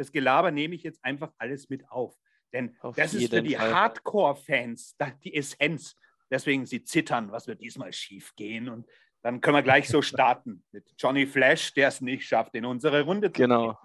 das 0.00 0.10
Gelaber 0.12 0.50
nehme 0.50 0.74
ich 0.74 0.82
jetzt 0.82 1.04
einfach 1.04 1.30
alles 1.38 1.68
mit 1.68 1.88
auf. 1.90 2.16
Denn 2.52 2.76
Auf 2.80 2.96
das 2.96 3.14
ist 3.14 3.30
für 3.30 3.42
die. 3.42 3.58
Hardcore-Fans 3.58 4.96
die 5.22 5.34
Essenz. 5.36 5.94
Deswegen 6.30 6.66
sie 6.66 6.82
zittern, 6.82 7.30
was 7.30 7.46
wird 7.46 7.60
diesmal 7.60 7.92
schief 7.92 8.34
gehen. 8.36 8.68
Und 8.68 8.86
dann 9.22 9.40
können 9.40 9.56
wir 9.56 9.62
gleich 9.62 9.88
so 9.88 10.00
starten 10.02 10.64
mit 10.72 10.84
Johnny 10.98 11.26
Flash, 11.26 11.74
der 11.74 11.88
es 11.88 12.00
nicht 12.00 12.26
schafft, 12.26 12.54
in 12.54 12.64
unsere 12.64 13.02
Runde 13.02 13.30
zu 13.32 13.40
Genau. 13.42 13.78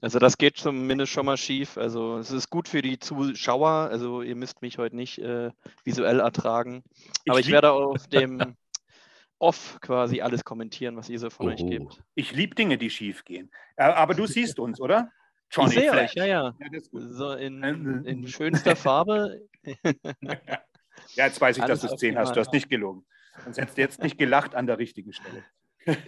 Also 0.00 0.18
das 0.18 0.36
geht 0.36 0.56
zumindest 0.56 1.12
schon 1.12 1.26
mal 1.26 1.36
schief. 1.36 1.78
Also 1.78 2.18
es 2.18 2.32
ist 2.32 2.50
gut 2.50 2.66
für 2.66 2.82
die 2.82 2.98
Zuschauer. 2.98 3.68
Also 3.90 4.22
ihr 4.22 4.34
müsst 4.34 4.60
mich 4.60 4.76
heute 4.78 4.96
nicht 4.96 5.18
äh, 5.18 5.50
visuell 5.84 6.18
ertragen. 6.20 6.82
Aber 7.28 7.38
ich, 7.38 7.46
lieb- 7.46 7.52
werde 7.54 7.70
auf 7.72 8.08
dem 8.08 8.56
Off 9.38 9.78
quasi 9.80 10.20
alles 10.20 10.44
kommentieren, 10.44 10.96
was 10.96 11.08
ihr 11.08 11.18
so 11.18 11.30
von 11.30 11.48
euch 11.48 11.62
Oh. 11.62 11.68
gebt. 11.68 12.02
Ich 12.14 12.32
liebe 12.32 12.54
Dinge, 12.54 12.78
die 12.78 12.90
schief 12.90 13.24
gehen. 13.24 13.50
Äh, 13.76 13.84
aber 13.84 14.14
du 14.14 14.26
siehst 14.26 14.58
uns, 14.58 14.80
oder? 14.80 15.10
Ich 15.56 15.68
sehe 15.68 15.92
euch, 15.92 16.14
ja, 16.14 16.24
ja. 16.24 16.54
Ja, 16.58 16.68
das 16.72 16.82
ist 16.84 16.90
gut. 16.90 17.02
So 17.10 17.32
in, 17.32 17.62
in 18.04 18.26
schönster 18.26 18.76
Farbe. 18.76 19.42
ja, 19.64 21.26
jetzt 21.26 21.40
weiß 21.40 21.56
ich, 21.56 21.62
Alles 21.62 21.80
dass 21.80 21.90
du 21.90 21.94
es 21.94 22.00
10 22.00 22.18
hast. 22.18 22.34
Du 22.34 22.40
hast 22.40 22.52
nicht 22.52 22.68
gelogen. 22.68 23.04
Sonst 23.44 23.58
hättest 23.58 23.78
du 23.78 23.82
jetzt 23.82 24.02
nicht 24.02 24.18
gelacht 24.18 24.54
an 24.54 24.66
der 24.66 24.78
richtigen 24.78 25.12
Stelle. 25.12 25.44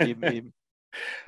eben, 0.00 0.22
eben. 0.22 0.54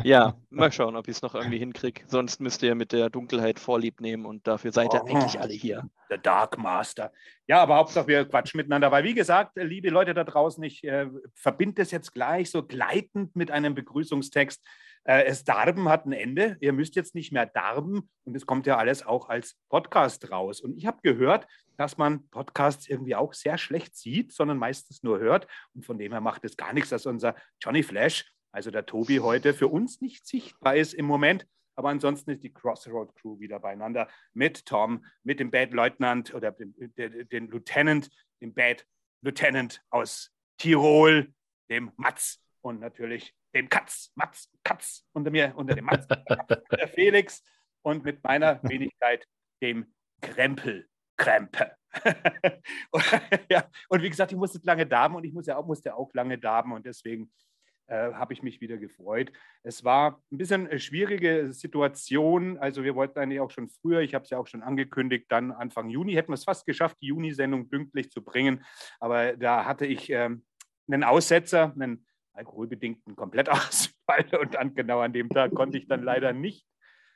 Ja, 0.04 0.34
mal 0.50 0.72
schauen, 0.72 0.96
ob 0.96 1.08
ich 1.08 1.16
es 1.16 1.22
noch 1.22 1.34
irgendwie 1.34 1.58
hinkriege. 1.58 2.02
Sonst 2.06 2.40
müsst 2.40 2.62
ihr 2.62 2.74
mit 2.74 2.92
der 2.92 3.10
Dunkelheit 3.10 3.58
Vorlieb 3.58 4.00
nehmen 4.00 4.26
und 4.26 4.46
dafür 4.46 4.72
seid 4.72 4.92
ihr 4.94 5.02
Oh. 5.02 5.06
eigentlich 5.08 5.40
alle 5.40 5.52
hier. 5.52 5.88
Der 6.10 6.18
Dark 6.18 6.58
Master. 6.58 7.12
Ja, 7.46 7.60
aber 7.62 7.76
Hauptsache 7.76 8.06
wir 8.08 8.24
quatschen 8.24 8.58
miteinander. 8.58 8.90
Weil, 8.90 9.04
wie 9.04 9.14
gesagt, 9.14 9.56
äh, 9.56 9.64
liebe 9.64 9.90
Leute 9.90 10.14
da 10.14 10.24
draußen, 10.24 10.62
ich 10.62 10.84
äh, 10.84 11.08
verbinde 11.34 11.82
das 11.82 11.90
jetzt 11.90 12.14
gleich 12.14 12.50
so 12.50 12.62
gleitend 12.62 13.34
mit 13.36 13.50
einem 13.50 13.74
Begrüßungstext. 13.74 14.64
Äh, 15.04 15.24
es 15.24 15.44
Darben 15.44 15.88
hat 15.88 16.06
ein 16.06 16.12
Ende. 16.12 16.56
Ihr 16.60 16.72
müsst 16.72 16.96
jetzt 16.96 17.14
nicht 17.14 17.32
mehr 17.32 17.46
darben. 17.46 18.08
Und 18.24 18.36
es 18.36 18.46
kommt 18.46 18.66
ja 18.66 18.76
alles 18.76 19.06
auch 19.06 19.28
als 19.28 19.56
Podcast 19.68 20.30
raus. 20.30 20.60
Und 20.60 20.76
ich 20.76 20.86
habe 20.86 20.98
gehört, 21.02 21.46
dass 21.76 21.98
man 21.98 22.28
Podcasts 22.30 22.88
irgendwie 22.88 23.14
auch 23.14 23.34
sehr 23.34 23.58
schlecht 23.58 23.96
sieht, 23.96 24.32
sondern 24.32 24.58
meistens 24.58 25.02
nur 25.02 25.18
hört. 25.18 25.46
Und 25.74 25.84
von 25.84 25.98
dem 25.98 26.12
her 26.12 26.20
macht 26.20 26.44
es 26.44 26.56
gar 26.56 26.72
nichts, 26.72 26.90
dass 26.90 27.06
unser 27.06 27.34
Johnny 27.60 27.82
Flash, 27.82 28.32
also 28.56 28.70
der 28.70 28.86
Tobi, 28.86 29.18
heute 29.18 29.52
für 29.52 29.68
uns 29.68 30.00
nicht 30.00 30.26
sichtbar 30.26 30.76
ist 30.76 30.94
im 30.94 31.04
Moment. 31.04 31.46
Aber 31.74 31.90
ansonsten 31.90 32.30
ist 32.30 32.42
die 32.42 32.54
Crossroad 32.54 33.14
Crew 33.14 33.38
wieder 33.38 33.60
beieinander 33.60 34.08
mit 34.32 34.64
Tom, 34.64 35.04
mit 35.24 35.40
dem 35.40 35.50
Bad 35.50 35.74
Lieutenant 35.74 36.32
oder 36.32 36.52
dem, 36.52 36.74
den, 36.96 37.28
den 37.28 37.48
Lieutenant, 37.48 38.08
dem 38.40 38.54
Bad 38.54 38.86
Lieutenant 39.20 39.84
aus 39.90 40.32
Tirol, 40.56 41.34
dem 41.68 41.92
Matz 41.98 42.40
und 42.62 42.80
natürlich 42.80 43.34
dem 43.54 43.68
Katz, 43.68 44.10
Matz, 44.14 44.50
Katz 44.64 45.04
unter 45.12 45.30
mir, 45.30 45.52
unter 45.54 45.74
dem 45.74 45.84
Matz, 45.84 46.06
der 46.70 46.88
Felix 46.88 47.42
und 47.82 48.04
mit 48.04 48.24
meiner 48.24 48.62
Wenigkeit 48.62 49.28
dem 49.60 49.94
Krempel, 50.22 50.88
Krempe. 51.18 51.76
ja, 53.50 53.68
und 53.90 54.02
wie 54.02 54.08
gesagt, 54.08 54.32
ich 54.32 54.38
musste 54.38 54.60
lange 54.62 54.86
darben 54.86 55.14
und 55.14 55.24
ich 55.24 55.34
muss 55.34 55.44
ja 55.44 55.58
auch, 55.58 55.66
musste 55.66 55.94
auch 55.94 56.14
lange 56.14 56.38
darben 56.38 56.72
und 56.72 56.86
deswegen 56.86 57.30
äh, 57.88 58.12
habe 58.12 58.32
ich 58.32 58.42
mich 58.42 58.60
wieder 58.60 58.78
gefreut. 58.78 59.32
Es 59.62 59.84
war 59.84 60.20
ein 60.32 60.38
bisschen 60.38 60.66
eine 60.66 60.78
schwierige 60.78 61.52
Situation. 61.52 62.58
Also 62.58 62.82
wir 62.84 62.94
wollten 62.94 63.18
eigentlich 63.18 63.40
auch 63.40 63.50
schon 63.50 63.68
früher, 63.68 64.00
ich 64.00 64.14
habe 64.14 64.24
es 64.24 64.30
ja 64.30 64.38
auch 64.38 64.46
schon 64.46 64.62
angekündigt, 64.62 65.26
dann 65.28 65.52
Anfang 65.52 65.88
Juni 65.88 66.14
hätten 66.14 66.30
wir 66.30 66.34
es 66.34 66.44
fast 66.44 66.66
geschafft, 66.66 66.98
die 67.00 67.06
Juni-Sendung 67.06 67.68
pünktlich 67.68 68.10
zu 68.10 68.22
bringen. 68.22 68.64
Aber 69.00 69.36
da 69.36 69.64
hatte 69.64 69.86
ich 69.86 70.10
ähm, 70.10 70.44
einen 70.88 71.04
Aussetzer, 71.04 71.72
einen 71.74 72.06
alkoholbedingten 72.32 73.16
Komplettausfall 73.16 74.26
und 74.40 74.54
dann 74.54 74.74
genau 74.74 75.00
an 75.00 75.12
dem 75.12 75.28
Tag 75.28 75.54
konnte 75.54 75.78
ich 75.78 75.86
dann 75.86 76.02
leider 76.02 76.32
nicht 76.32 76.66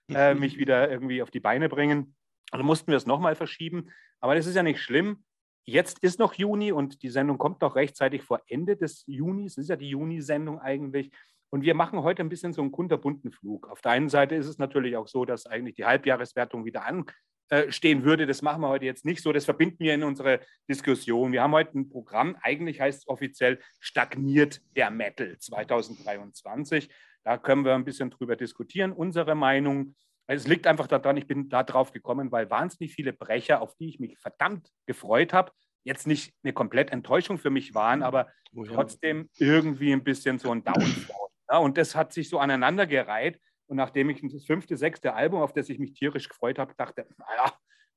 äh, 0.09 0.35
mich 0.35 0.59
wieder 0.59 0.91
irgendwie 0.91 1.23
auf 1.23 1.31
die 1.31 1.41
Beine 1.41 1.69
bringen. 1.69 2.15
Also 2.51 2.65
mussten 2.65 2.91
wir 2.91 2.97
es 2.97 3.07
nochmal 3.07 3.37
verschieben. 3.37 3.91
Aber 4.21 4.35
das 4.35 4.47
ist 4.47 4.57
ja 4.57 4.63
nicht 4.63 4.81
schlimm. 4.81 5.25
Jetzt 5.71 6.01
ist 6.01 6.19
noch 6.19 6.35
Juni 6.35 6.73
und 6.73 7.01
die 7.05 7.11
Sendung 7.11 7.39
kommt 7.39 7.61
noch 7.61 7.77
rechtzeitig 7.77 8.25
vor 8.25 8.43
Ende 8.49 8.77
des 8.77 9.05
Junis. 9.07 9.55
Das 9.55 9.67
ist 9.67 9.69
ja 9.69 9.77
die 9.77 9.91
Juni-Sendung 9.91 10.59
eigentlich. 10.59 11.13
Und 11.49 11.63
wir 11.63 11.75
machen 11.75 12.03
heute 12.03 12.23
ein 12.23 12.29
bisschen 12.29 12.53
so 12.53 12.61
einen 12.61 12.73
kunterbunten 12.73 13.31
Flug. 13.31 13.69
Auf 13.69 13.81
der 13.81 13.93
einen 13.93 14.09
Seite 14.09 14.35
ist 14.35 14.49
es 14.49 14.59
natürlich 14.59 14.97
auch 14.97 15.07
so, 15.07 15.25
dass 15.25 15.47
eigentlich 15.47 15.77
die 15.77 15.85
Halbjahreswertung 15.85 16.65
wieder 16.65 16.83
anstehen 16.85 18.03
würde. 18.03 18.27
Das 18.27 18.43
machen 18.43 18.63
wir 18.63 18.69
heute 18.69 18.85
jetzt 18.85 19.05
nicht 19.05 19.23
so. 19.23 19.33
Das 19.33 19.45
verbinden 19.45 19.79
wir 19.79 19.95
in 19.95 20.03
unsere 20.03 20.41
Diskussion. 20.69 21.31
Wir 21.31 21.43
haben 21.43 21.53
heute 21.53 21.79
ein 21.79 21.89
Programm, 21.89 22.37
eigentlich 22.43 22.81
heißt 22.81 23.03
es 23.03 23.09
offiziell 23.09 23.61
Stagniert 23.79 24.61
der 24.75 24.91
Metal 24.91 25.39
2023. 25.39 26.93
Da 27.23 27.39
können 27.39 27.65
wir 27.65 27.77
ein 27.77 27.85
bisschen 27.85 28.11
drüber 28.11 28.35
diskutieren, 28.35 28.91
unsere 28.91 29.37
Meinung. 29.37 29.95
Es 30.33 30.47
liegt 30.47 30.67
einfach 30.67 30.87
daran, 30.87 31.17
ich 31.17 31.27
bin 31.27 31.49
da 31.49 31.63
drauf 31.63 31.93
gekommen, 31.93 32.31
weil 32.31 32.51
wahnsinnig 32.51 32.95
viele 32.95 33.13
Brecher, 33.13 33.61
auf 33.61 33.75
die 33.77 33.89
ich 33.89 33.99
mich 33.99 34.19
verdammt 34.19 34.71
gefreut 34.87 35.33
habe, 35.33 35.53
jetzt 35.83 36.07
nicht 36.07 36.35
eine 36.43 36.53
komplett 36.53 36.91
Enttäuschung 36.91 37.39
für 37.39 37.51
mich 37.51 37.75
waren, 37.75 38.03
aber 38.03 38.29
Oh 38.55 38.65
ja. 38.65 38.73
trotzdem 38.73 39.29
irgendwie 39.39 39.93
ein 39.93 40.03
bisschen 40.03 40.39
so 40.39 40.51
ein 40.51 40.65
Downfall. 40.65 41.29
Ja, 41.49 41.59
und 41.59 41.79
das 41.79 41.95
hat 41.95 42.13
sich 42.13 42.29
so 42.29 42.39
aneinandergereiht. 42.39 43.41
Und 43.67 43.77
nachdem 43.77 44.11
ich 44.11 44.21
das 44.23 44.45
fünfte, 44.45 44.77
sechste 44.77 45.15
Album, 45.15 45.41
auf 45.41 45.53
das 45.53 45.69
ich 45.69 45.79
mich 45.79 45.93
tierisch 45.93 46.29
gefreut 46.29 46.59
habe, 46.59 46.75
dachte, 46.77 47.07
naja, 47.19 47.53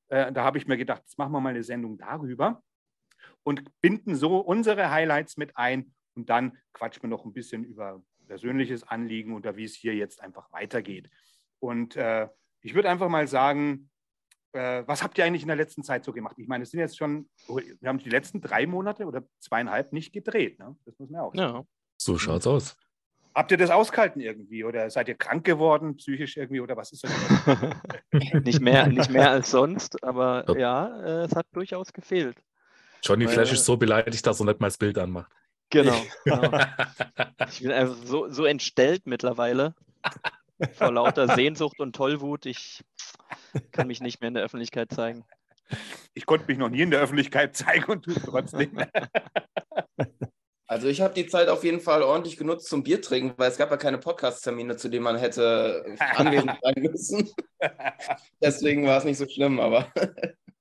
äh, 0.08 0.32
da 0.32 0.44
habe 0.44 0.58
ich 0.58 0.66
mir 0.68 0.76
gedacht, 0.76 1.02
jetzt 1.02 1.18
machen 1.18 1.32
wir 1.32 1.40
mal 1.40 1.50
eine 1.50 1.64
Sendung 1.64 1.98
darüber 1.98 2.62
und 3.42 3.64
binden 3.80 4.14
so 4.14 4.38
unsere 4.38 4.90
Highlights 4.90 5.36
mit 5.36 5.56
ein 5.56 5.92
und 6.14 6.30
dann 6.30 6.58
quatschen 6.72 7.02
wir 7.02 7.08
noch 7.08 7.24
ein 7.24 7.32
bisschen 7.32 7.64
über 7.64 8.02
persönliches 8.26 8.84
Anliegen 8.84 9.34
oder 9.34 9.56
wie 9.56 9.64
es 9.64 9.74
hier 9.74 9.94
jetzt 9.94 10.22
einfach 10.22 10.50
weitergeht. 10.52 11.10
Und 11.60 11.96
äh, 11.96 12.28
ich 12.60 12.74
würde 12.74 12.88
einfach 12.88 13.08
mal 13.08 13.26
sagen, 13.28 13.90
äh, 14.52 14.84
was 14.86 15.02
habt 15.02 15.18
ihr 15.18 15.24
eigentlich 15.24 15.42
in 15.42 15.48
der 15.48 15.56
letzten 15.56 15.82
Zeit 15.82 16.04
so 16.04 16.12
gemacht? 16.12 16.36
Ich 16.38 16.48
meine, 16.48 16.62
es 16.62 16.70
sind 16.70 16.80
jetzt 16.80 16.96
schon, 16.96 17.28
wir 17.48 17.88
haben 17.88 17.98
die 17.98 18.10
letzten 18.10 18.40
drei 18.40 18.66
Monate 18.66 19.04
oder 19.06 19.24
zweieinhalb 19.40 19.92
nicht 19.92 20.12
gedreht. 20.12 20.58
Ne? 20.58 20.76
Das 20.84 20.98
muss 20.98 21.10
man 21.10 21.20
auch 21.22 21.34
sagen. 21.34 21.56
Ja. 21.56 21.66
So 21.96 22.18
schaut's 22.18 22.46
aus. 22.46 22.76
Habt 23.34 23.50
ihr 23.50 23.56
das 23.56 23.70
ausgehalten 23.70 24.20
irgendwie 24.20 24.62
oder 24.62 24.88
seid 24.90 25.08
ihr 25.08 25.16
krank 25.16 25.44
geworden, 25.44 25.96
psychisch 25.96 26.36
irgendwie 26.36 26.60
oder 26.60 26.76
was 26.76 26.92
ist 26.92 27.02
das? 27.02 27.12
nicht, 28.44 28.60
mehr, 28.60 28.86
nicht 28.86 29.10
mehr 29.10 29.30
als 29.30 29.50
sonst, 29.50 30.04
aber 30.04 30.44
Ja. 30.50 30.56
ja, 30.56 31.02
äh, 31.02 31.24
es 31.24 31.34
hat 31.34 31.46
durchaus 31.52 31.92
gefehlt. 31.92 32.36
Johnny 33.02 33.26
Flash 33.26 33.50
Äh, 33.50 33.54
ist 33.54 33.64
so 33.64 33.76
beleidigt, 33.76 34.24
dass 34.24 34.40
er 34.40 34.46
nicht 34.46 34.60
mal 34.60 34.68
das 34.68 34.78
Bild 34.78 34.96
anmacht. 34.98 35.32
Genau. 35.70 36.00
genau. 36.24 36.60
Ich 37.48 37.60
bin 37.60 37.72
also 37.72 37.94
so, 37.94 38.28
so 38.28 38.44
entstellt 38.44 39.02
mittlerweile 39.06 39.74
vor 40.72 40.92
lauter 40.92 41.34
Sehnsucht 41.34 41.80
und 41.80 41.94
Tollwut. 41.94 42.46
Ich 42.46 42.84
kann 43.72 43.86
mich 43.86 44.00
nicht 44.00 44.20
mehr 44.20 44.28
in 44.28 44.34
der 44.34 44.44
Öffentlichkeit 44.44 44.92
zeigen. 44.92 45.24
Ich 46.14 46.26
konnte 46.26 46.46
mich 46.46 46.58
noch 46.58 46.68
nie 46.68 46.82
in 46.82 46.90
der 46.90 47.00
Öffentlichkeit 47.00 47.56
zeigen 47.56 47.90
und 47.90 48.04
tue 48.04 48.14
es 48.14 48.22
trotzdem. 48.22 48.78
Also 50.74 50.88
ich 50.88 51.00
habe 51.00 51.14
die 51.14 51.28
Zeit 51.28 51.48
auf 51.48 51.62
jeden 51.62 51.78
Fall 51.78 52.02
ordentlich 52.02 52.36
genutzt 52.36 52.66
zum 52.66 52.82
Bier 52.82 53.00
trinken, 53.00 53.34
weil 53.36 53.48
es 53.48 53.58
gab 53.58 53.70
ja 53.70 53.76
keine 53.76 53.98
Podcast-Termine, 53.98 54.74
zu 54.74 54.88
denen 54.88 55.04
man 55.04 55.16
hätte 55.16 55.84
anwesend 56.16 56.58
sein 56.60 56.74
müssen. 56.78 57.30
Deswegen 58.42 58.84
war 58.84 58.98
es 58.98 59.04
nicht 59.04 59.18
so 59.18 59.28
schlimm, 59.28 59.60
aber 59.60 59.86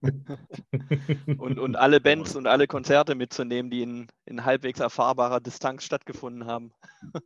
Und, 1.40 1.57
und 1.59 1.75
alle 1.78 2.00
Bands 2.00 2.35
und 2.35 2.46
alle 2.46 2.68
Konzerte 2.68 3.16
mitzunehmen, 3.16 3.72
die 3.72 3.81
in, 3.81 4.07
in 4.25 4.46
halbwegs 4.46 4.81
erfahrbarer 4.81 5.40
Distanz 5.40 5.84
stattgefunden 5.84 6.46
haben. 6.46 6.73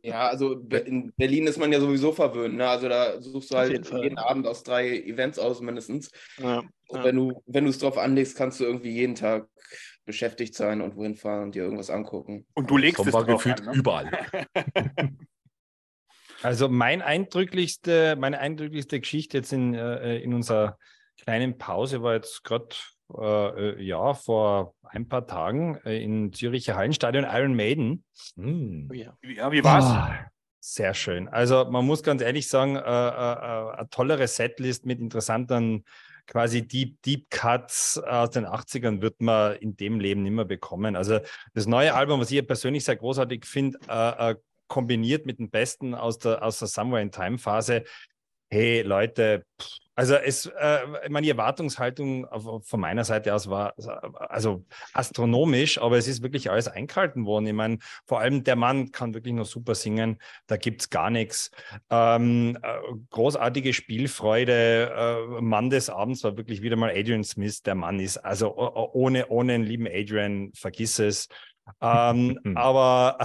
ja, 0.02 0.28
also 0.28 0.54
in 0.54 1.12
Berlin 1.16 1.46
ist 1.48 1.58
man 1.58 1.72
ja 1.72 1.80
sowieso 1.80 2.12
verwöhnt. 2.12 2.54
Ne? 2.54 2.68
Also 2.68 2.88
da 2.88 3.20
suchst 3.20 3.52
du 3.52 3.56
halt 3.56 3.72
jeden 3.72 4.02
jeden 4.02 4.18
Abend 4.18 4.46
aus 4.46 4.62
drei 4.62 4.96
Events 4.96 5.40
aus 5.40 5.60
mindestens. 5.60 6.10
Ja, 6.38 6.60
Und 6.86 6.98
ja. 6.98 7.04
wenn 7.04 7.16
du 7.16 7.42
wenn 7.46 7.64
du 7.64 7.70
es 7.70 7.78
drauf 7.78 7.98
anlegst, 7.98 8.36
kannst 8.36 8.60
du 8.60 8.64
irgendwie 8.64 8.92
jeden 8.92 9.16
Tag 9.16 9.48
beschäftigt 10.08 10.54
sein 10.54 10.80
und 10.80 10.96
wohin 10.96 11.14
fahren 11.14 11.44
und 11.44 11.54
dir 11.54 11.62
irgendwas 11.62 11.90
angucken. 11.90 12.46
Und 12.54 12.70
du 12.70 12.78
legst 12.78 13.06
es 13.06 13.26
gefühlt 13.26 13.60
an, 13.60 13.66
ne? 13.66 13.72
überall. 13.74 14.10
Also 16.40 16.68
mein 16.68 17.02
eindrücklichste, 17.02 18.14
meine 18.14 18.38
eindrücklichste 18.38 19.00
Geschichte 19.00 19.38
jetzt 19.38 19.52
in, 19.52 19.74
äh, 19.74 20.18
in 20.18 20.32
unserer 20.34 20.78
kleinen 21.20 21.58
Pause 21.58 22.00
war 22.04 22.14
jetzt 22.14 22.44
gerade 22.44 22.68
äh, 23.12 23.82
ja 23.82 24.14
vor 24.14 24.76
ein 24.84 25.08
paar 25.08 25.26
Tagen 25.26 25.80
äh, 25.84 26.00
in 26.00 26.32
Züricher 26.32 26.76
Hallenstadion 26.76 27.24
Iron 27.28 27.56
Maiden. 27.56 28.04
Hm. 28.36 28.88
Oh 28.88 28.94
ja. 28.94 29.18
Ja, 29.22 29.50
wie 29.50 29.64
war's? 29.64 29.84
Ah, 29.84 30.30
sehr 30.60 30.94
schön. 30.94 31.26
Also 31.26 31.64
man 31.68 31.84
muss 31.84 32.04
ganz 32.04 32.22
ehrlich 32.22 32.46
sagen, 32.46 32.76
äh, 32.76 32.78
äh, 32.78 32.82
äh, 32.82 33.72
eine 33.76 33.88
tollere 33.90 34.28
Setlist 34.28 34.86
mit 34.86 35.00
interessanten 35.00 35.84
quasi 36.28 36.66
Deep, 36.66 37.02
Deep 37.02 37.30
Cuts 37.30 37.98
aus 37.98 38.30
den 38.30 38.46
80ern 38.46 39.00
wird 39.00 39.20
man 39.20 39.56
in 39.56 39.76
dem 39.76 39.98
Leben 39.98 40.22
nicht 40.22 40.32
mehr 40.32 40.44
bekommen. 40.44 40.94
Also 40.94 41.18
das 41.54 41.66
neue 41.66 41.94
Album, 41.94 42.20
was 42.20 42.30
ich 42.30 42.46
persönlich 42.46 42.84
sehr 42.84 42.96
großartig 42.96 43.44
finde, 43.44 43.78
äh, 43.88 44.30
äh, 44.30 44.36
kombiniert 44.68 45.26
mit 45.26 45.38
dem 45.38 45.50
Besten 45.50 45.94
aus 45.94 46.18
der, 46.18 46.42
aus 46.42 46.58
der 46.58 46.68
Somewhere 46.68 47.02
in 47.02 47.10
Time 47.10 47.38
Phase. 47.38 47.84
Hey 48.50 48.82
Leute, 48.82 49.44
pff, 49.60 49.68
Also 49.98 50.14
es, 50.14 50.46
äh, 50.46 50.78
meine, 51.08 51.28
Erwartungshaltung 51.28 52.24
von 52.62 52.78
meiner 52.78 53.02
Seite 53.02 53.34
aus 53.34 53.50
war 53.50 53.74
also 54.28 54.64
astronomisch, 54.92 55.78
aber 55.78 55.98
es 55.98 56.06
ist 56.06 56.22
wirklich 56.22 56.52
alles 56.52 56.68
eingehalten 56.68 57.26
worden. 57.26 57.48
Ich 57.48 57.52
meine, 57.52 57.78
vor 58.06 58.20
allem 58.20 58.44
der 58.44 58.54
Mann 58.54 58.92
kann 58.92 59.12
wirklich 59.12 59.34
noch 59.34 59.44
super 59.44 59.74
singen, 59.74 60.20
da 60.46 60.56
gibt 60.56 60.82
es 60.82 60.90
gar 60.90 61.10
nichts. 61.10 61.50
Ähm, 61.90 62.56
äh, 62.62 62.78
großartige 63.10 63.72
Spielfreude, 63.72 64.92
äh, 64.96 65.40
Mann 65.40 65.68
des 65.68 65.90
Abends 65.90 66.22
war 66.22 66.36
wirklich 66.36 66.62
wieder 66.62 66.76
mal 66.76 66.90
Adrian 66.90 67.24
Smith, 67.24 67.62
der 67.64 67.74
Mann 67.74 67.98
ist. 67.98 68.18
Also 68.18 68.56
ohne, 68.56 69.26
ohne 69.26 69.54
einen 69.54 69.64
lieben 69.64 69.88
Adrian, 69.88 70.52
vergiss 70.54 71.00
es. 71.00 71.26
Ähm, 71.80 72.38
aber 72.54 73.18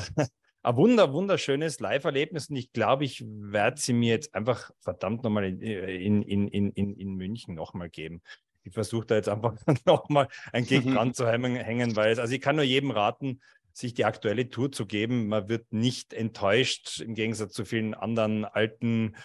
ein 0.64 0.76
wunder, 0.78 1.14
wunderschönes 1.14 1.80
Live-Erlebnis 1.80 2.50
und 2.50 2.56
ich 2.56 2.72
glaube, 2.72 3.04
ich 3.04 3.24
werde 3.26 3.80
sie 3.80 3.94
mir 3.94 4.10
jetzt 4.10 4.34
einfach 4.34 4.72
verdammt 4.80 5.24
nochmal 5.24 5.46
in, 5.46 6.22
in, 6.22 6.48
in, 6.48 6.72
in, 6.72 6.96
in 6.96 7.16
München 7.16 7.54
nochmal 7.54 7.90
geben. 7.90 8.22
Ich 8.64 8.74
versuche 8.74 9.06
da 9.06 9.16
jetzt 9.16 9.30
einfach 9.30 9.56
nochmal 9.86 10.30
ein 10.54 10.66
Gig 10.66 10.86
dran 10.86 11.14
zu 11.14 11.28
hängen, 11.28 11.96
weil 11.96 12.14
es, 12.14 12.20
also 12.20 12.34
ich 12.34 12.42
kann 12.42 12.56
nur 12.56 12.66
jedem 12.66 12.92
raten, 12.92 13.42
sich 13.74 13.94
die 13.94 14.06
aktuelle 14.06 14.50
Tour 14.50 14.72
zu 14.72 14.86
geben. 14.86 15.28
Man 15.28 15.50
wird 15.50 15.74
nicht 15.74 16.14
enttäuscht, 16.14 17.02
im 17.02 17.16
Gegensatz 17.16 17.54
zu 17.54 17.66
vielen 17.66 17.94
anderen 17.94 18.46
alten 18.46 19.16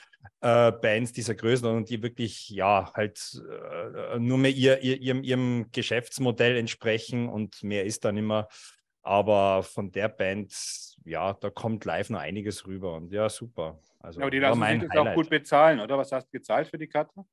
äh, 0.41 0.73
Bands 0.73 1.13
dieser 1.13 1.35
Größenordnung, 1.35 1.85
die 1.85 2.03
wirklich, 2.03 2.49
ja, 2.49 2.93
halt 2.95 3.41
äh, 4.05 4.19
nur 4.19 4.39
mehr 4.39 4.51
ihr, 4.51 4.81
ihr, 4.83 5.01
ihrem, 5.01 5.23
ihrem 5.23 5.67
Geschäftsmodell 5.71 6.57
entsprechen 6.57 7.29
und 7.29 7.63
mehr 7.63 7.85
ist 7.85 8.05
dann 8.05 8.17
immer. 8.17 8.49
Aber 9.09 9.63
von 9.63 9.91
der 9.91 10.11
Band, 10.11 10.55
ja, 11.07 11.33
da 11.33 11.49
kommt 11.49 11.87
live 11.87 12.11
noch 12.11 12.21
einiges 12.21 12.67
rüber 12.67 12.95
und 12.95 13.11
ja, 13.11 13.31
super. 13.31 13.81
Also, 14.01 14.21
Aber 14.21 14.31
die 14.31 14.39
lassen 14.39 14.63
sich 14.63 14.91
das 14.93 14.99
auch 14.99 15.15
gut 15.15 15.31
bezahlen, 15.31 15.81
oder? 15.81 15.97
Was 15.97 16.13
hast 16.13 16.27
du 16.27 16.33
gezahlt 16.33 16.69
für 16.69 16.77
die 16.77 16.89
Karte? 16.89 17.25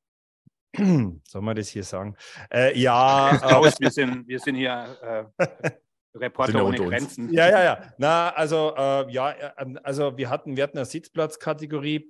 Soll 1.28 1.42
man 1.42 1.54
das 1.54 1.68
hier 1.68 1.84
sagen? 1.84 2.16
Äh, 2.50 2.80
ja. 2.80 3.38
Klaus, 3.46 3.78
wir, 3.82 3.92
sind, 3.92 4.26
wir 4.26 4.40
sind 4.40 4.56
hier 4.56 5.28
äh, 5.38 5.70
Reporter 6.18 6.66
ohne 6.66 6.78
Grenzen. 6.78 7.34
Ja, 7.34 7.50
ja, 7.50 7.62
ja. 7.62 7.94
Na, 7.98 8.30
also, 8.30 8.74
äh, 8.78 9.12
ja, 9.12 9.32
äh, 9.32 9.76
also 9.84 10.18
wir 10.18 10.30
hatten, 10.30 10.56
wir 10.56 10.64
hatten 10.64 10.78
eine 10.78 10.86
Sitzplatzkategorie 10.86 12.10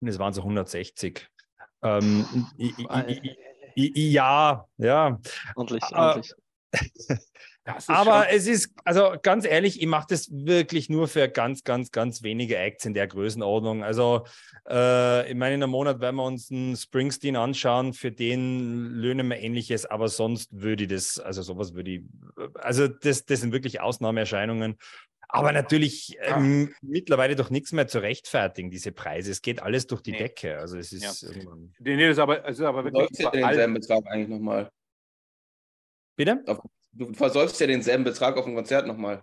und 0.00 0.08
es 0.08 0.18
waren 0.18 0.32
so 0.32 0.40
160. 0.40 1.28
Ähm, 1.82 2.24
ja, 3.74 4.66
ja. 4.78 5.20
Ordentlich, 5.56 5.84
ordentlich. 5.92 6.32
Aber 7.86 8.24
schon... 8.24 8.36
es 8.36 8.46
ist, 8.46 8.72
also 8.84 9.14
ganz 9.22 9.44
ehrlich, 9.44 9.80
ich 9.80 9.86
mache 9.86 10.06
das 10.10 10.28
wirklich 10.30 10.88
nur 10.88 11.08
für 11.08 11.28
ganz, 11.28 11.64
ganz, 11.64 11.90
ganz 11.90 12.22
wenige 12.22 12.56
Acts 12.56 12.84
in 12.84 12.94
der 12.94 13.06
Größenordnung. 13.06 13.84
Also 13.84 14.24
äh, 14.68 15.30
ich 15.30 15.36
meine, 15.36 15.54
in 15.54 15.62
einem 15.62 15.70
Monat 15.70 16.00
werden 16.00 16.16
wir 16.16 16.24
uns 16.24 16.50
einen 16.50 16.76
Springsteen 16.76 17.36
anschauen, 17.36 17.92
für 17.92 18.12
den 18.12 18.86
löhnen 18.90 19.28
wir 19.28 19.38
ähnliches, 19.38 19.86
aber 19.86 20.08
sonst 20.08 20.60
würde 20.60 20.84
ich 20.84 20.90
das, 20.90 21.18
also 21.18 21.42
sowas 21.42 21.74
würde 21.74 21.90
ich, 21.90 22.02
also 22.54 22.88
das, 22.88 23.24
das 23.24 23.40
sind 23.40 23.52
wirklich 23.52 23.80
Ausnahmeerscheinungen. 23.80 24.76
Aber 25.30 25.52
natürlich 25.52 26.16
ähm, 26.22 26.74
mittlerweile 26.80 27.36
doch 27.36 27.50
nichts 27.50 27.72
mehr 27.72 27.86
zu 27.86 27.98
rechtfertigen, 27.98 28.70
diese 28.70 28.92
Preise. 28.92 29.30
Es 29.30 29.42
geht 29.42 29.60
alles 29.60 29.86
durch 29.86 30.00
die 30.00 30.12
nee. 30.12 30.18
Decke. 30.18 30.58
Also 30.58 30.78
es 30.78 30.90
ist 30.90 31.22
ja. 31.22 31.28
irgendwann. 31.28 31.74
Nee, 31.78 31.96
nee, 31.96 32.06
das 32.06 32.16
ist 32.16 32.18
aber, 32.20 32.38
das 32.38 32.58
ist 32.58 32.64
aber 32.64 32.82
wirklich. 32.84 33.02
Läuft 33.02 33.18
ja 33.18 33.30
denselben 33.30 33.74
Betrag 33.74 34.06
eigentlich 34.06 34.28
nochmal. 34.28 34.70
Bitte? 36.16 36.42
Auf 36.46 36.60
du 36.98 37.12
versäufst 37.12 37.60
ja 37.60 37.66
denselben 37.66 38.04
Betrag 38.04 38.36
auf 38.36 38.44
dem 38.44 38.54
Konzert 38.54 38.86
nochmal. 38.86 39.22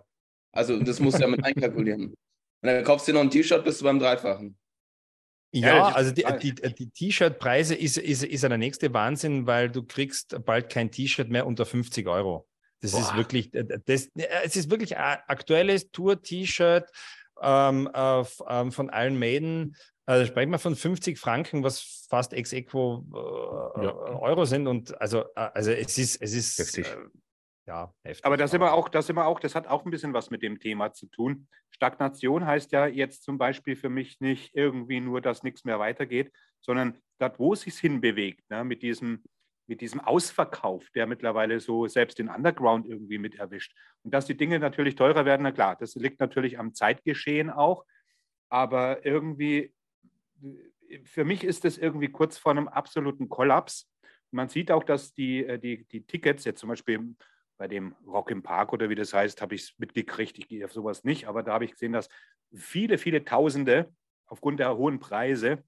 Also 0.52 0.78
das 0.78 1.00
musst 1.00 1.18
du 1.18 1.22
ja 1.22 1.28
mit 1.28 1.44
einkalkulieren. 1.44 2.06
Und 2.06 2.16
dann 2.62 2.82
kaufst 2.84 3.06
du 3.06 3.12
dir 3.12 3.18
noch 3.18 3.24
ein 3.24 3.30
T-Shirt, 3.30 3.64
bist 3.64 3.80
du 3.80 3.84
beim 3.84 3.98
Dreifachen. 3.98 4.56
Ja, 5.52 5.88
also 5.88 6.10
die, 6.10 6.24
die, 6.42 6.54
die 6.54 6.90
T-Shirt-Preise 6.90 7.74
ist, 7.74 7.98
ist, 7.98 8.24
ist 8.24 8.42
der 8.42 8.58
nächste 8.58 8.92
Wahnsinn, 8.92 9.46
weil 9.46 9.70
du 9.70 9.82
kriegst 9.82 10.44
bald 10.44 10.70
kein 10.70 10.90
T-Shirt 10.90 11.28
mehr 11.28 11.46
unter 11.46 11.64
50 11.64 12.06
Euro. 12.08 12.48
Das 12.80 12.92
Boah. 12.92 13.00
ist 13.00 13.16
wirklich, 13.16 13.50
das, 13.52 14.10
es 14.44 14.56
ist 14.56 14.70
wirklich 14.70 14.96
ein 14.96 15.18
aktuelles 15.28 15.90
Tour-T-Shirt 15.92 16.90
ähm, 17.40 17.88
äh, 17.92 18.24
ähm, 18.48 18.72
von 18.72 18.90
Iron 18.92 19.18
Maiden. 19.18 19.76
Also 20.04 20.26
sprechen 20.26 20.50
wir 20.50 20.58
von 20.58 20.76
50 20.76 21.18
Franken, 21.18 21.64
was 21.64 22.06
fast 22.08 22.32
ex 22.32 22.52
equo 22.52 23.04
äh, 23.76 23.84
ja. 23.84 23.92
Euro 23.92 24.44
sind. 24.44 24.66
Und 24.66 25.00
also, 25.00 25.22
äh, 25.34 25.48
also 25.54 25.70
es 25.70 25.98
ist, 25.98 26.22
es 26.22 26.34
ist 26.34 26.78
äh, 26.78 26.84
ja, 27.66 27.92
heftig. 28.04 28.24
Aber 28.24 28.36
das 28.36 28.54
immer 28.54 28.72
auch, 28.72 28.88
das 28.88 29.08
immer 29.08 29.26
auch, 29.26 29.40
das 29.40 29.54
hat 29.54 29.66
auch 29.66 29.84
ein 29.84 29.90
bisschen 29.90 30.12
was 30.12 30.30
mit 30.30 30.42
dem 30.42 30.60
Thema 30.60 30.92
zu 30.92 31.06
tun. 31.06 31.48
Stagnation 31.70 32.46
heißt 32.46 32.72
ja 32.72 32.86
jetzt 32.86 33.24
zum 33.24 33.38
Beispiel 33.38 33.76
für 33.76 33.88
mich 33.88 34.20
nicht 34.20 34.54
irgendwie 34.54 35.00
nur, 35.00 35.20
dass 35.20 35.42
nichts 35.42 35.64
mehr 35.64 35.78
weitergeht, 35.78 36.32
sondern 36.60 36.98
dort, 37.18 37.38
wo 37.38 37.54
es 37.54 37.62
sich 37.62 37.76
hinbewegt, 37.78 38.48
ne, 38.50 38.64
mit 38.64 38.82
diesem, 38.82 39.24
mit 39.66 39.80
diesem 39.80 40.00
Ausverkauf, 40.00 40.88
der 40.90 41.06
mittlerweile 41.06 41.58
so 41.58 41.88
selbst 41.88 42.18
den 42.18 42.28
Underground 42.28 42.86
irgendwie 42.86 43.18
mit 43.18 43.34
erwischt. 43.34 43.76
Und 44.04 44.14
dass 44.14 44.26
die 44.26 44.36
Dinge 44.36 44.60
natürlich 44.60 44.94
teurer 44.94 45.24
werden, 45.24 45.42
na 45.42 45.50
klar, 45.52 45.76
das 45.76 45.96
liegt 45.96 46.20
natürlich 46.20 46.58
am 46.58 46.72
Zeitgeschehen 46.72 47.50
auch. 47.50 47.84
Aber 48.48 49.04
irgendwie, 49.04 49.74
für 51.04 51.24
mich 51.24 51.42
ist 51.42 51.64
das 51.64 51.78
irgendwie 51.78 52.08
kurz 52.08 52.38
vor 52.38 52.52
einem 52.52 52.68
absoluten 52.68 53.28
Kollaps. 53.28 53.90
Man 54.30 54.48
sieht 54.48 54.70
auch, 54.70 54.84
dass 54.84 55.14
die, 55.14 55.44
äh, 55.44 55.58
die, 55.58 55.84
die 55.86 56.06
Tickets 56.06 56.44
jetzt 56.44 56.60
zum 56.60 56.68
Beispiel 56.68 57.16
bei 57.58 57.68
dem 57.68 57.94
Rock 58.06 58.30
im 58.30 58.42
Park 58.42 58.72
oder 58.72 58.88
wie 58.88 58.94
das 58.94 59.12
heißt, 59.12 59.40
habe 59.40 59.54
ich 59.54 59.62
es 59.62 59.78
mitgekriegt. 59.78 60.38
Ich 60.38 60.48
gehe 60.48 60.64
auf 60.64 60.72
sowas 60.72 61.04
nicht, 61.04 61.26
aber 61.26 61.42
da 61.42 61.54
habe 61.54 61.64
ich 61.64 61.72
gesehen, 61.72 61.92
dass 61.92 62.08
viele, 62.54 62.98
viele 62.98 63.24
Tausende 63.24 63.92
aufgrund 64.26 64.60
der 64.60 64.76
hohen 64.76 65.00
Preise 65.00 65.64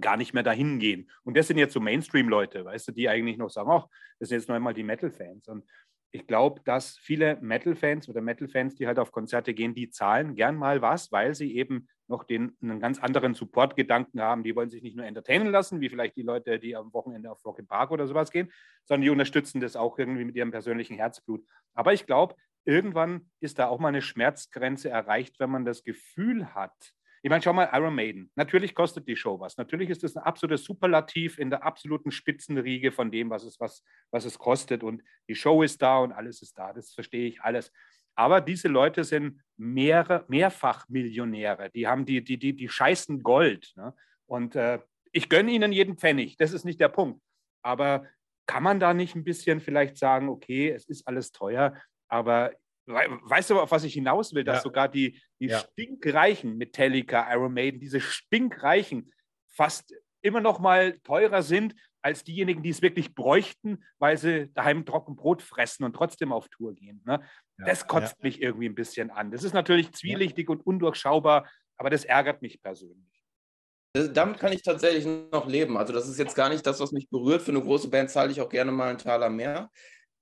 gar 0.00 0.16
nicht 0.16 0.34
mehr 0.34 0.42
dahin 0.42 0.78
gehen. 0.78 1.10
Und 1.24 1.36
das 1.36 1.48
sind 1.48 1.58
jetzt 1.58 1.72
so 1.72 1.80
Mainstream-Leute, 1.80 2.64
weißt 2.64 2.88
du, 2.88 2.92
die 2.92 3.08
eigentlich 3.08 3.38
noch 3.38 3.50
sagen, 3.50 3.70
ach, 3.70 3.88
das 4.18 4.28
sind 4.28 4.38
jetzt 4.38 4.48
noch 4.48 4.54
einmal 4.54 4.74
die 4.74 4.84
Metal-Fans. 4.84 5.48
Und 5.48 5.64
ich 6.12 6.26
glaube, 6.26 6.60
dass 6.64 6.96
viele 6.98 7.38
Metal-Fans 7.40 8.08
oder 8.08 8.20
Metal-Fans, 8.20 8.74
die 8.74 8.86
halt 8.86 8.98
auf 8.98 9.12
Konzerte 9.12 9.54
gehen, 9.54 9.74
die 9.74 9.90
zahlen 9.90 10.34
gern 10.34 10.56
mal 10.56 10.82
was, 10.82 11.12
weil 11.12 11.34
sie 11.34 11.56
eben 11.56 11.88
noch 12.08 12.24
den, 12.24 12.56
einen 12.60 12.80
ganz 12.80 12.98
anderen 12.98 13.34
Support-Gedanken 13.34 14.20
haben. 14.20 14.42
Die 14.42 14.56
wollen 14.56 14.70
sich 14.70 14.82
nicht 14.82 14.96
nur 14.96 15.06
entertainen 15.06 15.48
lassen, 15.48 15.80
wie 15.80 15.88
vielleicht 15.88 16.16
die 16.16 16.22
Leute, 16.22 16.58
die 16.58 16.74
am 16.74 16.92
Wochenende 16.92 17.30
auf 17.30 17.44
Rock 17.44 17.66
Park 17.68 17.92
oder 17.92 18.08
sowas 18.08 18.32
gehen, 18.32 18.50
sondern 18.84 19.02
die 19.02 19.10
unterstützen 19.10 19.60
das 19.60 19.76
auch 19.76 19.98
irgendwie 19.98 20.24
mit 20.24 20.34
ihrem 20.34 20.50
persönlichen 20.50 20.96
Herzblut. 20.96 21.44
Aber 21.74 21.92
ich 21.92 22.06
glaube, 22.06 22.34
irgendwann 22.64 23.30
ist 23.38 23.60
da 23.60 23.68
auch 23.68 23.78
mal 23.78 23.88
eine 23.88 24.02
Schmerzgrenze 24.02 24.90
erreicht, 24.90 25.38
wenn 25.38 25.50
man 25.50 25.64
das 25.64 25.84
Gefühl 25.84 26.54
hat, 26.54 26.92
ich 27.22 27.28
meine, 27.28 27.42
schau 27.42 27.52
mal, 27.52 27.68
Iron 27.72 27.94
Maiden. 27.94 28.30
Natürlich 28.34 28.74
kostet 28.74 29.06
die 29.06 29.16
Show 29.16 29.38
was. 29.40 29.56
Natürlich 29.58 29.90
ist 29.90 30.02
das 30.02 30.16
ein 30.16 30.22
absolutes 30.22 30.64
Superlativ 30.64 31.38
in 31.38 31.50
der 31.50 31.64
absoluten 31.64 32.10
Spitzenriege 32.10 32.92
von 32.92 33.10
dem, 33.10 33.28
was 33.28 33.44
es, 33.44 33.60
was, 33.60 33.84
was 34.10 34.24
es 34.24 34.38
kostet. 34.38 34.82
Und 34.82 35.02
die 35.28 35.34
Show 35.34 35.62
ist 35.62 35.82
da 35.82 35.98
und 35.98 36.12
alles 36.12 36.40
ist 36.40 36.58
da. 36.58 36.72
Das 36.72 36.92
verstehe 36.92 37.28
ich 37.28 37.42
alles. 37.42 37.72
Aber 38.14 38.40
diese 38.40 38.68
Leute 38.68 39.04
sind 39.04 39.42
mehrere, 39.56 40.24
mehrfach 40.28 40.88
Millionäre. 40.88 41.70
Die 41.70 41.86
haben 41.86 42.06
die, 42.06 42.24
die, 42.24 42.38
die, 42.38 42.56
die 42.56 42.68
scheißen 42.68 43.22
Gold. 43.22 43.72
Ne? 43.76 43.94
Und 44.26 44.56
äh, 44.56 44.80
ich 45.12 45.28
gönne 45.28 45.50
ihnen 45.50 45.72
jeden 45.72 45.98
Pfennig. 45.98 46.36
Das 46.36 46.52
ist 46.52 46.64
nicht 46.64 46.80
der 46.80 46.88
Punkt. 46.88 47.20
Aber 47.62 48.06
kann 48.46 48.62
man 48.62 48.80
da 48.80 48.94
nicht 48.94 49.14
ein 49.14 49.24
bisschen 49.24 49.60
vielleicht 49.60 49.96
sagen, 49.96 50.28
okay, 50.28 50.70
es 50.70 50.88
ist 50.88 51.06
alles 51.06 51.32
teuer, 51.32 51.74
aber 52.08 52.52
Weißt 52.92 53.50
du, 53.50 53.60
auf 53.60 53.70
was 53.70 53.84
ich 53.84 53.94
hinaus 53.94 54.34
will? 54.34 54.44
Dass 54.44 54.58
ja. 54.58 54.62
sogar 54.62 54.88
die, 54.88 55.20
die 55.40 55.46
ja. 55.46 55.58
stinkreichen 55.58 56.56
Metallica, 56.56 57.32
Iron 57.32 57.52
Maiden, 57.52 57.80
diese 57.80 58.00
stinkreichen 58.00 59.12
fast 59.48 59.94
immer 60.22 60.40
noch 60.40 60.58
mal 60.58 60.98
teurer 61.00 61.42
sind 61.42 61.74
als 62.02 62.24
diejenigen, 62.24 62.62
die 62.62 62.70
es 62.70 62.82
wirklich 62.82 63.14
bräuchten, 63.14 63.84
weil 63.98 64.16
sie 64.16 64.50
daheim 64.54 64.86
trocken 64.86 65.16
Brot 65.16 65.42
fressen 65.42 65.84
und 65.84 65.94
trotzdem 65.94 66.32
auf 66.32 66.48
Tour 66.48 66.74
gehen. 66.74 67.02
Ne? 67.04 67.20
Ja. 67.58 67.64
Das 67.66 67.86
kotzt 67.86 68.22
mich 68.22 68.40
irgendwie 68.40 68.68
ein 68.68 68.74
bisschen 68.74 69.10
an. 69.10 69.30
Das 69.30 69.44
ist 69.44 69.52
natürlich 69.52 69.92
zwielichtig 69.92 70.48
und 70.48 70.66
undurchschaubar, 70.66 71.50
aber 71.76 71.90
das 71.90 72.04
ärgert 72.04 72.42
mich 72.42 72.62
persönlich. 72.62 73.06
Damit 73.92 74.38
kann 74.38 74.52
ich 74.52 74.62
tatsächlich 74.62 75.04
noch 75.04 75.48
leben. 75.48 75.76
Also 75.76 75.92
das 75.92 76.08
ist 76.08 76.18
jetzt 76.18 76.36
gar 76.36 76.48
nicht 76.48 76.64
das, 76.64 76.78
was 76.80 76.92
mich 76.92 77.10
berührt. 77.10 77.42
Für 77.42 77.50
eine 77.50 77.60
große 77.60 77.88
Band 77.88 78.08
zahle 78.08 78.30
ich 78.30 78.40
auch 78.40 78.48
gerne 78.48 78.70
mal 78.70 78.90
einen 78.90 78.98
Taler 78.98 79.28
mehr 79.30 79.68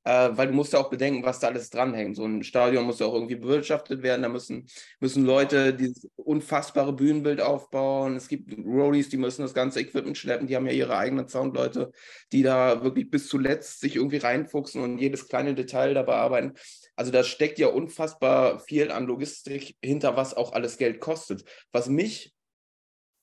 äh, 0.05 0.31
weil 0.33 0.49
du 0.49 0.55
musst 0.55 0.73
ja 0.73 0.78
auch 0.78 0.90
bedenken, 0.90 1.25
was 1.25 1.40
da 1.40 1.49
alles 1.49 1.71
dranhängt. 1.71 2.17
So 2.17 2.25
ein 2.25 2.43
Stadion 2.43 2.85
muss 2.85 2.99
ja 2.99 3.07
auch 3.07 3.14
irgendwie 3.14 3.37
bewirtschaftet 3.37 4.02
werden, 4.02 4.23
da 4.23 4.28
müssen, 4.28 4.67
müssen 5.00 5.25
Leute 5.25 5.75
dieses 5.75 6.09
unfassbare 6.17 6.93
Bühnenbild 6.93 7.40
aufbauen. 7.40 8.17
Es 8.17 8.28
gibt 8.28 8.52
Rollies, 8.64 9.09
die 9.09 9.17
müssen 9.17 9.43
das 9.43 9.55
ganze 9.55 9.81
Equipment 9.81 10.17
schleppen, 10.17 10.47
die 10.47 10.57
haben 10.57 10.67
ja 10.67 10.73
ihre 10.73 10.97
eigenen 10.97 11.28
Soundleute, 11.28 11.93
die 12.33 12.43
da 12.43 12.83
wirklich 12.83 13.11
bis 13.11 13.28
zuletzt 13.28 13.81
sich 13.81 13.97
irgendwie 13.97 14.19
reinfuchsen 14.19 14.83
und 14.83 14.99
jedes 14.99 15.28
kleine 15.28 15.55
Detail 15.55 15.95
da 15.95 16.02
bearbeiten. 16.02 16.55
Also 16.97 17.12
da 17.12 17.23
steckt 17.23 17.59
ja 17.59 17.69
unfassbar 17.69 18.61
viel 18.61 18.90
an 18.90 19.07
Logistik 19.07 19.76
hinter, 19.83 20.17
was 20.17 20.35
auch 20.35 20.52
alles 20.52 20.78
Geld 20.78 21.00
kostet. 21.00 21.45
Was 21.71 21.88
mich 21.88 22.35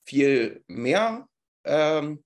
viel 0.04 0.62
mehr 0.68 1.28
ähm, 1.64 2.22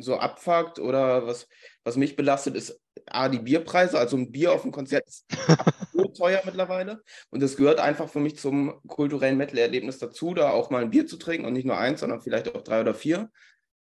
so 0.00 0.16
abfuckt 0.16 0.78
oder 0.78 1.26
was, 1.26 1.46
was 1.84 1.96
mich 1.96 2.16
belastet, 2.16 2.56
ist 2.56 2.81
A, 3.06 3.28
die 3.28 3.38
Bierpreise. 3.38 3.98
Also 3.98 4.16
ein 4.16 4.32
Bier 4.32 4.52
auf 4.52 4.62
dem 4.62 4.72
Konzert 4.72 5.06
ist 5.06 5.26
so 5.92 6.04
teuer 6.16 6.42
mittlerweile. 6.44 7.02
Und 7.30 7.42
das 7.42 7.56
gehört 7.56 7.80
einfach 7.80 8.08
für 8.08 8.20
mich 8.20 8.36
zum 8.36 8.80
kulturellen 8.86 9.36
Metal-Erlebnis 9.36 9.98
dazu, 9.98 10.34
da 10.34 10.50
auch 10.50 10.70
mal 10.70 10.82
ein 10.82 10.90
Bier 10.90 11.06
zu 11.06 11.16
trinken 11.16 11.46
und 11.46 11.52
nicht 11.52 11.66
nur 11.66 11.78
eins, 11.78 12.00
sondern 12.00 12.20
vielleicht 12.20 12.54
auch 12.54 12.62
drei 12.62 12.80
oder 12.80 12.94
vier. 12.94 13.30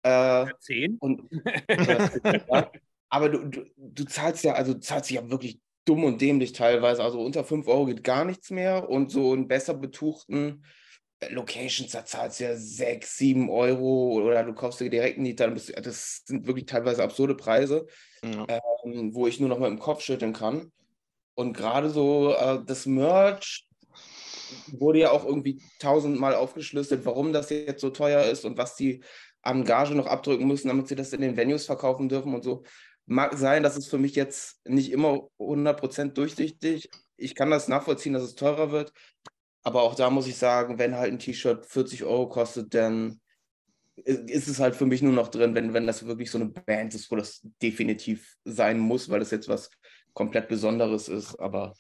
Äh, 0.03 0.47
Zehn. 0.61 0.97
und, 0.99 1.23
ja, 1.69 2.71
aber 3.09 3.29
du, 3.29 3.47
du, 3.49 3.65
du 3.77 4.05
zahlst 4.05 4.43
ja, 4.43 4.55
also 4.55 4.75
du 4.75 4.81
zahlst 4.81 5.11
ja 5.11 5.31
wirklich 5.31 5.61
dumm 5.85 6.05
und 6.05 6.21
dämlich 6.21 6.53
teilweise. 6.53 7.03
Also 7.03 7.23
unter 7.23 7.45
5 7.45 7.69
Euro 7.69 7.87
geht 7.87 8.05
gar 8.05 8.25
nichts 8.25 8.51
mehr 8.51 8.89
und 8.89 9.11
so 9.11 9.33
einen 9.33 9.49
besser 9.49 9.75
betuchten 9.75 10.65
Locations, 11.31 11.91
da 11.93 12.05
zahlst 12.05 12.41
du 12.41 12.45
ja 12.45 12.57
6, 12.57 13.17
7 13.17 13.51
Euro 13.51 14.13
oder 14.13 14.43
du 14.45 14.55
kaufst 14.55 14.81
dir 14.81 14.91
direkt 14.91 15.17
einen 15.17 15.27
Liter. 15.27 15.51
Das 15.51 16.23
sind 16.25 16.47
wirklich 16.47 16.67
teilweise 16.67 17.03
absurde 17.03 17.35
Preise, 17.35 17.87
Ja. 18.25 18.47
ähm, 18.85 19.15
wo 19.15 19.27
ich 19.27 19.41
nur 19.41 19.49
noch 19.49 19.59
mit 19.59 19.69
dem 19.69 19.79
Kopf 19.79 20.03
schütteln 20.03 20.33
kann. 20.33 20.73
Und 21.35 21.55
gerade 21.57 21.91
so 21.91 22.35
äh, 22.35 22.61
das 22.67 22.87
Merch 22.87 23.67
wurde 24.69 25.01
ja 25.01 25.11
auch 25.11 25.25
irgendwie 25.25 25.63
tausendmal 25.79 26.35
aufgeschlüsselt, 26.35 27.05
warum 27.07 27.33
das 27.33 27.51
jetzt 27.51 27.81
so 27.81 27.91
teuer 27.91 28.25
ist 28.25 28.45
und 28.45 28.59
was 28.59 28.77
die 28.77 29.03
an 29.43 29.65
Gage 29.65 29.95
noch 29.95 30.07
abdrücken 30.07 30.47
müssen, 30.47 30.69
damit 30.69 30.89
sie 30.89 30.95
das 30.95 31.13
in 31.13 31.21
den 31.21 31.37
Venues 31.37 31.67
verkaufen 31.67 32.09
dürfen 32.09 32.35
und 32.35 32.45
so. 32.45 32.63
Mag 33.07 33.37
sein, 33.37 33.63
dass 33.65 33.77
es 33.77 33.89
für 33.89 33.99
mich 33.99 34.15
jetzt 34.15 34.61
nicht 34.67 34.93
immer 34.93 35.29
100% 35.39 36.13
durchsichtig. 36.13 36.89
Ich 37.17 37.35
kann 37.35 37.51
das 37.51 37.67
nachvollziehen, 37.67 38.13
dass 38.13 38.23
es 38.23 38.37
teurer 38.37 38.71
wird. 38.71 38.93
Aber 39.63 39.83
auch 39.83 39.95
da 39.95 40.11
muss 40.11 40.27
ich 40.27 40.37
sagen, 40.37 40.79
wenn 40.79 40.97
halt 40.97 41.13
ein 41.13 41.19
T-Shirt 41.19 41.67
40 41.67 42.05
Euro 42.05 42.29
kostet, 42.29 42.75
dann 42.75 43.21
ist 43.97 44.49
es 44.49 44.59
halt 44.59 44.75
für 44.75 44.87
mich 44.87 45.03
nur 45.03 45.13
noch 45.13 45.29
drin, 45.29 45.55
wenn, 45.55 45.75
wenn 45.75 45.87
das 45.87 46.07
wirklich 46.07 46.31
so 46.31 46.39
eine 46.39 46.49
Band 46.49 46.95
ist, 46.95 47.11
wo 47.11 47.17
das 47.17 47.41
definitiv 47.63 48.37
sein 48.45 48.79
muss, 48.79 49.09
weil 49.11 49.21
das 49.21 49.31
jetzt 49.31 49.49
was 49.49 49.71
komplett 50.15 50.49
Besonderes 50.49 51.09
ist. 51.09 51.37
Aber 51.37 51.75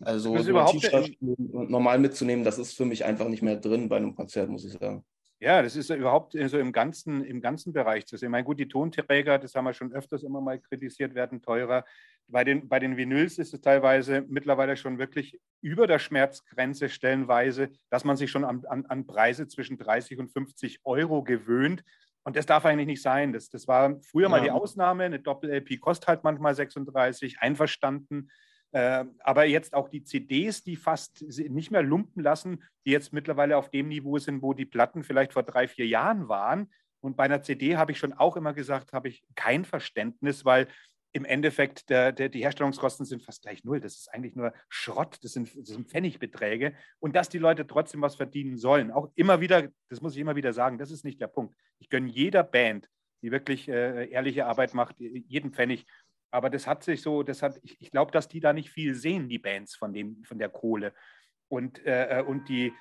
also 0.00 0.30
so 0.36 0.42
ein 0.42 0.46
überhaupt- 0.46 0.80
T-Shirt 0.80 1.16
normal 1.20 1.98
mitzunehmen, 1.98 2.44
das 2.44 2.58
ist 2.58 2.76
für 2.76 2.84
mich 2.84 3.04
einfach 3.04 3.28
nicht 3.28 3.42
mehr 3.42 3.56
drin 3.56 3.88
bei 3.88 3.96
einem 3.96 4.14
Konzert, 4.14 4.48
muss 4.48 4.64
ich 4.64 4.72
sagen. 4.72 5.04
Ja, 5.40 5.60
das 5.62 5.76
ist 5.76 5.90
ja 5.90 5.96
überhaupt 5.96 6.32
so 6.46 6.58
im 6.58 6.72
ganzen, 6.72 7.22
im 7.24 7.40
ganzen 7.40 7.72
Bereich 7.72 8.06
zu 8.06 8.16
sehen. 8.16 8.28
Ich 8.28 8.30
meine, 8.30 8.44
gut, 8.44 8.58
die 8.58 8.68
Tonträger, 8.68 9.38
das 9.38 9.54
haben 9.54 9.64
wir 9.64 9.74
schon 9.74 9.92
öfters 9.92 10.22
immer 10.22 10.40
mal 10.40 10.58
kritisiert, 10.58 11.14
werden 11.14 11.42
teurer. 11.42 11.84
Bei 12.26 12.42
den, 12.44 12.68
bei 12.68 12.78
den 12.78 12.96
Vinyls 12.96 13.38
ist 13.38 13.52
es 13.54 13.60
teilweise 13.60 14.24
mittlerweile 14.28 14.76
schon 14.76 14.98
wirklich 14.98 15.40
über 15.60 15.86
der 15.86 15.98
Schmerzgrenze 15.98 16.88
stellenweise, 16.88 17.70
dass 17.90 18.04
man 18.04 18.16
sich 18.16 18.30
schon 18.30 18.44
an, 18.44 18.64
an, 18.66 18.86
an 18.86 19.06
Preise 19.06 19.46
zwischen 19.46 19.78
30 19.78 20.18
und 20.18 20.28
50 20.32 20.80
Euro 20.84 21.22
gewöhnt. 21.22 21.84
Und 22.24 22.36
das 22.36 22.46
darf 22.46 22.64
eigentlich 22.64 22.86
nicht 22.86 23.02
sein. 23.02 23.32
Das, 23.34 23.50
das 23.50 23.68
war 23.68 24.00
früher 24.00 24.28
mal 24.30 24.38
Ja. 24.38 24.44
die 24.44 24.50
Ausnahme. 24.50 25.04
Eine 25.04 25.20
Doppel-LP 25.20 25.78
kostet 25.80 26.08
halt 26.08 26.24
manchmal 26.24 26.54
36, 26.54 27.38
einverstanden. 27.40 28.30
Äh, 28.72 29.04
aber 29.20 29.44
jetzt 29.44 29.74
auch 29.74 29.88
die 29.88 30.02
CDs, 30.02 30.64
die 30.64 30.76
fast 30.76 31.22
nicht 31.22 31.70
mehr 31.70 31.82
lumpen 31.82 32.22
lassen, 32.22 32.64
die 32.86 32.90
jetzt 32.90 33.12
mittlerweile 33.12 33.56
auf 33.56 33.70
dem 33.70 33.88
Niveau 33.88 34.18
sind, 34.18 34.42
wo 34.42 34.54
die 34.54 34.64
Platten 34.64 35.04
vielleicht 35.04 35.34
vor 35.34 35.42
drei, 35.42 35.68
vier 35.68 35.86
Jahren 35.86 36.28
waren. 36.28 36.70
Und 37.00 37.16
bei 37.16 37.24
einer 37.24 37.42
CD 37.42 37.76
habe 37.76 37.92
ich 37.92 37.98
schon 37.98 38.14
auch 38.14 38.36
immer 38.36 38.54
gesagt, 38.54 38.94
habe 38.94 39.08
ich 39.08 39.22
kein 39.34 39.64
Verständnis, 39.66 40.44
weil 40.46 40.68
im 41.14 41.24
Endeffekt 41.24 41.88
der, 41.90 42.10
der, 42.10 42.28
die 42.28 42.42
Herstellungskosten 42.42 43.06
sind 43.06 43.22
fast 43.22 43.42
gleich 43.42 43.62
null. 43.62 43.80
Das 43.80 43.94
ist 43.94 44.12
eigentlich 44.12 44.34
nur 44.34 44.52
Schrott, 44.68 45.18
das 45.22 45.32
sind, 45.32 45.56
das 45.56 45.68
sind 45.68 45.88
Pfennigbeträge. 45.88 46.74
Und 46.98 47.14
dass 47.14 47.28
die 47.28 47.38
Leute 47.38 47.66
trotzdem 47.68 48.02
was 48.02 48.16
verdienen 48.16 48.58
sollen, 48.58 48.90
auch 48.90 49.10
immer 49.14 49.40
wieder, 49.40 49.68
das 49.88 50.00
muss 50.00 50.14
ich 50.14 50.20
immer 50.20 50.34
wieder 50.34 50.52
sagen, 50.52 50.76
das 50.76 50.90
ist 50.90 51.04
nicht 51.04 51.20
der 51.20 51.28
Punkt. 51.28 51.54
Ich 51.78 51.88
gönne 51.88 52.10
jeder 52.10 52.42
Band, 52.42 52.90
die 53.22 53.30
wirklich 53.30 53.68
äh, 53.68 54.10
ehrliche 54.10 54.46
Arbeit 54.46 54.74
macht, 54.74 54.96
jeden 54.98 55.52
Pfennig. 55.52 55.86
Aber 56.32 56.50
das 56.50 56.66
hat 56.66 56.82
sich 56.82 57.00
so, 57.00 57.22
das 57.22 57.42
hat, 57.42 57.60
ich, 57.62 57.80
ich 57.80 57.92
glaube, 57.92 58.10
dass 58.10 58.26
die 58.26 58.40
da 58.40 58.52
nicht 58.52 58.70
viel 58.70 58.96
sehen, 58.96 59.28
die 59.28 59.38
Bands 59.38 59.76
von, 59.76 59.92
dem, 59.92 60.24
von 60.24 60.40
der 60.40 60.48
Kohle. 60.48 60.92
Und, 61.46 61.78
äh, 61.86 62.24
und 62.26 62.48
die, 62.48 62.72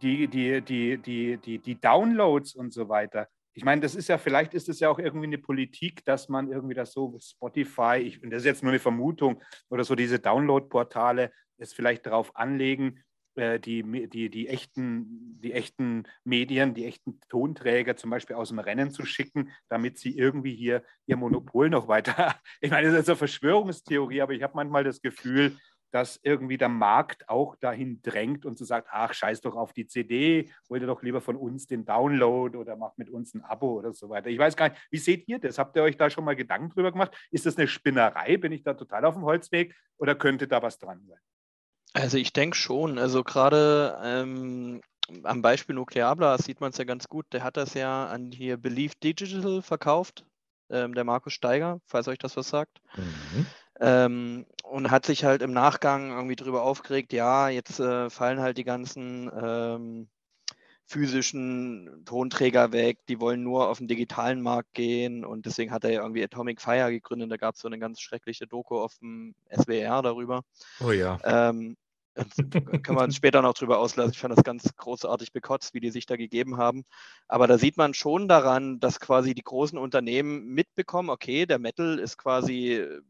die, 0.00 0.26
die, 0.26 0.62
die, 0.62 0.96
die, 0.96 1.36
die, 1.36 1.58
die 1.58 1.80
Downloads 1.80 2.54
und 2.54 2.72
so 2.72 2.88
weiter. 2.88 3.28
Ich 3.54 3.64
meine, 3.64 3.80
das 3.80 3.94
ist 3.94 4.08
ja, 4.08 4.18
vielleicht 4.18 4.52
ist 4.54 4.68
es 4.68 4.80
ja 4.80 4.90
auch 4.90 4.98
irgendwie 4.98 5.26
eine 5.26 5.38
Politik, 5.38 6.04
dass 6.04 6.28
man 6.28 6.50
irgendwie 6.50 6.74
das 6.74 6.92
so 6.92 7.16
Spotify, 7.20 7.98
ich, 7.98 8.22
und 8.22 8.30
das 8.30 8.40
ist 8.40 8.46
jetzt 8.46 8.62
nur 8.62 8.72
eine 8.72 8.80
Vermutung, 8.80 9.42
oder 9.70 9.84
so 9.84 9.94
diese 9.94 10.18
Download-Portale 10.18 11.30
es 11.56 11.72
vielleicht 11.72 12.06
darauf 12.06 12.34
anlegen, 12.36 13.04
äh, 13.36 13.58
die, 13.58 14.08
die, 14.08 14.30
die, 14.30 14.48
echten, 14.48 15.40
die 15.40 15.52
echten 15.52 16.04
Medien, 16.24 16.74
die 16.74 16.84
echten 16.84 17.18
Tonträger 17.28 17.96
zum 17.96 18.10
Beispiel 18.10 18.36
aus 18.36 18.50
dem 18.50 18.60
Rennen 18.60 18.90
zu 18.90 19.04
schicken, 19.04 19.50
damit 19.68 19.98
sie 19.98 20.16
irgendwie 20.16 20.54
hier 20.54 20.84
ihr 21.06 21.16
Monopol 21.16 21.70
noch 21.70 21.88
weiter. 21.88 22.34
Ich 22.60 22.70
meine, 22.70 22.90
das 22.90 23.00
ist 23.00 23.08
eine 23.08 23.16
Verschwörungstheorie, 23.16 24.22
aber 24.22 24.32
ich 24.32 24.42
habe 24.42 24.54
manchmal 24.54 24.84
das 24.84 25.02
Gefühl, 25.02 25.56
dass 25.94 26.18
irgendwie 26.24 26.58
der 26.58 26.68
Markt 26.68 27.28
auch 27.28 27.54
dahin 27.54 28.02
drängt 28.02 28.44
und 28.44 28.58
so 28.58 28.64
sagt, 28.64 28.88
ach, 28.90 29.14
scheiß 29.14 29.42
doch 29.42 29.54
auf 29.54 29.72
die 29.72 29.86
CD, 29.86 30.50
hol 30.68 30.80
dir 30.80 30.88
doch 30.88 31.04
lieber 31.04 31.20
von 31.20 31.36
uns 31.36 31.68
den 31.68 31.84
Download 31.84 32.58
oder 32.58 32.74
mach 32.74 32.96
mit 32.96 33.08
uns 33.08 33.32
ein 33.32 33.44
Abo 33.44 33.74
oder 33.78 33.92
so 33.92 34.08
weiter. 34.08 34.28
Ich 34.28 34.38
weiß 34.38 34.56
gar 34.56 34.70
nicht, 34.70 34.80
wie 34.90 34.98
seht 34.98 35.28
ihr 35.28 35.38
das? 35.38 35.56
Habt 35.56 35.76
ihr 35.76 35.84
euch 35.84 35.96
da 35.96 36.10
schon 36.10 36.24
mal 36.24 36.34
Gedanken 36.34 36.70
drüber 36.70 36.90
gemacht? 36.90 37.16
Ist 37.30 37.46
das 37.46 37.56
eine 37.56 37.68
Spinnerei? 37.68 38.36
Bin 38.38 38.50
ich 38.50 38.64
da 38.64 38.74
total 38.74 39.04
auf 39.04 39.14
dem 39.14 39.22
Holzweg 39.22 39.72
oder 39.96 40.16
könnte 40.16 40.48
da 40.48 40.62
was 40.62 40.80
dran 40.80 41.00
sein? 41.06 41.20
Also 41.92 42.18
ich 42.18 42.32
denke 42.32 42.56
schon. 42.56 42.98
Also 42.98 43.22
gerade 43.22 43.96
ähm, 44.02 44.80
am 45.22 45.42
Beispiel 45.42 45.76
Nuklearblas 45.76 46.42
sieht 46.44 46.60
man 46.60 46.72
es 46.72 46.78
ja 46.78 46.84
ganz 46.84 47.06
gut. 47.06 47.26
Der 47.32 47.44
hat 47.44 47.56
das 47.56 47.74
ja 47.74 48.08
an 48.08 48.32
hier 48.32 48.56
Believe 48.56 48.94
Digital 49.00 49.62
verkauft, 49.62 50.26
ähm, 50.70 50.92
der 50.92 51.04
Markus 51.04 51.34
Steiger, 51.34 51.78
falls 51.86 52.08
euch 52.08 52.18
das 52.18 52.36
was 52.36 52.48
sagt. 52.48 52.80
Mhm. 52.96 53.46
Ähm, 53.80 54.46
und 54.74 54.90
hat 54.90 55.06
sich 55.06 55.22
halt 55.22 55.40
im 55.40 55.52
Nachgang 55.52 56.10
irgendwie 56.10 56.34
drüber 56.34 56.64
aufgeregt, 56.64 57.12
ja, 57.12 57.48
jetzt 57.48 57.78
äh, 57.78 58.10
fallen 58.10 58.40
halt 58.40 58.58
die 58.58 58.64
ganzen 58.64 59.30
ähm, 59.40 60.08
physischen 60.84 62.02
Tonträger 62.04 62.72
weg, 62.72 62.98
die 63.08 63.20
wollen 63.20 63.44
nur 63.44 63.68
auf 63.68 63.78
den 63.78 63.86
digitalen 63.86 64.42
Markt 64.42 64.74
gehen 64.74 65.24
und 65.24 65.46
deswegen 65.46 65.70
hat 65.70 65.84
er 65.84 65.92
ja 65.92 66.02
irgendwie 66.02 66.24
Atomic 66.24 66.60
Fire 66.60 66.90
gegründet, 66.90 67.30
da 67.30 67.36
gab 67.36 67.54
es 67.54 67.60
so 67.60 67.68
eine 67.68 67.78
ganz 67.78 68.00
schreckliche 68.00 68.48
Doku 68.48 68.76
auf 68.76 68.98
dem 68.98 69.36
SWR 69.48 70.02
darüber. 70.02 70.42
Oh 70.84 70.90
ja. 70.90 71.20
Ähm, 71.22 71.76
können 72.82 72.98
wir 72.98 73.04
uns 73.04 73.14
später 73.14 73.42
noch 73.42 73.54
drüber 73.54 73.78
auslassen. 73.78 74.12
Ich 74.12 74.18
fand 74.18 74.36
das 74.36 74.42
ganz 74.42 74.74
großartig 74.76 75.32
bekotzt, 75.32 75.74
wie 75.74 75.80
die 75.80 75.90
sich 75.90 76.06
da 76.06 76.16
gegeben 76.16 76.56
haben. 76.56 76.82
Aber 77.28 77.46
da 77.46 77.58
sieht 77.58 77.76
man 77.76 77.94
schon 77.94 78.26
daran, 78.26 78.80
dass 78.80 78.98
quasi 78.98 79.34
die 79.34 79.42
großen 79.42 79.78
Unternehmen 79.78 80.46
mitbekommen, 80.46 81.10
okay, 81.10 81.46
der 81.46 81.60
Metal 81.60 82.00
ist 82.00 82.18
quasi 82.18 82.74
äh, 82.74 83.00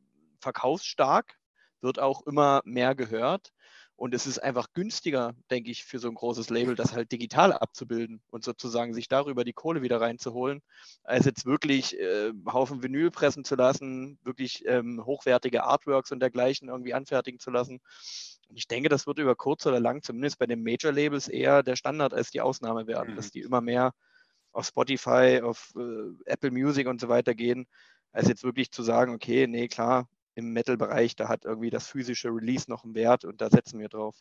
verkaufsstark, 0.40 1.38
wird 1.85 2.00
auch 2.00 2.26
immer 2.26 2.62
mehr 2.64 2.97
gehört. 2.97 3.53
Und 3.97 4.12
es 4.12 4.26
ist 4.26 4.41
einfach 4.41 4.73
günstiger, 4.73 5.35
denke 5.53 5.71
ich, 5.71 5.85
für 5.85 6.00
so 6.00 6.09
ein 6.09 6.17
großes 6.17 6.50
Label, 6.50 6.75
das 6.75 6.95
halt 6.95 7.12
digital 7.12 7.53
abzubilden 7.53 8.21
und 8.31 8.43
sozusagen 8.43 8.93
sich 8.93 9.07
darüber 9.07 9.45
die 9.45 9.53
Kohle 9.53 9.83
wieder 9.83 10.00
reinzuholen, 10.00 10.62
als 11.05 11.26
jetzt 11.26 11.47
wirklich 11.47 11.97
äh, 12.00 12.33
Haufen 12.53 12.83
Vinyl 12.83 13.12
pressen 13.12 13.45
zu 13.45 13.55
lassen, 13.55 14.19
wirklich 14.25 14.64
ähm, 14.67 15.05
hochwertige 15.05 15.62
Artworks 15.62 16.11
und 16.11 16.19
dergleichen 16.19 16.69
irgendwie 16.69 16.93
anfertigen 16.93 17.38
zu 17.38 17.53
lassen. 17.53 17.79
Und 18.49 18.57
ich 18.57 18.67
denke, 18.67 18.88
das 18.88 19.07
wird 19.07 19.21
über 19.21 19.37
kurz 19.37 19.64
oder 19.64 19.79
lang, 19.79 20.03
zumindest 20.03 20.41
bei 20.41 20.47
den 20.47 20.64
Major-Labels, 20.64 21.29
eher 21.29 21.62
der 21.62 21.76
Standard 21.76 22.14
als 22.14 22.33
die 22.33 22.41
Ausnahme 22.41 22.88
werden, 22.88 23.12
Mhm. 23.12 23.17
dass 23.17 23.31
die 23.31 23.43
immer 23.43 23.61
mehr 23.61 23.93
auf 24.50 24.67
Spotify, 24.67 25.41
auf 25.41 25.73
äh, 25.76 26.31
Apple 26.31 26.50
Music 26.50 26.88
und 26.88 27.00
so 27.00 27.09
weiter 27.09 27.35
gehen, 27.35 27.69
als 28.11 28.26
jetzt 28.29 28.43
wirklich 28.43 28.73
zu 28.73 28.83
sagen, 28.83 29.14
okay, 29.14 29.47
nee, 29.47 29.69
klar, 29.69 30.09
im 30.35 30.53
Metal-Bereich, 30.53 31.17
da 31.17 31.29
hat 31.29 31.45
irgendwie 31.45 31.71
das 31.71 31.88
physische 31.88 32.29
Release 32.29 32.71
noch 32.71 32.85
einen 32.85 32.95
Wert 32.95 33.25
und 33.25 33.41
da 33.41 33.50
setzen 33.50 33.79
wir 33.81 33.88
drauf. 33.88 34.17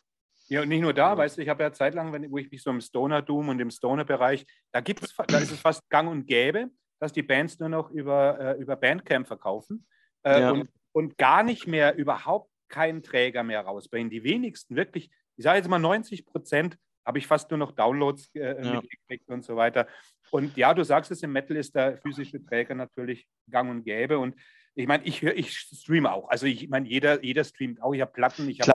Ja, 0.48 0.62
und 0.62 0.68
nicht 0.68 0.82
nur 0.82 0.92
da, 0.92 1.16
weißt 1.16 1.38
du, 1.38 1.42
ich 1.42 1.48
habe 1.48 1.62
ja 1.62 1.72
zeitlang, 1.72 2.12
wenn, 2.12 2.30
wo 2.30 2.38
ich 2.38 2.50
mich 2.50 2.62
so 2.62 2.70
im 2.70 2.80
Stoner-Doom 2.80 3.48
und 3.48 3.60
im 3.60 3.70
Stoner-Bereich, 3.70 4.46
da 4.72 4.80
gibt's, 4.80 5.14
da 5.16 5.38
ist 5.38 5.50
es 5.50 5.60
fast 5.60 5.88
gang 5.88 6.10
und 6.10 6.26
gäbe, 6.26 6.70
dass 7.00 7.12
die 7.12 7.22
Bands 7.22 7.58
nur 7.58 7.70
noch 7.70 7.90
über, 7.90 8.38
äh, 8.38 8.60
über 8.60 8.76
Bandcamp 8.76 9.26
verkaufen 9.26 9.86
äh, 10.22 10.40
Ja. 10.40 10.52
und, 10.52 10.68
und 10.92 11.18
gar 11.18 11.42
nicht 11.42 11.66
mehr, 11.66 11.96
überhaupt 11.96 12.50
keinen 12.68 13.02
Träger 13.02 13.42
mehr 13.42 13.62
rausbringen. 13.62 14.10
Die 14.10 14.22
wenigsten, 14.22 14.76
wirklich, 14.76 15.10
ich 15.36 15.44
sage 15.44 15.58
jetzt 15.58 15.68
mal 15.68 15.78
90 15.78 16.26
Prozent, 16.26 16.76
habe 17.06 17.18
ich 17.18 17.26
fast 17.26 17.50
nur 17.50 17.58
noch 17.58 17.72
Downloads 17.72 18.30
äh, 18.34 18.62
Ja. 18.64 18.80
mitgekriegt 18.80 19.28
und 19.28 19.44
so 19.44 19.56
weiter. 19.56 19.86
Und 20.30 20.56
ja, 20.56 20.74
du 20.74 20.84
sagst 20.84 21.10
es, 21.10 21.22
im 21.22 21.32
Metal 21.32 21.56
ist 21.56 21.74
der 21.74 21.98
physische 21.98 22.42
Träger 22.44 22.74
natürlich 22.74 23.28
gang 23.50 23.70
und 23.70 23.84
gäbe. 23.84 24.18
Und 24.18 24.34
ich 24.74 24.86
meine, 24.86 25.04
ich, 25.04 25.22
ich 25.22 25.56
streame 25.58 26.12
auch. 26.12 26.28
Also 26.28 26.46
ich 26.46 26.68
meine, 26.68 26.88
jeder, 26.88 27.22
jeder 27.24 27.44
streamt 27.44 27.80
auch. 27.82 27.92
Ich 27.94 28.00
habe 28.00 28.12
Platten, 28.12 28.48
ich 28.48 28.60
habe 28.60 28.72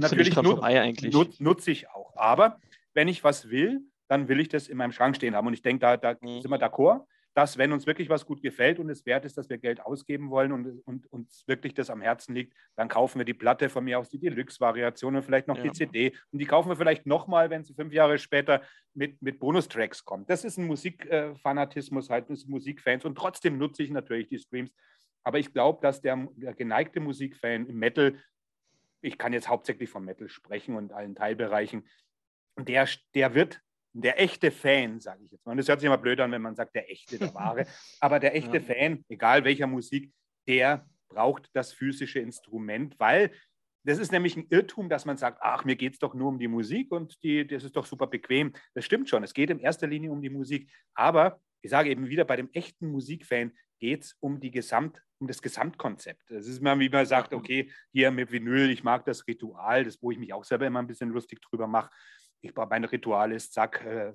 Natürlich 0.00 0.34
nut-. 0.36 0.62
Nut, 1.12 1.40
nutze 1.40 1.70
ich 1.70 1.88
auch. 1.90 2.16
Aber 2.16 2.60
wenn 2.94 3.08
ich 3.08 3.22
was 3.24 3.50
will, 3.50 3.80
dann 4.08 4.28
will 4.28 4.40
ich 4.40 4.48
das 4.48 4.68
in 4.68 4.76
meinem 4.76 4.92
Schrank 4.92 5.16
stehen 5.16 5.34
haben. 5.34 5.46
Und 5.46 5.54
ich 5.54 5.62
denke, 5.62 5.80
da, 5.80 5.96
da 5.96 6.16
Mhm. 6.20 6.40
sind 6.42 6.50
wir 6.50 6.58
d'accord, 6.60 7.04
dass 7.34 7.58
wenn 7.58 7.70
uns 7.72 7.86
wirklich 7.86 8.08
was 8.08 8.24
gut 8.24 8.40
gefällt 8.40 8.78
und 8.78 8.88
es 8.88 9.04
wert 9.04 9.24
ist, 9.26 9.36
dass 9.36 9.50
wir 9.50 9.58
Geld 9.58 9.80
ausgeben 9.80 10.30
wollen 10.30 10.52
und, 10.52 10.80
und 10.86 11.06
uns 11.12 11.44
wirklich 11.46 11.74
das 11.74 11.90
am 11.90 12.00
Herzen 12.00 12.34
liegt, 12.34 12.54
dann 12.76 12.88
kaufen 12.88 13.18
wir 13.18 13.26
die 13.26 13.34
Platte 13.34 13.68
von 13.68 13.84
mir 13.84 13.98
aus, 13.98 14.08
die 14.08 14.18
Deluxe-Variation 14.18 15.16
und 15.16 15.22
vielleicht 15.22 15.46
noch 15.46 15.56
Ja. 15.58 15.64
die 15.64 15.72
CD. 15.72 16.14
Und 16.32 16.38
die 16.38 16.46
kaufen 16.46 16.68
wir 16.70 16.76
vielleicht 16.76 17.04
nochmal, 17.04 17.50
wenn 17.50 17.62
sie 17.62 17.74
fünf 17.74 17.92
Jahre 17.92 18.18
später 18.18 18.62
mit, 18.94 19.20
mit 19.20 19.38
Bonustracks 19.38 20.02
kommt. 20.04 20.30
Das 20.30 20.44
ist 20.44 20.56
ein 20.56 20.66
Musikfanatismus, 20.66 22.08
halt 22.10 22.30
das 22.30 22.40
sind 22.40 22.50
Musikfans. 22.50 23.04
Und 23.04 23.16
trotzdem 23.16 23.58
nutze 23.58 23.82
ich 23.82 23.90
natürlich 23.90 24.28
die 24.28 24.38
Streams. 24.38 24.72
Aber 25.26 25.38
ich 25.38 25.52
glaube, 25.52 25.80
dass 25.82 26.00
der, 26.00 26.28
der 26.36 26.54
geneigte 26.54 27.00
Musikfan 27.00 27.66
im 27.66 27.78
Metal 27.78 28.16
ich 29.06 29.18
kann 29.18 29.32
jetzt 29.32 29.48
hauptsächlich 29.48 29.88
vom 29.88 30.04
Metal 30.04 30.28
sprechen 30.28 30.76
und 30.76 30.92
allen 30.92 31.14
Teilbereichen, 31.14 31.86
der, 32.58 32.88
der 33.14 33.34
wird 33.34 33.60
der 33.92 34.20
echte 34.20 34.50
Fan, 34.50 35.00
sage 35.00 35.24
ich 35.24 35.32
jetzt 35.32 35.46
mal, 35.46 35.52
und 35.52 35.58
das 35.58 35.68
hört 35.68 35.80
sich 35.80 35.86
immer 35.86 35.98
blöd 35.98 36.20
an, 36.20 36.32
wenn 36.32 36.42
man 36.42 36.54
sagt, 36.54 36.74
der 36.74 36.90
echte, 36.90 37.18
der 37.18 37.32
wahre, 37.34 37.66
aber 38.00 38.20
der 38.20 38.34
echte 38.34 38.58
Ja. 38.58 38.62
Fan, 38.62 39.04
egal 39.08 39.44
welcher 39.44 39.66
Musik, 39.66 40.12
der 40.46 40.86
braucht 41.08 41.48
das 41.54 41.72
physische 41.72 42.18
Instrument, 42.18 42.98
weil 42.98 43.30
das 43.84 43.98
ist 43.98 44.10
nämlich 44.10 44.36
ein 44.36 44.48
Irrtum, 44.50 44.88
dass 44.88 45.04
man 45.04 45.16
sagt, 45.16 45.38
ach, 45.40 45.64
mir 45.64 45.76
geht 45.76 45.92
es 45.92 45.98
doch 46.00 46.12
nur 46.12 46.28
um 46.28 46.38
die 46.38 46.48
Musik 46.48 46.90
und 46.90 47.22
die, 47.22 47.46
das 47.46 47.62
ist 47.62 47.76
doch 47.76 47.86
super 47.86 48.08
bequem. 48.08 48.52
Das 48.74 48.84
stimmt 48.84 49.08
schon, 49.08 49.22
es 49.22 49.32
geht 49.32 49.48
in 49.48 49.60
erster 49.60 49.86
Linie 49.86 50.10
um 50.10 50.20
die 50.20 50.28
Musik. 50.28 50.68
Aber 50.94 51.40
ich 51.62 51.70
sage 51.70 51.90
eben 51.90 52.08
wieder, 52.08 52.24
bei 52.24 52.34
dem 52.34 52.50
echten 52.52 52.88
Musikfan 52.88 53.52
geht 53.78 54.04
es 54.04 54.16
um, 54.20 54.40
die 54.40 54.50
Gesamt, 54.50 55.02
um 55.18 55.26
das 55.26 55.42
Gesamtkonzept. 55.42 56.30
Das 56.30 56.46
ist 56.46 56.58
immer, 56.58 56.78
wie 56.78 56.88
man 56.88 57.06
sagt, 57.06 57.32
okay, 57.32 57.70
hier 57.92 58.10
mit 58.10 58.30
Vinyl, 58.30 58.70
ich 58.70 58.84
mag 58.84 59.04
das 59.04 59.26
Ritual, 59.26 59.84
das, 59.84 60.02
wo 60.02 60.10
ich 60.10 60.18
mich 60.18 60.32
auch 60.32 60.44
selber 60.44 60.66
immer 60.66 60.80
ein 60.80 60.86
bisschen 60.86 61.10
lustig 61.10 61.40
drüber 61.42 61.66
mache. 61.66 61.90
Ich, 62.40 62.54
mein 62.54 62.84
Ritual 62.84 63.32
ist, 63.32 63.52
zack, 63.52 63.84
äh, 63.84 64.12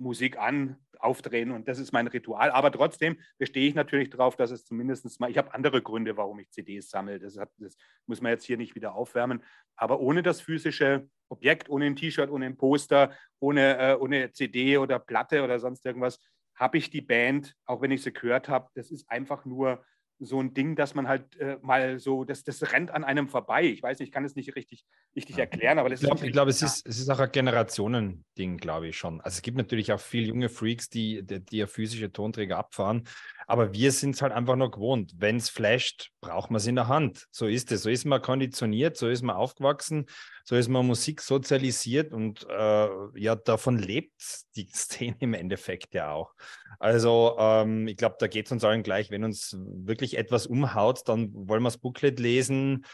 Musik 0.00 0.38
an, 0.38 0.76
aufdrehen 0.98 1.50
und 1.50 1.68
das 1.68 1.78
ist 1.78 1.92
mein 1.92 2.06
Ritual. 2.06 2.50
Aber 2.50 2.72
trotzdem 2.72 3.18
bestehe 3.38 3.68
ich 3.68 3.74
natürlich 3.74 4.10
darauf, 4.10 4.36
dass 4.36 4.50
es 4.50 4.64
zumindest 4.64 5.20
mal, 5.20 5.30
ich 5.30 5.38
habe 5.38 5.54
andere 5.54 5.82
Gründe, 5.82 6.16
warum 6.16 6.38
ich 6.40 6.50
CDs 6.50 6.90
sammle. 6.90 7.18
Das, 7.18 7.38
hat, 7.38 7.50
das 7.58 7.76
muss 8.06 8.20
man 8.20 8.32
jetzt 8.32 8.44
hier 8.44 8.56
nicht 8.56 8.74
wieder 8.74 8.94
aufwärmen. 8.94 9.42
Aber 9.76 10.00
ohne 10.00 10.22
das 10.22 10.40
physische 10.40 11.08
Objekt, 11.28 11.68
ohne 11.68 11.86
ein 11.86 11.96
T-Shirt, 11.96 12.30
ohne 12.30 12.46
ein 12.46 12.56
Poster, 12.56 13.14
ohne, 13.38 13.78
äh, 13.78 13.94
ohne 13.94 14.32
CD 14.32 14.78
oder 14.78 14.98
Platte 14.98 15.42
oder 15.42 15.58
sonst 15.58 15.84
irgendwas, 15.86 16.18
habe 16.60 16.76
ich 16.76 16.90
die 16.90 17.00
Band, 17.00 17.56
auch 17.64 17.80
wenn 17.80 17.90
ich 17.90 18.02
sie 18.02 18.12
gehört 18.12 18.48
habe, 18.48 18.68
das 18.74 18.90
ist 18.90 19.10
einfach 19.10 19.46
nur 19.46 19.82
so 20.22 20.38
ein 20.38 20.52
Ding, 20.52 20.76
dass 20.76 20.94
man 20.94 21.08
halt 21.08 21.34
äh, 21.38 21.56
mal 21.62 21.98
so, 21.98 22.24
das, 22.24 22.44
das 22.44 22.72
rennt 22.74 22.90
an 22.90 23.04
einem 23.04 23.30
vorbei. 23.30 23.64
Ich 23.64 23.82
weiß 23.82 23.98
nicht, 23.98 24.08
ich 24.08 24.12
kann 24.12 24.26
es 24.26 24.36
nicht 24.36 24.54
richtig, 24.54 24.84
richtig 25.16 25.38
erklären, 25.38 25.78
aber 25.78 25.88
das 25.88 26.02
Ich 26.02 26.06
glaube, 26.06 26.20
ist. 26.20 26.26
ich 26.26 26.32
glaub, 26.32 26.48
es, 26.48 26.60
ist, 26.60 26.86
es 26.86 26.98
ist 26.98 27.08
auch 27.08 27.18
ein 27.18 27.32
Generationending, 27.32 28.58
glaube 28.58 28.88
ich 28.88 28.98
schon. 28.98 29.22
Also 29.22 29.36
es 29.36 29.42
gibt 29.42 29.56
natürlich 29.56 29.90
auch 29.94 30.00
viele 30.00 30.26
junge 30.26 30.50
Freaks, 30.50 30.90
die, 30.90 31.24
die, 31.24 31.42
die 31.42 31.56
ja 31.56 31.66
physische 31.66 32.12
Tonträger 32.12 32.58
abfahren. 32.58 33.08
Aber 33.50 33.72
wir 33.72 33.90
sind 33.90 34.14
es 34.14 34.22
halt 34.22 34.32
einfach 34.32 34.54
nur 34.54 34.70
gewohnt. 34.70 35.14
Wenn 35.16 35.34
es 35.34 35.48
flasht, 35.48 36.12
braucht 36.20 36.52
man 36.52 36.58
es 36.58 36.68
in 36.68 36.76
der 36.76 36.86
Hand. 36.86 37.26
So 37.32 37.48
ist 37.48 37.72
es. 37.72 37.82
So 37.82 37.90
ist 37.90 38.04
man 38.04 38.22
konditioniert, 38.22 38.96
so 38.96 39.08
ist 39.08 39.22
man 39.22 39.34
aufgewachsen, 39.34 40.06
so 40.44 40.54
ist 40.54 40.68
man 40.68 40.86
Musik 40.86 41.20
sozialisiert 41.20 42.12
und 42.12 42.46
äh, 42.48 42.88
ja, 43.18 43.34
davon 43.34 43.76
lebt 43.76 44.12
die 44.54 44.68
Szene 44.72 45.16
im 45.18 45.34
Endeffekt 45.34 45.94
ja 45.94 46.12
auch. 46.12 46.32
Also 46.78 47.34
ähm, 47.40 47.88
ich 47.88 47.96
glaube, 47.96 48.14
da 48.20 48.28
geht 48.28 48.46
es 48.46 48.52
uns 48.52 48.62
allen 48.62 48.84
gleich. 48.84 49.10
Wenn 49.10 49.24
uns 49.24 49.56
wirklich 49.58 50.16
etwas 50.16 50.46
umhaut, 50.46 51.08
dann 51.08 51.32
wollen 51.34 51.64
wir 51.64 51.70
das 51.70 51.78
Booklet 51.78 52.20
lesen 52.20 52.84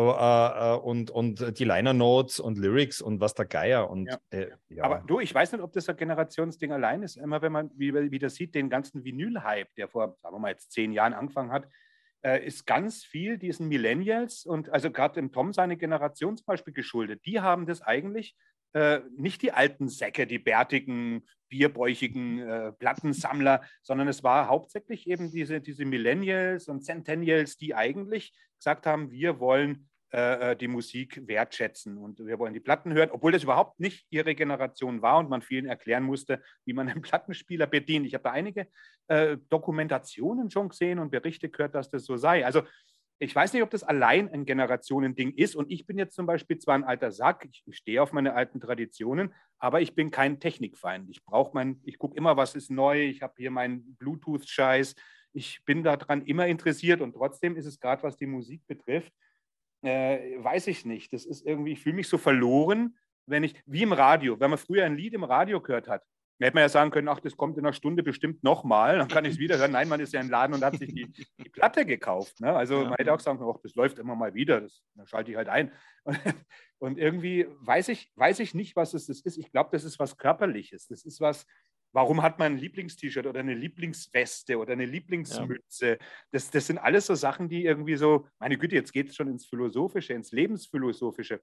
und, 0.00 1.10
und 1.10 1.58
die 1.58 1.64
Liner 1.64 1.92
Notes 1.92 2.40
und 2.40 2.56
Lyrics 2.58 3.02
und 3.02 3.20
was 3.20 3.34
der 3.34 3.44
Geier 3.44 3.90
und 3.90 4.06
Ja. 4.06 4.18
äh, 4.30 4.50
ja. 4.70 4.84
Aber 4.84 5.04
du, 5.06 5.20
ich 5.20 5.34
weiß 5.34 5.52
nicht, 5.52 5.60
ob 5.62 5.72
das 5.72 5.88
ein 5.88 5.96
Generationsding 5.96 6.72
allein 6.72 7.02
ist. 7.02 7.16
Immer 7.16 7.42
wenn 7.42 7.52
man 7.52 7.70
wieder, 7.78 8.10
wieder 8.10 8.30
sieht, 8.30 8.54
den 8.54 8.70
ganzen 8.70 9.04
Vinyl-Hype, 9.04 9.74
der 9.76 9.88
vor, 9.88 10.16
sagen 10.22 10.34
wir 10.34 10.38
mal, 10.40 10.50
jetzt 10.50 10.72
zehn 10.72 10.92
Jahren 10.92 11.12
angefangen 11.12 11.52
hat, 11.52 11.68
äh, 12.22 12.44
ist 12.44 12.66
ganz 12.66 13.04
viel 13.04 13.36
diesen 13.36 13.68
Millennials 13.68 14.46
und 14.46 14.70
also 14.70 14.90
gerade 14.90 15.14
dem 15.14 15.32
Tom 15.32 15.52
seine 15.52 15.76
Generation 15.76 16.36
zum 16.36 16.46
Beispiel 16.46 16.72
geschuldet. 16.72 17.26
Die 17.26 17.40
haben 17.40 17.66
das 17.66 17.82
eigentlich 17.82 18.34
äh, 18.72 19.00
nicht 19.16 19.42
die 19.42 19.52
alten 19.52 19.88
Säcke, 19.88 20.26
die 20.26 20.38
bärtigen, 20.38 21.26
bierbäuchigen 21.48 22.38
äh, 22.38 22.72
Plattensammler, 22.72 23.62
sondern 23.82 24.08
es 24.08 24.22
war 24.22 24.48
hauptsächlich 24.48 25.06
eben 25.06 25.30
diese, 25.30 25.60
diese 25.60 25.84
Millennials 25.84 26.68
und 26.68 26.82
Centennials, 26.82 27.56
die 27.56 27.74
eigentlich 27.74 28.32
gesagt 28.58 28.86
haben, 28.86 29.10
wir 29.10 29.40
wollen 29.40 29.88
äh, 30.12 30.56
die 30.56 30.68
Musik 30.68 31.26
wertschätzen 31.26 31.98
und 31.98 32.18
wir 32.18 32.38
wollen 32.38 32.54
die 32.54 32.60
Platten 32.60 32.92
hören, 32.92 33.10
obwohl 33.10 33.32
das 33.32 33.44
überhaupt 33.44 33.80
nicht 33.80 34.06
ihre 34.10 34.34
Generation 34.34 35.00
war 35.02 35.18
und 35.18 35.30
man 35.30 35.42
vielen 35.42 35.66
erklären 35.66 36.04
musste, 36.04 36.42
wie 36.64 36.74
man 36.74 36.88
einen 36.88 37.02
Plattenspieler 37.02 37.66
bedient. 37.66 38.06
Ich 38.06 38.14
habe 38.14 38.24
da 38.24 38.30
einige 38.30 38.68
äh, 39.08 39.38
Dokumentationen 39.48 40.50
schon 40.50 40.68
gesehen 40.68 40.98
und 40.98 41.10
Berichte 41.10 41.48
gehört, 41.48 41.74
dass 41.74 41.90
das 41.90 42.04
so 42.04 42.16
sei. 42.16 42.44
Also 42.44 42.62
ich 43.22 43.36
weiß 43.36 43.52
nicht, 43.52 43.62
ob 43.62 43.70
das 43.70 43.84
allein 43.84 44.28
ein 44.30 44.44
Generationending 44.44 45.34
ist. 45.34 45.54
Und 45.54 45.70
ich 45.70 45.86
bin 45.86 45.96
jetzt 45.96 46.16
zum 46.16 46.26
Beispiel 46.26 46.58
zwar 46.58 46.74
ein 46.74 46.82
alter 46.82 47.12
Sack, 47.12 47.46
ich 47.48 47.62
stehe 47.76 48.02
auf 48.02 48.12
meine 48.12 48.34
alten 48.34 48.60
Traditionen, 48.60 49.32
aber 49.58 49.80
ich 49.80 49.94
bin 49.94 50.10
kein 50.10 50.40
Technikfeind. 50.40 51.08
Ich 51.08 51.24
brauche 51.24 51.52
mein, 51.54 51.80
ich 51.84 51.98
gucke 51.98 52.16
immer, 52.16 52.36
was 52.36 52.56
ist 52.56 52.70
neu. 52.70 53.02
Ich 53.02 53.22
habe 53.22 53.34
hier 53.36 53.52
meinen 53.52 53.94
Bluetooth-Scheiß. 53.96 54.96
Ich 55.34 55.64
bin 55.64 55.84
daran 55.84 56.22
immer 56.22 56.48
interessiert 56.48 57.00
und 57.00 57.12
trotzdem 57.12 57.56
ist 57.56 57.66
es 57.66 57.78
gerade, 57.78 58.02
was 58.02 58.16
die 58.16 58.26
Musik 58.26 58.66
betrifft, 58.66 59.12
äh, 59.82 60.42
weiß 60.42 60.66
ich 60.66 60.84
nicht. 60.84 61.12
Das 61.12 61.24
ist 61.24 61.46
irgendwie, 61.46 61.72
ich 61.72 61.80
fühle 61.80 61.96
mich 61.96 62.08
so 62.08 62.18
verloren, 62.18 62.98
wenn 63.26 63.44
ich, 63.44 63.54
wie 63.66 63.82
im 63.82 63.92
Radio, 63.92 64.40
wenn 64.40 64.50
man 64.50 64.58
früher 64.58 64.84
ein 64.84 64.96
Lied 64.96 65.14
im 65.14 65.24
Radio 65.24 65.60
gehört 65.60 65.86
hat, 65.86 66.02
dann 66.42 66.46
hätte 66.46 66.54
man 66.56 66.62
ja 66.62 66.68
sagen 66.70 66.90
können, 66.90 67.06
ach, 67.06 67.20
das 67.20 67.36
kommt 67.36 67.56
in 67.56 67.64
einer 67.64 67.72
Stunde 67.72 68.02
bestimmt 68.02 68.42
nochmal, 68.42 68.98
dann 68.98 69.06
kann 69.06 69.24
ich 69.24 69.34
es 69.34 69.38
wieder 69.38 69.58
hören. 69.58 69.70
Nein, 69.70 69.88
man 69.88 70.00
ist 70.00 70.12
ja 70.12 70.20
im 70.20 70.28
Laden 70.28 70.54
und 70.54 70.64
hat 70.64 70.76
sich 70.76 70.92
die, 70.92 71.06
die 71.38 71.48
Platte 71.50 71.86
gekauft. 71.86 72.40
Ne? 72.40 72.52
Also 72.52 72.82
Ja. 72.82 72.88
man 72.88 72.96
hätte 72.96 73.14
auch 73.14 73.20
sagen 73.20 73.38
können, 73.38 73.52
ach, 73.54 73.60
das 73.62 73.76
läuft 73.76 74.00
immer 74.00 74.16
mal 74.16 74.34
wieder, 74.34 74.60
das, 74.60 74.82
dann 74.96 75.06
schalte 75.06 75.30
ich 75.30 75.36
halt 75.36 75.48
ein. 75.48 75.70
Und, 76.02 76.16
und 76.80 76.98
irgendwie 76.98 77.46
weiß 77.60 77.86
ich, 77.90 78.10
weiß 78.16 78.40
ich 78.40 78.54
nicht, 78.54 78.74
was 78.74 78.92
es 78.92 79.06
das 79.06 79.20
ist. 79.20 79.38
Ich 79.38 79.52
glaube, 79.52 79.70
das 79.70 79.84
ist 79.84 80.00
was 80.00 80.16
Körperliches. 80.16 80.88
Das 80.88 81.04
ist 81.04 81.20
was, 81.20 81.46
warum 81.92 82.22
hat 82.22 82.40
man 82.40 82.54
ein 82.54 82.58
Lieblingst-T-Shirt 82.58 83.26
oder 83.28 83.38
eine 83.38 83.54
Lieblingsweste 83.54 84.58
oder 84.58 84.72
eine 84.72 84.86
Lieblingsmütze? 84.86 85.98
Das, 86.32 86.50
das 86.50 86.66
sind 86.66 86.78
alles 86.78 87.06
so 87.06 87.14
Sachen, 87.14 87.48
die 87.50 87.64
irgendwie 87.64 87.94
so, 87.94 88.26
meine 88.40 88.58
Güte, 88.58 88.74
jetzt 88.74 88.92
geht 88.92 89.10
es 89.10 89.14
schon 89.14 89.28
ins 89.28 89.46
Philosophische, 89.46 90.14
ins 90.14 90.32
Lebensphilosophische. 90.32 91.40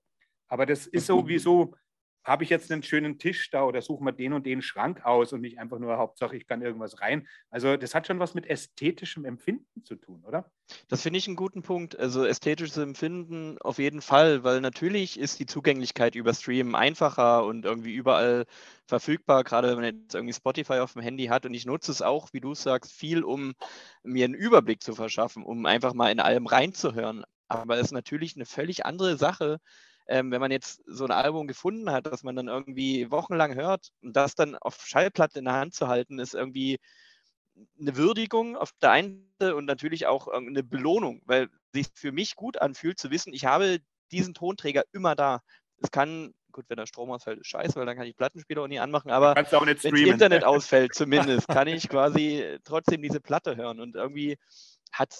Aber 0.50 0.66
das 0.66 0.88
ist 0.88 1.06
sowieso, 1.06 1.74
habe 2.30 2.44
ich 2.44 2.50
jetzt 2.50 2.72
einen 2.72 2.84
schönen 2.84 3.18
Tisch 3.18 3.50
da 3.50 3.64
oder 3.64 3.82
suche 3.82 4.04
mal 4.04 4.12
den 4.12 4.34
und 4.34 4.46
den 4.46 4.62
Schrank 4.62 5.04
aus 5.04 5.34
und 5.34 5.42
nicht 5.42 5.60
einfach 5.60 5.80
nur 5.80 5.98
Hauptsache, 5.98 6.38
ich 6.38 6.48
kann 6.48 6.62
irgendwas 6.62 7.02
rein. 7.02 7.28
Also 7.50 7.76
das 7.76 7.96
hat 7.96 8.08
schon 8.08 8.20
was 8.20 8.36
mit 8.36 8.46
ästhetischem 8.46 9.26
Empfinden 9.26 9.84
zu 9.84 9.96
tun, 9.96 10.24
oder? 10.26 10.50
Das 10.88 11.02
finde 11.02 11.18
ich 11.18 11.28
einen 11.28 11.36
guten 11.36 11.64
Punkt. 11.64 11.98
Also 11.98 12.26
ästhetisches 12.26 12.78
Empfinden 12.78 13.58
auf 13.60 13.80
jeden 13.80 14.02
Fall, 14.02 14.44
weil 14.44 14.62
natürlich 14.62 15.20
ist 15.20 15.40
die 15.40 15.48
Zugänglichkeit 15.48 16.14
über 16.14 16.34
Stream 16.34 16.76
einfacher 16.76 17.44
und 17.46 17.66
irgendwie 17.66 17.94
überall 17.94 18.46
verfügbar, 18.86 19.44
gerade 19.44 19.70
wenn 19.70 19.76
man 19.76 19.86
jetzt 19.86 20.14
irgendwie 20.14 20.34
Spotify 20.34 20.80
auf 20.80 20.94
dem 20.94 21.02
Handy 21.02 21.26
hat. 21.26 21.46
Und 21.48 21.54
ich 21.56 21.66
nutze 21.66 21.92
es 21.92 22.02
auch, 22.04 22.32
wie 22.32 22.42
du 22.42 22.54
sagst, 22.54 22.94
viel, 22.94 23.24
um 23.24 23.56
mir 24.04 24.26
einen 24.26 24.36
Überblick 24.36 24.84
zu 24.84 24.94
verschaffen, 24.94 25.44
um 25.44 25.66
einfach 25.66 25.94
mal 25.96 26.12
in 26.12 26.20
allem 26.20 26.46
reinzuhören. 26.46 27.24
Aber 27.48 27.78
es 27.78 27.88
ist 27.88 27.92
natürlich 27.92 28.36
eine 28.36 28.46
völlig 28.46 28.86
andere 28.86 29.18
Sache, 29.18 29.60
ähm, 30.10 30.32
wenn 30.32 30.42
man 30.42 30.52
jetzt 30.52 30.82
so 30.88 31.06
ein 31.06 31.12
Album 31.12 31.48
gefunden 31.48 31.92
hat, 31.92 32.08
dass 32.08 32.24
man 32.24 32.36
dann 32.36 32.48
irgendwie 32.48 33.12
wochenlang 33.12 33.54
hört 33.54 33.92
und 34.02 34.16
das 34.16 34.34
dann 34.34 34.56
auf 34.56 34.84
Schallplatte 34.86 35.38
in 35.38 35.46
der 35.46 35.54
Hand 35.54 35.76
zu 35.76 35.88
halten, 35.88 36.18
ist 36.18 36.34
irgendwie 36.34 36.80
eine 37.80 37.96
Würdigung 37.96 38.58
auf 38.58 38.72
der 38.82 38.90
einen 38.92 39.32
Seite 39.40 39.56
und 39.56 39.66
natürlich 39.66 40.08
auch 40.08 40.28
eine 40.28 40.64
Belohnung, 40.64 41.22
weil 41.26 41.50
sich 41.74 41.88
für 41.94 42.12
mich 42.12 42.36
gut 42.36 42.60
anfühlt 42.60 42.98
zu 42.98 43.12
wissen, 43.12 43.34
ich 43.34 43.46
habe 43.46 43.80
diesen 44.12 44.34
Tonträger 44.34 44.84
immer 44.94 45.16
da. 45.16 45.42
Es 45.78 45.92
kann, 45.92 46.34
gut, 46.52 46.66
wenn 46.70 46.78
der 46.78 46.88
Strom 46.88 47.12
ausfällt, 47.12 47.42
ist 47.42 47.48
scheiße, 47.48 47.76
weil 47.76 47.86
dann 47.86 47.96
kann 47.96 48.08
ich 48.08 48.18
Plattenspieler 48.18 48.64
auch 48.64 48.68
nie 48.68 48.80
anmachen, 48.80 49.12
aber 49.12 49.36
wenn 49.84 49.92
das. 50.06 50.14
Internet 50.14 50.44
ausfällt 50.44 50.96
zumindest, 50.96 51.48
kann 51.48 51.68
ich 51.68 51.88
quasi 51.88 52.58
trotzdem 52.64 53.04
diese 53.04 53.22
Platte 53.22 53.56
hören 53.56 53.80
und 53.80 53.96
irgendwie 53.96 54.40
hat 54.92 55.14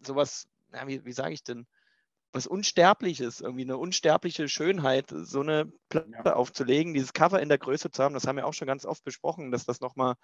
sowas, 0.00 0.46
ja, 0.72 0.86
wie, 0.86 1.04
wie 1.04 1.12
sage 1.12 1.34
ich 1.34 1.42
denn, 1.42 1.66
was 2.32 2.46
Unsterbliches, 2.46 3.40
irgendwie 3.40 3.62
eine 3.64 3.78
unsterbliche 3.78 4.48
Schönheit, 4.48 5.06
so 5.10 5.40
eine 5.40 5.72
Platte 5.88 6.08
Ja. 6.12 6.32
aufzulegen, 6.36 6.94
dieses 6.94 7.12
Cover 7.12 7.40
in 7.40 7.48
der 7.48 7.58
Größe 7.58 7.90
zu 7.90 8.02
haben, 8.02 8.14
das 8.14 8.26
haben 8.26 8.36
wir 8.36 8.46
auch 8.46 8.54
schon 8.54 8.66
ganz 8.68 8.84
oft 8.84 9.04
besprochen, 9.04 9.50
dass 9.50 9.64
das 9.64 9.80
nochmal 9.80 10.14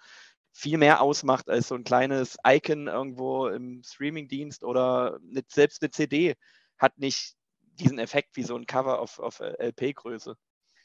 viel 0.51 0.77
mehr 0.77 1.01
ausmacht 1.01 1.49
als 1.49 1.67
so 1.67 1.75
ein 1.75 1.83
kleines 1.83 2.37
Icon 2.45 2.87
irgendwo 2.87 3.47
im 3.47 3.81
Streamingdienst 3.83 4.63
oder 4.63 5.19
eine, 5.29 5.43
selbst 5.51 5.81
eine 5.81 5.91
CD 5.91 6.35
hat 6.77 6.97
nicht 6.97 7.35
diesen 7.59 7.99
Effekt 7.99 8.35
wie 8.37 8.43
so 8.43 8.55
ein 8.55 8.65
Cover 8.65 8.99
auf, 8.99 9.19
auf 9.19 9.39
LP-Größe. 9.39 10.35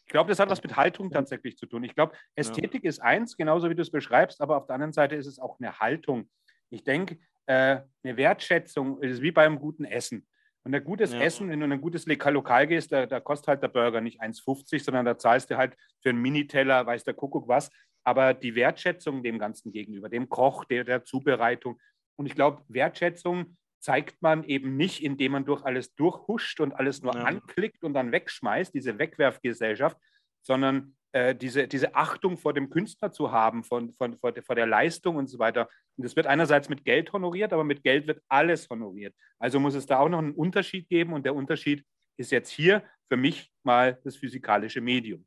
Ich 0.07 0.13
glaube, 0.13 0.29
das 0.29 0.41
hat 0.41 0.51
was 0.51 0.63
mit 0.63 0.77
Haltung 0.77 1.11
tatsächlich 1.13 1.57
zu 1.57 1.67
tun. 1.67 1.85
Ich 1.85 1.95
glaube, 1.95 2.17
Ästhetik 2.35 2.83
ist 2.85 3.01
eins, 3.01 3.37
genauso 3.37 3.71
wie 3.71 3.77
du 3.77 3.83
es 3.83 3.93
beschreibst, 3.93 4.41
aber 4.41 4.57
auf 4.57 4.67
der 4.67 4.75
anderen 4.75 4.93
Seite 4.93 5.15
ist 5.15 5.27
es 5.27 5.39
auch 5.39 5.61
eine 5.61 5.79
Haltung. 5.79 6.29
Ich 6.69 6.83
denke, 6.83 7.19
äh, 7.47 7.83
eine 8.03 8.17
Wertschätzung 8.17 9.01
ist 9.03 9.23
wie 9.23 9.31
beim 9.31 9.61
guten 9.61 9.85
Essen. 9.85 10.27
Und 10.65 10.75
ein 10.75 10.85
gutes 10.85 11.13
Ja. 11.13 11.21
Essen, 11.21 11.49
wenn 11.49 11.61
du 11.61 11.67
in 11.67 11.73
ein 11.73 11.81
gutes 11.81 12.07
Lokal 12.07 12.67
gehst, 12.67 12.93
da, 12.93 13.07
da 13.07 13.21
kostet 13.21 13.49
halt 13.49 13.63
der 13.63 13.69
Burger 13.69 14.01
nicht 14.01 14.21
1,50, 14.21 14.83
sondern 14.85 15.07
da 15.07 15.17
zahlst 15.17 15.51
du 15.51 15.57
halt 15.57 15.77
für 16.03 16.11
einen 16.11 16.21
Miniteller, 16.21 16.87
weiß 16.87 17.05
der 17.05 17.15
Kuckuck 17.15 17.49
was. 17.49 17.71
Aber 18.05 18.35
die 18.35 18.55
Wertschätzung 18.55 19.23
dem 19.23 19.39
Ganzen 19.39 19.73
gegenüber, 19.73 20.09
dem 20.09 20.29
Koch, 20.29 20.65
der, 20.65 20.85
der 20.85 21.05
Zubereitung. 21.05 21.79
Und 22.17 22.27
ich 22.27 22.35
glaube, 22.35 22.63
Wertschätzung 22.69 23.57
zeigt 23.79 24.21
man 24.21 24.45
eben 24.45 24.77
nicht, 24.77 25.03
indem 25.03 25.33
man 25.33 25.45
durch 25.47 25.65
alles 25.65 25.95
durchhuscht 25.95 26.61
und 26.61 26.73
alles 26.75 27.03
nur 27.03 27.15
Ja. 27.15 27.25
anklickt 27.25 27.83
und 27.83 27.95
dann 27.95 28.13
wegschmeißt, 28.13 28.75
diese 28.75 28.99
Wegwerfgesellschaft, 28.99 29.97
sondern 30.43 30.97
äh, 31.13 31.35
diese, 31.35 31.67
diese 31.67 31.95
Achtung 31.95 32.37
vor 32.39 32.55
dem 32.55 32.71
Künstler 32.71 33.13
zu 33.13 33.33
haben, 33.33 33.65
von, 33.65 33.93
von, 33.93 34.17
vor, 34.17 34.33
der, 34.33 34.43
vor 34.43 34.55
der 34.55 34.67
Leistung 34.67 35.17
und 35.17 35.29
so 35.29 35.39
weiter. 35.39 35.69
Und 35.97 36.05
das 36.05 36.17
wird 36.17 36.27
einerseits 36.27 36.69
mit 36.69 36.85
Geld 36.85 37.13
honoriert, 37.13 37.53
aber 37.53 37.65
mit 37.65 37.83
Geld 37.83 38.07
wird 38.07 38.23
alles 38.29 38.69
honoriert. 38.71 39.15
Also 39.39 39.59
muss 39.61 39.75
es 39.75 39.87
da 39.87 39.99
auch 39.99 40.09
noch 40.09 40.19
einen 40.19 40.33
Unterschied 40.35 40.89
geben 40.89 41.13
und 41.13 41.25
der 41.25 41.35
Unterschied 41.35 41.85
ist 42.17 42.31
jetzt 42.31 42.51
hier 42.51 42.85
für 43.09 43.17
mich 43.17 43.51
mal 43.63 43.99
das 44.05 44.17
physikalische 44.17 44.81
Medium. 44.81 45.27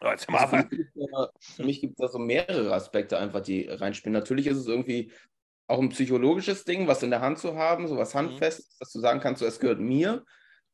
Also 0.00 0.26
für 1.40 1.64
mich 1.64 1.80
gibt 1.80 1.92
es 1.92 1.98
da 1.98 2.08
so 2.08 2.18
mehrere 2.18 2.72
Aspekte 2.74 3.18
einfach, 3.18 3.40
die 3.40 3.68
reinspielen. 3.68 4.12
Natürlich 4.12 4.48
ist 4.48 4.56
es 4.56 4.66
irgendwie 4.66 5.12
auch 5.68 5.78
ein 5.78 5.90
psychologisches 5.90 6.64
Ding, 6.64 6.88
was 6.88 7.02
in 7.02 7.10
der 7.10 7.20
Hand 7.20 7.38
zu 7.38 7.56
haben, 7.56 7.86
so 7.86 7.96
was 7.96 8.14
mhm. 8.14 8.18
handfest, 8.18 8.80
dass 8.80 8.90
du 8.90 8.98
sagen 8.98 9.20
kannst, 9.20 9.40
so, 9.40 9.46
es 9.46 9.60
gehört 9.60 9.80
mir. 9.80 10.24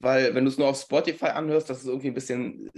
Weil 0.00 0.34
wenn 0.34 0.44
du 0.44 0.50
es 0.50 0.58
nur 0.58 0.68
auf 0.68 0.80
Spotify 0.80 1.26
anhörst, 1.26 1.68
das 1.68 1.80
ist 1.80 1.86
irgendwie 1.86 2.08
ein 2.08 2.14
bisschen, 2.14 2.70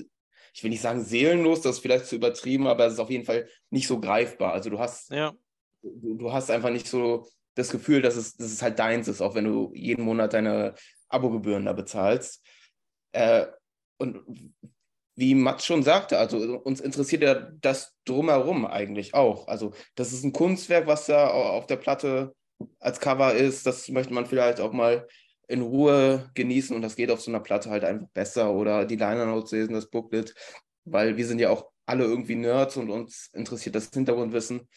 ich 0.52 0.62
will 0.62 0.70
nicht 0.70 0.82
sagen 0.82 1.04
seelenlos, 1.04 1.60
das 1.60 1.76
ist 1.76 1.82
vielleicht 1.82 2.06
zu 2.06 2.16
übertrieben, 2.16 2.66
aber 2.66 2.86
es 2.86 2.94
ist 2.94 2.98
auf 2.98 3.10
jeden 3.10 3.24
Fall 3.24 3.48
nicht 3.70 3.86
so 3.86 4.00
greifbar. 4.00 4.52
Also 4.52 4.70
du 4.70 4.78
hast, 4.78 5.10
ja. 5.10 5.32
du, 5.82 6.14
du 6.14 6.32
hast 6.32 6.50
einfach 6.50 6.70
nicht 6.70 6.88
so 6.88 7.26
das 7.54 7.70
Gefühl, 7.70 8.02
dass 8.02 8.16
es, 8.16 8.36
dass 8.36 8.52
es 8.52 8.62
halt 8.62 8.78
deins 8.78 9.08
ist, 9.08 9.20
auch 9.20 9.34
wenn 9.34 9.44
du 9.44 9.72
jeden 9.74 10.04
Monat 10.04 10.32
deine 10.32 10.74
Abogebühren 11.08 11.64
da 11.64 11.72
bezahlst. 11.72 12.44
Äh, 13.12 13.46
und 13.98 14.22
wie 15.16 15.34
Mats 15.34 15.66
schon 15.66 15.82
sagte, 15.82 16.18
also 16.18 16.38
uns 16.60 16.80
interessiert 16.80 17.22
ja 17.22 17.34
das 17.34 17.94
drumherum 18.06 18.64
eigentlich 18.64 19.12
auch. 19.14 19.48
Also 19.48 19.72
das 19.94 20.12
ist 20.12 20.24
ein 20.24 20.32
Kunstwerk, 20.32 20.86
was 20.86 21.06
da 21.06 21.28
auf 21.28 21.66
der 21.66 21.76
Platte 21.76 22.34
als 22.78 23.00
Cover 23.00 23.34
ist. 23.34 23.66
Das 23.66 23.88
möchte 23.88 24.14
man 24.14 24.26
vielleicht 24.26 24.60
auch 24.60 24.72
mal 24.72 25.06
in 25.50 25.62
Ruhe 25.62 26.30
genießen 26.34 26.74
und 26.76 26.82
das 26.82 26.94
geht 26.94 27.10
auf 27.10 27.20
so 27.20 27.30
einer 27.30 27.40
Platte 27.40 27.70
halt 27.70 27.84
einfach 27.84 28.08
besser 28.14 28.52
oder 28.52 28.84
die 28.84 28.96
Liner 28.96 29.26
Notes 29.26 29.50
lesen, 29.50 29.74
das 29.74 29.90
Booklet, 29.90 30.34
weil 30.84 31.16
wir 31.16 31.26
sind 31.26 31.40
ja 31.40 31.50
auch 31.50 31.70
alle 31.86 32.04
irgendwie 32.04 32.36
Nerds 32.36 32.76
und 32.76 32.88
uns 32.88 33.30
interessiert 33.32 33.74
das 33.74 33.90
Hintergrundwissen. 33.92 34.68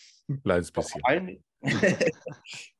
Kleines 0.43 0.71
bisschen. 0.71 1.01
Vor 1.01 1.09
allen, 1.09 1.43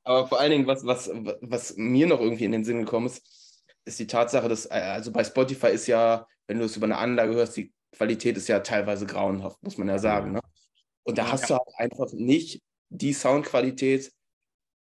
aber 0.04 0.28
vor 0.28 0.40
allen 0.40 0.52
Dingen, 0.52 0.68
was, 0.68 0.84
was, 0.86 1.12
was 1.42 1.76
mir 1.78 2.08
noch 2.08 2.20
irgendwie 2.20 2.46
in 2.46 2.52
den 2.52 2.64
Sinn 2.64 2.80
gekommen 2.80 3.06
ist, 3.06 3.22
ist 3.86 4.00
die 4.00 4.08
Tatsache, 4.08 4.50
dass, 4.50 4.66
also 4.66 5.12
bei 5.12 5.24
Spotify 5.24 5.68
ist 5.68 5.86
ja, 5.86 6.26
wenn 6.48 6.58
du 6.58 6.66
es 6.66 6.76
über 6.76 6.86
eine 6.86 6.98
Anlage 6.98 7.36
hörst, 7.36 7.56
die 7.58 7.72
Qualität 7.96 8.38
ist 8.38 8.48
ja 8.48 8.62
teilweise 8.62 9.06
grauenhaft, 9.06 9.62
muss 9.62 9.78
man 9.78 9.88
ja 9.88 10.00
sagen. 10.00 10.32
Ne? 10.32 10.40
Und 11.04 11.20
da 11.20 11.32
hast 11.32 11.50
du 11.50 11.56
halt 11.56 11.68
einfach 11.78 12.12
nicht 12.12 12.64
die 12.90 13.14
Soundqualität, 13.14 14.12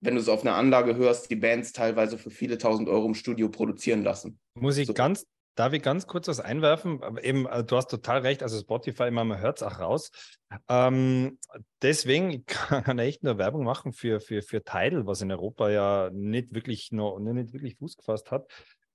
wenn 0.01 0.15
du 0.15 0.21
es 0.21 0.29
auf 0.29 0.41
einer 0.41 0.55
Anlage 0.55 0.95
hörst, 0.95 1.29
die 1.29 1.35
Bands 1.35 1.73
teilweise 1.73 2.17
für 2.17 2.29
viele 2.29 2.57
tausend 2.57 2.89
Euro 2.89 3.05
im 3.05 3.15
Studio 3.15 3.49
produzieren 3.49 4.03
lassen. 4.03 4.39
Muss 4.53 4.77
ich 4.77 4.87
so. 4.87 4.93
ganz, 4.93 5.25
darf 5.55 5.73
ich 5.73 5.81
ganz 5.81 6.07
kurz 6.07 6.27
was 6.27 6.39
einwerfen? 6.39 7.01
Eben, 7.21 7.45
äh, 7.45 7.63
du 7.63 7.75
hast 7.75 7.89
total 7.89 8.19
recht, 8.19 8.43
also 8.43 8.59
Spotify, 8.59 9.11
man 9.11 9.39
hört 9.39 9.57
es 9.57 9.63
auch 9.63 9.79
raus. 9.79 10.11
Ähm, 10.69 11.37
deswegen 11.81 12.45
kann 12.45 12.99
er 12.99 13.05
echt 13.05 13.23
nur 13.23 13.37
Werbung 13.37 13.63
machen 13.63 13.93
für, 13.93 14.19
für, 14.19 14.41
für 14.41 14.63
Tidal, 14.63 15.05
was 15.05 15.21
in 15.21 15.31
Europa 15.31 15.69
ja 15.69 16.09
nicht 16.13 16.53
wirklich, 16.53 16.91
noch, 16.91 17.19
nicht 17.19 17.53
wirklich 17.53 17.77
Fuß 17.77 17.97
gefasst 17.97 18.31
hat 18.31 18.45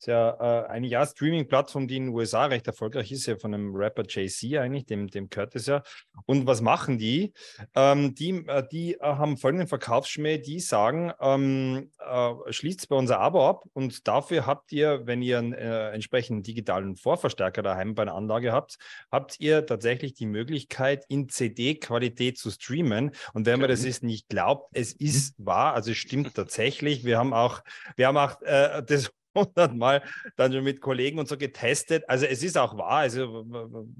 ist 0.04 0.08
ja 0.08 0.64
äh, 0.64 0.68
eine 0.68 0.86
ja 0.86 1.06
Streaming-Plattform, 1.06 1.88
die 1.88 1.96
in 1.96 2.06
den 2.08 2.14
USA 2.14 2.44
recht 2.44 2.66
erfolgreich 2.66 3.10
ist, 3.10 3.24
ja 3.24 3.38
von 3.38 3.54
einem 3.54 3.74
Rapper 3.74 4.02
JC 4.06 4.58
eigentlich, 4.58 4.84
dem, 4.84 5.08
dem 5.08 5.30
gehört 5.30 5.56
es 5.56 5.64
ja. 5.64 5.82
Und 6.26 6.46
was 6.46 6.60
machen 6.60 6.98
die? 6.98 7.32
Ähm, 7.74 8.14
die 8.14 8.44
äh, 8.46 8.62
die 8.70 8.96
äh, 8.96 8.98
haben 9.00 9.38
folgenden 9.38 9.66
Verkaufsschmäh, 9.66 10.36
die 10.36 10.60
sagen, 10.60 11.10
ähm, 11.22 11.90
äh, 12.06 12.34
schließt 12.50 12.86
bei 12.90 12.96
unser 12.96 13.18
Abo 13.18 13.48
ab 13.48 13.64
und 13.72 14.06
dafür 14.06 14.44
habt 14.44 14.72
ihr, 14.72 15.06
wenn 15.06 15.22
ihr 15.22 15.38
einen 15.38 15.54
äh, 15.54 15.92
entsprechenden 15.92 16.42
digitalen 16.42 16.96
Vorverstärker 16.96 17.62
daheim 17.62 17.94
bei 17.94 18.02
einer 18.02 18.14
Anlage 18.14 18.52
habt, 18.52 18.76
habt 19.10 19.40
ihr 19.40 19.64
tatsächlich 19.64 20.12
die 20.12 20.26
Möglichkeit, 20.26 21.06
in 21.08 21.30
CD-Qualität 21.30 22.36
zu 22.36 22.50
streamen. 22.50 23.12
Und 23.32 23.46
wenn 23.46 23.58
man 23.58 23.70
das 23.70 23.86
jetzt 23.86 24.02
nicht 24.02 24.28
glaubt, 24.28 24.68
es 24.74 25.00
mhm. 25.00 25.06
ist 25.06 25.34
wahr, 25.38 25.72
also 25.72 25.92
es 25.92 25.96
stimmt 25.96 26.34
tatsächlich. 26.34 27.04
Wir 27.06 27.16
haben 27.16 27.32
auch, 27.32 27.62
wir 27.96 28.06
haben 28.06 28.18
auch 28.18 28.42
äh, 28.42 28.82
das 28.82 29.10
100 29.34 29.74
Mal 29.74 30.02
dann 30.36 30.52
schon 30.52 30.64
mit 30.64 30.80
Kollegen 30.80 31.18
und 31.18 31.28
so 31.28 31.36
getestet. 31.36 32.04
Also 32.08 32.26
es 32.26 32.42
ist 32.42 32.56
auch 32.56 32.76
wahr, 32.76 32.98
also 32.98 33.44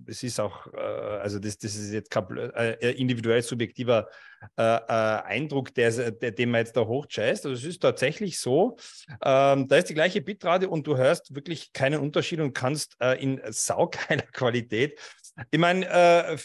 es 0.07 0.23
ist 0.23 0.40
auch, 0.40 0.66
äh, 0.73 0.79
also 0.79 1.38
das, 1.38 1.59
das 1.59 1.75
ist 1.75 1.92
jetzt 1.92 2.11
kein 2.11 2.25
äh, 2.37 2.73
äh, 2.73 2.90
individuell 2.92 3.42
subjektiver 3.42 4.09
äh, 4.57 4.62
Eindruck, 4.62 5.75
der, 5.75 6.11
der, 6.11 6.31
den 6.31 6.51
man 6.51 6.61
jetzt 6.61 6.77
da 6.77 6.83
hochscheißt. 6.83 7.47
Also 7.47 7.57
es 7.57 7.64
ist 7.64 7.81
tatsächlich 7.81 8.38
so, 8.38 8.77
ähm, 9.23 9.68
da 9.68 9.77
ist 9.77 9.88
die 9.88 9.94
gleiche 9.94 10.20
Bitrate 10.20 10.68
und 10.68 10.87
du 10.87 10.97
hörst 10.97 11.35
wirklich 11.35 11.73
keinen 11.73 12.01
Unterschied 12.01 12.40
und 12.40 12.53
kannst 12.53 12.97
äh, 13.01 13.20
in 13.23 13.40
saugeiler 13.51 14.23
Qualität 14.33 14.99
ich 15.51 15.59
meine, 15.59 15.87
äh, 15.88 16.37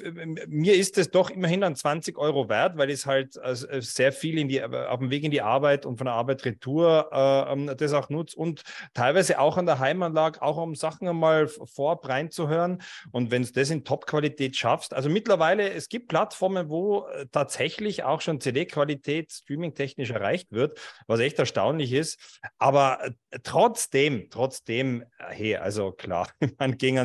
mir 0.47 0.75
ist 0.75 0.97
es 0.97 1.11
doch 1.11 1.29
immerhin 1.29 1.61
dann 1.61 1.75
20 1.75 2.17
Euro 2.17 2.49
wert, 2.49 2.77
weil 2.77 2.89
es 2.89 3.05
halt 3.05 3.37
äh, 3.37 3.81
sehr 3.81 4.11
viel 4.11 4.47
die, 4.47 4.63
auf 4.63 4.99
dem 4.99 5.11
Weg 5.11 5.23
in 5.23 5.31
die 5.31 5.41
Arbeit 5.41 5.85
und 5.85 5.97
von 5.97 6.05
der 6.05 6.15
Arbeit 6.15 6.43
retour 6.45 7.09
äh, 7.11 7.53
ähm, 7.53 7.71
das 7.77 7.93
auch 7.93 8.09
nutzt 8.09 8.35
und 8.35 8.63
teilweise 8.93 9.39
auch 9.39 9.57
an 9.57 9.67
der 9.67 9.79
Heimanlage, 9.79 10.41
auch 10.41 10.57
um 10.57 10.73
Sachen 10.73 11.07
einmal 11.07 11.47
vorab 11.47 12.07
reinzuhören. 12.07 12.81
Und 13.11 13.29
wenn 13.31 13.43
du 13.43 13.51
das 13.51 13.69
in 13.69 13.83
Top-Qualität 13.83 14.55
schaffst, 14.55 14.93
also 14.93 15.09
mittlerweile, 15.09 15.71
es 15.71 15.89
gibt 15.89 16.07
Plattformen, 16.07 16.69
wo 16.69 17.05
äh, 17.07 17.27
tatsächlich 17.31 18.03
auch 18.03 18.21
schon 18.21 18.41
CD-Qualität 18.41 19.31
streaming-technisch 19.31 20.09
erreicht 20.09 20.51
wird, 20.51 20.79
was 21.05 21.19
echt 21.19 21.37
erstaunlich 21.37 21.93
ist. 21.93 22.39
Aber 22.57 23.03
äh, 23.03 23.39
trotzdem, 23.43 24.29
trotzdem, 24.31 25.03
hey, 25.19 25.57
also 25.57 25.91
klar, 25.91 26.29
man 26.57 26.77
ging 26.77 26.97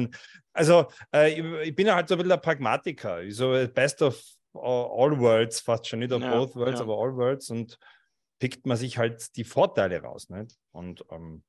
also 0.54 0.86
äh, 1.12 1.64
ich 1.64 1.74
bin 1.74 1.86
ja 1.86 1.96
halt 1.96 2.08
so 2.08 2.14
ein 2.14 2.18
bisschen 2.18 2.32
ein 2.32 2.40
Pragmatiker. 2.40 3.30
So 3.30 3.52
best 3.74 4.00
of 4.00 4.22
all 4.54 5.18
worlds, 5.18 5.60
fast 5.60 5.86
schon 5.86 5.98
nicht 5.98 6.12
of 6.12 6.22
ja, 6.22 6.30
both 6.30 6.54
worlds, 6.56 6.78
ja. 6.78 6.86
aber 6.86 6.96
all 6.96 7.14
worlds 7.16 7.50
und 7.50 7.78
pickt 8.38 8.66
man 8.66 8.76
sich 8.76 8.98
halt 8.98 9.36
die 9.36 9.44
Vorteile 9.44 10.00
raus. 10.00 10.30
Nicht? 10.30 10.56
Und 10.72 11.04
ähm, 11.10 11.42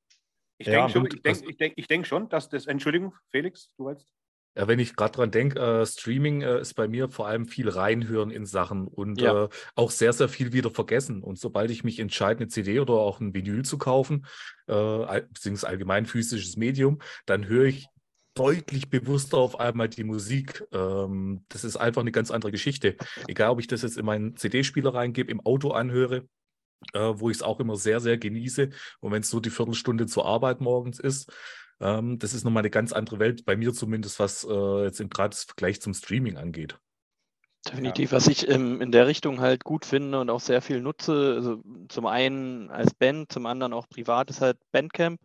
ich 0.58 0.68
ja, 0.68 0.88
denke 0.88 0.92
schon, 0.92 1.06
ich 1.08 1.22
denk, 1.22 1.50
ich 1.50 1.58
denk, 1.58 1.74
ich 1.78 1.88
denk 1.88 2.08
schon, 2.08 2.30
dass 2.30 2.50
das, 2.50 2.66
Entschuldigung, 2.66 3.14
Felix, 3.32 3.72
du 3.78 3.86
wolltest. 3.86 4.10
Ja, 4.58 4.70
wenn 4.70 4.80
ich 4.80 4.96
gerade 4.96 5.12
dran 5.12 5.32
denke, 5.32 5.60
äh, 5.60 5.86
Streaming 5.86 6.42
äh, 6.42 6.62
ist 6.62 6.76
bei 6.76 6.88
mir 6.88 7.10
vor 7.10 7.28
allem 7.28 7.46
viel 7.46 7.68
reinhören 7.68 8.32
in 8.32 8.46
Sachen 8.46 8.88
und 8.88 9.20
ja. 9.20 9.46
äh, 9.46 9.50
auch 9.76 9.92
sehr, 9.92 10.14
sehr 10.14 10.30
viel 10.30 10.54
wieder 10.54 10.72
vergessen. 10.72 11.22
Und 11.22 11.38
sobald 11.38 11.72
ich 11.72 11.84
mich 11.84 12.00
entscheide, 12.00 12.40
eine 12.40 12.48
CD 12.48 12.80
oder 12.80 12.94
auch 12.94 13.20
ein 13.20 13.34
Vinyl 13.34 13.66
zu 13.66 13.78
kaufen, 13.78 14.26
äh, 14.68 15.22
beziehungsweise 15.24 15.68
allgemein 15.68 16.06
physisches 16.06 16.56
Medium, 16.56 17.00
dann 17.26 17.48
höre 17.48 17.66
ich 17.66 17.88
deutlich 18.36 18.90
bewusster 18.90 19.38
auf 19.38 19.60
einmal 19.60 19.90
die 19.90 20.04
Musik. 20.04 20.64
Ähm, 20.72 21.46
das 21.50 21.64
ist 21.64 21.78
einfach 21.78 22.02
eine 22.02 22.12
ganz 22.12 22.32
andere 22.32 22.52
Geschichte. 22.52 22.98
Egal, 23.28 23.50
ob 23.50 23.60
ich 23.60 23.68
das 23.68 23.82
jetzt 23.82 23.98
in 23.98 24.06
meinen 24.06 24.36
CD-Spieler 24.36 24.94
reingebe, 24.94 25.32
im 25.32 25.44
Auto 25.46 25.72
anhöre, 25.72 26.28
äh, 26.94 27.00
wo 27.00 27.30
ich 27.30 27.38
es 27.38 27.44
auch 27.44 27.60
immer 27.60 27.78
sehr, 27.78 28.00
sehr 28.00 28.18
genieße. 28.18 28.70
Und 29.00 29.12
wenn 29.12 29.22
es 29.22 29.30
so 29.30 29.40
die 29.40 29.50
Viertelstunde 29.50 30.06
zur 30.06 30.26
Arbeit 30.26 30.62
morgens 30.62 31.00
ist, 31.00 31.32
ähm, 31.80 32.20
das 32.20 32.34
ist 32.34 32.44
nochmal 32.44 32.62
eine 32.62 32.70
ganz 32.70 32.94
andere 32.94 33.20
Welt, 33.20 33.46
bei 33.46 33.56
mir 33.56 33.74
zumindest, 33.74 34.20
was 34.20 34.46
äh, 34.50 34.84
jetzt 34.84 35.00
gerade 35.10 35.30
das 35.30 35.44
Vergleich 35.44 35.82
zum 35.82 35.94
Streaming 35.94 36.38
angeht. 36.38 36.78
Definitiv, 37.68 38.12
was 38.12 38.28
ich 38.28 38.48
ähm, 38.48 38.80
in 38.80 38.92
der 38.92 39.08
Richtung 39.08 39.40
halt 39.40 39.64
gut 39.64 39.86
finde 39.86 40.20
und 40.20 40.30
auch 40.30 40.40
sehr 40.40 40.62
viel 40.62 40.82
nutze, 40.82 41.34
also 41.36 41.64
zum 41.90 42.06
einen 42.06 42.70
als 42.70 42.94
Band, 42.94 43.32
zum 43.32 43.48
anderen 43.48 43.74
auch 43.74 43.90
privat, 43.90 44.30
ist 44.30 44.42
halt 44.42 44.58
Bandcamp. 44.72 45.20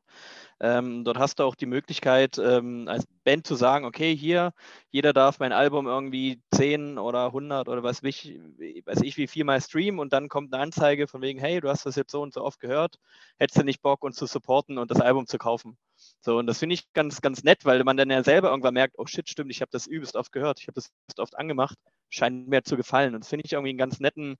Ähm, 0.62 1.04
dort 1.04 1.18
hast 1.18 1.38
du 1.38 1.44
auch 1.44 1.54
die 1.54 1.66
Möglichkeit, 1.66 2.38
ähm, 2.38 2.86
als 2.86 3.06
Band 3.24 3.46
zu 3.46 3.54
sagen, 3.54 3.86
okay, 3.86 4.14
hier, 4.14 4.52
jeder 4.90 5.14
darf 5.14 5.38
mein 5.38 5.52
Album 5.52 5.86
irgendwie 5.86 6.42
10 6.52 6.98
oder 6.98 7.26
100 7.26 7.68
oder 7.68 7.82
was 7.82 8.02
ich, 8.02 8.38
weiß 8.84 9.00
ich 9.00 9.16
wie 9.16 9.26
viel 9.26 9.44
mal 9.44 9.60
streamen 9.60 9.98
und 9.98 10.12
dann 10.12 10.28
kommt 10.28 10.52
eine 10.52 10.62
Anzeige 10.62 11.08
von 11.08 11.22
wegen, 11.22 11.40
hey, 11.40 11.60
du 11.60 11.70
hast 11.70 11.86
das 11.86 11.96
jetzt 11.96 12.12
so 12.12 12.20
und 12.20 12.34
so 12.34 12.42
oft 12.42 12.60
gehört, 12.60 12.98
hättest 13.38 13.58
du 13.58 13.64
nicht 13.64 13.80
Bock, 13.80 14.04
uns 14.04 14.16
zu 14.16 14.26
supporten 14.26 14.76
und 14.76 14.90
das 14.90 15.00
Album 15.00 15.26
zu 15.26 15.38
kaufen. 15.38 15.78
So, 16.20 16.38
und 16.38 16.46
das 16.46 16.58
finde 16.58 16.74
ich 16.74 16.92
ganz, 16.92 17.22
ganz 17.22 17.42
nett, 17.42 17.64
weil 17.64 17.82
man 17.84 17.96
dann 17.96 18.10
ja 18.10 18.22
selber 18.22 18.50
irgendwann 18.50 18.74
merkt, 18.74 18.98
oh 18.98 19.06
shit, 19.06 19.28
stimmt, 19.30 19.50
ich 19.50 19.62
habe 19.62 19.70
das 19.70 19.86
übelst 19.86 20.14
oft 20.14 20.30
gehört, 20.30 20.60
ich 20.60 20.66
habe 20.66 20.74
das 20.74 20.88
übelst 20.88 21.20
oft 21.20 21.38
angemacht, 21.38 21.78
scheint 22.10 22.48
mir 22.48 22.62
zu 22.64 22.76
gefallen. 22.76 23.14
Und 23.14 23.22
das 23.24 23.30
finde 23.30 23.46
ich 23.46 23.52
irgendwie 23.52 23.70
einen 23.70 23.78
ganz 23.78 24.00
netten 24.00 24.36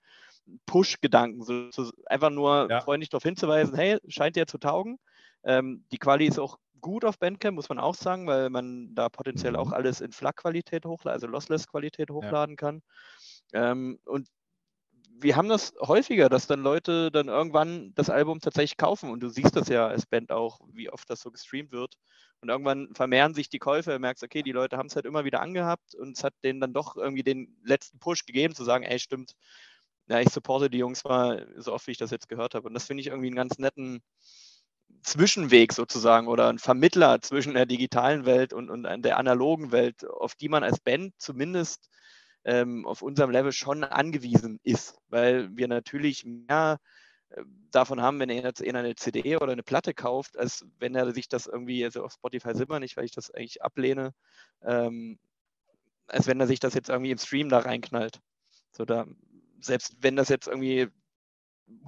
Push-Gedanken, 0.66 1.42
so, 1.42 1.70
so, 1.70 1.90
einfach 2.06 2.30
nur 2.30 2.68
ja. 2.70 2.80
freundlich 2.80 3.08
darauf 3.08 3.22
hinzuweisen, 3.22 3.74
hey, 3.74 3.98
scheint 4.08 4.36
dir 4.36 4.46
zu 4.46 4.58
taugen. 4.58 4.98
Ähm, 5.44 5.84
die 5.92 5.98
Quali 5.98 6.26
ist 6.26 6.38
auch 6.38 6.58
gut 6.80 7.04
auf 7.04 7.18
Bandcamp, 7.18 7.54
muss 7.54 7.68
man 7.68 7.78
auch 7.78 7.94
sagen, 7.94 8.26
weil 8.26 8.50
man 8.50 8.94
da 8.94 9.08
potenziell 9.08 9.56
auch 9.56 9.68
mhm. 9.68 9.74
alles 9.74 10.00
in 10.00 10.12
FLAC-Qualität 10.12 10.84
hochladen, 10.84 11.14
also 11.14 11.26
Lossless-Qualität 11.26 12.10
hochladen 12.10 12.54
ja. 12.54 12.56
kann. 12.56 12.82
Ähm, 13.52 13.98
und 14.04 14.28
wir 15.22 15.36
haben 15.36 15.48
das 15.48 15.74
häufiger, 15.80 16.28
dass 16.28 16.46
dann 16.46 16.60
Leute 16.60 17.10
dann 17.10 17.28
irgendwann 17.28 17.92
das 17.94 18.08
Album 18.08 18.40
tatsächlich 18.40 18.78
kaufen 18.78 19.10
und 19.10 19.20
du 19.20 19.28
siehst 19.28 19.54
das 19.54 19.68
ja 19.68 19.86
als 19.86 20.06
Band 20.06 20.32
auch, 20.32 20.60
wie 20.72 20.90
oft 20.90 21.08
das 21.10 21.20
so 21.20 21.30
gestreamt 21.30 21.72
wird. 21.72 21.96
Und 22.40 22.48
irgendwann 22.48 22.88
vermehren 22.94 23.34
sich 23.34 23.50
die 23.50 23.58
Käufe, 23.58 23.92
du 23.92 23.98
merkst, 23.98 24.24
okay, 24.24 24.42
die 24.42 24.52
Leute 24.52 24.78
haben 24.78 24.86
es 24.86 24.96
halt 24.96 25.04
immer 25.04 25.24
wieder 25.24 25.42
angehabt 25.42 25.94
und 25.94 26.16
es 26.16 26.24
hat 26.24 26.32
denen 26.42 26.60
dann 26.60 26.72
doch 26.72 26.96
irgendwie 26.96 27.22
den 27.22 27.54
letzten 27.64 27.98
Push 27.98 28.24
gegeben, 28.24 28.54
zu 28.54 28.64
sagen, 28.64 28.84
ey, 28.84 28.98
stimmt, 28.98 29.34
ja, 30.08 30.20
ich 30.20 30.30
supporte 30.30 30.70
die 30.70 30.78
Jungs 30.78 31.04
mal 31.04 31.52
so 31.58 31.72
oft, 31.72 31.86
wie 31.86 31.92
ich 31.92 31.98
das 31.98 32.10
jetzt 32.10 32.28
gehört 32.28 32.54
habe. 32.54 32.66
Und 32.66 32.74
das 32.74 32.86
finde 32.86 33.02
ich 33.02 33.08
irgendwie 33.08 33.28
einen 33.28 33.36
ganz 33.36 33.58
netten, 33.58 34.02
Zwischenweg 35.02 35.72
sozusagen 35.72 36.28
oder 36.28 36.48
ein 36.48 36.58
Vermittler 36.58 37.20
zwischen 37.20 37.54
der 37.54 37.66
digitalen 37.66 38.26
Welt 38.26 38.52
und, 38.52 38.70
und 38.70 38.84
der 39.02 39.18
analogen 39.18 39.72
Welt, 39.72 40.04
auf 40.06 40.34
die 40.34 40.48
man 40.48 40.62
als 40.62 40.80
Band 40.80 41.14
zumindest 41.18 41.88
ähm, 42.44 42.86
auf 42.86 43.02
unserem 43.02 43.30
Level 43.30 43.52
schon 43.52 43.84
angewiesen 43.84 44.60
ist, 44.62 44.98
weil 45.08 45.54
wir 45.56 45.68
natürlich 45.68 46.24
mehr 46.24 46.78
äh, 47.30 47.42
davon 47.70 48.00
haben, 48.00 48.18
wenn 48.18 48.30
er 48.30 48.42
jetzt 48.42 48.60
eher 48.60 48.74
eine 48.74 48.94
CD 48.94 49.36
oder 49.36 49.52
eine 49.52 49.62
Platte 49.62 49.94
kauft, 49.94 50.38
als 50.38 50.66
wenn 50.78 50.94
er 50.94 51.12
sich 51.12 51.28
das 51.28 51.46
irgendwie, 51.46 51.84
also 51.84 52.04
auf 52.04 52.12
Spotify 52.12 52.54
sind 52.54 52.70
wir 52.70 52.80
nicht, 52.80 52.96
weil 52.96 53.04
ich 53.04 53.12
das 53.12 53.30
eigentlich 53.30 53.62
ablehne, 53.62 54.12
ähm, 54.62 55.18
als 56.06 56.26
wenn 56.26 56.40
er 56.40 56.46
sich 56.46 56.60
das 56.60 56.74
jetzt 56.74 56.88
irgendwie 56.88 57.12
im 57.12 57.18
Stream 57.18 57.48
da 57.48 57.58
reinknallt. 57.58 58.20
So 58.72 58.84
da, 58.84 59.06
selbst 59.60 59.96
wenn 60.00 60.16
das 60.16 60.28
jetzt 60.28 60.48
irgendwie 60.48 60.88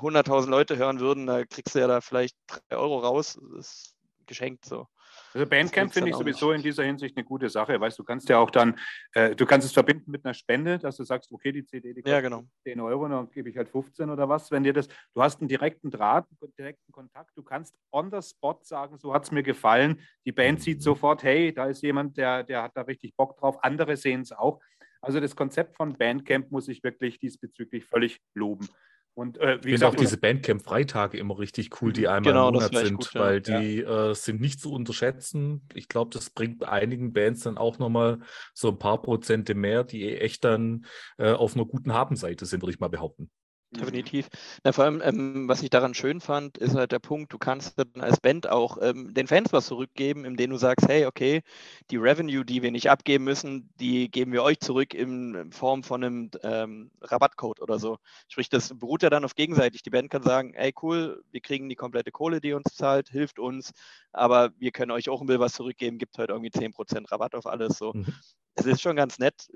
100.000 0.00 0.48
Leute 0.48 0.76
hören 0.76 1.00
würden, 1.00 1.26
da 1.26 1.44
kriegst 1.44 1.74
du 1.74 1.78
ja 1.78 1.86
da 1.86 2.00
vielleicht 2.00 2.36
3 2.68 2.76
Euro 2.76 2.98
raus. 2.98 3.38
Das 3.54 3.66
ist 3.66 3.96
geschenkt 4.26 4.64
so. 4.64 4.86
Also 5.34 5.46
Bandcamp 5.46 5.92
finde 5.92 6.10
ich 6.10 6.16
sowieso 6.16 6.48
nicht. 6.48 6.56
in 6.58 6.62
dieser 6.62 6.84
Hinsicht 6.84 7.16
eine 7.16 7.24
gute 7.24 7.48
Sache. 7.48 7.80
Weißt 7.80 7.98
du, 7.98 8.04
kannst 8.04 8.28
ja 8.28 8.38
auch 8.38 8.50
dann, 8.50 8.78
äh, 9.12 9.34
du 9.34 9.46
kannst 9.46 9.66
es 9.66 9.72
verbinden 9.72 10.10
mit 10.10 10.24
einer 10.24 10.34
Spende, 10.34 10.78
dass 10.78 10.96
du 10.96 11.04
sagst, 11.04 11.30
okay, 11.32 11.52
die 11.52 11.64
CD, 11.64 11.92
die 11.92 12.02
kostet 12.02 12.12
ja, 12.12 12.20
genau. 12.20 12.44
10 12.64 12.80
Euro, 12.80 13.08
dann 13.08 13.30
gebe 13.30 13.50
ich 13.50 13.56
halt 13.56 13.68
15 13.68 14.10
oder 14.10 14.28
was. 14.28 14.50
Wenn 14.50 14.62
dir 14.62 14.72
das, 14.72 14.88
du 14.88 15.22
hast 15.22 15.40
einen 15.40 15.48
direkten 15.48 15.90
Draht, 15.90 16.26
einen 16.40 16.54
direkten 16.56 16.92
Kontakt, 16.92 17.36
du 17.36 17.42
kannst 17.42 17.74
on 17.92 18.10
the 18.10 18.20
spot 18.22 18.60
sagen, 18.62 18.98
so 18.98 19.12
hat 19.12 19.24
es 19.24 19.30
mir 19.30 19.42
gefallen. 19.42 20.00
Die 20.24 20.32
Band 20.32 20.62
sieht 20.62 20.82
sofort, 20.82 21.22
hey, 21.22 21.52
da 21.52 21.66
ist 21.66 21.82
jemand, 21.82 22.16
der, 22.16 22.42
der 22.44 22.62
hat 22.62 22.72
da 22.74 22.82
richtig 22.82 23.14
Bock 23.16 23.36
drauf. 23.36 23.62
Andere 23.62 23.96
sehen 23.96 24.22
es 24.22 24.32
auch. 24.32 24.60
Also 25.00 25.18
das 25.18 25.34
Konzept 25.34 25.76
von 25.76 25.94
Bandcamp 25.94 26.50
muss 26.50 26.68
ich 26.68 26.82
wirklich 26.84 27.18
diesbezüglich 27.18 27.84
völlig 27.84 28.20
loben. 28.34 28.68
Und 29.14 29.36
äh, 29.38 29.58
wie 29.62 29.72
gesagt, 29.72 29.94
auch 29.94 30.00
diese 30.00 30.16
Bandcamp-Freitage 30.16 31.18
immer 31.18 31.38
richtig 31.38 31.82
cool, 31.82 31.92
die 31.92 32.08
einmal 32.08 32.32
genau, 32.32 32.48
im 32.48 32.54
Monat 32.54 32.74
sind, 32.74 32.96
gut, 32.96 33.14
ja. 33.14 33.20
weil 33.20 33.40
die 33.42 33.80
ja. 33.80 34.10
äh, 34.10 34.14
sind 34.14 34.40
nicht 34.40 34.58
zu 34.58 34.72
unterschätzen. 34.72 35.68
Ich 35.74 35.88
glaube, 35.88 36.10
das 36.14 36.30
bringt 36.30 36.64
einigen 36.64 37.12
Bands 37.12 37.42
dann 37.42 37.58
auch 37.58 37.78
nochmal 37.78 38.20
so 38.54 38.68
ein 38.68 38.78
paar 38.78 39.02
Prozente 39.02 39.54
mehr, 39.54 39.84
die 39.84 40.16
echt 40.16 40.44
dann 40.44 40.86
äh, 41.18 41.32
auf 41.32 41.54
einer 41.54 41.66
guten 41.66 41.92
Habenseite 41.92 42.46
sind, 42.46 42.62
würde 42.62 42.72
ich 42.72 42.80
mal 42.80 42.88
behaupten. 42.88 43.30
Definitiv. 43.74 44.28
Na, 44.64 44.72
vor 44.72 44.84
allem, 44.84 45.00
ähm, 45.02 45.48
was 45.48 45.62
ich 45.62 45.70
daran 45.70 45.94
schön 45.94 46.20
fand, 46.20 46.58
ist 46.58 46.74
halt 46.74 46.92
der 46.92 46.98
Punkt, 46.98 47.32
du 47.32 47.38
kannst 47.38 47.78
dann 47.78 48.02
als 48.02 48.20
Band 48.20 48.48
auch 48.48 48.76
ähm, 48.82 49.14
den 49.14 49.26
Fans 49.26 49.52
was 49.52 49.66
zurückgeben, 49.66 50.26
indem 50.26 50.50
du 50.50 50.58
sagst, 50.58 50.86
hey, 50.88 51.06
okay, 51.06 51.42
die 51.90 51.96
Revenue, 51.96 52.44
die 52.44 52.62
wir 52.62 52.70
nicht 52.70 52.90
abgeben 52.90 53.24
müssen, 53.24 53.70
die 53.80 54.10
geben 54.10 54.32
wir 54.32 54.42
euch 54.42 54.60
zurück 54.60 54.92
in 54.92 55.50
Form 55.52 55.82
von 55.84 56.04
einem 56.04 56.30
ähm, 56.42 56.90
Rabattcode 57.00 57.62
oder 57.62 57.78
so. 57.78 57.96
Sprich, 58.28 58.50
das 58.50 58.78
beruht 58.78 59.02
ja 59.02 59.10
dann 59.10 59.24
auf 59.24 59.34
gegenseitig. 59.34 59.82
Die 59.82 59.90
Band 59.90 60.10
kann 60.10 60.22
sagen, 60.22 60.52
hey, 60.54 60.74
cool, 60.82 61.22
wir 61.30 61.40
kriegen 61.40 61.70
die 61.70 61.76
komplette 61.76 62.12
Kohle, 62.12 62.42
die 62.42 62.52
uns 62.52 62.74
zahlt, 62.74 63.08
hilft 63.08 63.38
uns, 63.38 63.72
aber 64.12 64.50
wir 64.58 64.72
können 64.72 64.90
euch 64.90 65.08
auch 65.08 65.22
ein 65.22 65.26
bisschen 65.26 65.40
was 65.40 65.54
zurückgeben, 65.54 65.96
gibt 65.96 66.18
halt 66.18 66.28
irgendwie 66.28 66.50
10% 66.50 67.10
Rabatt 67.10 67.34
auf 67.34 67.46
alles. 67.46 67.78
So. 67.78 67.94
Mhm. 67.94 68.06
Es 68.54 68.66
ist 68.66 68.82
schon 68.82 68.96
ganz 68.96 69.18
nett 69.18 69.48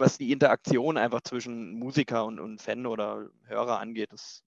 was 0.00 0.18
die 0.18 0.32
Interaktion 0.32 0.96
einfach 0.96 1.20
zwischen 1.20 1.78
Musiker 1.78 2.24
und, 2.24 2.40
und 2.40 2.60
Fan 2.60 2.86
oder 2.86 3.28
Hörer 3.44 3.78
angeht, 3.78 4.12
das 4.12 4.42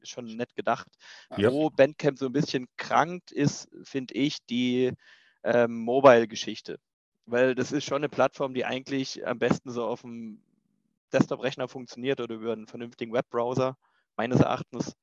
ist 0.00 0.10
schon 0.10 0.36
nett 0.36 0.54
gedacht. 0.54 0.88
Ja. 1.36 1.50
Wo 1.50 1.70
Bandcamp 1.70 2.18
so 2.18 2.26
ein 2.26 2.32
bisschen 2.32 2.66
krankt 2.76 3.32
ist, 3.32 3.68
finde 3.84 4.14
ich, 4.14 4.44
die 4.46 4.92
ähm, 5.44 5.78
Mobile-Geschichte. 5.84 6.78
Weil 7.24 7.54
das 7.54 7.72
ist 7.72 7.84
schon 7.84 7.98
eine 7.98 8.08
Plattform, 8.08 8.54
die 8.54 8.64
eigentlich 8.64 9.26
am 9.26 9.38
besten 9.38 9.70
so 9.70 9.84
auf 9.86 10.02
dem 10.02 10.42
Desktop-Rechner 11.12 11.68
funktioniert 11.68 12.20
oder 12.20 12.34
über 12.34 12.52
einen 12.52 12.66
vernünftigen 12.66 13.12
Webbrowser, 13.12 13.76
meines 14.16 14.40
Erachtens. 14.40 14.96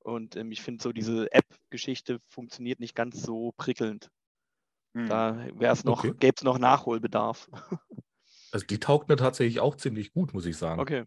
Und 0.00 0.36
ähm, 0.36 0.52
ich 0.52 0.62
finde 0.62 0.82
so 0.82 0.92
diese 0.92 1.32
App-Geschichte 1.32 2.20
funktioniert 2.28 2.80
nicht 2.80 2.94
ganz 2.94 3.22
so 3.22 3.52
prickelnd. 3.56 4.10
Hm. 4.94 5.08
Da 5.08 5.46
wäre 5.54 5.72
es 5.72 5.84
noch, 5.84 6.04
okay. 6.04 6.14
gäbe 6.18 6.34
es 6.36 6.44
noch 6.44 6.58
Nachholbedarf. 6.58 7.48
Also 8.54 8.66
die 8.66 8.78
taugt 8.78 9.08
mir 9.08 9.16
tatsächlich 9.16 9.58
auch 9.58 9.74
ziemlich 9.74 10.12
gut, 10.12 10.32
muss 10.32 10.46
ich 10.46 10.56
sagen. 10.56 10.80
Okay. 10.80 11.06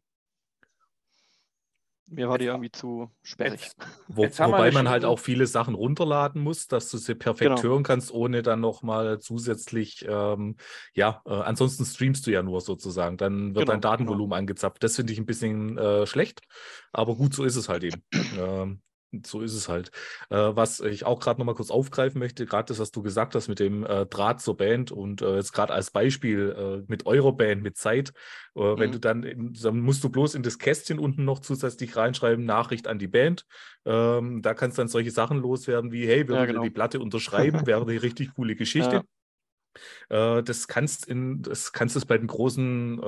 Mir 2.05 2.27
war 2.27 2.37
die 2.37 2.43
irgendwie 2.43 2.71
zu 2.71 3.09
sperrig. 3.23 3.61
Jetzt, 3.61 3.77
Wo, 4.09 4.23
jetzt 4.23 4.39
wobei 4.41 4.69
man 4.71 4.89
halt 4.89 5.05
auch 5.05 5.17
viele 5.17 5.47
Sachen 5.47 5.73
runterladen 5.73 6.41
muss, 6.41 6.67
dass 6.67 6.91
du 6.91 6.97
sie 6.97 7.15
perfekt 7.15 7.55
genau. 7.55 7.63
hören 7.63 7.83
kannst, 7.83 8.11
ohne 8.11 8.41
dann 8.41 8.59
nochmal 8.59 9.19
zusätzlich, 9.19 10.05
ähm, 10.09 10.57
ja, 10.93 11.21
äh, 11.25 11.35
ansonsten 11.35 11.85
streamst 11.85 12.27
du 12.27 12.31
ja 12.31 12.43
nur 12.43 12.59
sozusagen. 12.59 13.15
Dann 13.15 13.55
wird 13.55 13.63
genau, 13.63 13.71
dein 13.71 13.81
Datenvolumen 13.81 14.31
genau. 14.31 14.39
angezapft. 14.39 14.83
Das 14.83 14.97
finde 14.97 15.13
ich 15.13 15.19
ein 15.19 15.25
bisschen 15.25 15.77
äh, 15.77 16.05
schlecht, 16.05 16.41
aber 16.91 17.15
gut, 17.15 17.33
so 17.33 17.45
ist 17.45 17.55
es 17.55 17.69
halt 17.69 17.85
eben. 17.85 18.03
ähm, 18.37 18.81
so 19.25 19.41
ist 19.41 19.53
es 19.53 19.69
halt. 19.69 19.91
Äh, 20.29 20.35
was 20.37 20.79
ich 20.79 21.05
auch 21.05 21.19
gerade 21.19 21.39
nochmal 21.39 21.55
kurz 21.55 21.71
aufgreifen 21.71 22.19
möchte, 22.19 22.45
gerade 22.45 22.67
das, 22.67 22.79
was 22.79 22.91
du 22.91 23.01
gesagt 23.01 23.35
hast 23.35 23.47
mit 23.47 23.59
dem 23.59 23.85
äh, 23.85 24.05
Draht 24.05 24.41
zur 24.41 24.57
Band 24.57 24.91
und 24.91 25.21
äh, 25.21 25.35
jetzt 25.35 25.53
gerade 25.53 25.73
als 25.73 25.91
Beispiel 25.91 26.55
äh, 26.57 26.85
mit 26.87 27.05
eurer 27.05 27.33
Band, 27.33 27.63
mit 27.63 27.77
Zeit, 27.77 28.13
äh, 28.55 28.59
mhm. 28.59 28.79
wenn 28.79 28.91
du 28.91 28.99
dann, 28.99 29.23
in, 29.23 29.53
dann 29.53 29.79
musst 29.79 30.03
du 30.03 30.09
bloß 30.09 30.35
in 30.35 30.43
das 30.43 30.59
Kästchen 30.59 30.99
unten 30.99 31.23
noch 31.23 31.39
zusätzlich 31.39 31.95
reinschreiben, 31.95 32.45
Nachricht 32.45 32.87
an 32.87 32.99
die 32.99 33.07
Band. 33.07 33.45
Ähm, 33.85 34.41
da 34.41 34.53
kannst 34.53 34.77
dann 34.77 34.87
solche 34.87 35.11
Sachen 35.11 35.37
loswerden 35.39 35.91
wie, 35.91 36.05
hey, 36.05 36.27
würdet 36.27 36.35
ja, 36.35 36.45
genau. 36.45 36.63
die 36.63 36.69
Platte 36.69 36.99
unterschreiben? 36.99 37.65
Wäre 37.65 37.81
eine 37.81 38.01
richtig 38.01 38.33
coole 38.35 38.55
Geschichte. 38.55 39.03
Ja. 40.09 40.37
Äh, 40.37 40.43
das 40.43 40.67
kannst 40.67 41.07
in, 41.07 41.41
das 41.41 41.71
kannst 41.71 41.95
du 41.95 42.05
bei 42.05 42.17
den 42.17 42.27
großen, 42.27 43.01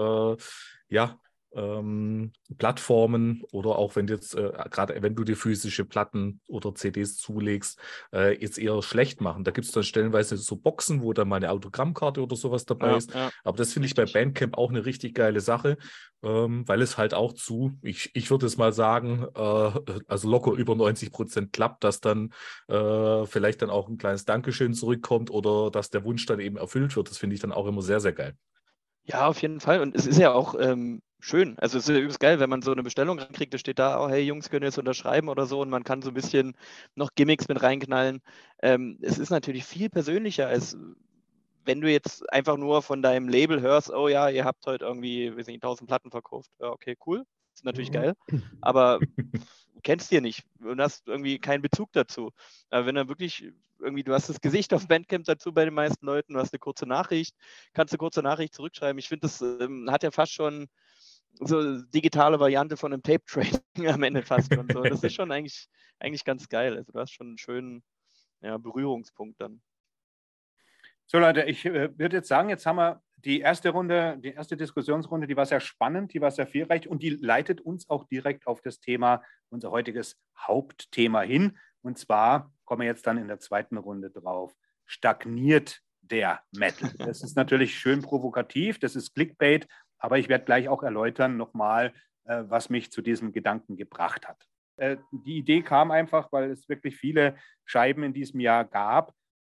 ja, 0.91 1.19
ähm, 1.53 2.31
Plattformen 2.57 3.43
oder 3.51 3.77
auch 3.77 3.95
wenn 3.95 4.07
jetzt 4.07 4.35
äh, 4.35 4.51
gerade 4.69 5.01
wenn 5.01 5.15
du 5.15 5.23
dir 5.23 5.35
physische 5.35 5.85
Platten 5.85 6.41
oder 6.47 6.73
CDs 6.75 7.17
zulegst, 7.17 7.79
äh, 8.13 8.39
jetzt 8.39 8.57
eher 8.57 8.81
schlecht 8.81 9.21
machen. 9.21 9.43
Da 9.43 9.51
gibt 9.51 9.65
es 9.65 9.71
dann 9.71 9.83
stellenweise 9.83 10.37
so 10.37 10.55
Boxen, 10.55 11.01
wo 11.01 11.13
dann 11.13 11.27
mal 11.27 11.37
eine 11.37 11.51
Autogrammkarte 11.51 12.21
oder 12.21 12.35
sowas 12.35 12.65
dabei 12.65 12.91
ja, 12.91 12.97
ist. 12.97 13.13
Ja. 13.13 13.29
Aber 13.43 13.57
das 13.57 13.73
finde 13.73 13.87
ich 13.87 13.95
bei 13.95 14.05
Bandcamp 14.05 14.57
auch 14.57 14.69
eine 14.69 14.85
richtig 14.85 15.15
geile 15.15 15.41
Sache, 15.41 15.77
ähm, 16.23 16.67
weil 16.67 16.81
es 16.81 16.97
halt 16.97 17.13
auch 17.13 17.33
zu, 17.33 17.77
ich, 17.81 18.11
ich 18.13 18.29
würde 18.29 18.45
es 18.45 18.57
mal 18.57 18.73
sagen, 18.73 19.25
äh, 19.35 19.71
also 20.07 20.29
locker 20.29 20.51
über 20.51 20.75
90 20.75 21.11
Prozent 21.11 21.53
klappt, 21.53 21.83
dass 21.83 21.99
dann 21.99 22.33
äh, 22.67 23.25
vielleicht 23.25 23.61
dann 23.61 23.69
auch 23.69 23.87
ein 23.89 23.97
kleines 23.97 24.25
Dankeschön 24.25 24.73
zurückkommt 24.73 25.31
oder 25.31 25.71
dass 25.71 25.89
der 25.89 26.03
Wunsch 26.03 26.25
dann 26.25 26.39
eben 26.39 26.57
erfüllt 26.57 26.95
wird. 26.95 27.09
Das 27.09 27.17
finde 27.17 27.35
ich 27.35 27.41
dann 27.41 27.51
auch 27.51 27.67
immer 27.67 27.81
sehr, 27.81 27.99
sehr 27.99 28.13
geil. 28.13 28.35
Ja, 29.05 29.27
auf 29.27 29.41
jeden 29.41 29.59
Fall. 29.59 29.81
Und 29.81 29.95
es 29.95 30.05
ist 30.05 30.19
ja 30.19 30.33
auch 30.33 30.55
ähm, 30.59 31.01
schön. 31.19 31.57
Also 31.59 31.77
es 31.77 31.87
ist 31.87 31.95
ja 31.95 32.01
übelst 32.01 32.19
geil, 32.19 32.39
wenn 32.39 32.49
man 32.49 32.61
so 32.61 32.71
eine 32.71 32.83
Bestellung 32.83 33.17
kriegt, 33.17 33.53
da 33.53 33.57
steht 33.57 33.79
da, 33.79 34.03
oh 34.03 34.09
hey 34.09 34.21
Jungs, 34.23 34.49
können 34.49 34.65
jetzt 34.65 34.77
unterschreiben 34.77 35.29
oder 35.29 35.45
so 35.45 35.61
und 35.61 35.69
man 35.69 35.83
kann 35.83 36.01
so 36.01 36.09
ein 36.09 36.13
bisschen 36.13 36.55
noch 36.95 37.11
Gimmicks 37.15 37.47
mit 37.47 37.61
reinknallen. 37.61 38.21
Ähm, 38.61 38.97
es 39.01 39.17
ist 39.17 39.29
natürlich 39.29 39.65
viel 39.65 39.89
persönlicher, 39.89 40.47
als 40.47 40.77
wenn 41.65 41.81
du 41.81 41.91
jetzt 41.91 42.31
einfach 42.31 42.57
nur 42.57 42.81
von 42.81 43.01
deinem 43.01 43.29
Label 43.29 43.61
hörst, 43.61 43.91
oh 43.91 44.07
ja, 44.07 44.29
ihr 44.29 44.45
habt 44.45 44.65
heute 44.65 44.85
irgendwie, 44.85 45.35
weiß 45.35 45.47
nicht, 45.47 45.63
1000 45.63 45.87
Platten 45.87 46.11
verkauft. 46.11 46.49
Ja, 46.59 46.69
okay, 46.69 46.97
cool. 47.05 47.25
Ist 47.53 47.65
natürlich 47.65 47.91
geil. 47.91 48.15
Aber 48.61 48.99
kennst 49.83 50.11
dir 50.11 50.21
nicht 50.21 50.43
und 50.63 50.81
hast 50.81 51.07
irgendwie 51.07 51.39
keinen 51.39 51.61
Bezug 51.61 51.91
dazu. 51.91 52.31
Aber 52.69 52.85
wenn 52.85 52.95
er 52.95 53.07
wirklich 53.07 53.51
irgendwie, 53.79 54.03
du 54.03 54.13
hast 54.13 54.29
das 54.29 54.41
Gesicht 54.41 54.73
auf 54.73 54.87
Bandcamp 54.87 55.25
dazu 55.25 55.53
bei 55.53 55.65
den 55.65 55.73
meisten 55.73 56.05
Leuten, 56.05 56.33
du 56.33 56.39
hast 56.39 56.53
eine 56.53 56.59
kurze 56.59 56.85
Nachricht, 56.85 57.35
kannst 57.73 57.93
eine 57.93 57.99
kurze 57.99 58.21
Nachricht 58.21 58.53
zurückschreiben. 58.53 58.99
Ich 58.99 59.07
finde, 59.07 59.27
das 59.27 59.41
ähm, 59.41 59.89
hat 59.89 60.03
ja 60.03 60.11
fast 60.11 60.33
schon 60.33 60.67
so 61.39 61.81
digitale 61.83 62.39
Variante 62.39 62.77
von 62.77 62.93
einem 62.93 63.03
Tape-Trading 63.03 63.61
am 63.87 64.03
Ende 64.03 64.23
fast 64.23 64.53
schon. 64.53 64.67
So. 64.71 64.81
Das 64.83 65.03
ist 65.03 65.13
schon 65.13 65.31
eigentlich, 65.31 65.69
eigentlich 65.99 66.25
ganz 66.25 66.49
geil. 66.49 66.75
Also 66.77 66.91
du 66.91 66.99
hast 66.99 67.11
schon 67.11 67.27
einen 67.27 67.37
schönen 67.37 67.83
ja, 68.41 68.57
Berührungspunkt 68.57 69.39
dann. 69.41 69.61
So 71.05 71.17
Leute, 71.17 71.43
ich 71.43 71.65
äh, 71.65 71.97
würde 71.97 72.17
jetzt 72.17 72.27
sagen, 72.27 72.49
jetzt 72.49 72.65
haben 72.65 72.77
wir 72.77 73.01
die 73.17 73.39
erste 73.39 73.69
Runde, 73.69 74.17
die 74.19 74.33
erste 74.33 74.55
Diskussionsrunde, 74.55 75.27
die 75.27 75.35
war 75.35 75.45
sehr 75.45 75.59
spannend, 75.59 76.13
die 76.13 76.21
war 76.21 76.31
sehr 76.31 76.47
vielreich 76.47 76.87
und 76.87 77.01
die 77.03 77.09
leitet 77.09 77.61
uns 77.61 77.89
auch 77.89 78.05
direkt 78.05 78.47
auf 78.47 78.61
das 78.61 78.79
Thema, 78.79 79.23
unser 79.49 79.71
heutiges 79.71 80.17
Hauptthema 80.37 81.21
hin. 81.21 81.57
Und 81.81 81.97
zwar 81.97 82.53
kommen 82.65 82.81
wir 82.81 82.87
jetzt 82.87 83.07
dann 83.07 83.17
in 83.17 83.27
der 83.27 83.39
zweiten 83.39 83.77
Runde 83.77 84.11
drauf. 84.11 84.53
Stagniert 84.85 85.81
der 86.01 86.41
Metal? 86.51 86.91
Das 86.97 87.23
ist 87.23 87.35
natürlich 87.35 87.77
schön 87.77 88.01
provokativ, 88.01 88.79
das 88.79 88.95
ist 88.95 89.13
Clickbait, 89.13 89.67
aber 89.99 90.17
ich 90.17 90.29
werde 90.29 90.45
gleich 90.45 90.67
auch 90.69 90.83
erläutern 90.83 91.37
nochmal, 91.37 91.93
äh, 92.25 92.43
was 92.47 92.69
mich 92.69 92.91
zu 92.91 93.01
diesem 93.01 93.31
Gedanken 93.31 93.77
gebracht 93.77 94.27
hat. 94.27 94.47
Äh, 94.77 94.97
die 95.11 95.37
Idee 95.37 95.61
kam 95.61 95.91
einfach, 95.91 96.31
weil 96.31 96.51
es 96.51 96.67
wirklich 96.69 96.97
viele 96.97 97.35
Scheiben 97.65 98.03
in 98.03 98.13
diesem 98.13 98.39
Jahr 98.39 98.65
gab, 98.65 99.13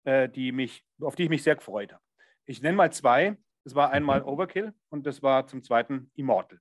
äh, 0.05 0.29
die 0.29 0.51
mich, 0.51 0.83
auf 1.01 1.15
die 1.15 1.23
ich 1.23 1.29
mich 1.29 1.43
sehr 1.43 1.55
gefreut 1.55 1.93
habe. 1.93 2.03
Ich 2.45 2.61
nenne 2.61 2.77
mal 2.77 2.91
zwei. 2.91 3.37
Das 3.65 3.75
war 3.75 3.91
einmal 3.91 4.23
Overkill 4.23 4.73
und 4.89 5.05
das 5.05 5.21
war 5.21 5.45
zum 5.45 5.61
zweiten 5.61 6.09
Immortal. 6.15 6.59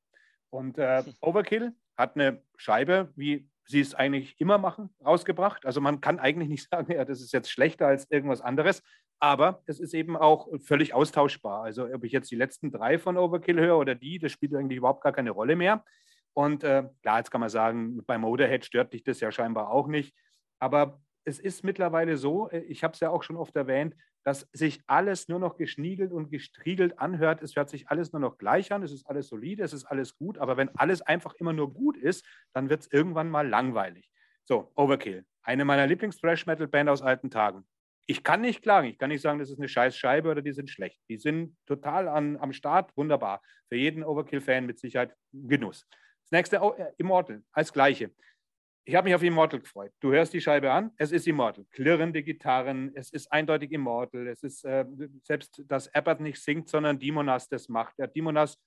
Und 0.50 0.76
äh, 0.78 1.04
Overkill 1.20 1.72
hat 1.96 2.16
eine 2.16 2.42
Scheibe, 2.56 3.12
wie 3.14 3.48
sie 3.64 3.80
es 3.80 3.94
eigentlich 3.94 4.40
immer 4.40 4.58
machen, 4.58 4.90
rausgebracht. 5.04 5.64
Also 5.64 5.80
man 5.80 6.00
kann 6.00 6.18
eigentlich 6.18 6.48
nicht 6.48 6.68
sagen, 6.70 6.92
ja, 6.92 7.04
das 7.04 7.20
ist 7.20 7.32
jetzt 7.32 7.50
schlechter 7.50 7.86
als 7.86 8.10
irgendwas 8.10 8.40
anderes, 8.40 8.82
aber 9.20 9.62
es 9.66 9.80
ist 9.80 9.94
eben 9.94 10.16
auch 10.16 10.48
völlig 10.60 10.94
austauschbar. 10.94 11.62
Also 11.62 11.86
ob 11.92 12.04
ich 12.04 12.12
jetzt 12.12 12.30
die 12.30 12.36
letzten 12.36 12.70
drei 12.70 12.98
von 12.98 13.16
Overkill 13.16 13.58
höre 13.58 13.78
oder 13.78 13.94
die, 13.94 14.18
das 14.18 14.32
spielt 14.32 14.54
eigentlich 14.54 14.78
überhaupt 14.78 15.02
gar 15.02 15.12
keine 15.12 15.30
Rolle 15.30 15.56
mehr. 15.56 15.84
Und 16.34 16.62
äh, 16.62 16.84
klar, 17.02 17.18
jetzt 17.18 17.30
kann 17.30 17.40
man 17.40 17.50
sagen, 17.50 18.04
bei 18.06 18.16
Motorhead 18.16 18.64
stört 18.64 18.92
dich 18.92 19.02
das 19.02 19.20
ja 19.20 19.32
scheinbar 19.32 19.70
auch 19.70 19.88
nicht. 19.88 20.14
Aber 20.60 21.00
es 21.24 21.38
ist 21.38 21.64
mittlerweile 21.64 22.16
so, 22.16 22.48
äh, 22.50 22.60
ich 22.60 22.84
habe 22.84 22.94
es 22.94 23.00
ja 23.00 23.10
auch 23.10 23.22
schon 23.22 23.36
oft 23.36 23.56
erwähnt, 23.56 23.96
dass 24.24 24.48
sich 24.52 24.80
alles 24.86 25.28
nur 25.28 25.38
noch 25.38 25.56
geschniegelt 25.56 26.12
und 26.12 26.30
gestriegelt 26.30 26.98
anhört. 26.98 27.42
Es 27.42 27.56
hört 27.56 27.70
sich 27.70 27.88
alles 27.88 28.12
nur 28.12 28.20
noch 28.20 28.38
gleich 28.38 28.72
an, 28.72 28.82
es 28.82 28.92
ist 28.92 29.06
alles 29.06 29.28
solide, 29.28 29.62
es 29.62 29.72
ist 29.72 29.84
alles 29.84 30.16
gut, 30.16 30.38
aber 30.38 30.56
wenn 30.56 30.68
alles 30.76 31.02
einfach 31.02 31.34
immer 31.34 31.52
nur 31.52 31.72
gut 31.72 31.96
ist, 31.96 32.26
dann 32.52 32.68
wird 32.68 32.82
es 32.82 32.92
irgendwann 32.92 33.30
mal 33.30 33.48
langweilig. 33.48 34.10
So, 34.44 34.70
Overkill, 34.76 35.24
eine 35.42 35.64
meiner 35.64 35.86
Lieblings-Thrash-Metal-Band 35.86 36.88
aus 36.88 37.02
alten 37.02 37.30
Tagen. 37.30 37.64
Ich 38.10 38.24
kann 38.24 38.40
nicht 38.40 38.62
klagen. 38.62 38.88
Ich 38.88 38.98
kann 38.98 39.10
nicht 39.10 39.20
sagen, 39.20 39.38
das 39.38 39.50
ist 39.50 39.58
eine 39.58 39.68
scheiß 39.68 39.94
Scheibe 39.94 40.30
oder 40.30 40.40
die 40.40 40.52
sind 40.52 40.70
schlecht. 40.70 40.98
Die 41.10 41.18
sind 41.18 41.54
total 41.66 42.08
an, 42.08 42.38
am 42.38 42.54
Start, 42.54 42.90
wunderbar. 42.96 43.42
Für 43.68 43.76
jeden 43.76 44.02
Overkill-Fan 44.02 44.64
mit 44.64 44.78
Sicherheit 44.78 45.14
Genuss. 45.30 45.86
Das 46.24 46.32
nächste, 46.32 46.60
oh, 46.60 46.72
äh, 46.72 46.90
Immortal, 46.96 47.42
als 47.52 47.70
gleiche. 47.70 48.10
Ich 48.86 48.94
habe 48.94 49.04
mich 49.04 49.14
auf 49.14 49.22
Immortal 49.22 49.60
gefreut. 49.60 49.92
Du 50.00 50.10
hörst 50.10 50.32
die 50.32 50.40
Scheibe 50.40 50.72
an, 50.72 50.90
es 50.96 51.12
ist 51.12 51.26
Immortal. 51.26 51.66
Klirrende 51.70 52.22
Gitarren, 52.22 52.92
es 52.94 53.10
ist 53.10 53.30
eindeutig 53.30 53.72
Immortal. 53.72 54.26
Es 54.26 54.42
ist 54.42 54.64
äh, 54.64 54.86
selbst, 55.22 55.62
dass 55.66 55.94
Abbott 55.94 56.20
nicht 56.20 56.42
singt, 56.42 56.70
sondern 56.70 56.98
Dimonas 56.98 57.46
das 57.50 57.68
macht. 57.68 57.98
Der 57.98 58.06
Dimonas 58.06 58.58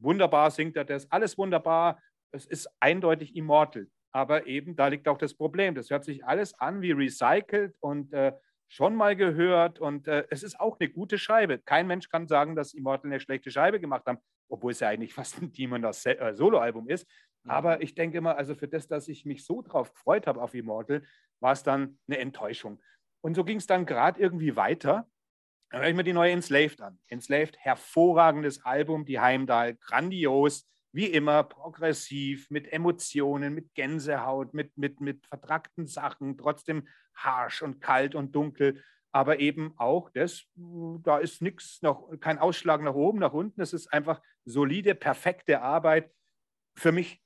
wunderbar 0.00 0.50
singt 0.50 0.76
er 0.76 0.84
das, 0.84 1.08
alles 1.12 1.38
wunderbar. 1.38 2.02
Es 2.32 2.46
ist 2.46 2.68
eindeutig 2.80 3.36
Immortal. 3.36 3.86
Aber 4.10 4.48
eben, 4.48 4.74
da 4.74 4.88
liegt 4.88 5.06
auch 5.06 5.18
das 5.18 5.34
Problem. 5.34 5.76
Das 5.76 5.88
hört 5.88 6.04
sich 6.04 6.24
alles 6.24 6.52
an 6.58 6.82
wie 6.82 6.90
recycelt 6.90 7.76
und 7.78 8.12
äh, 8.12 8.32
schon 8.68 8.94
mal 8.94 9.16
gehört. 9.16 9.78
Und 9.78 10.06
äh, 10.08 10.24
es 10.30 10.42
ist 10.42 10.60
auch 10.60 10.78
eine 10.78 10.88
gute 10.88 11.18
Scheibe. 11.18 11.58
Kein 11.58 11.86
Mensch 11.86 12.08
kann 12.08 12.28
sagen, 12.28 12.54
dass 12.54 12.74
Immortal 12.74 13.10
eine 13.10 13.20
schlechte 13.20 13.50
Scheibe 13.50 13.80
gemacht 13.80 14.06
haben, 14.06 14.18
obwohl 14.48 14.72
es 14.72 14.80
ja 14.80 14.88
eigentlich 14.88 15.14
fast 15.14 15.42
ein 15.42 15.52
Dimonas 15.52 16.06
äh, 16.06 16.32
Soloalbum 16.34 16.88
ist. 16.88 17.06
Aber 17.46 17.80
ich 17.80 17.94
denke 17.94 18.20
mal, 18.20 18.34
also 18.34 18.54
für 18.54 18.68
das, 18.68 18.88
dass 18.88 19.08
ich 19.08 19.24
mich 19.24 19.44
so 19.44 19.62
drauf 19.62 19.94
gefreut 19.94 20.26
habe 20.26 20.42
auf 20.42 20.54
Immortal, 20.54 21.02
war 21.40 21.52
es 21.52 21.62
dann 21.62 21.98
eine 22.06 22.18
Enttäuschung. 22.18 22.80
Und 23.22 23.34
so 23.34 23.44
ging 23.44 23.56
es 23.56 23.66
dann 23.66 23.86
gerade 23.86 24.20
irgendwie 24.20 24.54
weiter. 24.54 25.08
Dann 25.70 25.80
höre 25.80 25.88
ich 25.88 25.96
mir 25.96 26.04
die 26.04 26.12
neue 26.12 26.32
Enslaved 26.32 26.80
an. 26.80 26.98
Enslaved, 27.08 27.56
hervorragendes 27.58 28.64
Album, 28.64 29.04
die 29.04 29.18
Heimdall, 29.18 29.76
grandios, 29.76 30.68
wie 30.92 31.06
immer, 31.06 31.42
progressiv, 31.42 32.50
mit 32.50 32.72
Emotionen, 32.72 33.54
mit 33.54 33.74
Gänsehaut, 33.74 34.54
mit, 34.54 34.76
mit, 34.76 35.00
mit 35.00 35.26
vertrackten 35.26 35.86
Sachen, 35.86 36.38
trotzdem 36.38 36.88
harsch 37.14 37.62
und 37.62 37.80
kalt 37.80 38.14
und 38.14 38.34
dunkel. 38.34 38.82
Aber 39.10 39.40
eben 39.40 39.72
auch 39.76 40.10
das, 40.10 40.44
da 40.54 41.18
ist 41.18 41.40
nichts, 41.42 41.82
noch 41.82 42.10
kein 42.20 42.38
Ausschlag 42.38 42.82
nach 42.82 42.94
oben, 42.94 43.18
nach 43.18 43.32
unten. 43.32 43.60
Es 43.60 43.72
ist 43.72 43.92
einfach 43.92 44.20
solide, 44.44 44.94
perfekte 44.94 45.62
Arbeit. 45.62 46.12
Für 46.76 46.92
mich 46.92 47.20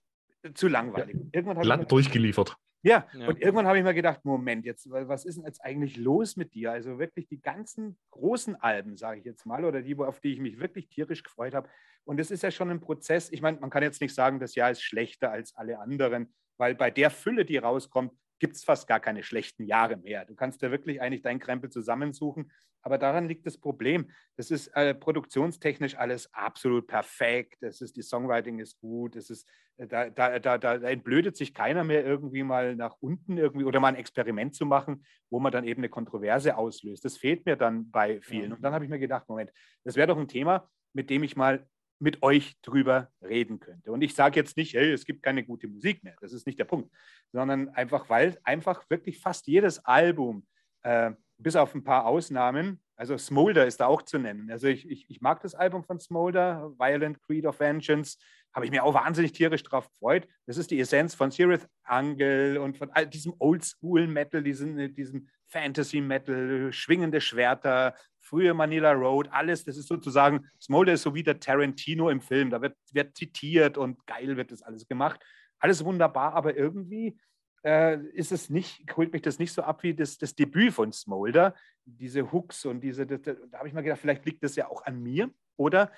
zu 0.55 0.69
langweilig. 0.69 1.17
Irgendwann 1.33 1.63
Land 1.63 1.93
durchgeliefert. 1.93 2.57
Ja, 2.85 3.07
ja, 3.13 3.29
und 3.29 3.41
irgendwann 3.41 3.67
habe 3.69 3.79
ich 3.79 3.85
mir 3.85 3.95
gedacht, 3.95 4.25
Moment, 4.25 4.65
jetzt, 4.65 4.91
was 4.91 5.25
ist 5.25 5.37
denn 5.37 5.45
jetzt 5.45 5.65
eigentlich 5.65 5.97
los 5.97 6.37
mit 6.37 6.55
dir? 6.55 6.73
Also 6.73 6.99
wirklich 6.99 7.29
die 7.29 7.41
ganzen 7.41 7.97
großen 8.11 8.57
Alben, 8.57 8.97
sage 8.97 9.21
ich 9.21 9.25
jetzt 9.25 9.47
mal, 9.47 9.65
oder 9.65 9.83
die, 9.83 9.97
auf 9.97 10.19
die 10.21 10.33
ich 10.33 10.41
mich 10.41 10.59
wirklich 10.59 10.89
tierisch 10.89 11.23
gefreut 11.23 11.55
habe. 11.55 11.69
Und 12.05 12.19
es 12.19 12.33
ist 12.33 12.43
ja 12.43 12.51
schon 12.51 12.71
ein 12.71 12.81
Prozess. 12.81 13.31
Ich 13.31 13.41
meine, 13.41 13.61
man 13.61 13.71
kann 13.71 13.85
jetzt 13.85 14.01
nicht 14.01 14.15
sagen, 14.15 14.41
das 14.41 14.57
Jahr 14.57 14.71
ist 14.73 14.83
schlechter 14.83 15.31
als 15.31 15.55
alle 15.55 15.79
anderen, 15.79 16.35
weil 16.57 16.75
bei 16.75 16.91
der 16.91 17.11
Fülle, 17.11 17.45
die 17.45 17.57
rauskommt, 17.59 18.13
gibt 18.43 18.57
es 18.57 18.65
fast 18.65 18.89
gar 18.89 18.99
keine 18.99 19.23
schlechten 19.23 19.63
Jahre 19.63 19.97
mehr. 19.99 20.25
Du 20.25 20.35
kannst 20.35 20.63
ja 20.63 20.73
wirklich 20.73 21.01
eigentlich 21.01 21.23
deinen 21.23 21.39
Krempel 21.39 21.71
zusammensuchen. 21.71 22.51
Aber 22.83 22.99
daran 22.99 23.29
liegt 23.29 23.47
das 23.47 23.57
Problem. 23.57 24.11
Das 24.37 24.51
ist 24.51 24.67
äh, 24.75 24.97
produktionstechnisch 24.97 25.97
alles 25.97 26.29
absolut 26.35 26.89
perfekt. 26.89 27.63
Es 27.63 27.81
ist, 27.81 27.97
die 27.97 28.03
Songwriting 28.03 28.59
ist 28.59 28.81
gut. 28.81 29.15
Es 29.15 29.31
ist, 29.31 29.49
äh, 29.77 29.87
da, 29.87 30.11
da, 30.11 30.41
da, 30.41 30.59
da 30.59 30.75
entblödet 30.75 31.37
sich 31.37 31.55
keiner 31.55 31.85
mehr 31.85 32.05
irgendwie 32.05 32.43
mal 32.43 32.75
nach 32.75 32.97
unten 32.99 33.39
irgendwie 33.39 33.65
oder 33.65 33.79
mal 33.79 33.91
ein 33.91 33.95
Experiment 33.95 34.57
zu 34.57 34.67
machen, 34.67 35.05
wo 35.31 35.39
man 35.39 35.53
dann 35.53 35.65
eben 35.65 35.79
eine 35.81 35.89
Kontroverse 35.89 36.57
auslöst. 36.57 37.05
Das 37.05 37.17
fehlt 37.17 37.47
mir 37.47 37.55
dann 37.55 37.93
bei 37.93 38.21
vielen. 38.23 38.53
Und 38.53 38.63
dann 38.65 38.75
habe 38.75 38.85
ich 38.85 38.91
mir 38.91 38.99
gedacht, 38.99 39.29
Moment, 39.29 39.53
das 39.85 39.95
wäre 39.95 40.09
doch 40.09 40.19
ein 40.19 40.27
Thema, 40.27 40.69
mit 40.95 41.11
dem 41.11 41.23
ich 41.23 41.37
mal 41.37 41.65
mit 42.03 42.23
euch 42.23 42.61
drüber 42.63 43.11
reden 43.23 43.61
könnte. 43.61 43.93
Und 43.93 44.03
ich 44.03 44.15
sage 44.15 44.39
jetzt 44.39 44.57
nicht, 44.57 44.75
hey, 44.75 44.91
es 44.93 45.05
gibt 45.05 45.23
keine 45.23 45.45
gute 45.45 45.69
Musik 45.69 46.03
mehr, 46.03 46.17
das 46.21 46.33
ist 46.33 46.47
nicht 46.47 46.59
der 46.59 46.65
Punkt, 46.65 46.93
sondern 47.31 47.69
einfach, 47.71 48.11
weil 48.11 48.39
einfach 48.43 48.91
wirklich 48.91 49.21
fast 49.21 49.47
jedes 49.47 49.79
Album, 49.85 50.45
äh, 50.83 51.13
bis 51.39 51.55
auf 51.55 51.75
ein 51.75 51.85
paar 51.85 52.07
Ausnahmen, 52.07 52.81
also 52.97 53.17
Smolder 53.17 53.67
ist 53.67 53.81
da 53.81 53.87
auch 53.87 54.03
zu 54.03 54.19
nennen. 54.19 54.51
Also 54.51 54.67
ich, 54.67 54.89
ich, 54.89 55.09
ich 55.09 55.21
mag 55.21 55.41
das 55.43 55.55
Album 55.55 55.85
von 55.85 55.99
Smolder, 55.99 56.73
Violent 56.77 57.23
Creed 57.23 57.47
of 57.47 57.61
Vengeance, 57.61 58.19
habe 58.53 58.67
ich 58.67 58.71
mir 58.71 58.85
auch 58.85 58.95
wahnsinnig 58.95 59.33
tierisch 59.33 59.63
drauf 59.63 59.89
gefreut. 59.91 60.29
Das 60.47 60.57
ist 60.57 60.71
die 60.71 60.81
Essenz 60.81 61.15
von 61.15 61.31
Sirith 61.31 61.67
Angel 61.85 62.59
und 62.59 62.77
von 62.77 62.91
all 62.91 63.07
diesem 63.07 63.35
Oldschool-Metal, 63.39 64.43
diesem, 64.43 64.95
diesem 64.95 65.29
Fantasy-Metal, 65.47 66.73
schwingende 66.73 67.21
Schwerter, 67.21 67.95
frühe 68.33 68.55
Manila 68.55 68.93
Road, 68.93 69.29
alles, 69.31 69.63
das 69.65 69.77
ist 69.77 69.89
sozusagen, 69.89 70.49
Smolder 70.59 70.95
ist 70.95 71.03
so 71.03 71.15
wie 71.15 71.23
der 71.23 71.39
Tarantino 71.39 72.09
im 72.09 72.23
Film, 72.23 72.49
da 72.49 72.63
wird, 72.63 72.75
wird 72.91 73.15
zitiert 73.15 73.77
und 73.77 74.07
geil 74.07 74.39
wird 74.39 74.51
das 74.51 74.63
alles 74.63 74.89
gemacht. 74.89 75.21
Alles 75.59 75.85
wunderbar, 75.85 76.33
aber 76.33 76.57
irgendwie 76.57 77.19
äh, 77.63 78.01
ist 78.15 78.33
es 78.33 78.49
nicht, 78.49 78.85
holt 78.97 79.13
mich 79.13 79.21
das 79.21 79.39
nicht 79.39 79.53
so 79.53 79.63
ab 79.63 79.83
wie 79.83 79.93
das, 79.93 80.17
das 80.17 80.35
Debüt 80.35 80.73
von 80.73 80.93
Smolder, 80.93 81.55
diese 81.85 82.33
Hooks 82.33 82.65
und 82.65 82.81
diese, 82.81 83.07
das, 83.07 83.21
da 83.23 83.59
habe 83.59 83.69
ich 83.69 83.75
mal 83.75 83.83
gedacht, 83.83 84.01
vielleicht 84.01 84.25
liegt 84.25 84.43
das 84.43 84.57
ja 84.57 84.67
auch 84.67 84.83
an 84.87 85.03
mir 85.03 85.31
oder? 85.59 85.93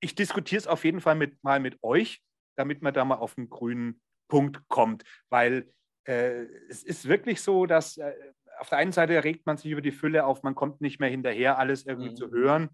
Ich 0.00 0.14
diskutiere 0.14 0.60
es 0.60 0.68
auf 0.68 0.84
jeden 0.84 1.00
Fall 1.00 1.16
mit, 1.16 1.42
mal 1.42 1.58
mit 1.58 1.82
euch, 1.82 2.22
damit 2.56 2.82
man 2.82 2.94
da 2.94 3.04
mal 3.04 3.16
auf 3.16 3.36
einen 3.36 3.50
grünen 3.50 4.00
Punkt 4.28 4.68
kommt, 4.68 5.02
weil 5.28 5.72
äh, 6.04 6.44
es 6.68 6.84
ist 6.84 7.08
wirklich 7.08 7.40
so, 7.42 7.66
dass 7.66 7.96
äh, 7.96 8.14
auf 8.58 8.68
der 8.68 8.78
einen 8.78 8.92
Seite 8.92 9.22
regt 9.24 9.46
man 9.46 9.56
sich 9.56 9.70
über 9.70 9.80
die 9.80 9.92
Fülle 9.92 10.24
auf, 10.24 10.42
man 10.42 10.54
kommt 10.54 10.80
nicht 10.80 11.00
mehr 11.00 11.10
hinterher, 11.10 11.58
alles 11.58 11.86
irgendwie 11.86 12.10
mhm. 12.10 12.16
zu 12.16 12.30
hören. 12.30 12.68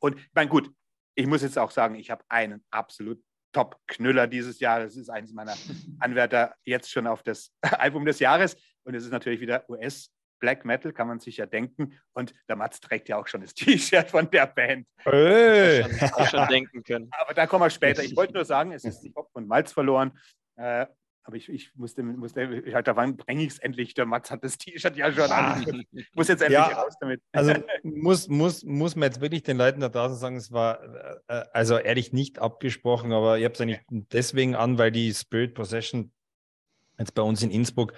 Und 0.00 0.18
ich 0.18 0.30
meine, 0.34 0.48
gut, 0.48 0.70
ich 1.14 1.26
muss 1.26 1.42
jetzt 1.42 1.58
auch 1.58 1.70
sagen, 1.70 1.96
ich 1.96 2.10
habe 2.10 2.24
einen 2.28 2.64
absolut 2.70 3.22
Top-Knüller 3.52 4.26
dieses 4.26 4.60
Jahr. 4.60 4.80
Das 4.80 4.96
ist 4.96 5.08
eines 5.08 5.32
meiner 5.32 5.54
Anwärter 5.98 6.54
jetzt 6.64 6.90
schon 6.90 7.06
auf 7.06 7.22
das 7.22 7.52
Album 7.62 8.04
des 8.04 8.20
Jahres. 8.20 8.56
Und 8.84 8.94
es 8.94 9.04
ist 9.04 9.10
natürlich 9.10 9.40
wieder 9.40 9.68
US. 9.68 10.10
Black 10.40 10.64
Metal 10.64 10.92
kann 10.92 11.08
man 11.08 11.18
sich 11.18 11.38
ja 11.38 11.46
denken. 11.46 11.98
Und 12.12 12.32
der 12.48 12.54
Mats 12.54 12.80
trägt 12.80 13.08
ja 13.08 13.16
auch 13.16 13.26
schon 13.26 13.40
das 13.40 13.54
T-Shirt 13.54 14.10
von 14.10 14.30
der 14.30 14.46
Band. 14.46 14.86
Hey. 14.98 15.82
Schon, 15.82 16.26
schon 16.26 16.48
denken 16.48 16.84
können. 16.84 17.08
Aber 17.10 17.34
da 17.34 17.46
kommen 17.46 17.64
wir 17.64 17.70
später. 17.70 18.04
Ich 18.04 18.14
wollte 18.14 18.34
nur 18.34 18.44
sagen, 18.44 18.72
es 18.72 18.84
ist 18.84 19.02
nicht 19.02 19.16
Hopf 19.16 19.30
und 19.32 19.48
Malz 19.48 19.72
verloren. 19.72 20.16
Äh, 21.28 21.30
aber 21.30 21.36
ich, 21.36 21.48
ich 21.48 21.70
musste, 21.76 22.02
musste 22.02 22.42
ich 22.42 22.74
halt, 22.74 22.86
da 22.86 22.96
wann 22.96 23.16
bringe 23.16 23.42
ich 23.42 23.52
es 23.52 23.58
endlich? 23.58 23.94
Der 23.94 24.06
Mats 24.06 24.30
hat 24.30 24.42
das 24.42 24.58
T-Shirt 24.58 24.96
ja 24.96 25.12
schon 25.12 25.30
an. 25.30 25.84
Ich 25.92 26.08
muss 26.14 26.28
jetzt 26.28 26.40
endlich 26.40 26.58
ja, 26.58 26.66
raus 26.66 26.94
damit. 27.00 27.20
Also 27.32 27.52
muss, 27.82 28.28
muss, 28.28 28.64
muss 28.64 28.96
man 28.96 29.08
jetzt 29.08 29.20
wirklich 29.20 29.42
den 29.42 29.56
Leuten 29.56 29.80
da 29.80 29.88
draußen 29.88 30.16
sagen, 30.16 30.36
es 30.36 30.52
war 30.52 30.82
äh, 31.28 31.44
also 31.52 31.78
ehrlich 31.78 32.12
nicht 32.12 32.38
abgesprochen, 32.38 33.12
aber 33.12 33.38
ich 33.38 33.44
habe 33.44 33.54
es 33.54 33.60
eigentlich 33.60 33.80
deswegen 33.88 34.54
an, 34.54 34.78
weil 34.78 34.90
die 34.90 35.12
Spirit 35.12 35.54
Possession 35.54 36.12
jetzt 36.98 37.14
bei 37.14 37.22
uns 37.22 37.42
in 37.42 37.50
Innsbruck 37.50 37.92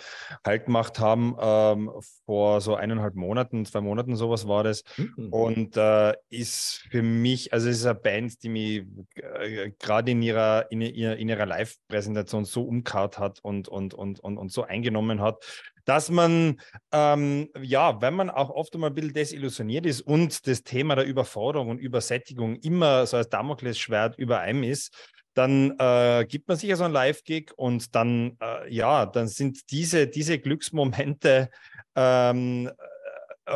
halt 0.45 0.67
gemacht 0.67 0.99
haben, 0.99 1.37
ähm, 1.41 1.91
vor 2.27 2.61
so 2.61 2.75
eineinhalb 2.75 3.15
Monaten, 3.15 3.65
zwei 3.65 3.81
Monaten 3.81 4.17
sowas 4.17 4.47
war 4.47 4.65
das. 4.65 4.85
Mhm. 4.97 5.29
Und 5.33 5.77
äh, 5.77 6.15
ist 6.29 6.87
für 6.91 7.03
mich, 7.03 7.53
also 7.53 7.69
es 7.69 7.79
ist 7.79 7.87
eine 7.87 7.95
Band, 7.95 8.43
die 8.43 8.49
mich 8.49 8.87
äh, 9.15 9.73
gerade 9.79 10.11
in 10.13 10.23
ihrer, 10.23 10.71
in, 10.71 10.81
ihrer, 10.81 11.17
in 11.17 11.29
ihrer 11.29 11.47
Live-Präsentation 11.47 12.45
so 12.45 12.63
umkaut 12.63 13.19
hat 13.19 13.41
und, 13.43 13.69
und, 13.69 13.95
und, 13.95 14.21
und, 14.21 14.39
und 14.39 14.53
so 14.53 14.65
eingenommen 14.65 15.21
hat, 15.21 15.45
dass 15.91 16.09
man, 16.09 16.61
ähm, 16.93 17.49
ja, 17.61 18.01
wenn 18.01 18.15
man 18.15 18.31
auch 18.31 18.51
oft 18.51 18.73
einmal 18.75 18.91
ein 18.91 18.95
bisschen 18.95 19.13
desillusioniert 19.13 19.87
ist 19.87 20.03
und 20.03 20.47
das 20.47 20.63
Thema 20.63 20.95
der 20.95 21.05
Überforderung 21.05 21.69
und 21.69 21.81
Übersättigung 21.81 22.55
immer 22.61 23.07
so 23.07 23.17
als 23.17 23.29
Damoklesschwert 23.29 24.17
über 24.17 24.39
einem 24.39 24.63
ist, 24.63 24.95
dann 25.35 25.75
äh, 25.81 26.27
gibt 26.29 26.47
man 26.47 26.59
sich 26.59 26.69
ja 26.69 26.77
so 26.77 26.85
ein 26.85 26.93
Live-Gig 26.93 27.51
und 27.57 27.93
dann, 27.97 28.37
äh, 28.41 28.73
ja, 28.73 29.05
dann 29.05 29.27
sind 29.27 29.69
diese, 29.73 30.07
diese 30.07 30.39
Glücksmomente 30.39 31.51
ähm, 31.97 32.69
äh, 32.69 32.73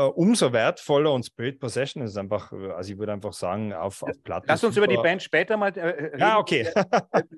umso 0.02 0.52
wertvoller 0.52 1.12
und 1.12 1.24
Spirit 1.24 1.60
Possession 1.60 2.02
ist 2.02 2.16
einfach, 2.16 2.52
äh, 2.52 2.70
also 2.70 2.92
ich 2.92 2.98
würde 2.98 3.12
einfach 3.12 3.32
sagen, 3.32 3.72
auf, 3.72 4.02
auf 4.02 4.22
Platten. 4.22 4.46
Lass 4.48 4.64
uns 4.64 4.76
über 4.76 4.86
die 4.86 4.96
Band 4.96 5.22
später 5.22 5.56
mal 5.56 5.76
äh, 5.76 5.86
reden. 5.86 6.18
Ja, 6.18 6.38
okay. 6.38 6.68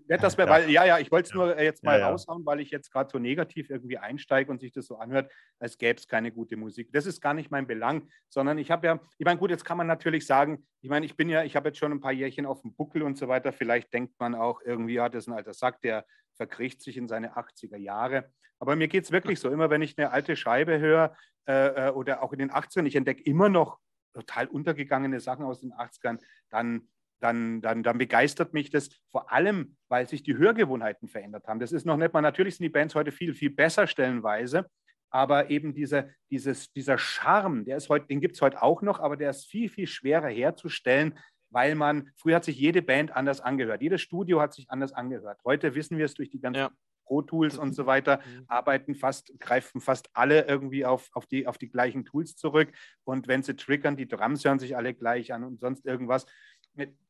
Das 0.08 0.36
mehr, 0.36 0.48
weil, 0.48 0.70
ja, 0.70 0.84
ja, 0.84 0.98
ich 0.98 1.10
wollte 1.10 1.28
es 1.28 1.34
nur 1.34 1.60
jetzt 1.60 1.84
mal 1.84 1.98
ja, 1.98 2.08
raushauen, 2.08 2.44
weil 2.46 2.60
ich 2.60 2.70
jetzt 2.70 2.90
gerade 2.92 3.10
so 3.10 3.18
negativ 3.18 3.70
irgendwie 3.70 3.98
einsteige 3.98 4.50
und 4.50 4.60
sich 4.60 4.72
das 4.72 4.86
so 4.86 4.96
anhört, 4.96 5.30
als 5.58 5.78
gäbe 5.78 5.98
es 5.98 6.08
keine 6.08 6.32
gute 6.32 6.56
Musik. 6.56 6.92
Das 6.92 7.06
ist 7.06 7.20
gar 7.20 7.34
nicht 7.34 7.50
mein 7.50 7.66
Belang, 7.66 8.08
sondern 8.28 8.58
ich 8.58 8.70
habe 8.70 8.86
ja, 8.86 9.00
ich 9.18 9.24
meine, 9.24 9.38
gut, 9.38 9.50
jetzt 9.50 9.64
kann 9.64 9.76
man 9.76 9.86
natürlich 9.86 10.26
sagen, 10.26 10.66
ich 10.80 10.90
meine, 10.90 11.06
ich 11.06 11.16
bin 11.16 11.28
ja, 11.28 11.44
ich 11.44 11.56
habe 11.56 11.68
jetzt 11.68 11.78
schon 11.78 11.92
ein 11.92 12.00
paar 12.00 12.12
Jährchen 12.12 12.46
auf 12.46 12.62
dem 12.62 12.74
Buckel 12.74 13.02
und 13.02 13.18
so 13.18 13.28
weiter. 13.28 13.52
Vielleicht 13.52 13.92
denkt 13.92 14.14
man 14.18 14.34
auch 14.34 14.60
irgendwie, 14.64 14.94
ja, 14.94 15.08
das 15.08 15.24
ist 15.24 15.28
ein 15.28 15.34
alter 15.34 15.54
Sack, 15.54 15.80
der 15.82 16.04
verkriecht 16.36 16.82
sich 16.82 16.96
in 16.96 17.08
seine 17.08 17.36
80er 17.36 17.76
Jahre. 17.76 18.30
Aber 18.58 18.76
mir 18.76 18.88
geht 18.88 19.04
es 19.04 19.12
wirklich 19.12 19.40
so, 19.40 19.50
immer 19.50 19.70
wenn 19.70 19.82
ich 19.82 19.98
eine 19.98 20.10
alte 20.10 20.36
Scheibe 20.36 20.78
höre 20.78 21.16
äh, 21.46 21.88
äh 21.88 21.90
oder 21.90 22.22
auch 22.22 22.32
in 22.32 22.38
den 22.38 22.50
80ern, 22.50 22.86
ich 22.86 22.96
entdecke 22.96 23.22
immer 23.22 23.48
noch 23.48 23.78
total 24.14 24.46
untergegangene 24.46 25.20
Sachen 25.20 25.44
aus 25.44 25.60
den 25.60 25.72
80ern, 25.72 26.18
dann, 26.50 26.88
dann, 27.20 27.60
dann, 27.60 27.82
dann 27.82 27.98
begeistert 27.98 28.54
mich 28.54 28.70
das 28.70 28.88
vor 29.10 29.30
allem, 29.30 29.76
weil 29.88 30.08
sich 30.08 30.22
die 30.22 30.36
Hörgewohnheiten 30.36 31.08
verändert 31.08 31.46
haben. 31.46 31.60
Das 31.60 31.72
ist 31.72 31.84
noch 31.84 31.96
nicht 31.96 32.12
mal, 32.12 32.22
natürlich 32.22 32.56
sind 32.56 32.64
die 32.64 32.70
Bands 32.70 32.94
heute 32.94 33.12
viel, 33.12 33.34
viel 33.34 33.50
besser 33.50 33.86
stellenweise, 33.86 34.70
aber 35.10 35.50
eben 35.50 35.74
diese, 35.74 36.10
dieses, 36.30 36.72
dieser 36.72 36.98
Charme, 36.98 37.64
der 37.64 37.76
ist 37.76 37.88
heute, 37.88 38.06
den 38.06 38.20
gibt 38.20 38.36
es 38.36 38.42
heute 38.42 38.62
auch 38.62 38.82
noch, 38.82 39.00
aber 39.00 39.16
der 39.16 39.30
ist 39.30 39.46
viel, 39.46 39.68
viel 39.68 39.86
schwerer 39.86 40.28
herzustellen, 40.28 41.18
weil 41.56 41.74
man, 41.74 42.10
früher 42.16 42.36
hat 42.36 42.44
sich 42.44 42.58
jede 42.58 42.82
Band 42.82 43.16
anders 43.16 43.40
angehört, 43.40 43.80
jedes 43.80 44.02
Studio 44.02 44.42
hat 44.42 44.52
sich 44.52 44.70
anders 44.70 44.92
angehört. 44.92 45.40
Heute 45.42 45.74
wissen 45.74 45.96
wir 45.96 46.04
es 46.04 46.12
durch 46.12 46.28
die 46.28 46.38
ganzen 46.38 46.58
ja. 46.58 46.70
Pro 47.06 47.22
Tools 47.22 47.56
und 47.56 47.72
so 47.72 47.86
weiter, 47.86 48.18
mhm. 48.18 48.44
arbeiten 48.46 48.94
fast, 48.94 49.32
greifen 49.40 49.80
fast 49.80 50.10
alle 50.12 50.46
irgendwie 50.46 50.84
auf, 50.84 51.08
auf, 51.14 51.24
die, 51.24 51.46
auf 51.46 51.56
die 51.56 51.70
gleichen 51.70 52.04
Tools 52.04 52.36
zurück. 52.36 52.70
Und 53.04 53.26
wenn 53.26 53.42
sie 53.42 53.56
triggern, 53.56 53.96
die 53.96 54.06
Drums 54.06 54.44
hören 54.44 54.58
sich 54.58 54.76
alle 54.76 54.92
gleich 54.92 55.32
an 55.32 55.44
und 55.44 55.58
sonst 55.58 55.86
irgendwas. 55.86 56.26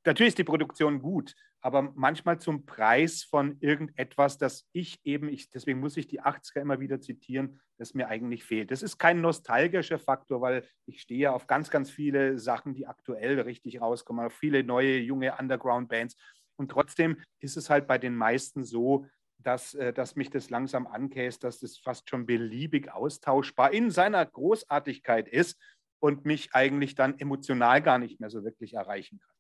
Natürlich 0.05 0.31
ist 0.31 0.39
die 0.39 0.45
Produktion 0.45 1.01
gut, 1.01 1.35
aber 1.61 1.83
manchmal 1.95 2.39
zum 2.39 2.65
Preis 2.65 3.25
von 3.25 3.57
irgendetwas, 3.61 4.39
das 4.39 4.69
ich 4.73 5.01
eben, 5.05 5.29
ich, 5.29 5.51
deswegen 5.51 5.81
muss 5.81 5.97
ich 5.97 6.07
die 6.07 6.23
80er 6.23 6.61
immer 6.61 6.79
wieder 6.79 7.01
zitieren, 7.01 7.61
das 7.77 7.95
mir 7.95 8.09
eigentlich 8.09 8.45
fehlt. 8.45 8.71
Das 8.71 8.83
ist 8.83 8.99
kein 8.99 9.21
nostalgischer 9.21 9.99
Faktor, 9.99 10.41
weil 10.41 10.67
ich 10.87 11.01
stehe 11.01 11.33
auf 11.33 11.47
ganz, 11.47 11.71
ganz 11.71 11.91
viele 11.91 12.39
Sachen, 12.39 12.75
die 12.75 12.87
aktuell 12.87 13.41
richtig 13.41 13.81
rauskommen, 13.81 14.27
auf 14.27 14.33
viele 14.33 14.63
neue, 14.63 14.99
junge 14.99 15.37
Underground-Bands. 15.37 16.17
Und 16.57 16.71
trotzdem 16.71 17.21
ist 17.41 17.57
es 17.57 17.69
halt 17.69 17.87
bei 17.87 17.99
den 17.99 18.15
meisten 18.15 18.65
so, 18.65 19.07
dass, 19.39 19.75
äh, 19.75 19.93
dass 19.93 20.17
mich 20.17 20.31
das 20.31 20.51
langsam 20.51 20.87
ankäst, 20.87 21.45
dass 21.45 21.61
das 21.61 21.79
fast 21.79 22.09
schon 22.09 22.27
beliebig 22.27 22.93
austauschbar 22.93 23.73
in 23.73 23.91
seiner 23.91 24.25
Großartigkeit 24.25 25.29
ist 25.29 25.61
und 26.01 26.25
mich 26.25 26.55
eigentlich 26.55 26.95
dann 26.95 27.19
emotional 27.19 27.83
gar 27.83 27.99
nicht 27.99 28.21
mehr 28.21 28.31
so 28.31 28.45
wirklich 28.45 28.75
erreichen 28.75 29.21
kann. 29.21 29.36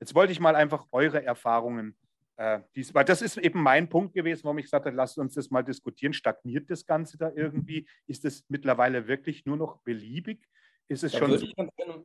Jetzt 0.00 0.14
wollte 0.14 0.32
ich 0.32 0.40
mal 0.40 0.56
einfach 0.56 0.86
eure 0.92 1.24
Erfahrungen, 1.24 1.96
äh, 2.36 2.60
dies, 2.76 2.94
weil 2.94 3.04
das 3.04 3.20
ist 3.20 3.36
eben 3.36 3.60
mein 3.60 3.88
Punkt 3.88 4.14
gewesen, 4.14 4.44
warum 4.44 4.58
ich 4.58 4.66
gesagt 4.66 4.86
habe, 4.86 4.96
lasst 4.96 5.18
uns 5.18 5.34
das 5.34 5.50
mal 5.50 5.62
diskutieren. 5.62 6.12
Stagniert 6.12 6.70
das 6.70 6.86
Ganze 6.86 7.18
da 7.18 7.32
irgendwie? 7.34 7.88
Ist 8.06 8.24
es 8.24 8.44
mittlerweile 8.48 9.08
wirklich 9.08 9.44
nur 9.44 9.56
noch 9.56 9.80
beliebig? 9.80 10.46
Ist 10.86 11.02
es 11.02 11.12
da 11.12 11.18
schon. 11.18 11.30
Würde 11.30 11.44
ich 11.44 11.56
ganz 11.56 11.70
gerne 11.76 12.04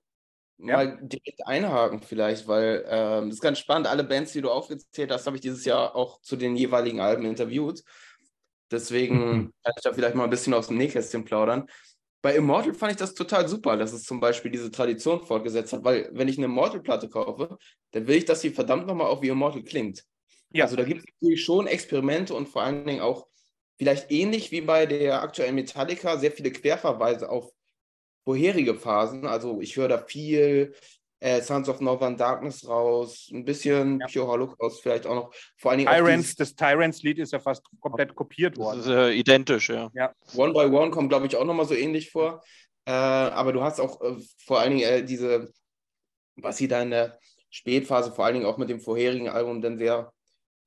ja. 0.58 0.78
mal 0.78 1.00
direkt 1.02 1.46
einhaken, 1.46 2.02
vielleicht, 2.02 2.48
weil 2.48 2.84
ähm, 2.88 3.30
das 3.30 3.36
ist 3.36 3.42
ganz 3.42 3.60
spannend. 3.60 3.88
Alle 3.88 4.04
Bands, 4.04 4.34
die 4.34 4.42
du 4.42 4.50
aufgezählt 4.50 5.12
hast, 5.12 5.28
habe 5.28 5.38
ich 5.38 5.42
dieses 5.42 5.66
Jahr 5.66 5.96
auch 5.96 6.20
zu 6.22 6.36
den 6.36 6.56
jeweiligen 6.56 7.00
Alben 7.00 7.26
interviewt. 7.26 7.84
Deswegen 8.72 9.20
mhm. 9.20 9.54
kann 9.64 9.74
ich 9.78 9.84
da 9.84 9.94
vielleicht 9.94 10.16
mal 10.16 10.24
ein 10.24 10.32
bisschen 10.32 10.56
aus 10.56 10.68
dem 10.68 10.78
Nähkästchen 10.78 11.26
plaudern 11.26 11.68
bei 12.24 12.36
Immortal 12.38 12.74
fand 12.74 12.94
ich 12.94 12.98
das 12.98 13.14
total 13.14 13.50
super, 13.50 13.76
dass 13.76 13.92
es 13.92 14.04
zum 14.04 14.22
Beispiel 14.22 14.50
diese 14.50 14.72
Tradition 14.72 15.22
fortgesetzt 15.22 15.74
hat, 15.74 15.84
weil 15.84 16.10
wenn 16.14 16.30
ich 16.30 16.38
eine 16.38 16.46
Immortal-Platte 16.46 17.10
kaufe, 17.10 17.58
dann 17.92 18.08
will 18.08 18.16
ich, 18.16 18.24
dass 18.24 18.40
sie 18.40 18.50
verdammt 18.50 18.88
nochmal 18.88 19.08
auch 19.08 19.22
wie 19.22 19.28
Immortal 19.28 19.62
klingt. 19.62 20.06
Ja. 20.54 20.64
Also 20.64 20.78
da 20.78 20.86
gibt 20.86 21.02
es 21.02 21.06
natürlich 21.20 21.44
schon 21.44 21.68
Experimente 21.68 22.34
und 22.34 22.48
vor 22.48 22.64
allen 22.64 22.88
Dingen 22.88 23.02
auch 23.02 23.28
vielleicht 23.78 24.10
ähnlich 24.10 24.52
wie 24.52 24.62
bei 24.62 24.86
der 24.86 25.22
aktuellen 25.22 25.56
Metallica 25.56 26.18
sehr 26.18 26.32
viele 26.32 26.52
Querverweise 26.52 27.30
auf 27.30 27.52
vorherige 28.24 28.76
Phasen. 28.76 29.28
Also 29.28 29.60
ich 29.60 29.76
höre 29.76 29.90
da 29.90 29.98
viel 29.98 30.74
äh, 31.24 31.42
Sons 31.42 31.70
of 31.70 31.80
Northern 31.80 32.18
Darkness 32.18 32.68
raus, 32.68 33.30
ein 33.32 33.46
bisschen 33.46 34.00
ja. 34.02 34.08
Pure 34.08 34.28
Holocaust 34.28 34.82
vielleicht 34.82 35.08
auch 35.08 35.16
noch. 35.16 35.34
Vor 35.56 35.72
allen 35.72 35.78
Dingen 35.80 35.90
Tyrants, 35.90 36.36
das 36.36 36.54
Tyrants-Lied 36.54 37.20
ist 37.20 37.32
ja 37.32 37.40
fast 37.40 37.64
komplett 37.80 38.14
kopiert 38.14 38.58
worden. 38.58 38.80
Das 38.80 38.88
ist 38.88 38.92
äh, 38.92 39.12
identisch, 39.14 39.70
ja. 39.70 39.90
ja. 39.94 40.14
One 40.36 40.52
by 40.52 40.66
One 40.66 40.92
kommt, 40.92 41.08
glaube 41.08 41.26
ich, 41.28 41.38
auch 41.38 41.46
nochmal 41.46 41.66
so 41.66 41.76
ähnlich 41.76 42.12
vor. 42.12 42.44
Äh, 42.86 42.92
aber 42.92 43.54
du 43.54 43.64
hast 43.64 43.80
auch 43.80 44.02
äh, 44.02 44.18
vor 44.46 44.60
allen 44.60 44.76
Dingen 44.76 44.90
äh, 44.90 45.06
diese, 45.06 45.50
was 46.36 46.58
sie 46.58 46.68
da 46.68 46.82
in 46.82 46.92
der 46.92 47.18
Spätphase, 47.50 48.12
vor 48.12 48.26
allen 48.26 48.34
Dingen 48.34 48.46
auch 48.46 48.58
mit 48.58 48.70
dem 48.70 48.82
vorherigen 48.82 49.30
Album 49.30 49.62
dann 49.62 49.78
sehr 49.78 50.12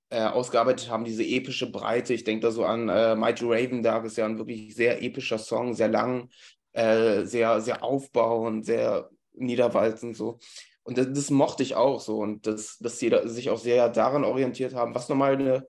äh, 0.09 0.23
ausgearbeitet 0.23 0.89
haben, 0.89 1.05
diese 1.05 1.25
epische 1.25 1.71
Breite. 1.71 2.15
Ich 2.15 2.25
denke 2.25 2.47
da 2.47 2.51
so 2.51 2.65
an 2.65 2.89
äh, 2.89 3.15
Mighty 3.15 3.45
Raven 3.45 3.83
Dark, 3.83 4.07
ist 4.07 4.17
ja 4.17 4.25
ein 4.25 4.39
wirklich 4.39 4.75
sehr 4.75 5.03
epischer 5.03 5.39
Song, 5.39 5.75
sehr 5.75 5.89
lang, 5.89 6.31
sehr, 6.79 7.63
sehr 7.63 7.83
aufbauend, 7.83 8.67
sehr 8.67 9.09
Niederwalzen 9.37 10.15
so. 10.15 10.39
Und 10.83 10.99
das, 10.99 11.09
das, 11.13 11.31
mochte 11.31 11.63
ich 11.63 11.75
auch 11.75 12.01
so. 12.01 12.19
Und 12.19 12.47
das, 12.47 12.79
dass 12.79 12.99
sie 12.99 13.11
da, 13.11 13.27
sich 13.27 13.51
auch 13.51 13.59
sehr 13.59 13.89
daran 13.89 14.25
orientiert 14.25 14.75
haben, 14.75 14.95
was 14.95 15.09
nochmal 15.09 15.35
eine, 15.35 15.67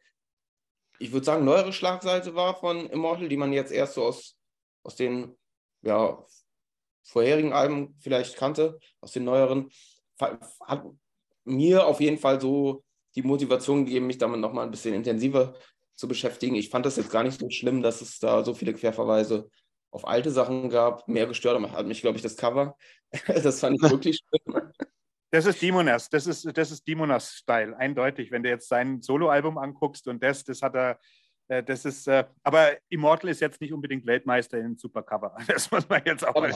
ich 0.99 1.11
würde 1.11 1.25
sagen, 1.25 1.45
neuere 1.45 1.73
Schlagseite 1.73 2.35
war 2.35 2.55
von 2.55 2.87
Immortal, 2.87 3.29
die 3.29 3.37
man 3.37 3.53
jetzt 3.53 3.71
erst 3.71 3.95
so 3.95 4.03
aus, 4.03 4.37
aus 4.83 4.95
den 4.95 5.35
ja, 5.81 6.23
vorherigen 7.03 7.53
Alben 7.53 7.95
vielleicht 7.99 8.35
kannte, 8.37 8.79
aus 9.01 9.11
den 9.11 9.23
neueren, 9.23 9.69
hat 10.19 10.85
mir 11.45 11.87
auf 11.87 12.01
jeden 12.01 12.17
Fall 12.17 12.41
so 12.41 12.83
die 13.15 13.21
Motivation 13.23 13.85
gegeben, 13.85 14.07
mich 14.07 14.17
damit 14.17 14.39
nochmal 14.39 14.65
ein 14.65 14.71
bisschen 14.71 14.93
intensiver 14.93 15.55
zu 15.95 16.07
beschäftigen. 16.07 16.55
Ich 16.55 16.69
fand 16.69 16.85
das 16.85 16.97
jetzt 16.97 17.11
gar 17.11 17.23
nicht 17.23 17.39
so 17.39 17.49
schlimm, 17.49 17.81
dass 17.81 18.01
es 18.01 18.19
da 18.19 18.43
so 18.43 18.53
viele 18.53 18.73
Querverweise 18.73 19.49
auf 19.97 20.07
alte 20.07 20.29
Sachen 20.29 20.69
gab. 20.69 21.07
Mehr 21.07 21.25
gestört 21.25 21.59
hat 21.71 21.87
mich, 21.87 22.01
glaube 22.01 22.17
ich, 22.17 22.23
das 22.23 22.37
Cover. 22.37 22.77
das 23.27 23.59
fand 23.59 23.77
ich 23.81 23.81
wirklich 23.91 24.19
schlimm. 24.19 24.71
Das 25.31 25.45
ist 25.45 25.61
Dimonas, 25.61 26.09
das 26.09 26.25
ist, 26.25 26.57
das 26.57 26.71
ist 26.71 26.87
Dimonas-Style, 26.87 27.75
eindeutig. 27.77 28.31
Wenn 28.31 28.43
du 28.43 28.49
jetzt 28.49 28.69
sein 28.69 29.01
Soloalbum 29.01 29.57
anguckst 29.57 30.07
und 30.07 30.23
das, 30.23 30.45
das 30.45 30.61
hat 30.61 30.75
er, 30.75 30.99
äh, 31.49 31.63
das 31.63 31.83
ist, 31.83 32.07
äh, 32.07 32.23
aber 32.43 32.77
Immortal 32.89 33.31
ist 33.31 33.41
jetzt 33.41 33.59
nicht 33.59 33.73
unbedingt 33.73 34.05
Weltmeister 34.05 34.57
in 34.59 34.77
Supercover. 34.77 35.35
Das 35.47 35.69
muss 35.69 35.89
man 35.89 36.01
jetzt 36.05 36.25
auch 36.25 36.35
mal. 36.35 36.53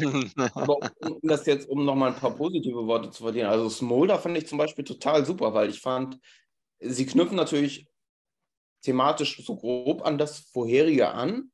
Aber 0.54 0.78
um 1.02 1.20
das 1.24 1.46
jetzt, 1.48 1.68
um 1.68 1.84
nochmal 1.84 2.14
ein 2.14 2.20
paar 2.20 2.32
positive 2.32 2.88
Worte 2.88 3.10
zu 3.10 3.24
verdienen. 3.24 3.48
Also 3.50 3.68
Smolder 3.70 4.20
fand 4.20 4.38
ich 4.38 4.48
zum 4.48 4.58
Beispiel 4.58 4.86
total 4.86 5.26
super, 5.26 5.54
weil 5.54 5.70
ich 5.70 5.82
fand, 5.82 6.18
sie 6.80 7.06
knüpfen 7.06 7.36
natürlich 7.36 7.88
thematisch 8.84 9.44
so 9.46 9.58
grob 9.58 10.06
an 10.06 10.18
das 10.18 10.40
vorherige 10.54 11.10
an, 11.10 11.52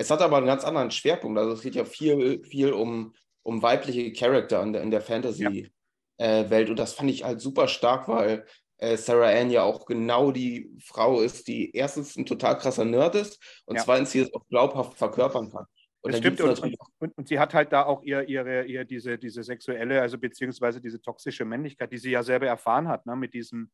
es 0.00 0.10
hat 0.10 0.22
aber 0.22 0.38
einen 0.38 0.46
ganz 0.46 0.64
anderen 0.64 0.90
Schwerpunkt. 0.90 1.38
Also 1.38 1.52
es 1.52 1.60
geht 1.60 1.74
ja 1.74 1.84
viel, 1.84 2.42
viel 2.42 2.72
um, 2.72 3.12
um 3.42 3.60
weibliche 3.60 4.10
Charakter 4.14 4.62
in 4.62 4.72
der, 4.72 4.82
in 4.82 4.90
der 4.90 5.02
Fantasy-Welt. 5.02 5.70
Ja. 6.18 6.40
Äh, 6.40 6.70
und 6.70 6.78
das 6.78 6.94
fand 6.94 7.10
ich 7.10 7.22
halt 7.22 7.42
super 7.42 7.68
stark, 7.68 8.08
weil 8.08 8.46
äh, 8.78 8.96
Sarah 8.96 9.28
Ann 9.28 9.50
ja 9.50 9.62
auch 9.62 9.84
genau 9.84 10.32
die 10.32 10.74
Frau 10.82 11.20
ist, 11.20 11.48
die 11.48 11.76
erstens 11.76 12.16
ein 12.16 12.24
total 12.24 12.56
krasser 12.56 12.86
Nerd 12.86 13.14
ist 13.14 13.38
und 13.66 13.76
ja. 13.76 13.82
zweitens 13.82 14.12
sie 14.12 14.20
es 14.20 14.32
auch 14.32 14.46
glaubhaft 14.48 14.96
verkörpern 14.96 15.52
kann. 15.52 15.66
Und, 16.00 16.12
das 16.12 16.20
stimmt. 16.20 16.40
Und, 16.40 16.78
und, 16.98 17.18
und, 17.18 17.28
sie 17.28 17.38
hat 17.38 17.52
halt 17.52 17.70
da 17.70 17.84
auch 17.84 18.02
ihr, 18.02 18.26
ihre, 18.26 18.64
ihr 18.64 18.86
diese, 18.86 19.18
diese 19.18 19.42
sexuelle, 19.42 20.00
also 20.00 20.16
beziehungsweise 20.16 20.80
diese 20.80 21.02
toxische 21.02 21.44
Männlichkeit, 21.44 21.92
die 21.92 21.98
sie 21.98 22.12
ja 22.12 22.22
selber 22.22 22.46
erfahren 22.46 22.88
hat, 22.88 23.04
ne, 23.04 23.16
mit 23.16 23.34
diesem, 23.34 23.70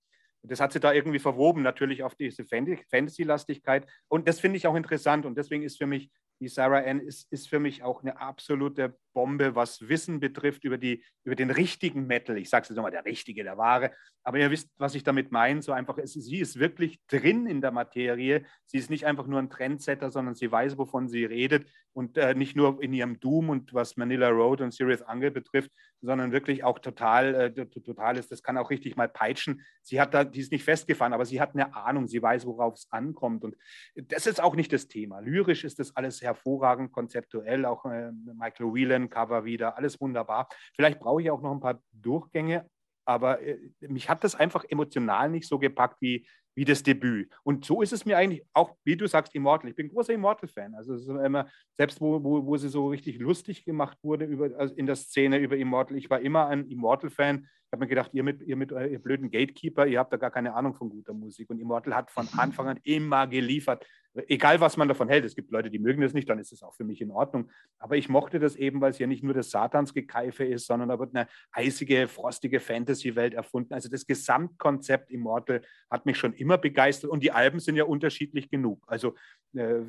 das 0.46 0.60
hat 0.60 0.72
sie 0.72 0.80
da 0.80 0.92
irgendwie 0.92 1.18
verwoben, 1.18 1.62
natürlich 1.62 2.02
auf 2.02 2.14
diese 2.14 2.44
Fantasy-Lastigkeit. 2.44 3.86
Und 4.08 4.28
das 4.28 4.40
finde 4.40 4.56
ich 4.56 4.66
auch 4.66 4.74
interessant. 4.74 5.26
Und 5.26 5.36
deswegen 5.36 5.62
ist 5.62 5.78
für 5.78 5.86
mich, 5.86 6.10
die 6.40 6.48
Sarah 6.48 6.80
Ann 6.80 7.00
ist, 7.00 7.30
ist 7.32 7.48
für 7.48 7.60
mich 7.60 7.82
auch 7.82 8.02
eine 8.02 8.20
absolute 8.20 8.96
Bombe, 9.16 9.54
was 9.54 9.88
Wissen 9.88 10.20
betrifft 10.20 10.64
über, 10.64 10.76
die, 10.76 11.02
über 11.24 11.34
den 11.34 11.50
richtigen 11.50 12.06
Metal. 12.06 12.36
Ich 12.36 12.50
sage 12.50 12.64
es 12.64 12.68
jetzt 12.68 12.76
nochmal, 12.76 12.92
der 12.92 13.06
richtige, 13.06 13.44
der 13.44 13.56
wahre. 13.56 13.92
Aber 14.22 14.38
ihr 14.38 14.50
wisst, 14.50 14.68
was 14.76 14.94
ich 14.94 15.04
damit 15.04 15.32
meine. 15.32 15.62
So 15.62 15.72
einfach, 15.72 15.96
ist, 15.96 16.12
sie 16.12 16.38
ist 16.38 16.58
wirklich 16.58 17.00
drin 17.06 17.46
in 17.46 17.62
der 17.62 17.70
Materie. 17.70 18.44
Sie 18.66 18.76
ist 18.76 18.90
nicht 18.90 19.06
einfach 19.06 19.26
nur 19.26 19.38
ein 19.38 19.48
Trendsetter, 19.48 20.10
sondern 20.10 20.34
sie 20.34 20.52
weiß, 20.52 20.76
wovon 20.76 21.08
sie 21.08 21.24
redet. 21.24 21.66
Und 21.94 22.18
äh, 22.18 22.34
nicht 22.34 22.56
nur 22.56 22.82
in 22.82 22.92
ihrem 22.92 23.18
Doom 23.18 23.48
und 23.48 23.72
was 23.72 23.96
Manila 23.96 24.28
Road 24.28 24.60
und 24.60 24.74
Serious 24.74 25.00
Angle 25.00 25.30
betrifft, 25.30 25.70
sondern 26.02 26.32
wirklich 26.32 26.62
auch 26.62 26.78
total, 26.78 27.34
äh, 27.34 27.66
total 27.66 28.18
ist. 28.18 28.30
Das 28.30 28.42
kann 28.42 28.58
auch 28.58 28.68
richtig 28.68 28.96
mal 28.96 29.08
peitschen. 29.08 29.62
Sie 29.80 29.98
hat 29.98 30.12
da, 30.12 30.24
die 30.24 30.40
ist 30.40 30.52
nicht 30.52 30.64
festgefahren, 30.64 31.14
aber 31.14 31.24
sie 31.24 31.40
hat 31.40 31.54
eine 31.54 31.74
Ahnung. 31.74 32.06
Sie 32.06 32.20
weiß, 32.20 32.44
worauf 32.44 32.74
es 32.74 32.86
ankommt. 32.90 33.44
Und 33.44 33.56
das 33.94 34.26
ist 34.26 34.42
auch 34.42 34.56
nicht 34.56 34.74
das 34.74 34.88
Thema. 34.88 35.20
Lyrisch 35.20 35.64
ist 35.64 35.78
das 35.78 35.96
alles 35.96 36.20
hervorragend, 36.26 36.92
konzeptuell. 36.92 37.64
Auch 37.64 37.84
äh, 37.86 38.12
Michael 38.12 38.74
Whelan 38.74 39.08
Cover 39.08 39.44
wieder, 39.44 39.76
alles 39.76 40.00
wunderbar. 40.00 40.48
Vielleicht 40.74 41.00
brauche 41.00 41.22
ich 41.22 41.30
auch 41.30 41.40
noch 41.40 41.52
ein 41.52 41.60
paar 41.60 41.80
Durchgänge, 41.92 42.68
aber 43.06 43.40
äh, 43.40 43.58
mich 43.80 44.08
hat 44.10 44.24
das 44.24 44.34
einfach 44.34 44.64
emotional 44.68 45.30
nicht 45.30 45.48
so 45.48 45.58
gepackt 45.58 45.96
wie, 46.00 46.26
wie 46.56 46.64
das 46.64 46.82
Debüt. 46.82 47.30
Und 47.44 47.64
so 47.64 47.82
ist 47.82 47.92
es 47.92 48.06
mir 48.06 48.16
eigentlich 48.16 48.42
auch, 48.54 48.76
wie 48.84 48.96
du 48.96 49.06
sagst, 49.06 49.34
Immortal. 49.34 49.70
Ich 49.70 49.76
bin 49.76 49.88
großer 49.88 50.14
Immortal-Fan. 50.14 50.74
Also 50.74 50.94
immer, 51.20 51.48
selbst 51.74 52.00
wo, 52.00 52.24
wo, 52.24 52.46
wo 52.46 52.56
sie 52.56 52.70
so 52.70 52.88
richtig 52.88 53.18
lustig 53.18 53.64
gemacht 53.64 53.98
wurde 54.02 54.24
über, 54.24 54.50
also 54.58 54.74
in 54.74 54.86
der 54.86 54.96
Szene 54.96 55.38
über 55.38 55.56
Immortal, 55.56 55.96
ich 55.96 56.08
war 56.08 56.20
immer 56.20 56.48
ein 56.48 56.66
Immortal-Fan. 56.66 57.46
Ich 57.66 57.72
habe 57.72 57.84
mir 57.84 57.88
gedacht, 57.88 58.10
ihr 58.14 58.22
mit, 58.22 58.42
ihr 58.42 58.56
mit 58.56 58.70
ihr 58.70 58.98
blöden 58.98 59.30
Gatekeeper, 59.30 59.86
ihr 59.86 59.98
habt 59.98 60.12
da 60.12 60.16
gar 60.16 60.30
keine 60.30 60.54
Ahnung 60.54 60.74
von 60.74 60.88
guter 60.88 61.12
Musik. 61.12 61.50
Und 61.50 61.58
Immortal 61.58 61.94
hat 61.94 62.10
von 62.10 62.28
Anfang 62.36 62.68
an 62.68 62.80
immer 62.84 63.26
geliefert 63.26 63.84
egal 64.28 64.60
was 64.60 64.76
man 64.76 64.88
davon 64.88 65.08
hält, 65.08 65.24
es 65.24 65.34
gibt 65.34 65.50
Leute, 65.50 65.70
die 65.70 65.78
mögen 65.78 66.00
das 66.00 66.12
nicht, 66.12 66.28
dann 66.28 66.38
ist 66.38 66.52
es 66.52 66.62
auch 66.62 66.74
für 66.74 66.84
mich 66.84 67.00
in 67.00 67.10
Ordnung. 67.10 67.50
Aber 67.78 67.96
ich 67.96 68.08
mochte 68.08 68.38
das 68.38 68.56
eben, 68.56 68.80
weil 68.80 68.90
es 68.90 68.98
ja 68.98 69.06
nicht 69.06 69.22
nur 69.22 69.34
das 69.34 69.50
Satansgekeife 69.50 70.44
ist, 70.44 70.66
sondern 70.66 70.88
da 70.88 70.98
wird 70.98 71.14
eine 71.14 71.28
eisige, 71.52 72.08
frostige 72.08 72.60
Fantasy-Welt 72.60 73.34
erfunden. 73.34 73.74
Also 73.74 73.88
das 73.88 74.06
Gesamtkonzept 74.06 75.10
Immortal 75.10 75.62
hat 75.90 76.06
mich 76.06 76.16
schon 76.16 76.32
immer 76.34 76.58
begeistert 76.58 77.10
und 77.10 77.22
die 77.22 77.32
Alben 77.32 77.60
sind 77.60 77.76
ja 77.76 77.84
unterschiedlich 77.84 78.50
genug. 78.50 78.82
Also 78.86 79.14
äh, 79.54 79.80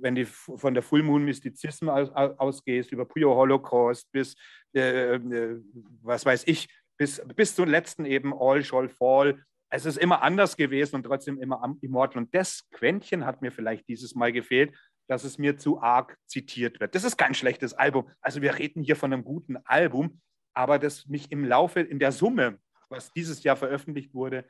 wenn 0.00 0.14
du 0.14 0.26
von 0.26 0.74
der 0.74 0.82
Full 0.82 1.02
Moon 1.02 1.24
Mystizism 1.24 1.88
aus, 1.88 2.10
ausgehst, 2.10 2.92
über 2.92 3.04
Pure 3.04 3.34
Holocaust 3.34 4.10
bis, 4.12 4.36
äh, 4.74 5.14
äh, 5.14 5.60
was 6.02 6.24
weiß 6.26 6.46
ich, 6.46 6.68
bis, 7.00 7.22
bis 7.34 7.54
zum 7.54 7.66
letzten 7.66 8.04
eben 8.04 8.34
All 8.38 8.62
Shall 8.62 8.90
Fall, 8.90 9.42
es 9.70 9.86
ist 9.86 9.96
immer 9.96 10.20
anders 10.20 10.58
gewesen 10.58 10.96
und 10.96 11.04
trotzdem 11.04 11.40
immer 11.40 11.74
immortal. 11.80 12.24
Und 12.24 12.34
das 12.34 12.68
Quäntchen 12.72 13.24
hat 13.24 13.40
mir 13.40 13.50
vielleicht 13.50 13.88
dieses 13.88 14.14
Mal 14.14 14.32
gefehlt, 14.32 14.76
dass 15.08 15.24
es 15.24 15.38
mir 15.38 15.56
zu 15.56 15.80
arg 15.80 16.18
zitiert 16.26 16.78
wird. 16.78 16.94
Das 16.94 17.04
ist 17.04 17.16
kein 17.16 17.32
schlechtes 17.32 17.72
Album. 17.72 18.10
Also 18.20 18.42
wir 18.42 18.58
reden 18.58 18.82
hier 18.82 18.96
von 18.96 19.14
einem 19.14 19.24
guten 19.24 19.56
Album, 19.64 20.20
aber 20.52 20.78
das 20.78 21.06
mich 21.06 21.32
im 21.32 21.46
Laufe, 21.46 21.80
in 21.80 21.98
der 21.98 22.12
Summe, 22.12 22.58
was 22.90 23.10
dieses 23.14 23.44
Jahr 23.44 23.56
veröffentlicht 23.56 24.12
wurde, 24.12 24.44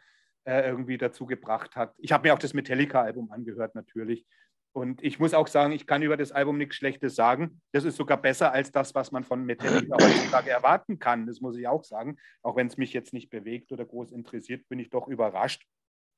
äh, 0.44 0.66
irgendwie 0.66 0.98
dazu 0.98 1.26
gebracht 1.26 1.76
hat. 1.76 1.94
Ich 1.98 2.10
habe 2.10 2.26
mir 2.26 2.34
auch 2.34 2.38
das 2.40 2.52
Metallica-Album 2.52 3.30
angehört, 3.30 3.76
natürlich. 3.76 4.26
Und 4.72 5.02
ich 5.02 5.18
muss 5.18 5.34
auch 5.34 5.48
sagen, 5.48 5.72
ich 5.72 5.86
kann 5.86 6.02
über 6.02 6.16
das 6.16 6.30
Album 6.30 6.56
nichts 6.56 6.76
Schlechtes 6.76 7.16
sagen. 7.16 7.60
Das 7.72 7.84
ist 7.84 7.96
sogar 7.96 8.20
besser 8.20 8.52
als 8.52 8.70
das, 8.70 8.94
was 8.94 9.10
man 9.10 9.24
von 9.24 9.44
Metallica 9.44 9.96
heutzutage 10.00 10.50
erwarten 10.50 10.98
kann. 10.98 11.26
Das 11.26 11.40
muss 11.40 11.56
ich 11.56 11.66
auch 11.66 11.82
sagen. 11.82 12.18
Auch 12.42 12.56
wenn 12.56 12.68
es 12.68 12.76
mich 12.76 12.92
jetzt 12.92 13.12
nicht 13.12 13.30
bewegt 13.30 13.72
oder 13.72 13.84
groß 13.84 14.12
interessiert, 14.12 14.68
bin 14.68 14.78
ich 14.78 14.90
doch 14.90 15.08
überrascht, 15.08 15.66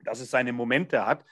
dass 0.05 0.20
es 0.20 0.30
seine 0.30 0.53
Momente 0.53 1.07
hat. 1.07 1.24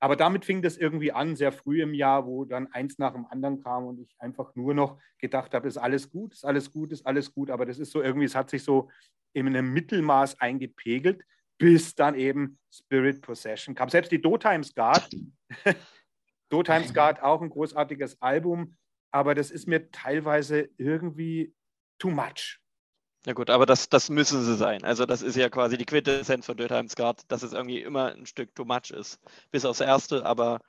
Aber 0.00 0.16
damit 0.16 0.44
fing 0.44 0.60
das 0.62 0.76
irgendwie 0.76 1.12
an, 1.12 1.36
sehr 1.36 1.52
früh 1.52 1.80
im 1.80 1.94
Jahr, 1.94 2.26
wo 2.26 2.44
dann 2.44 2.70
eins 2.72 2.98
nach 2.98 3.12
dem 3.12 3.24
anderen 3.26 3.62
kam 3.62 3.86
und 3.86 4.00
ich 4.00 4.14
einfach 4.18 4.54
nur 4.54 4.74
noch 4.74 5.00
gedacht 5.18 5.54
habe, 5.54 5.68
ist 5.68 5.78
alles 5.78 6.10
gut, 6.10 6.34
ist 6.34 6.44
alles 6.44 6.72
gut, 6.72 6.92
ist 6.92 7.06
alles 7.06 7.32
gut. 7.32 7.50
Aber 7.50 7.64
das 7.64 7.78
ist 7.78 7.92
so 7.92 8.02
irgendwie, 8.02 8.26
es 8.26 8.34
hat 8.34 8.50
sich 8.50 8.64
so 8.64 8.90
in 9.32 9.46
einem 9.46 9.72
Mittelmaß 9.72 10.40
eingepegelt, 10.40 11.24
bis 11.56 11.94
dann 11.94 12.16
eben 12.16 12.58
Spirit 12.70 13.22
Possession 13.22 13.74
kam. 13.74 13.88
Selbst 13.88 14.10
die 14.10 14.20
Do 14.20 14.36
Times 14.36 14.74
Guard 14.74 15.08
Do 16.50 16.62
Times 16.62 16.94
Guard 16.94 17.22
auch 17.22 17.42
ein 17.42 17.50
großartiges 17.50 18.20
Album, 18.20 18.76
aber 19.10 19.34
das 19.34 19.50
ist 19.50 19.66
mir 19.66 19.90
teilweise 19.90 20.68
irgendwie 20.76 21.54
too 21.98 22.10
much. 22.10 22.60
Ja 23.26 23.32
gut, 23.32 23.48
aber 23.48 23.64
das, 23.64 23.88
das 23.88 24.10
müssen 24.10 24.42
sie 24.42 24.54
sein. 24.54 24.84
Also 24.84 25.06
das 25.06 25.22
ist 25.22 25.36
ja 25.36 25.48
quasi 25.48 25.78
die 25.78 25.86
Quintessenz 25.86 26.44
von 26.44 26.56
Do 26.56 26.68
Times 26.68 26.94
Guard, 26.94 27.22
dass 27.28 27.42
es 27.42 27.54
irgendwie 27.54 27.80
immer 27.80 28.12
ein 28.12 28.26
Stück 28.26 28.54
too 28.54 28.66
much 28.66 28.90
ist. 28.90 29.18
Bis 29.50 29.64
aufs 29.64 29.80
erste, 29.80 30.26
aber 30.26 30.60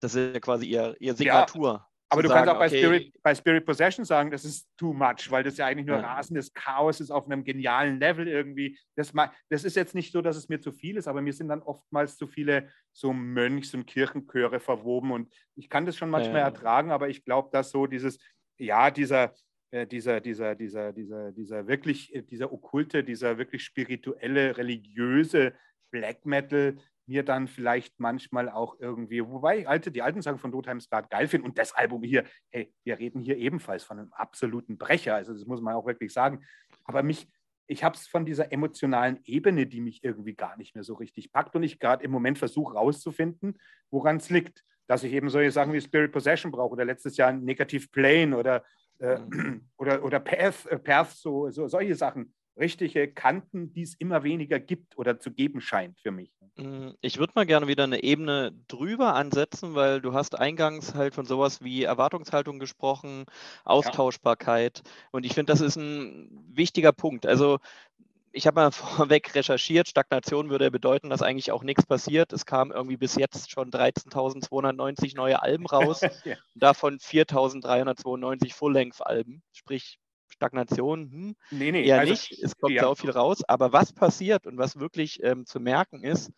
das 0.00 0.14
ist 0.14 0.34
ja 0.34 0.40
quasi 0.40 0.66
ihr, 0.66 0.96
ihr 1.00 1.14
Signatur. 1.14 1.72
Ja, 1.72 1.91
aber 2.12 2.22
du 2.22 2.28
sagen, 2.28 2.46
kannst 2.46 2.54
auch 2.54 2.58
bei, 2.58 2.66
okay, 2.66 2.78
Spirit, 2.78 3.22
bei 3.22 3.34
Spirit 3.34 3.66
Possession 3.66 4.04
sagen, 4.04 4.30
das 4.30 4.44
ist 4.44 4.68
too 4.76 4.92
much, 4.92 5.30
weil 5.30 5.42
das 5.42 5.56
ja 5.56 5.66
eigentlich 5.66 5.86
nur 5.86 5.96
ja. 5.96 6.14
rasendes 6.14 6.52
Chaos 6.52 7.00
ist 7.00 7.10
auf 7.10 7.26
einem 7.26 7.44
genialen 7.44 7.98
Level 7.98 8.28
irgendwie. 8.28 8.78
Das, 8.94 9.12
das 9.48 9.64
ist 9.64 9.76
jetzt 9.76 9.94
nicht 9.94 10.12
so, 10.12 10.22
dass 10.22 10.36
es 10.36 10.48
mir 10.48 10.60
zu 10.60 10.72
viel 10.72 10.96
ist, 10.96 11.08
aber 11.08 11.22
mir 11.22 11.32
sind 11.32 11.48
dann 11.48 11.62
oftmals 11.62 12.16
zu 12.16 12.26
viele 12.26 12.68
so 12.92 13.12
Mönchs- 13.12 13.74
und 13.74 13.86
Kirchenchöre 13.86 14.60
verwoben 14.60 15.10
und 15.10 15.32
ich 15.56 15.68
kann 15.68 15.86
das 15.86 15.96
schon 15.96 16.10
manchmal 16.10 16.40
ja. 16.40 16.46
ertragen, 16.46 16.90
aber 16.90 17.08
ich 17.08 17.24
glaube, 17.24 17.50
dass 17.52 17.70
so 17.70 17.86
dieses, 17.86 18.18
ja, 18.58 18.90
dieser, 18.90 19.32
äh, 19.70 19.86
dieser, 19.86 20.20
dieser, 20.20 20.54
dieser, 20.54 20.92
dieser, 20.92 21.32
dieser 21.32 21.66
wirklich, 21.66 22.14
äh, 22.14 22.22
dieser 22.22 22.52
okkulte, 22.52 23.02
dieser 23.02 23.38
wirklich 23.38 23.64
spirituelle, 23.64 24.56
religiöse 24.56 25.54
Black 25.90 26.24
Metal, 26.26 26.76
mir 27.12 27.22
dann 27.22 27.46
vielleicht 27.46 28.00
manchmal 28.00 28.48
auch 28.48 28.76
irgendwie, 28.80 29.22
wobei 29.22 29.58
ich 29.58 29.68
alte, 29.68 29.92
die 29.92 30.00
alten 30.00 30.22
Sachen 30.22 30.38
von 30.38 30.50
Dotheims 30.50 30.88
gerade 30.88 31.08
geil 31.08 31.28
finde 31.28 31.46
und 31.46 31.58
das 31.58 31.74
Album 31.74 32.02
hier, 32.02 32.24
hey, 32.48 32.72
wir 32.84 32.98
reden 32.98 33.20
hier 33.20 33.36
ebenfalls 33.36 33.84
von 33.84 33.98
einem 33.98 34.12
absoluten 34.14 34.78
Brecher, 34.78 35.14
also 35.14 35.34
das 35.34 35.44
muss 35.44 35.60
man 35.60 35.74
auch 35.74 35.84
wirklich 35.84 36.10
sagen. 36.10 36.42
Aber 36.84 37.02
mich, 37.02 37.28
ich 37.66 37.84
habe 37.84 37.96
es 37.96 38.06
von 38.06 38.24
dieser 38.24 38.50
emotionalen 38.50 39.20
Ebene, 39.24 39.66
die 39.66 39.82
mich 39.82 40.02
irgendwie 40.02 40.34
gar 40.34 40.56
nicht 40.56 40.74
mehr 40.74 40.84
so 40.84 40.94
richtig 40.94 41.32
packt 41.32 41.54
und 41.54 41.62
ich 41.62 41.78
gerade 41.78 42.02
im 42.02 42.10
Moment 42.10 42.38
versuche 42.38 42.74
rauszufinden, 42.74 43.58
woran 43.90 44.16
es 44.16 44.30
liegt. 44.30 44.64
Dass 44.86 45.04
ich 45.04 45.12
eben 45.12 45.28
solche 45.28 45.52
Sachen 45.52 45.74
wie 45.74 45.80
Spirit 45.80 46.12
Possession 46.12 46.50
brauche 46.50 46.72
oder 46.72 46.84
letztes 46.86 47.18
Jahr 47.18 47.32
Negative 47.32 47.88
Plane 47.88 48.36
oder, 48.36 48.64
äh, 49.00 49.18
mhm. 49.18 49.68
oder, 49.76 50.02
oder 50.02 50.18
Path, 50.18 50.66
äh, 50.66 50.78
Path 50.78 51.10
so, 51.10 51.50
so, 51.50 51.68
solche 51.68 51.94
Sachen 51.94 52.32
richtige 52.56 53.08
Kanten, 53.08 53.72
die 53.72 53.82
es 53.82 53.94
immer 53.94 54.22
weniger 54.22 54.60
gibt 54.60 54.98
oder 54.98 55.18
zu 55.18 55.30
geben 55.30 55.60
scheint 55.60 55.98
für 56.00 56.10
mich. 56.10 56.30
Mm, 56.56 56.90
ich 57.00 57.18
würde 57.18 57.32
mal 57.34 57.46
gerne 57.46 57.66
wieder 57.66 57.84
eine 57.84 58.02
Ebene 58.02 58.52
drüber 58.68 59.14
ansetzen, 59.14 59.74
weil 59.74 60.00
du 60.00 60.12
hast 60.12 60.38
eingangs 60.38 60.94
halt 60.94 61.14
von 61.14 61.24
sowas 61.24 61.62
wie 61.62 61.84
Erwartungshaltung 61.84 62.58
gesprochen, 62.58 63.24
Austauschbarkeit. 63.64 64.82
Ja. 64.84 64.92
Und 65.12 65.24
ich 65.24 65.34
finde, 65.34 65.52
das 65.52 65.60
ist 65.60 65.76
ein 65.76 66.28
wichtiger 66.52 66.92
Punkt. 66.92 67.26
Also 67.26 67.58
ich 68.32 68.46
habe 68.46 68.60
mal 68.60 68.70
vorweg 68.72 69.34
recherchiert, 69.34 69.88
Stagnation 69.88 70.50
würde 70.50 70.70
bedeuten, 70.70 71.10
dass 71.10 71.22
eigentlich 71.22 71.52
auch 71.52 71.62
nichts 71.62 71.86
passiert. 71.86 72.32
Es 72.32 72.46
kamen 72.46 72.70
irgendwie 72.70 72.96
bis 72.96 73.14
jetzt 73.14 73.50
schon 73.50 73.70
13.290 73.70 75.16
neue 75.16 75.40
Alben 75.40 75.66
raus, 75.66 76.00
ja. 76.24 76.36
davon 76.54 76.98
4.392 76.98 78.54
Full-Length-Alben, 78.54 79.42
sprich 79.52 79.98
Stagnation, 80.32 81.10
hm, 81.10 81.36
nee, 81.50 81.72
nee, 81.72 81.84
eher 81.84 82.00
also, 82.00 82.12
nicht. 82.12 82.32
Es 82.42 82.56
kommt 82.56 82.74
ja. 82.74 82.86
auch 82.86 82.96
viel 82.96 83.10
raus. 83.10 83.42
Aber 83.46 83.72
was 83.72 83.92
passiert 83.92 84.46
und 84.46 84.58
was 84.58 84.78
wirklich 84.78 85.22
ähm, 85.22 85.46
zu 85.46 85.60
merken 85.60 86.02
ist, 86.02 86.32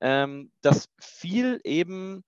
ähm, 0.00 0.50
dass 0.60 0.88
viel 0.98 1.60
eben 1.64 2.24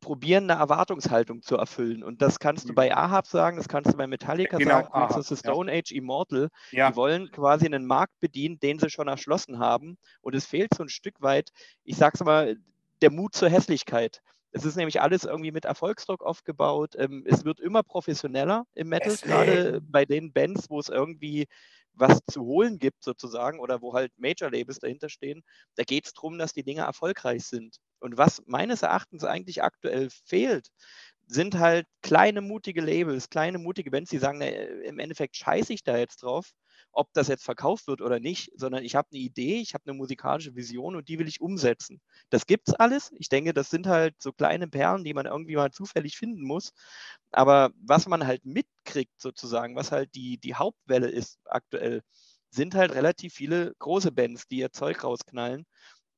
probieren, 0.00 0.50
eine 0.50 0.60
Erwartungshaltung 0.60 1.40
zu 1.42 1.56
erfüllen. 1.56 2.02
Und 2.02 2.20
das 2.20 2.38
kannst 2.38 2.68
du 2.68 2.74
bei 2.74 2.90
mhm. 2.90 2.96
Ahab 2.96 3.26
sagen, 3.26 3.56
das 3.56 3.68
kannst 3.68 3.92
du 3.92 3.96
bei 3.96 4.06
Metallica 4.06 4.58
genau, 4.58 4.70
sagen, 4.70 4.88
Ahab, 4.92 5.16
das 5.16 5.30
ist 5.30 5.40
Stone 5.40 5.72
ja. 5.72 5.78
Age 5.78 5.92
Immortal. 5.92 6.48
Ja. 6.72 6.90
Die 6.90 6.96
wollen 6.96 7.30
quasi 7.30 7.64
einen 7.64 7.86
Markt 7.86 8.18
bedienen, 8.20 8.58
den 8.58 8.78
sie 8.78 8.90
schon 8.90 9.08
erschlossen 9.08 9.58
haben. 9.58 9.96
Und 10.20 10.34
es 10.34 10.44
fehlt 10.44 10.74
so 10.74 10.82
ein 10.82 10.90
Stück 10.90 11.22
weit, 11.22 11.50
ich 11.84 11.96
sag's 11.96 12.20
mal, 12.20 12.56
der 13.00 13.10
Mut 13.10 13.34
zur 13.34 13.48
Hässlichkeit. 13.48 14.20
Es 14.52 14.64
ist 14.64 14.76
nämlich 14.76 15.00
alles 15.00 15.24
irgendwie 15.24 15.52
mit 15.52 15.64
Erfolgsdruck 15.64 16.22
aufgebaut. 16.22 16.94
Ähm, 16.96 17.24
es 17.26 17.44
wird 17.44 17.60
immer 17.60 17.82
professioneller 17.82 18.64
im 18.74 18.88
Metal, 18.88 19.16
gerade 19.16 19.80
bei 19.82 20.04
den 20.04 20.32
Bands, 20.32 20.68
wo 20.70 20.78
es 20.78 20.88
irgendwie 20.88 21.46
was 21.94 22.20
zu 22.30 22.42
holen 22.42 22.78
gibt 22.78 23.02
sozusagen 23.04 23.60
oder 23.60 23.82
wo 23.82 23.94
halt 23.94 24.12
Major-Labels 24.16 24.78
dahinter 24.78 25.08
stehen. 25.08 25.42
Da 25.76 25.84
geht 25.84 26.06
es 26.06 26.12
darum, 26.14 26.38
dass 26.38 26.52
die 26.52 26.64
Dinge 26.64 26.82
erfolgreich 26.82 27.44
sind. 27.44 27.76
Und 28.00 28.16
was 28.16 28.42
meines 28.46 28.82
Erachtens 28.82 29.24
eigentlich 29.24 29.62
aktuell 29.62 30.08
fehlt, 30.24 30.68
sind 31.26 31.58
halt 31.58 31.86
kleine, 32.02 32.40
mutige 32.40 32.80
Labels, 32.80 33.30
kleine, 33.30 33.58
mutige 33.58 33.90
Bands, 33.90 34.10
die 34.10 34.18
sagen, 34.18 34.38
na, 34.38 34.46
im 34.46 34.98
Endeffekt 34.98 35.36
scheiße 35.36 35.72
ich 35.72 35.84
da 35.84 35.96
jetzt 35.96 36.22
drauf 36.22 36.52
ob 36.92 37.12
das 37.14 37.28
jetzt 37.28 37.44
verkauft 37.44 37.86
wird 37.86 38.02
oder 38.02 38.20
nicht, 38.20 38.50
sondern 38.54 38.84
ich 38.84 38.94
habe 38.94 39.08
eine 39.10 39.20
Idee, 39.20 39.60
ich 39.60 39.74
habe 39.74 39.84
eine 39.86 39.96
musikalische 39.96 40.54
Vision 40.54 40.94
und 40.94 41.08
die 41.08 41.18
will 41.18 41.28
ich 41.28 41.40
umsetzen. 41.40 42.00
Das 42.30 42.46
gibt 42.46 42.68
es 42.68 42.74
alles. 42.74 43.10
Ich 43.18 43.28
denke, 43.28 43.54
das 43.54 43.70
sind 43.70 43.86
halt 43.86 44.14
so 44.22 44.32
kleine 44.32 44.68
Perlen, 44.68 45.04
die 45.04 45.14
man 45.14 45.26
irgendwie 45.26 45.56
mal 45.56 45.70
zufällig 45.70 46.16
finden 46.16 46.42
muss. 46.42 46.72
Aber 47.30 47.70
was 47.82 48.06
man 48.06 48.26
halt 48.26 48.44
mitkriegt 48.44 49.20
sozusagen, 49.20 49.74
was 49.74 49.90
halt 49.90 50.14
die, 50.14 50.38
die 50.38 50.54
Hauptwelle 50.54 51.08
ist 51.08 51.38
aktuell, 51.46 52.02
sind 52.50 52.74
halt 52.74 52.94
relativ 52.94 53.34
viele 53.34 53.74
große 53.78 54.12
Bands, 54.12 54.46
die 54.48 54.58
ihr 54.58 54.72
Zeug 54.72 55.02
rausknallen. 55.02 55.64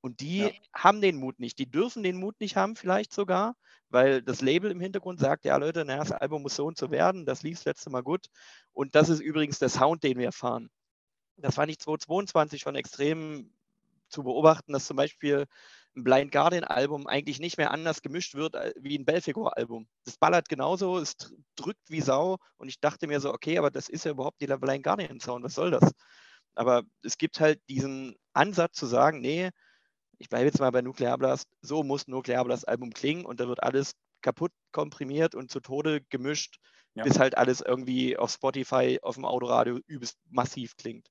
Und 0.01 0.20
die 0.20 0.39
ja. 0.39 0.51
haben 0.75 1.01
den 1.01 1.16
Mut 1.16 1.39
nicht. 1.39 1.59
Die 1.59 1.70
dürfen 1.70 2.03
den 2.03 2.18
Mut 2.18 2.39
nicht 2.41 2.57
haben, 2.57 2.77
vielleicht 2.77 3.14
sogar, 3.14 3.57
weil 3.95 4.22
das 4.22 4.40
Label 4.40 4.72
im 4.72 4.80
Hintergrund 4.80 5.20
sagt, 5.20 5.45
ja 5.45 5.57
Leute, 5.57 5.84
na, 5.86 5.99
das 5.99 6.11
Album 6.11 6.42
muss 6.42 6.57
so 6.57 6.66
und 6.66 6.76
so 6.76 6.90
werden, 6.90 7.24
das 7.24 7.45
lief 7.45 7.59
das 7.59 7.64
letzte 7.64 7.90
Mal 7.90 8.03
gut. 8.03 8.26
Und 8.72 8.97
das 8.97 9.09
ist 9.09 9.20
übrigens 9.20 9.61
der 9.61 9.68
Sound, 9.68 10.03
den 10.03 10.18
wir 10.18 10.32
fahren. 10.32 10.68
Das 11.36 11.55
fand 11.55 11.70
ich 11.70 11.78
2022 11.78 12.61
schon 12.61 12.74
extrem 12.74 13.53
zu 14.09 14.24
beobachten, 14.24 14.72
dass 14.72 14.86
zum 14.86 14.97
Beispiel 14.97 15.47
ein 15.97 16.03
Blind 16.03 16.32
Guardian 16.32 16.64
Album 16.64 17.07
eigentlich 17.07 17.38
nicht 17.38 17.57
mehr 17.57 17.70
anders 17.70 18.03
gemischt 18.03 18.34
wird 18.34 18.57
äh, 18.57 18.74
wie 18.76 18.99
ein 18.99 19.05
Belfigur 19.05 19.57
Album. 19.57 19.86
Das 20.05 20.16
ballert 20.16 20.49
genauso, 20.49 20.99
es 20.99 21.14
drückt 21.55 21.88
wie 21.88 22.01
Sau 22.01 22.38
und 22.57 22.66
ich 22.68 22.80
dachte 22.80 23.07
mir 23.07 23.20
so, 23.20 23.32
okay, 23.32 23.59
aber 23.59 23.70
das 23.70 23.88
ist 23.88 24.05
ja 24.05 24.11
überhaupt 24.11 24.40
nicht 24.40 24.51
der 24.51 24.59
Blind 24.59 24.82
Guardian 24.82 25.20
Sound, 25.20 25.45
was 25.45 25.55
soll 25.55 25.70
das? 25.70 25.92
Aber 26.57 26.82
es 27.03 27.16
gibt 27.16 27.38
halt 27.38 27.61
diesen 27.68 28.16
Ansatz 28.32 28.76
zu 28.76 28.86
sagen, 28.86 29.20
nee, 29.20 29.51
ich 30.19 30.29
bleibe 30.29 30.47
jetzt 30.47 30.61
mal 30.61 30.71
bei 30.71 30.83
Nuclear 30.83 31.19
Blast, 31.19 31.49
so 31.61 31.83
muss 31.83 32.09
Nuclear 32.09 32.45
Blast 32.45 32.69
Album 32.69 32.93
klingen 32.93 33.25
und 33.25 33.41
da 33.41 33.49
wird 33.49 33.62
alles 33.62 33.93
kaputt 34.23 34.53
komprimiert 34.73 35.35
und 35.35 35.51
zu 35.51 35.61
Tode 35.61 36.01
gemischt, 36.09 36.59
ja. 36.95 37.05
bis 37.05 37.19
halt 37.19 37.37
alles 37.37 37.61
irgendwie 37.61 38.17
auf 38.17 38.31
Spotify, 38.31 38.99
auf 39.03 39.17
dem 39.17 39.25
Autoradio 39.25 39.79
übelst 39.87 40.19
massiv 40.31 40.77
klingt. 40.77 41.09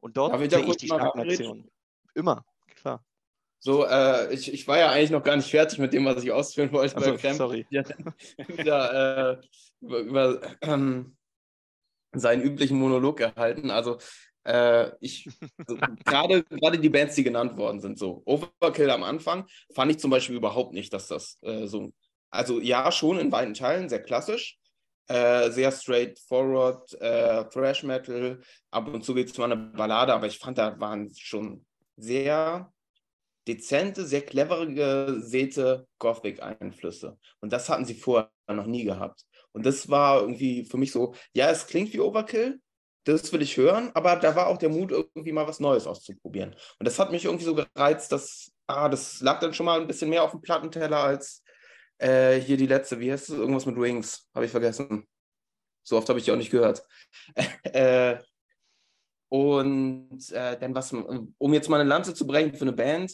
Und 0.00 0.16
dort 0.16 0.38
sehe 0.50 0.64
ich 0.64 0.76
die 0.76 0.86
Stagnation. 0.86 1.68
Immer, 2.14 2.44
klar. 2.76 3.04
So, 3.58 3.84
äh, 3.84 4.32
ich, 4.32 4.52
ich 4.52 4.68
war 4.68 4.78
ja 4.78 4.90
eigentlich 4.90 5.10
noch 5.10 5.22
gar 5.22 5.36
nicht 5.36 5.50
fertig 5.50 5.78
mit 5.78 5.92
dem, 5.92 6.04
was 6.04 6.22
ich 6.22 6.30
ausführen 6.30 6.72
wollte. 6.72 6.96
Also, 6.96 7.16
sorry. 7.34 7.66
Ja, 7.70 7.82
wieder 8.46 9.40
äh, 9.40 9.46
über, 9.80 9.98
über 9.98 10.40
ähm, 10.62 11.16
seinen 12.12 12.42
üblichen 12.42 12.78
Monolog 12.78 13.16
gehalten. 13.16 13.70
Also 13.70 13.98
äh, 14.46 14.92
ich, 15.00 15.28
so, 15.66 15.76
gerade, 16.04 16.44
gerade 16.44 16.78
die 16.78 16.88
Bands, 16.88 17.14
die 17.14 17.24
genannt 17.24 17.56
worden 17.56 17.80
sind, 17.80 17.98
so 17.98 18.22
Overkill 18.24 18.90
am 18.90 19.02
Anfang, 19.02 19.46
fand 19.74 19.90
ich 19.90 19.98
zum 19.98 20.10
Beispiel 20.10 20.36
überhaupt 20.36 20.72
nicht, 20.72 20.92
dass 20.92 21.08
das 21.08 21.38
äh, 21.42 21.66
so, 21.66 21.92
also 22.30 22.60
ja, 22.60 22.90
schon 22.92 23.18
in 23.18 23.32
weiten 23.32 23.54
Teilen, 23.54 23.88
sehr 23.88 24.02
klassisch, 24.02 24.58
äh, 25.08 25.50
sehr 25.50 25.72
straightforward, 25.72 27.00
äh, 27.00 27.44
Thrash 27.48 27.82
Metal, 27.82 28.40
ab 28.70 28.88
und 28.88 29.04
zu 29.04 29.14
gibt 29.14 29.30
es 29.30 29.38
mal 29.38 29.50
eine 29.50 29.56
Ballade, 29.56 30.14
aber 30.14 30.26
ich 30.26 30.38
fand, 30.38 30.58
da 30.58 30.78
waren 30.78 31.12
schon 31.16 31.64
sehr 31.96 32.72
dezente, 33.46 34.04
sehr 34.04 34.22
clevere 34.22 34.72
gesäte 34.72 35.86
Gothic-Einflüsse. 35.98 37.16
Und 37.40 37.52
das 37.52 37.68
hatten 37.68 37.84
sie 37.84 37.94
vorher 37.94 38.30
noch 38.48 38.66
nie 38.66 38.84
gehabt. 38.84 39.24
Und 39.52 39.64
das 39.64 39.88
war 39.88 40.20
irgendwie 40.20 40.64
für 40.64 40.76
mich 40.76 40.90
so, 40.92 41.14
ja, 41.32 41.50
es 41.50 41.66
klingt 41.66 41.92
wie 41.92 42.00
Overkill, 42.00 42.60
das 43.06 43.32
will 43.32 43.42
ich 43.42 43.56
hören, 43.56 43.90
aber 43.94 44.16
da 44.16 44.36
war 44.36 44.48
auch 44.48 44.58
der 44.58 44.68
Mut, 44.68 44.92
irgendwie 44.92 45.32
mal 45.32 45.46
was 45.46 45.60
Neues 45.60 45.86
auszuprobieren. 45.86 46.54
Und 46.78 46.86
das 46.86 46.98
hat 46.98 47.12
mich 47.12 47.24
irgendwie 47.24 47.44
so 47.44 47.54
gereizt, 47.54 48.12
dass, 48.12 48.52
ah, 48.66 48.88
das 48.88 49.20
lag 49.20 49.40
dann 49.40 49.54
schon 49.54 49.66
mal 49.66 49.80
ein 49.80 49.86
bisschen 49.86 50.10
mehr 50.10 50.22
auf 50.24 50.32
dem 50.32 50.42
Plattenteller 50.42 50.98
als 50.98 51.42
äh, 51.98 52.40
hier 52.40 52.56
die 52.56 52.66
letzte, 52.66 53.00
wie 53.00 53.12
heißt 53.12 53.30
es? 53.30 53.36
Irgendwas 53.36 53.66
mit 53.66 53.76
Wings, 53.76 54.28
habe 54.34 54.44
ich 54.46 54.50
vergessen. 54.50 55.06
So 55.82 55.96
oft 55.96 56.08
habe 56.08 56.18
ich 56.18 56.24
die 56.24 56.32
auch 56.32 56.36
nicht 56.36 56.50
gehört. 56.50 56.82
äh, 57.64 58.18
Und 59.28 60.30
äh, 60.32 60.58
dann 60.58 60.74
was, 60.74 60.92
um 60.92 61.54
jetzt 61.54 61.68
mal 61.68 61.80
eine 61.80 61.88
Lanze 61.88 62.14
zu 62.14 62.26
brechen 62.26 62.54
für 62.54 62.62
eine 62.62 62.72
Band, 62.72 63.12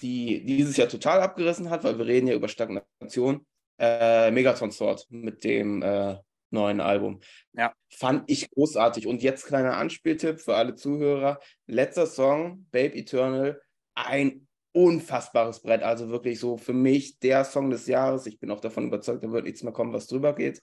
die 0.00 0.44
dieses 0.44 0.76
Jahr 0.76 0.88
total 0.88 1.20
abgerissen 1.20 1.70
hat, 1.70 1.84
weil 1.84 1.98
wir 1.98 2.06
reden 2.06 2.26
ja 2.26 2.34
über 2.34 2.48
Stagnation, 2.48 3.46
äh, 3.78 4.30
Megaton 4.30 4.70
Sword 4.70 5.06
mit 5.10 5.44
dem 5.44 5.82
äh, 5.82 6.16
neuen 6.50 6.80
Album. 6.80 7.20
Ja. 7.52 7.72
Fand 7.90 8.24
ich 8.30 8.50
großartig. 8.50 9.06
Und 9.06 9.22
jetzt 9.22 9.46
kleiner 9.46 9.76
Anspieltipp 9.76 10.40
für 10.40 10.54
alle 10.54 10.74
Zuhörer. 10.74 11.40
Letzter 11.66 12.06
Song, 12.06 12.66
Babe 12.70 12.96
Eternal, 12.96 13.60
ein 13.94 14.46
unfassbares 14.72 15.62
Brett. 15.62 15.82
Also 15.82 16.10
wirklich 16.10 16.38
so 16.38 16.56
für 16.56 16.74
mich 16.74 17.18
der 17.18 17.44
Song 17.44 17.70
des 17.70 17.86
Jahres. 17.86 18.26
Ich 18.26 18.38
bin 18.38 18.50
auch 18.50 18.60
davon 18.60 18.86
überzeugt, 18.86 19.24
da 19.24 19.32
wird 19.32 19.44
nichts 19.44 19.62
mehr 19.62 19.72
kommen, 19.72 19.92
was 19.92 20.06
drüber 20.06 20.34
geht. 20.34 20.60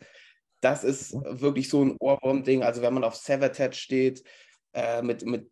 Das 0.61 0.83
ist 0.83 1.13
wirklich 1.13 1.67
so 1.67 1.83
ein 1.83 1.97
Ohrwurm-Ding. 1.99 2.63
Also 2.63 2.81
wenn 2.81 2.93
man 2.93 3.03
auf 3.03 3.15
Savatage 3.15 3.75
steht, 3.75 4.23
äh, 4.73 5.01
mit, 5.01 5.25
mit 5.25 5.51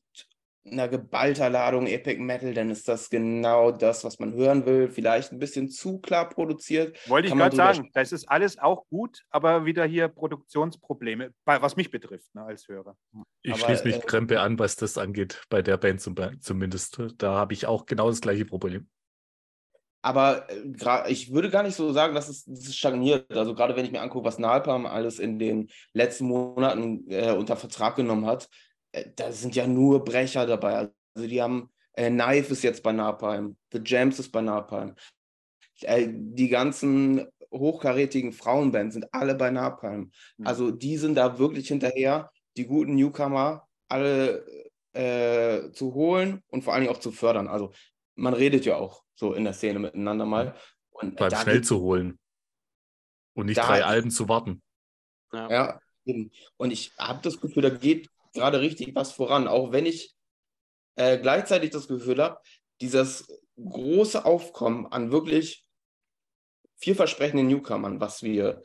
einer 0.66 0.88
geballter 0.88 1.49
Ladung 1.49 1.88
Epic 1.88 2.20
Metal, 2.20 2.53
dann 2.53 2.70
ist 2.70 2.88
das 2.88 3.09
genau 3.09 3.72
das, 3.72 4.03
was 4.03 4.20
man 4.20 4.34
hören 4.34 4.66
will. 4.66 4.89
Vielleicht 4.89 5.32
ein 5.32 5.39
bisschen 5.39 5.70
zu 5.70 5.99
klar 5.99 6.30
produziert. 6.30 6.97
Wollte 7.09 7.30
ich 7.30 7.34
gerade 7.34 7.55
sagen, 7.55 7.89
das 7.93 8.12
ist 8.12 8.30
alles 8.30 8.59
auch 8.59 8.86
gut, 8.89 9.24
aber 9.30 9.66
wieder 9.66 9.86
hier 9.86 10.07
Produktionsprobleme, 10.07 11.34
was 11.45 11.76
mich 11.76 11.89
betrifft, 11.89 12.34
ne, 12.36 12.43
als 12.43 12.68
Hörer. 12.68 12.95
Ich 13.41 13.57
schließe 13.57 13.86
mich 13.86 13.97
äh, 13.97 13.99
Krempe 14.01 14.39
an, 14.39 14.59
was 14.59 14.76
das 14.76 14.97
angeht, 14.97 15.41
bei 15.49 15.62
der 15.62 15.78
Band 15.78 16.01
zum, 16.01 16.16
zumindest. 16.39 17.01
Da 17.18 17.34
habe 17.34 17.53
ich 17.53 17.66
auch 17.66 17.86
genau 17.86 18.09
das 18.09 18.22
gleiche 18.22 18.45
Problem. 18.45 18.88
Aber 20.03 20.47
äh, 20.49 21.12
ich 21.12 21.32
würde 21.32 21.49
gar 21.49 21.64
nicht 21.64 21.76
so 21.76 21.91
sagen, 21.93 22.16
dass 22.16 22.30
es, 22.30 22.45
dass 22.45 22.68
es 22.68 22.76
stagniert. 22.76 23.32
Also 23.32 23.53
gerade 23.53 23.76
wenn 23.76 23.86
ich 23.86 23.91
mir 23.91 24.01
angucke, 24.01 24.26
was 24.26 24.39
Nalpam 24.39 24.86
alles 24.86 25.20
in 25.20 25.39
den 25.39 25.70
letzten 25.93 26.26
Monaten 26.26 27.09
äh, 27.09 27.32
unter 27.32 27.55
Vertrag 27.55 27.95
genommen 27.95 28.26
hat, 28.26 28.49
da 29.15 29.31
sind 29.31 29.55
ja 29.55 29.67
nur 29.67 30.03
Brecher 30.03 30.45
dabei. 30.45 30.89
Also 31.13 31.27
die 31.27 31.41
haben, 31.41 31.69
äh, 31.93 32.09
Knife 32.09 32.51
ist 32.51 32.63
jetzt 32.63 32.83
bei 32.83 32.91
Napalm, 32.91 33.57
The 33.71 33.81
Jams 33.83 34.19
ist 34.19 34.31
bei 34.31 34.41
Napalm. 34.41 34.95
Äh, 35.81 36.07
die 36.09 36.49
ganzen 36.49 37.27
hochkarätigen 37.51 38.31
Frauenbands 38.31 38.93
sind 38.93 39.07
alle 39.11 39.35
bei 39.35 39.51
Napalm. 39.51 40.11
Mhm. 40.37 40.47
Also 40.47 40.71
die 40.71 40.97
sind 40.97 41.15
da 41.15 41.37
wirklich 41.37 41.67
hinterher, 41.67 42.31
die 42.57 42.65
guten 42.65 42.95
Newcomer 42.95 43.67
alle 43.87 44.45
äh, 44.93 45.71
zu 45.71 45.93
holen 45.93 46.43
und 46.47 46.63
vor 46.63 46.73
allen 46.73 46.83
Dingen 46.83 46.95
auch 46.95 46.99
zu 46.99 47.11
fördern. 47.11 47.47
Also 47.47 47.73
man 48.15 48.33
redet 48.33 48.65
ja 48.65 48.77
auch 48.77 49.03
so 49.15 49.33
in 49.33 49.43
der 49.43 49.53
Szene 49.53 49.79
miteinander 49.79 50.25
mal. 50.25 50.55
Und 50.91 51.17
Beim 51.17 51.31
schnell 51.31 51.61
zu 51.61 51.79
holen. 51.79 52.19
Und 53.33 53.47
nicht 53.47 53.57
drei 53.57 53.83
Alben 53.83 54.11
zu 54.11 54.27
warten. 54.27 54.61
Ja, 55.33 55.49
ja 55.49 55.79
und 56.57 56.71
ich 56.71 56.93
habe 56.97 57.21
das 57.21 57.39
Gefühl, 57.39 57.63
da 57.63 57.69
geht 57.69 58.09
gerade 58.34 58.61
richtig 58.61 58.95
was 58.95 59.11
voran, 59.11 59.47
auch 59.47 59.71
wenn 59.71 59.86
ich 59.86 60.13
äh, 60.95 61.17
gleichzeitig 61.17 61.71
das 61.71 61.88
Gefühl 61.88 62.21
habe, 62.21 62.39
dieses 62.79 63.27
große 63.57 64.25
Aufkommen 64.25 64.88
an 64.88 65.11
wirklich 65.11 65.65
vielversprechenden 66.77 67.47
Newcomern, 67.47 67.99
was 68.01 68.23
wir, 68.23 68.63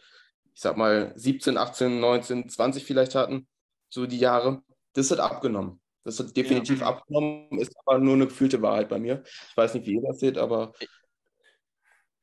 ich 0.55 0.61
sag 0.61 0.77
mal, 0.77 1.12
17, 1.17 1.59
18, 1.59 2.01
19, 2.01 2.49
20 2.49 2.85
vielleicht 2.85 3.14
hatten, 3.14 3.47
so 3.89 4.07
die 4.07 4.19
Jahre, 4.19 4.62
das 4.95 5.11
hat 5.11 5.21
abgenommen. 5.21 5.81
Das 6.03 6.21
hat 6.21 6.37
definitiv 6.37 6.81
ja. 6.81 6.87
abgenommen, 6.87 7.59
ist 7.59 7.75
aber 7.85 7.99
nur 7.99 8.14
eine 8.14 8.29
gefühlte 8.29 8.62
Wahrheit 8.62 8.89
bei 8.89 8.99
mir. 8.99 9.23
Ich 9.51 9.57
weiß 9.57 9.75
nicht, 9.75 9.87
wie 9.87 9.95
ihr 9.95 10.03
das 10.03 10.21
seht, 10.21 10.39
aber 10.39 10.73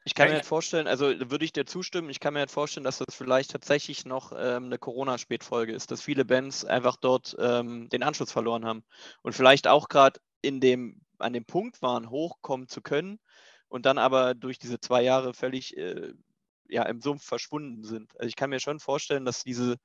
ich 0.06 0.16
kann 0.16 0.28
mir 0.28 0.36
halt 0.36 0.46
vorstellen, 0.46 0.88
also 0.88 1.06
würde 1.08 1.46
ich 1.46 1.54
dir 1.54 1.66
zustimmen, 1.66 2.10
ich 2.10 2.20
kann 2.20 2.34
mir 2.34 2.42
halt 2.42 2.52
vorstellen, 2.52 2.84
dass 2.84 2.98
das 2.98 3.16
vielleicht 3.16 3.52
tatsächlich 3.52 4.06
noch 4.06 4.34
ähm, 4.34 4.66
eine 4.66 4.78
Corona-Spätfolge 4.78 5.74
ist, 5.74 5.92
dass 5.92 6.02
viele 6.02 6.26
Bands 6.26 6.66
einfach 6.66 6.98
dort 6.98 7.36
ähm, 7.40 7.90
den 7.90 8.04
Anschluss 8.04 8.32
verloren 8.32 8.66
haben 8.66 8.84
und 9.22 9.34
vielleicht 9.34 9.68
auch 9.68 9.88
gerade 9.88 10.20
in 10.42 10.60
dem, 10.60 11.02
an 11.20 11.34
dem 11.34 11.46
Punkt 11.46 11.82
waren, 11.82 12.10
hochkommen 12.10 12.68
zu 12.68 12.82
können 12.82 13.20
und 13.70 13.86
dann 13.86 13.98
aber 13.98 14.36
durch 14.36 14.60
diese 14.60 14.80
zwei 14.80 15.02
Jahre 15.02 15.34
völlig 15.34 15.78
äh, 15.78 16.14
ja, 16.68 16.84
im 16.84 17.02
Sumpf 17.02 17.24
verschwunden 17.24 17.84
sind. 17.84 18.12
Also 18.20 18.28
ich 18.28 18.36
kann 18.36 18.50
mir 18.50 18.60
schon 18.60 18.80
vorstellen, 18.80 19.26
dass 19.26 19.44
diese, 19.44 19.78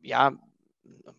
ja, 0.00 0.32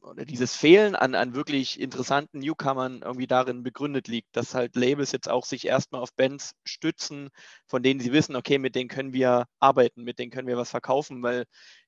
oder 0.02 0.26
dieses 0.26 0.56
Fehlen 0.56 0.96
an, 0.96 1.16
an 1.16 1.36
wirklich 1.36 1.80
interessanten 1.80 2.40
Newcomern 2.40 3.02
irgendwie 3.04 3.28
darin 3.28 3.64
begründet 3.64 4.08
liegt, 4.08 4.36
dass 4.36 4.56
halt 4.56 4.76
Labels 4.76 5.12
jetzt 5.12 5.30
auch 5.30 5.46
sich 5.46 5.66
erstmal 5.66 6.02
auf 6.02 6.14
Bands 6.14 6.54
stützen, 6.64 7.30
von 7.68 7.84
denen 7.84 8.00
sie 8.00 8.12
wissen, 8.12 8.36
okay, 8.36 8.58
mit 8.58 8.76
denen 8.76 8.90
können 8.90 9.14
wir 9.14 9.46
arbeiten, 9.60 10.04
mit 10.04 10.20
denen 10.20 10.32
können 10.32 10.48
wir 10.48 10.58
was 10.58 10.72
verkaufen, 10.72 11.22
weil 11.24 11.46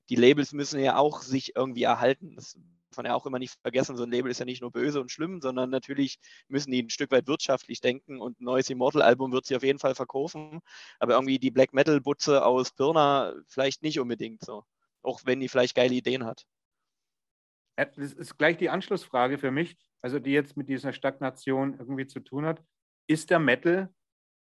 die 0.08 0.16
Labels 0.16 0.52
müssen 0.52 0.80
ja 0.80 0.96
auch 0.96 1.22
sich 1.22 1.56
irgendwie 1.56 1.82
erhalten. 1.82 2.36
Das 2.36 2.52
darf 2.90 2.96
man 2.98 3.06
ja 3.06 3.14
auch 3.14 3.26
immer 3.26 3.38
nicht 3.38 3.58
vergessen, 3.62 3.96
so 3.96 4.04
ein 4.04 4.10
Label 4.10 4.30
ist 4.30 4.38
ja 4.38 4.44
nicht 4.44 4.62
nur 4.62 4.70
böse 4.70 5.00
und 5.00 5.10
schlimm, 5.10 5.40
sondern 5.40 5.70
natürlich 5.70 6.18
müssen 6.48 6.70
die 6.70 6.82
ein 6.82 6.90
Stück 6.90 7.10
weit 7.10 7.26
wirtschaftlich 7.26 7.80
denken 7.80 8.20
und 8.20 8.40
ein 8.40 8.44
neues 8.44 8.70
Immortal-Album 8.70 9.32
wird 9.32 9.46
sie 9.46 9.56
auf 9.56 9.64
jeden 9.64 9.78
Fall 9.80 9.94
verkaufen, 9.96 10.60
aber 11.00 11.14
irgendwie 11.14 11.38
die 11.40 11.50
Black 11.50 11.72
Metal-Butze 11.74 12.44
aus 12.44 12.72
Pirna 12.72 13.34
vielleicht 13.48 13.82
nicht 13.82 13.98
unbedingt 13.98 14.44
so, 14.44 14.64
auch 15.02 15.20
wenn 15.24 15.40
die 15.40 15.48
vielleicht 15.48 15.74
geile 15.74 15.94
Ideen 15.94 16.24
hat. 16.24 16.44
Das 17.76 17.96
ist 17.96 18.38
gleich 18.38 18.56
die 18.56 18.70
Anschlussfrage 18.70 19.38
für 19.38 19.50
mich, 19.50 19.76
also 20.02 20.18
die 20.18 20.32
jetzt 20.32 20.56
mit 20.56 20.68
dieser 20.68 20.92
Stagnation 20.92 21.78
irgendwie 21.78 22.06
zu 22.06 22.20
tun 22.20 22.46
hat. 22.46 22.62
Ist 23.08 23.30
der 23.30 23.38
Metal 23.38 23.92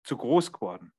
zu 0.04 0.18
groß 0.18 0.52
geworden? 0.52 0.92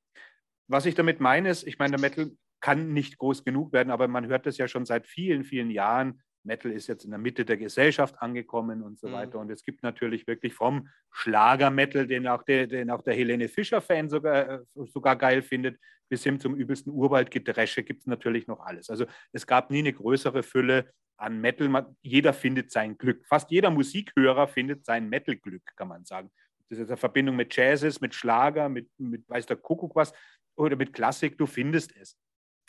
Was 0.69 0.87
ich 0.87 0.95
damit 0.95 1.21
meine 1.21 1.51
ist, 1.51 1.67
ich 1.67 1.79
meine, 1.79 1.97
der 1.97 2.01
Metal 2.01 2.31
kann 2.61 2.93
nicht 2.93 3.19
groß 3.19 3.45
genug 3.45 3.73
werden, 3.73 3.91
aber 3.91 4.07
man 4.07 4.27
hört 4.27 4.47
das 4.47 4.59
ja 4.59 4.69
schon 4.69 4.87
seit 4.87 5.07
vielen, 5.07 5.45
vielen 5.45 5.71
Jahren. 5.71 6.23
Metal 6.45 6.73
ist 6.73 6.87
jetzt 6.87 7.05
in 7.05 7.11
der 7.11 7.19
Mitte 7.19 7.45
der 7.45 7.57
Gesellschaft 7.57 8.21
angekommen 8.21 8.83
und 8.83 8.99
so 8.99 9.09
mhm. 9.09 9.13
weiter. 9.13 9.39
Und 9.39 9.51
es 9.51 9.63
gibt 9.63 9.83
natürlich 9.83 10.27
wirklich 10.27 10.55
vom 10.55 10.89
Schlager-Metal, 11.13 12.07
den 12.07 12.27
auch 12.27 12.43
der, 12.43 12.67
den 12.67 12.91
auch 12.91 13.03
der 13.03 13.15
Helene 13.15 13.49
Fischer-Fan 13.49 14.09
sogar, 14.09 14.49
äh, 14.49 14.59
sogar 14.87 15.17
geil 15.17 15.43
findet, 15.43 15.79
bis 16.09 16.25
hin 16.25 16.41
zum 16.41 16.55
übelsten 16.57 16.93
Urwaldgedresche 16.93 17.83
gibt 17.83 18.01
es 18.01 18.07
natürlich 18.07 18.47
noch 18.47 18.61
alles. 18.61 18.91
Also 18.91 19.07
es 19.33 19.47
gab 19.47 19.71
nie 19.71 19.79
eine 19.79 19.93
größere 19.93 20.43
Fülle 20.43 20.91
an 21.17 21.41
Metal. 21.41 21.87
Jeder 22.03 22.33
findet 22.33 22.73
sein 22.73 22.99
Glück. 22.99 23.25
Fast 23.27 23.51
jeder 23.51 23.71
Musikhörer 23.71 24.49
findet 24.49 24.85
sein 24.85 25.09
Metal-Glück, 25.09 25.63
kann 25.77 25.89
man 25.89 26.05
sagen. 26.05 26.31
Das 26.69 26.79
ist 26.79 26.89
eine 26.89 26.97
Verbindung 26.97 27.37
mit 27.37 27.55
Jazzes, 27.55 28.01
mit 28.01 28.15
Schlager, 28.15 28.69
mit, 28.69 28.89
mit 28.99 29.29
weiß 29.29 29.47
der 29.47 29.57
Kuckuck 29.57 29.95
was 29.97 30.13
oder 30.57 30.77
mit 30.77 30.93
Klassik, 30.93 31.37
du 31.37 31.47
findest 31.47 31.95
es. 31.97 32.17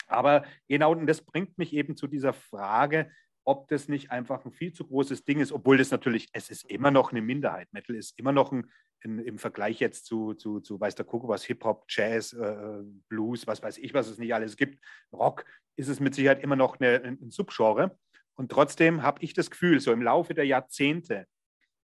Aber 0.08 0.44
genau, 0.68 0.92
und 0.92 1.06
das 1.06 1.22
bringt 1.22 1.56
mich 1.56 1.72
eben 1.72 1.96
zu 1.96 2.06
dieser 2.06 2.32
Frage, 2.32 3.10
ob 3.44 3.68
das 3.68 3.88
nicht 3.88 4.10
einfach 4.10 4.44
ein 4.44 4.52
viel 4.52 4.72
zu 4.72 4.86
großes 4.86 5.24
Ding 5.24 5.40
ist, 5.40 5.52
obwohl 5.52 5.78
das 5.78 5.90
natürlich, 5.90 6.28
es 6.32 6.50
ist 6.50 6.70
immer 6.70 6.90
noch 6.90 7.10
eine 7.10 7.22
Minderheit. 7.22 7.72
Metal 7.72 7.96
ist 7.96 8.18
immer 8.18 8.32
noch 8.32 8.52
ein, 8.52 8.70
in, 9.02 9.18
im 9.18 9.38
Vergleich 9.38 9.80
jetzt 9.80 10.06
zu, 10.06 10.34
zu, 10.34 10.60
zu 10.60 10.80
weiß 10.80 10.94
der 10.94 11.04
Kuckuck 11.04 11.30
was, 11.30 11.44
Hip-Hop, 11.44 11.84
Jazz, 11.88 12.32
äh, 12.32 12.82
Blues, 13.08 13.46
was 13.46 13.62
weiß 13.62 13.78
ich, 13.78 13.94
was 13.94 14.08
es 14.08 14.18
nicht 14.18 14.32
alles 14.32 14.56
gibt, 14.56 14.82
Rock, 15.12 15.44
ist 15.76 15.88
es 15.88 16.00
mit 16.00 16.14
Sicherheit 16.14 16.42
immer 16.42 16.56
noch 16.56 16.78
eine, 16.78 17.02
ein 17.02 17.30
Subgenre. 17.30 17.98
Und 18.34 18.50
trotzdem 18.50 19.02
habe 19.02 19.22
ich 19.22 19.34
das 19.34 19.50
Gefühl, 19.50 19.80
so 19.80 19.92
im 19.92 20.02
Laufe 20.02 20.34
der 20.34 20.46
Jahrzehnte, 20.46 21.26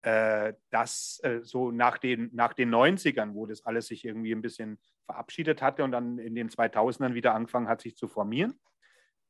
äh, 0.02 0.54
dass 0.70 1.20
äh, 1.24 1.40
so 1.44 1.72
nach 1.72 1.98
den, 1.98 2.30
nach 2.34 2.54
den 2.54 2.74
90ern, 2.74 3.34
wo 3.34 3.46
das 3.46 3.66
alles 3.66 3.88
sich 3.88 4.06
irgendwie 4.06 4.32
ein 4.32 4.42
bisschen 4.42 4.80
verabschiedet 5.06 5.62
hatte 5.62 5.84
und 5.84 5.92
dann 5.92 6.20
in 6.20 6.36
den 6.36 6.50
2000ern 6.50 7.16
wieder 7.16 7.34
angefangen 7.34 7.68
hat, 7.68 7.82
sich 7.82 7.98
zu 7.98 8.08
formieren, 8.08 8.60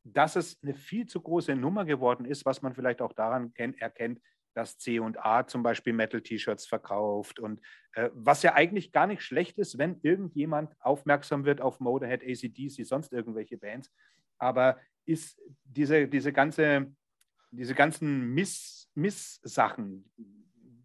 dass 0.04 0.36
es 0.36 0.58
eine 0.64 0.74
viel 0.74 1.06
zu 1.06 1.22
große 1.22 1.56
Nummer 1.56 1.86
geworden 1.86 2.26
ist, 2.26 2.46
was 2.46 2.62
man 2.62 2.74
vielleicht 2.74 3.02
auch 3.02 3.14
daran 3.14 3.54
erkennt, 3.56 4.22
dass 4.56 4.78
C&A 4.78 5.48
zum 5.48 5.64
Beispiel 5.64 5.94
Metal-T-Shirts 5.94 6.66
verkauft 6.66 7.40
und 7.40 7.62
äh, 7.94 8.10
was 8.14 8.42
ja 8.44 8.56
eigentlich 8.56 8.92
gar 8.92 9.08
nicht 9.08 9.22
schlecht 9.22 9.58
ist, 9.60 9.78
wenn 9.78 10.00
irgendjemand 10.02 10.76
aufmerksam 10.80 11.46
wird 11.46 11.62
auf 11.62 11.80
Motorhead, 11.80 12.24
ACDC, 12.24 12.86
sonst 12.86 13.14
irgendwelche 13.14 13.58
Bands, 13.58 13.92
aber 14.38 14.80
ist 15.06 15.40
diese, 15.66 16.08
diese 16.08 16.34
ganze 16.34 16.92
diese 17.52 17.76
ganzen 17.76 18.34
Miss, 18.34 18.90
Miss-Sachen. 18.96 20.10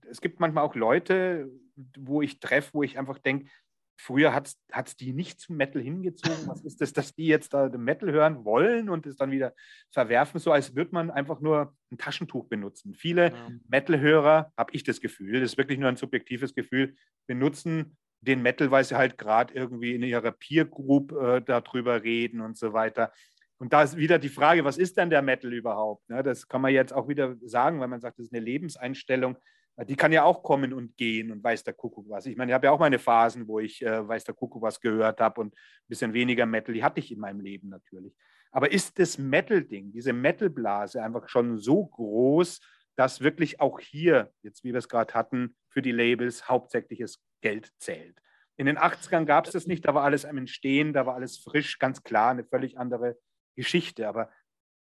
Es 0.08 0.20
gibt 0.20 0.40
manchmal 0.40 0.64
auch 0.64 0.74
Leute, 0.74 1.50
wo 1.98 2.22
ich 2.22 2.40
treffe, 2.40 2.74
wo 2.74 2.82
ich 2.82 2.98
einfach 2.98 3.18
denke, 3.18 3.50
früher 3.96 4.34
hat 4.34 4.56
es 4.70 4.96
die 4.96 5.12
nicht 5.12 5.40
zum 5.40 5.56
Metal 5.56 5.80
hingezogen. 5.80 6.46
Was 6.46 6.64
ist 6.64 6.80
das, 6.80 6.92
dass 6.92 7.14
die 7.14 7.26
jetzt 7.26 7.54
da 7.54 7.68
Metal 7.68 8.10
hören 8.10 8.44
wollen 8.44 8.88
und 8.88 9.06
es 9.06 9.16
dann 9.16 9.30
wieder 9.30 9.54
verwerfen, 9.90 10.40
so 10.40 10.52
als 10.52 10.74
würde 10.74 10.90
man 10.92 11.10
einfach 11.10 11.40
nur 11.40 11.74
ein 11.90 11.98
Taschentuch 11.98 12.46
benutzen. 12.48 12.94
Viele 12.94 13.30
ja. 13.30 13.50
Metal-Hörer, 13.68 14.52
habe 14.56 14.72
ich 14.74 14.82
das 14.82 15.00
Gefühl, 15.00 15.40
das 15.40 15.52
ist 15.52 15.58
wirklich 15.58 15.78
nur 15.78 15.88
ein 15.88 15.96
subjektives 15.96 16.54
Gefühl, 16.54 16.96
benutzen 17.26 17.96
den 18.20 18.42
Metal, 18.42 18.70
weil 18.70 18.84
sie 18.84 18.96
halt 18.96 19.18
gerade 19.18 19.54
irgendwie 19.54 19.94
in 19.94 20.02
ihrer 20.02 20.32
Peer 20.32 20.64
Group 20.64 21.12
äh, 21.12 21.40
darüber 21.40 22.02
reden 22.02 22.40
und 22.40 22.56
so 22.56 22.72
weiter. 22.72 23.12
Und 23.58 23.72
da 23.72 23.82
ist 23.82 23.96
wieder 23.96 24.18
die 24.18 24.28
Frage, 24.28 24.64
was 24.64 24.78
ist 24.78 24.96
denn 24.96 25.10
der 25.10 25.22
Metal 25.22 25.52
überhaupt? 25.52 26.08
Ne, 26.08 26.22
das 26.22 26.48
kann 26.48 26.60
man 26.60 26.72
jetzt 26.72 26.92
auch 26.92 27.08
wieder 27.08 27.36
sagen, 27.44 27.80
weil 27.80 27.88
man 27.88 28.00
sagt, 28.00 28.18
das 28.18 28.26
ist 28.26 28.34
eine 28.34 28.44
Lebenseinstellung. 28.44 29.36
Die 29.76 29.96
kann 29.96 30.12
ja 30.12 30.22
auch 30.22 30.42
kommen 30.42 30.72
und 30.72 30.96
gehen 30.96 31.32
und 31.32 31.42
weiß 31.42 31.64
der 31.64 31.74
Kuckuck 31.74 32.08
was. 32.08 32.26
Ich 32.26 32.36
meine, 32.36 32.52
ich 32.52 32.54
habe 32.54 32.66
ja 32.66 32.70
auch 32.70 32.78
meine 32.78 33.00
Phasen, 33.00 33.48
wo 33.48 33.58
ich 33.58 33.82
äh, 33.82 34.06
weiß 34.06 34.22
der 34.22 34.34
Kuckuck 34.34 34.62
was 34.62 34.80
gehört 34.80 35.20
habe 35.20 35.40
und 35.40 35.52
ein 35.52 35.88
bisschen 35.88 36.12
weniger 36.12 36.46
Metal. 36.46 36.72
Die 36.72 36.84
hatte 36.84 37.00
ich 37.00 37.10
in 37.10 37.18
meinem 37.18 37.40
Leben 37.40 37.70
natürlich. 37.70 38.14
Aber 38.52 38.70
ist 38.70 39.00
das 39.00 39.18
Metal-Ding, 39.18 39.90
diese 39.90 40.12
Metal-Blase 40.12 41.02
einfach 41.02 41.28
schon 41.28 41.58
so 41.58 41.86
groß, 41.86 42.60
dass 42.94 43.20
wirklich 43.20 43.60
auch 43.60 43.80
hier, 43.80 44.32
jetzt 44.42 44.62
wie 44.62 44.72
wir 44.72 44.78
es 44.78 44.88
gerade 44.88 45.12
hatten, 45.12 45.56
für 45.68 45.82
die 45.82 45.90
Labels 45.90 46.48
hauptsächliches 46.48 47.20
Geld 47.40 47.72
zählt. 47.78 48.20
In 48.56 48.66
den 48.66 48.78
80ern 48.78 49.24
gab 49.24 49.46
es 49.46 49.52
das 49.52 49.66
nicht, 49.66 49.84
da 49.84 49.94
war 49.94 50.04
alles 50.04 50.24
am 50.24 50.38
Entstehen, 50.38 50.92
da 50.92 51.06
war 51.06 51.14
alles 51.14 51.38
frisch, 51.38 51.80
ganz 51.80 52.04
klar, 52.04 52.30
eine 52.30 52.44
völlig 52.44 52.78
andere 52.78 53.18
Geschichte. 53.56 54.06
Aber 54.06 54.30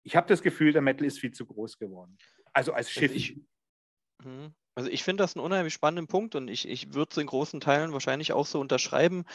ich 0.03 0.15
habe 0.15 0.27
das 0.27 0.41
Gefühl, 0.41 0.73
der 0.73 0.81
Metal 0.81 1.05
ist 1.05 1.19
viel 1.19 1.31
zu 1.31 1.45
groß 1.45 1.77
geworden. 1.77 2.17
Also 2.53 2.73
als 2.73 2.87
also 2.87 2.99
Schiff. 2.99 3.15
Ich, 3.15 3.39
mhm. 4.23 4.55
Also 4.75 4.89
ich 4.89 5.03
finde 5.03 5.23
das 5.23 5.35
einen 5.35 5.45
unheimlich 5.45 5.73
spannenden 5.73 6.07
Punkt 6.07 6.35
und 6.35 6.47
ich, 6.47 6.67
ich 6.67 6.93
würde 6.93 7.09
es 7.11 7.17
in 7.17 7.27
großen 7.27 7.59
Teilen 7.59 7.93
wahrscheinlich 7.93 8.33
auch 8.33 8.45
so 8.45 8.59
unterschreiben. 8.59 9.25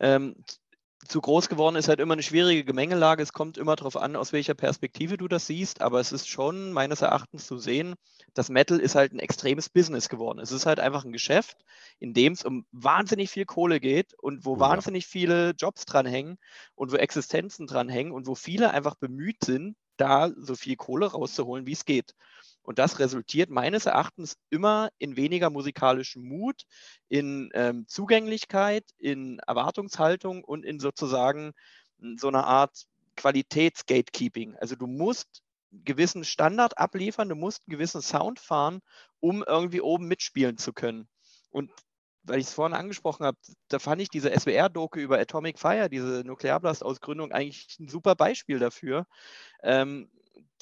Ähm, 0.00 0.36
zu 1.08 1.20
groß 1.20 1.48
geworden 1.48 1.76
ist 1.76 1.88
halt 1.88 2.00
immer 2.00 2.14
eine 2.14 2.22
schwierige 2.22 2.64
Gemengelage. 2.64 3.22
Es 3.22 3.32
kommt 3.32 3.58
immer 3.58 3.76
darauf 3.76 3.96
an, 3.96 4.16
aus 4.16 4.32
welcher 4.32 4.54
Perspektive 4.54 5.16
du 5.16 5.28
das 5.28 5.46
siehst, 5.46 5.80
aber 5.80 6.00
es 6.00 6.12
ist 6.12 6.28
schon 6.28 6.72
meines 6.72 7.02
Erachtens 7.02 7.46
zu 7.46 7.58
sehen, 7.58 7.94
dass 8.32 8.48
Metal 8.48 8.78
ist 8.78 8.94
halt 8.94 9.12
ein 9.12 9.18
extremes 9.18 9.68
Business 9.68 10.08
geworden. 10.08 10.38
Es 10.38 10.52
ist 10.52 10.66
halt 10.66 10.80
einfach 10.80 11.04
ein 11.04 11.12
Geschäft, 11.12 11.58
in 11.98 12.14
dem 12.14 12.32
es 12.32 12.44
um 12.44 12.64
wahnsinnig 12.72 13.30
viel 13.30 13.44
Kohle 13.44 13.80
geht 13.80 14.14
und 14.14 14.44
wo 14.44 14.54
ja. 14.54 14.60
wahnsinnig 14.60 15.06
viele 15.06 15.50
Jobs 15.50 15.84
dranhängen 15.84 16.38
und 16.74 16.92
wo 16.92 16.96
Existenzen 16.96 17.66
dranhängen 17.66 18.12
und 18.12 18.26
wo 18.26 18.34
viele 18.34 18.70
einfach 18.70 18.94
bemüht 18.94 19.44
sind, 19.44 19.76
da 19.96 20.30
so 20.36 20.54
viel 20.56 20.76
Kohle 20.76 21.06
rauszuholen, 21.06 21.66
wie 21.66 21.72
es 21.72 21.84
geht. 21.84 22.14
Und 22.64 22.78
das 22.78 22.98
resultiert 22.98 23.50
meines 23.50 23.86
Erachtens 23.86 24.36
immer 24.50 24.88
in 24.98 25.16
weniger 25.16 25.50
musikalischen 25.50 26.26
Mut, 26.26 26.62
in 27.08 27.50
ähm, 27.52 27.86
Zugänglichkeit, 27.86 28.84
in 28.96 29.38
Erwartungshaltung 29.40 30.42
und 30.42 30.64
in 30.64 30.80
sozusagen 30.80 31.52
hm, 32.00 32.16
so 32.18 32.28
einer 32.28 32.46
Art 32.46 32.86
Qualitätsgatekeeping. 33.16 34.56
Also 34.56 34.76
du 34.76 34.86
musst 34.86 35.42
einen 35.72 35.84
gewissen 35.84 36.24
Standard 36.24 36.78
abliefern, 36.78 37.28
du 37.28 37.36
musst 37.36 37.62
einen 37.66 37.72
gewissen 37.72 38.00
Sound 38.00 38.40
fahren, 38.40 38.80
um 39.20 39.44
irgendwie 39.46 39.82
oben 39.82 40.08
mitspielen 40.08 40.56
zu 40.56 40.72
können. 40.72 41.06
Und 41.50 41.70
weil 42.22 42.40
ich 42.40 42.46
es 42.46 42.54
vorhin 42.54 42.74
angesprochen 42.74 43.26
habe, 43.26 43.36
da 43.68 43.78
fand 43.78 44.00
ich 44.00 44.08
diese 44.08 44.30
SWR-Doku 44.30 44.98
über 44.98 45.18
Atomic 45.18 45.58
Fire, 45.58 45.90
diese 45.90 46.22
Nuklearblast-Ausgründung, 46.24 47.32
eigentlich 47.32 47.78
ein 47.78 47.88
super 47.88 48.14
Beispiel 48.14 48.58
dafür. 48.58 49.06
Ähm, 49.62 50.10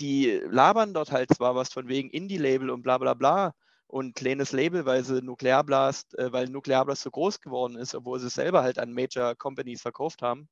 die 0.00 0.40
labern 0.48 0.94
dort 0.94 1.12
halt 1.12 1.34
zwar 1.34 1.54
was 1.54 1.72
von 1.72 1.88
wegen 1.88 2.10
Indie-Label 2.10 2.70
und 2.70 2.82
bla 2.82 2.98
bla 2.98 3.14
bla 3.14 3.52
und 3.86 4.14
kleines 4.14 4.52
Label, 4.52 4.86
weil 4.86 5.04
sie 5.04 5.22
Nuklearblast, 5.22 6.18
äh, 6.18 6.32
weil 6.32 6.46
Nuklearblast 6.48 7.02
so 7.02 7.10
groß 7.10 7.40
geworden 7.40 7.76
ist, 7.76 7.94
obwohl 7.94 8.18
sie 8.20 8.28
es 8.28 8.34
selber 8.34 8.62
halt 8.62 8.78
an 8.78 8.92
Major 8.92 9.34
Companies 9.36 9.82
verkauft 9.82 10.22
haben. 10.22 10.48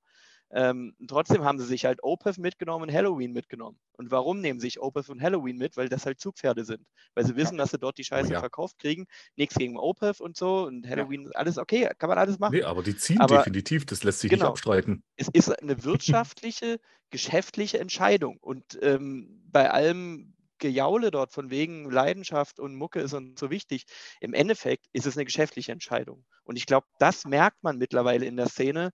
Ähm, 0.53 0.94
trotzdem 1.07 1.44
haben 1.44 1.59
sie 1.59 1.64
sich 1.64 1.84
halt 1.84 2.03
Opeth 2.03 2.38
mitgenommen 2.38 2.88
und 2.88 2.94
Halloween 2.94 3.32
mitgenommen. 3.32 3.78
Und 3.92 4.11
warum 4.11 4.40
nehmen 4.40 4.59
sich 4.59 4.80
Opeth 4.80 5.09
und 5.09 5.22
Halloween 5.22 5.57
mit? 5.57 5.76
Weil 5.76 5.88
das 5.88 6.07
halt 6.07 6.18
Zugpferde 6.20 6.64
sind. 6.64 6.84
Weil 7.14 7.24
sie 7.24 7.36
wissen, 7.36 7.57
dass 7.57 7.70
sie 7.70 7.78
dort 7.78 7.98
die 7.98 8.05
Scheiße 8.05 8.30
oh, 8.30 8.32
ja. 8.32 8.40
verkauft 8.40 8.78
kriegen. 8.78 9.07
Nichts 9.36 9.55
gegen 9.55 9.78
Opeth 9.78 10.20
und 10.20 10.36
so. 10.36 10.66
Und 10.66 10.88
Halloween, 10.88 11.24
ja. 11.24 11.30
alles 11.34 11.59
okay, 11.59 11.88
kann 11.98 12.09
man 12.09 12.18
alles 12.18 12.38
machen. 12.38 12.55
Nee, 12.55 12.64
aber 12.64 12.82
die 12.82 12.96
ziehen 12.96 13.20
aber, 13.20 13.38
definitiv, 13.38 13.86
das 13.86 14.03
lässt 14.03 14.20
sich 14.20 14.30
genau, 14.30 14.46
nicht 14.46 14.51
abstreiten. 14.51 15.05
Es 15.16 15.28
ist 15.28 15.51
eine 15.62 15.84
wirtschaftliche, 15.84 16.80
geschäftliche 17.11 17.78
Entscheidung. 17.78 18.38
Und 18.40 18.78
ähm, 18.82 19.42
bei 19.53 19.70
allem 19.70 20.34
Gejaule 20.59 21.11
dort 21.11 21.32
von 21.32 21.51
wegen 21.51 21.90
Leidenschaft 21.90 22.61
und 22.61 22.74
Mucke 22.74 23.01
ist 23.01 23.14
uns 23.14 23.38
so 23.38 23.51
wichtig. 23.51 23.84
Im 24.20 24.34
Endeffekt 24.34 24.86
ist 24.92 25.07
es 25.07 25.16
eine 25.16 25.24
geschäftliche 25.24 25.72
Entscheidung. 25.72 26.24
Und 26.44 26.57
ich 26.57 26.66
glaube, 26.66 26.86
das 26.98 27.24
merkt 27.24 27.62
man 27.62 27.78
mittlerweile 27.78 28.26
in 28.26 28.36
der 28.36 28.48
Szene, 28.48 28.90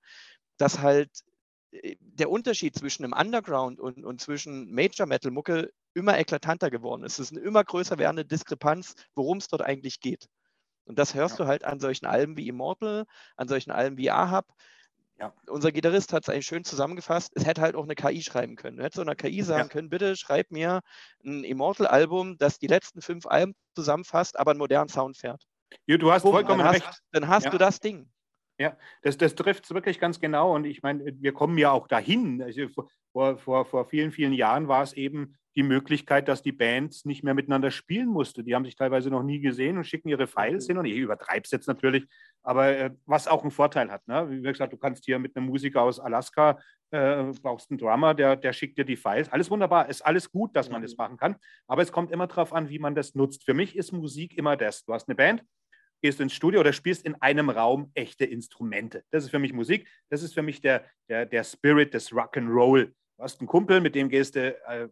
dass 0.58 0.80
halt 0.80 1.10
der 1.72 2.30
Unterschied 2.30 2.74
zwischen 2.74 3.02
dem 3.02 3.12
Underground 3.12 3.80
und, 3.80 4.04
und 4.04 4.20
zwischen 4.20 4.72
Major 4.72 5.06
Metal 5.06 5.30
Mucke 5.30 5.70
immer 5.94 6.18
eklatanter 6.18 6.70
geworden 6.70 7.04
ist. 7.04 7.18
Es 7.18 7.30
ist 7.30 7.36
eine 7.36 7.46
immer 7.46 7.64
größer 7.64 7.98
werdende 7.98 8.24
Diskrepanz, 8.24 8.94
worum 9.14 9.38
es 9.38 9.48
dort 9.48 9.62
eigentlich 9.62 10.00
geht. 10.00 10.28
Und 10.84 10.98
das 10.98 11.14
hörst 11.14 11.38
ja. 11.38 11.44
du 11.44 11.48
halt 11.48 11.64
an 11.64 11.80
solchen 11.80 12.06
Alben 12.06 12.36
wie 12.36 12.48
Immortal, 12.48 13.04
an 13.36 13.48
solchen 13.48 13.72
Alben 13.72 13.96
wie 13.96 14.10
Ahab. 14.10 14.46
Ja. 15.18 15.32
Unser 15.48 15.72
Gitarrist 15.72 16.12
hat 16.12 16.24
es 16.24 16.28
eigentlich 16.28 16.46
schön 16.46 16.64
zusammengefasst. 16.64 17.32
Es 17.34 17.46
hätte 17.46 17.62
halt 17.62 17.74
auch 17.74 17.84
eine 17.84 17.94
KI 17.94 18.22
schreiben 18.22 18.56
können. 18.56 18.76
Du 18.76 18.82
hättest 18.82 18.96
so 18.96 19.02
einer 19.02 19.16
KI 19.16 19.42
sagen 19.42 19.62
ja. 19.62 19.68
können, 19.68 19.88
bitte 19.88 20.14
schreib 20.16 20.50
mir 20.50 20.80
ein 21.24 21.42
Immortal-Album, 21.42 22.36
das 22.38 22.58
die 22.58 22.66
letzten 22.66 23.00
fünf 23.00 23.26
Alben 23.26 23.54
zusammenfasst, 23.74 24.38
aber 24.38 24.50
einen 24.50 24.58
modernen 24.58 24.90
Sound 24.90 25.16
fährt. 25.16 25.42
Ja, 25.86 25.96
du 25.96 26.12
hast 26.12 26.22
Boom, 26.22 26.32
vollkommen 26.32 26.58
dann 26.58 26.68
recht. 26.68 26.86
Hast, 26.86 27.02
dann 27.12 27.28
hast 27.28 27.52
du 27.52 27.58
das 27.58 27.80
Ding. 27.80 28.10
Ja, 28.58 28.76
das, 29.02 29.18
das 29.18 29.34
trifft 29.34 29.64
es 29.64 29.74
wirklich 29.74 29.98
ganz 30.00 30.18
genau. 30.18 30.54
Und 30.54 30.64
ich 30.64 30.82
meine, 30.82 31.04
wir 31.20 31.32
kommen 31.32 31.58
ja 31.58 31.72
auch 31.72 31.88
dahin. 31.88 32.42
Also 32.42 32.68
vor, 33.12 33.38
vor, 33.38 33.64
vor 33.66 33.84
vielen, 33.86 34.12
vielen 34.12 34.32
Jahren 34.32 34.68
war 34.68 34.82
es 34.82 34.94
eben 34.94 35.36
die 35.56 35.62
Möglichkeit, 35.62 36.28
dass 36.28 36.42
die 36.42 36.52
Bands 36.52 37.06
nicht 37.06 37.24
mehr 37.24 37.32
miteinander 37.32 37.70
spielen 37.70 38.08
mussten. 38.08 38.44
Die 38.44 38.54
haben 38.54 38.66
sich 38.66 38.76
teilweise 38.76 39.10
noch 39.10 39.22
nie 39.22 39.40
gesehen 39.40 39.78
und 39.78 39.84
schicken 39.84 40.10
ihre 40.10 40.26
Files 40.26 40.64
mhm. 40.64 40.72
hin. 40.72 40.78
Und 40.78 40.84
ich 40.84 40.96
übertreibe 40.96 41.42
es 41.44 41.50
jetzt 41.50 41.66
natürlich, 41.66 42.06
aber 42.42 42.68
äh, 42.68 42.90
was 43.06 43.26
auch 43.26 43.42
einen 43.42 43.50
Vorteil 43.50 43.90
hat. 43.90 44.06
Ne? 44.06 44.26
Wie 44.30 44.42
gesagt, 44.42 44.72
du 44.72 44.76
kannst 44.76 45.06
hier 45.06 45.18
mit 45.18 45.34
einem 45.34 45.46
Musiker 45.46 45.82
aus 45.82 45.98
Alaska, 45.98 46.58
äh, 46.90 47.24
brauchst 47.42 47.70
einen 47.70 47.78
Drummer, 47.78 48.14
der, 48.14 48.36
der 48.36 48.52
schickt 48.52 48.78
dir 48.78 48.84
die 48.84 48.96
Files. 48.96 49.32
Alles 49.32 49.50
wunderbar, 49.50 49.88
ist 49.88 50.02
alles 50.02 50.30
gut, 50.30 50.54
dass 50.54 50.70
man 50.70 50.82
das 50.82 50.96
machen 50.96 51.16
kann. 51.16 51.36
Aber 51.66 51.82
es 51.82 51.90
kommt 51.90 52.12
immer 52.12 52.26
darauf 52.26 52.52
an, 52.52 52.68
wie 52.68 52.78
man 52.78 52.94
das 52.94 53.14
nutzt. 53.14 53.44
Für 53.44 53.54
mich 53.54 53.76
ist 53.76 53.92
Musik 53.92 54.36
immer 54.36 54.56
das. 54.56 54.84
Du 54.84 54.92
hast 54.92 55.08
eine 55.08 55.16
Band, 55.16 55.42
gehst 56.06 56.20
ins 56.20 56.34
Studio 56.34 56.60
oder 56.60 56.72
spielst 56.72 57.04
in 57.04 57.20
einem 57.20 57.50
Raum 57.50 57.90
echte 57.94 58.24
Instrumente. 58.24 59.02
Das 59.10 59.24
ist 59.24 59.30
für 59.30 59.40
mich 59.40 59.52
Musik. 59.52 59.88
Das 60.08 60.22
ist 60.22 60.34
für 60.34 60.42
mich 60.42 60.60
der, 60.60 60.84
der, 61.08 61.26
der 61.26 61.42
Spirit 61.42 61.94
des 61.94 62.12
Rock'n'Roll. 62.12 62.92
Du 63.16 63.22
hast 63.22 63.40
einen 63.40 63.48
Kumpel, 63.48 63.80
mit 63.80 63.96
dem 63.96 64.08
gehst 64.08 64.36
du 64.36 64.54
äh, 64.68 64.88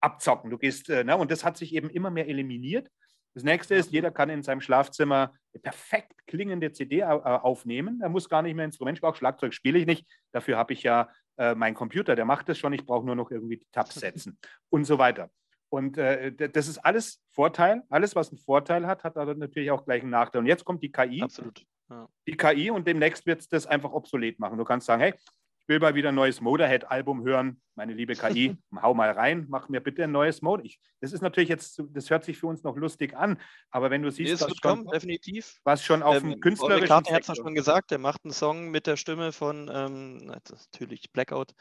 abzocken. 0.00 0.50
Du 0.50 0.58
gehst, 0.58 0.90
äh, 0.90 1.04
ne? 1.04 1.16
und 1.16 1.30
das 1.30 1.44
hat 1.44 1.56
sich 1.56 1.72
eben 1.72 1.88
immer 1.88 2.10
mehr 2.10 2.26
eliminiert. 2.26 2.90
Das 3.34 3.44
nächste 3.44 3.76
ist, 3.76 3.92
jeder 3.92 4.10
kann 4.10 4.28
in 4.28 4.42
seinem 4.42 4.60
Schlafzimmer 4.60 5.32
eine 5.54 5.60
perfekt 5.62 6.26
klingende 6.26 6.72
CD 6.72 6.98
äh, 6.98 7.04
aufnehmen. 7.04 8.00
Er 8.02 8.08
muss 8.08 8.28
gar 8.28 8.42
nicht 8.42 8.56
mehr 8.56 8.64
Instrument 8.64 8.98
spielen. 8.98 9.12
Auch 9.12 9.16
Schlagzeug 9.16 9.54
spiele 9.54 9.78
ich 9.78 9.86
nicht. 9.86 10.04
Dafür 10.32 10.56
habe 10.56 10.72
ich 10.72 10.82
ja 10.82 11.10
äh, 11.38 11.54
meinen 11.54 11.74
Computer, 11.74 12.16
der 12.16 12.24
macht 12.24 12.48
das 12.48 12.58
schon. 12.58 12.72
Ich 12.72 12.84
brauche 12.84 13.06
nur 13.06 13.14
noch 13.14 13.30
irgendwie 13.30 13.58
die 13.58 13.68
Tabs 13.70 13.94
setzen 14.00 14.36
und 14.68 14.84
so 14.84 14.98
weiter. 14.98 15.30
Und 15.70 15.96
äh, 15.98 16.32
das 16.32 16.68
ist 16.68 16.78
alles 16.78 17.22
Vorteil. 17.30 17.82
Alles, 17.88 18.16
was 18.16 18.30
einen 18.30 18.38
Vorteil 18.38 18.86
hat, 18.86 19.04
hat 19.04 19.16
aber 19.16 19.34
natürlich 19.34 19.70
auch 19.70 19.84
gleich 19.84 20.02
einen 20.02 20.10
Nachteil. 20.10 20.40
Und 20.40 20.46
jetzt 20.46 20.64
kommt 20.64 20.82
die 20.82 20.90
KI. 20.92 21.22
Absolut. 21.22 21.64
Ja. 21.88 22.08
Die 22.26 22.36
KI 22.36 22.70
und 22.70 22.86
demnächst 22.86 23.24
wird 23.26 23.40
es 23.40 23.48
das 23.48 23.66
einfach 23.66 23.92
obsolet 23.92 24.38
machen. 24.38 24.58
Du 24.58 24.64
kannst 24.64 24.86
sagen, 24.86 25.00
hey, 25.00 25.14
ich 25.60 25.68
will 25.68 25.78
mal 25.78 25.94
wieder 25.94 26.08
ein 26.08 26.16
neues 26.16 26.40
Motorhead-Album 26.40 27.22
hören. 27.24 27.60
Meine 27.76 27.92
liebe 27.92 28.14
KI, 28.14 28.56
hau 28.82 28.94
mal 28.94 29.10
rein, 29.12 29.46
mach 29.48 29.68
mir 29.68 29.80
bitte 29.80 30.04
ein 30.04 30.12
neues 30.12 30.42
Mode. 30.42 30.64
Ich, 30.64 30.80
das 31.00 31.12
ist 31.12 31.20
natürlich 31.20 31.48
jetzt, 31.48 31.80
das 31.90 32.10
hört 32.10 32.24
sich 32.24 32.38
für 32.38 32.48
uns 32.48 32.64
noch 32.64 32.76
lustig 32.76 33.16
an, 33.16 33.40
aber 33.70 33.90
wenn 33.90 34.02
du 34.02 34.10
siehst, 34.10 34.40
nee, 34.40 34.46
was, 34.46 34.56
schon, 34.56 34.86
definitiv. 34.86 35.60
was 35.62 35.84
schon 35.84 36.02
auf 36.02 36.16
ähm, 36.16 36.30
dem 36.30 36.40
künstlerischen 36.40 36.94
hat 36.94 37.28
es 37.28 37.36
schon 37.36 37.54
gesagt, 37.54 37.92
der 37.92 37.98
macht 37.98 38.24
einen 38.24 38.32
Song 38.32 38.70
mit 38.70 38.86
der 38.86 38.96
Stimme 38.96 39.32
von, 39.32 39.70
ähm, 39.72 40.18
natürlich 40.26 41.12
Blackout, 41.12 41.54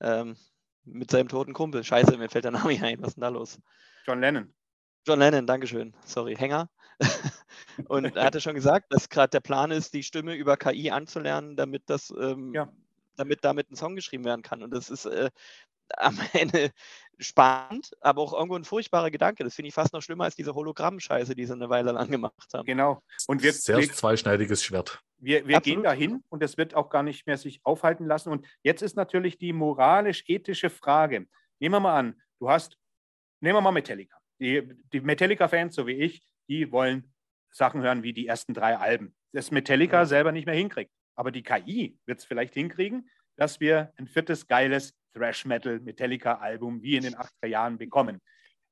ähm, 0.00 0.36
mit 0.84 1.10
seinem 1.10 1.28
toten 1.28 1.52
Kumpel. 1.52 1.84
Scheiße, 1.84 2.16
mir 2.16 2.28
fällt 2.28 2.44
der 2.44 2.52
Name 2.52 2.68
nicht 2.68 2.82
ein. 2.82 3.00
Was 3.00 3.08
ist 3.08 3.14
denn 3.16 3.22
da 3.22 3.28
los? 3.28 3.58
John 4.06 4.20
Lennon. 4.20 4.52
John 5.06 5.18
Lennon, 5.18 5.46
Dankeschön. 5.46 5.94
Sorry, 6.04 6.36
Hänger. 6.36 6.68
und 7.88 8.16
er 8.16 8.24
hatte 8.24 8.40
schon 8.40 8.54
gesagt, 8.54 8.92
dass 8.92 9.08
gerade 9.08 9.30
der 9.30 9.40
Plan 9.40 9.70
ist, 9.70 9.94
die 9.94 10.02
Stimme 10.02 10.34
über 10.34 10.56
KI 10.56 10.90
anzulernen, 10.90 11.56
damit 11.56 11.82
das, 11.86 12.12
ähm, 12.18 12.52
ja. 12.54 12.72
damit 13.16 13.44
damit 13.44 13.70
ein 13.70 13.76
Song 13.76 13.96
geschrieben 13.96 14.24
werden 14.24 14.42
kann. 14.42 14.62
Und 14.62 14.70
das 14.72 14.90
ist 14.90 15.06
äh, 15.06 15.30
am 15.96 16.18
Ende 16.32 16.70
spannend, 17.18 17.92
aber 18.00 18.22
auch 18.22 18.32
irgendwo 18.32 18.56
ein 18.56 18.64
furchtbarer 18.64 19.10
Gedanke. 19.10 19.44
Das 19.44 19.54
finde 19.54 19.68
ich 19.68 19.74
fast 19.74 19.92
noch 19.92 20.02
schlimmer 20.02 20.24
als 20.24 20.36
diese 20.36 20.54
Hologramm-Scheiße, 20.54 21.34
die 21.34 21.46
sie 21.46 21.52
eine 21.52 21.70
Weile 21.70 21.92
lang 21.92 22.10
gemacht 22.10 22.54
haben. 22.54 22.66
Genau. 22.66 23.02
Und 23.26 23.42
wir, 23.42 23.52
Sehr 23.52 23.78
wir, 23.78 23.92
zweischneidiges 23.92 24.62
Schwert. 24.62 25.00
Wir, 25.22 25.46
wir 25.46 25.60
gehen 25.60 25.84
dahin 25.84 26.24
und 26.30 26.42
es 26.42 26.58
wird 26.58 26.74
auch 26.74 26.90
gar 26.90 27.04
nicht 27.04 27.28
mehr 27.28 27.38
sich 27.38 27.60
aufhalten 27.64 28.06
lassen. 28.06 28.30
Und 28.30 28.46
jetzt 28.64 28.82
ist 28.82 28.96
natürlich 28.96 29.38
die 29.38 29.52
moralisch-ethische 29.52 30.68
Frage. 30.68 31.26
Nehmen 31.60 31.74
wir 31.76 31.80
mal 31.80 31.96
an, 31.96 32.20
du 32.40 32.50
hast, 32.50 32.76
nehmen 33.40 33.56
wir 33.56 33.60
mal 33.60 33.70
Metallica. 33.70 34.16
Die, 34.40 34.68
die 34.92 35.00
Metallica-Fans, 35.00 35.76
so 35.76 35.86
wie 35.86 35.92
ich, 35.92 36.26
die 36.48 36.72
wollen 36.72 37.14
Sachen 37.52 37.82
hören 37.82 38.02
wie 38.02 38.12
die 38.12 38.26
ersten 38.26 38.52
drei 38.52 38.76
Alben. 38.76 39.14
Das 39.32 39.52
Metallica 39.52 39.98
ja. 39.98 40.06
selber 40.06 40.32
nicht 40.32 40.46
mehr 40.46 40.56
hinkriegt. 40.56 40.90
Aber 41.14 41.30
die 41.30 41.44
KI 41.44 41.96
wird 42.04 42.18
es 42.18 42.24
vielleicht 42.24 42.54
hinkriegen, 42.54 43.08
dass 43.36 43.60
wir 43.60 43.92
ein 43.96 44.08
viertes 44.08 44.48
geiles 44.48 44.92
Thrash 45.14 45.44
Metal 45.44 45.78
Metallica 45.78 46.34
Album 46.34 46.82
wie 46.82 46.96
in 46.96 47.04
den 47.04 47.14
80er 47.14 47.46
Jahren 47.46 47.78
bekommen. 47.78 48.20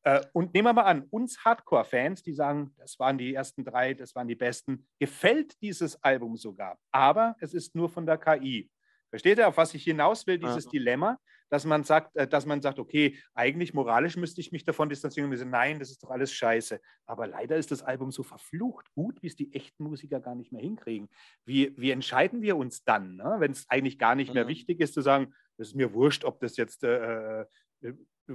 Äh, 0.02 0.22
und 0.32 0.54
nehmen 0.54 0.68
wir 0.68 0.72
mal 0.72 0.82
an, 0.82 1.06
uns 1.10 1.44
Hardcore-Fans, 1.44 2.22
die 2.22 2.32
sagen, 2.32 2.74
das 2.78 2.98
waren 2.98 3.18
die 3.18 3.34
ersten 3.34 3.64
drei, 3.64 3.94
das 3.94 4.14
waren 4.14 4.28
die 4.28 4.34
besten, 4.34 4.86
gefällt 4.98 5.60
dieses 5.60 6.02
Album 6.02 6.36
sogar. 6.36 6.78
Aber 6.90 7.36
es 7.40 7.54
ist 7.54 7.74
nur 7.74 7.88
von 7.88 8.06
der 8.06 8.18
KI. 8.18 8.70
Versteht 9.10 9.38
ihr, 9.38 9.48
auf 9.48 9.56
was 9.56 9.74
ich 9.74 9.82
hinaus 9.82 10.26
will, 10.26 10.38
dieses 10.38 10.66
ja. 10.66 10.70
Dilemma, 10.70 11.18
dass 11.50 11.64
man 11.64 11.82
sagt, 11.82 12.16
äh, 12.16 12.26
dass 12.26 12.46
man 12.46 12.62
sagt, 12.62 12.78
okay, 12.78 13.18
eigentlich 13.34 13.74
moralisch 13.74 14.16
müsste 14.16 14.40
ich 14.40 14.52
mich 14.52 14.64
davon 14.64 14.88
distanzieren 14.88 15.30
und 15.30 15.36
sagen, 15.36 15.50
nein, 15.50 15.78
das 15.80 15.90
ist 15.90 16.02
doch 16.02 16.10
alles 16.10 16.32
scheiße. 16.32 16.80
Aber 17.06 17.26
leider 17.26 17.56
ist 17.56 17.72
das 17.72 17.82
Album 17.82 18.12
so 18.12 18.22
verflucht 18.22 18.86
gut, 18.94 19.20
wie 19.22 19.26
es 19.26 19.36
die 19.36 19.52
echten 19.52 19.84
Musiker 19.84 20.20
gar 20.20 20.36
nicht 20.36 20.52
mehr 20.52 20.62
hinkriegen. 20.62 21.08
Wie, 21.44 21.74
wie 21.76 21.90
entscheiden 21.90 22.40
wir 22.40 22.56
uns 22.56 22.84
dann, 22.84 23.16
ne? 23.16 23.36
wenn 23.38 23.50
es 23.50 23.68
eigentlich 23.68 23.98
gar 23.98 24.14
nicht 24.14 24.32
mehr 24.32 24.44
mhm. 24.44 24.50
wichtig 24.50 24.80
ist, 24.80 24.94
zu 24.94 25.02
sagen, 25.02 25.34
das 25.58 25.68
ist 25.68 25.74
mir 25.74 25.92
wurscht, 25.92 26.24
ob 26.24 26.40
das 26.40 26.56
jetzt 26.56 26.84
äh, 26.84 27.40
äh, 27.40 27.44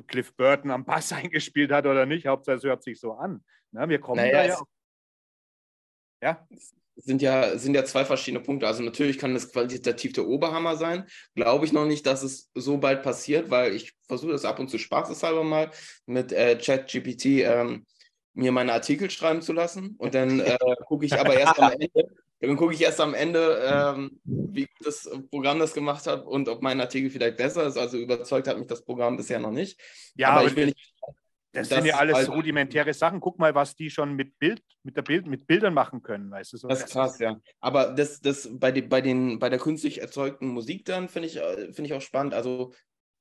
Cliff 0.04 0.36
Burton 0.36 0.72
am 0.72 0.86
Bass 0.86 1.12
eingespielt 1.14 1.72
hat 1.72 1.86
oder 1.86 2.06
nicht. 2.06 2.28
Hauptsache, 2.28 2.58
es 2.58 2.64
hört 2.64 2.84
sich 2.84 3.00
so 3.00 3.14
an. 3.14 3.43
Na, 3.72 3.89
wir 3.89 4.00
kommen 4.00 4.22
Naja, 4.22 4.43
da 4.43 4.46
ja. 4.46 4.60
Ja, 6.22 6.48
sind 6.96 7.22
ja, 7.22 7.58
sind 7.58 7.76
ja 7.76 7.84
zwei 7.84 8.06
verschiedene 8.06 8.41
Punkte. 8.41 8.68
Also 8.68 8.82
natürlich 8.82 9.18
kann 9.18 9.34
das 9.34 9.52
qualitativ 9.52 10.14
der 10.14 10.28
Oberhammer 10.28 10.78
sein. 10.78 11.06
Glaube 11.36 11.66
ich 11.66 11.74
noch 11.74 11.86
nicht, 11.86 12.06
dass 12.06 12.24
es 12.24 12.50
so 12.56 12.78
bald 12.78 13.04
passiert, 13.04 13.50
weil 13.50 13.76
ich 13.76 13.93
versuche 14.08 14.32
das 14.32 14.46
ab 14.46 14.60
und 14.60 14.70
zu 14.70 14.78
spaßeshalber 14.78 15.43
mal 15.43 15.72
mit 16.06 16.32
äh, 16.32 16.58
ChatGPT 16.58 17.26
ähm, 17.26 17.86
mir 18.34 18.52
meine 18.52 18.74
Artikel 18.74 19.10
schreiben 19.10 19.41
zu 19.41 19.54
lassen. 19.54 19.96
Und 19.98 20.16
dann 20.16 20.39
äh, 20.39 20.58
gucke 20.86 21.06
ich 21.06 21.14
aber 21.14 21.38
erst 21.38 21.60
am 21.60 21.72
Ende, 21.80 22.10
dann 22.48 22.58
gucke 22.58 22.74
ich 22.74 22.82
erst 22.82 23.02
am 23.02 23.14
Ende, 23.14 23.62
ähm, 23.66 24.20
wie 24.24 24.64
gut 24.64 24.86
das 24.86 25.10
Programm 25.30 25.60
das 25.60 25.74
gemacht 25.74 26.08
hat 26.08 26.26
und 26.26 26.50
ob 26.50 26.62
mein 26.62 26.80
Artikel 26.82 27.10
vielleicht 27.10 27.38
besser 27.38 27.66
ist. 27.68 27.78
Also 27.78 27.98
überzeugt 27.98 28.48
hat 28.48 28.58
mich 28.58 28.68
das 28.68 28.84
Programm 28.84 29.18
bisher 29.18 29.39
noch 29.39 29.52
nicht. 29.52 29.80
ja 30.16 30.30
aber 30.30 30.39
aber 30.39 30.50
ich 30.50 30.56
will 30.56 30.66
nicht. 30.68 30.93
das, 31.52 31.70
das 31.70 31.78
sind 31.78 31.88
ja 31.88 31.98
alles 31.98 32.16
halt- 32.16 32.30
rudimentäre 32.30 32.93
Sachen. 32.93 33.20
Guck 33.20 33.39
mal, 33.39 33.56
was 33.56 33.76
die 33.76 33.89
schon 33.89 34.14
mit 34.14 34.38
Bild, 34.39 34.62
mit 34.84 34.98
der 34.98 35.02
Bild, 35.02 35.28
mit 35.28 35.48
Bildern 35.48 35.74
machen 35.74 36.02
können, 36.02 36.32
weißt 36.32 36.54
du 36.54 36.58
so. 36.58 36.68
Das 36.68 36.84
ist 36.84 36.91
krass, 36.91 37.20
ja. 37.20 37.39
Aber 37.60 37.93
das, 37.93 38.20
das 38.22 38.50
bei, 38.52 38.72
den, 38.72 38.89
bei, 38.89 39.02
den, 39.02 39.39
bei 39.39 39.50
der 39.50 39.60
künstlich 39.60 40.02
erzeugten 40.02 40.48
Musik 40.48 40.86
dann 40.86 41.10
finde 41.10 41.28
ich, 41.28 41.38
äh, 41.38 41.74
finde 41.74 41.86
ich 41.86 41.93
auch 41.93 42.02
spannend. 42.02 42.34
Also, 42.34 42.74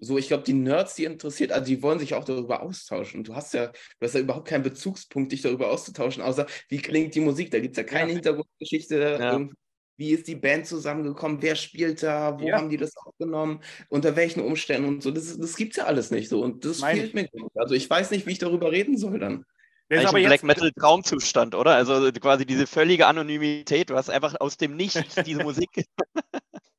so, 0.04 0.18
ich 0.18 0.28
glaube, 0.28 0.44
die 0.44 0.52
Nerds, 0.52 0.94
die 0.94 1.04
interessiert, 1.04 1.52
also 1.52 1.66
die 1.66 1.82
wollen 1.82 1.98
sich 1.98 2.14
auch 2.14 2.24
darüber 2.24 2.62
austauschen. 2.62 3.20
Und 3.20 3.28
du 3.28 3.34
hast 3.34 3.54
ja, 3.54 3.66
du 3.68 3.72
hast 4.02 4.14
ja 4.14 4.20
überhaupt 4.20 4.48
keinen 4.48 4.62
Bezugspunkt, 4.62 5.32
dich 5.32 5.42
darüber 5.42 5.70
auszutauschen, 5.70 6.22
außer 6.22 6.46
wie 6.68 6.78
klingt 6.78 7.14
die 7.14 7.20
Musik. 7.20 7.50
Da 7.50 7.60
gibt 7.60 7.76
es 7.76 7.78
ja 7.78 7.84
keine 7.84 8.08
Ja. 8.10 8.14
Hintergrundgeschichte. 8.14 8.98
Ja. 9.20 9.32
irgendwie. 9.32 9.54
Wie 9.96 10.10
ist 10.10 10.26
die 10.26 10.34
Band 10.34 10.66
zusammengekommen? 10.66 11.40
Wer 11.40 11.54
spielt 11.54 12.02
da? 12.02 12.38
Wo 12.40 12.48
Ja. 12.48 12.56
haben 12.56 12.68
die 12.68 12.76
das 12.76 12.96
aufgenommen? 12.96 13.60
Unter 13.88 14.16
welchen 14.16 14.40
Umständen 14.40 14.88
und 14.88 15.02
so? 15.04 15.12
Das, 15.12 15.38
das 15.38 15.54
gibt 15.56 15.72
es 15.72 15.76
ja 15.76 15.84
alles 15.84 16.10
nicht 16.10 16.28
so. 16.28 16.42
Und 16.42 16.64
das 16.64 16.80
Meine 16.80 17.00
fehlt 17.02 17.14
mir. 17.14 17.28
Also 17.54 17.74
ich 17.74 17.88
weiß 17.88 18.10
nicht, 18.10 18.26
wie 18.26 18.32
ich 18.32 18.38
darüber 18.40 18.72
reden 18.72 18.98
soll 18.98 19.20
dann. 19.20 19.44
Das 19.88 20.00
ist 20.00 20.06
Eigentlich 20.06 20.26
aber 20.26 20.34
Black 20.36 20.42
Metal 20.42 20.72
Traumzustand, 20.72 21.54
oder? 21.54 21.76
Also 21.76 22.10
quasi 22.12 22.44
diese 22.44 22.66
völlige 22.66 23.06
Anonymität. 23.06 23.90
Du 23.90 23.94
hast 23.96 24.10
einfach 24.10 24.34
aus 24.40 24.56
dem 24.56 24.74
Nichts 24.76 25.14
diese 25.24 25.44
Musik. 25.44 25.70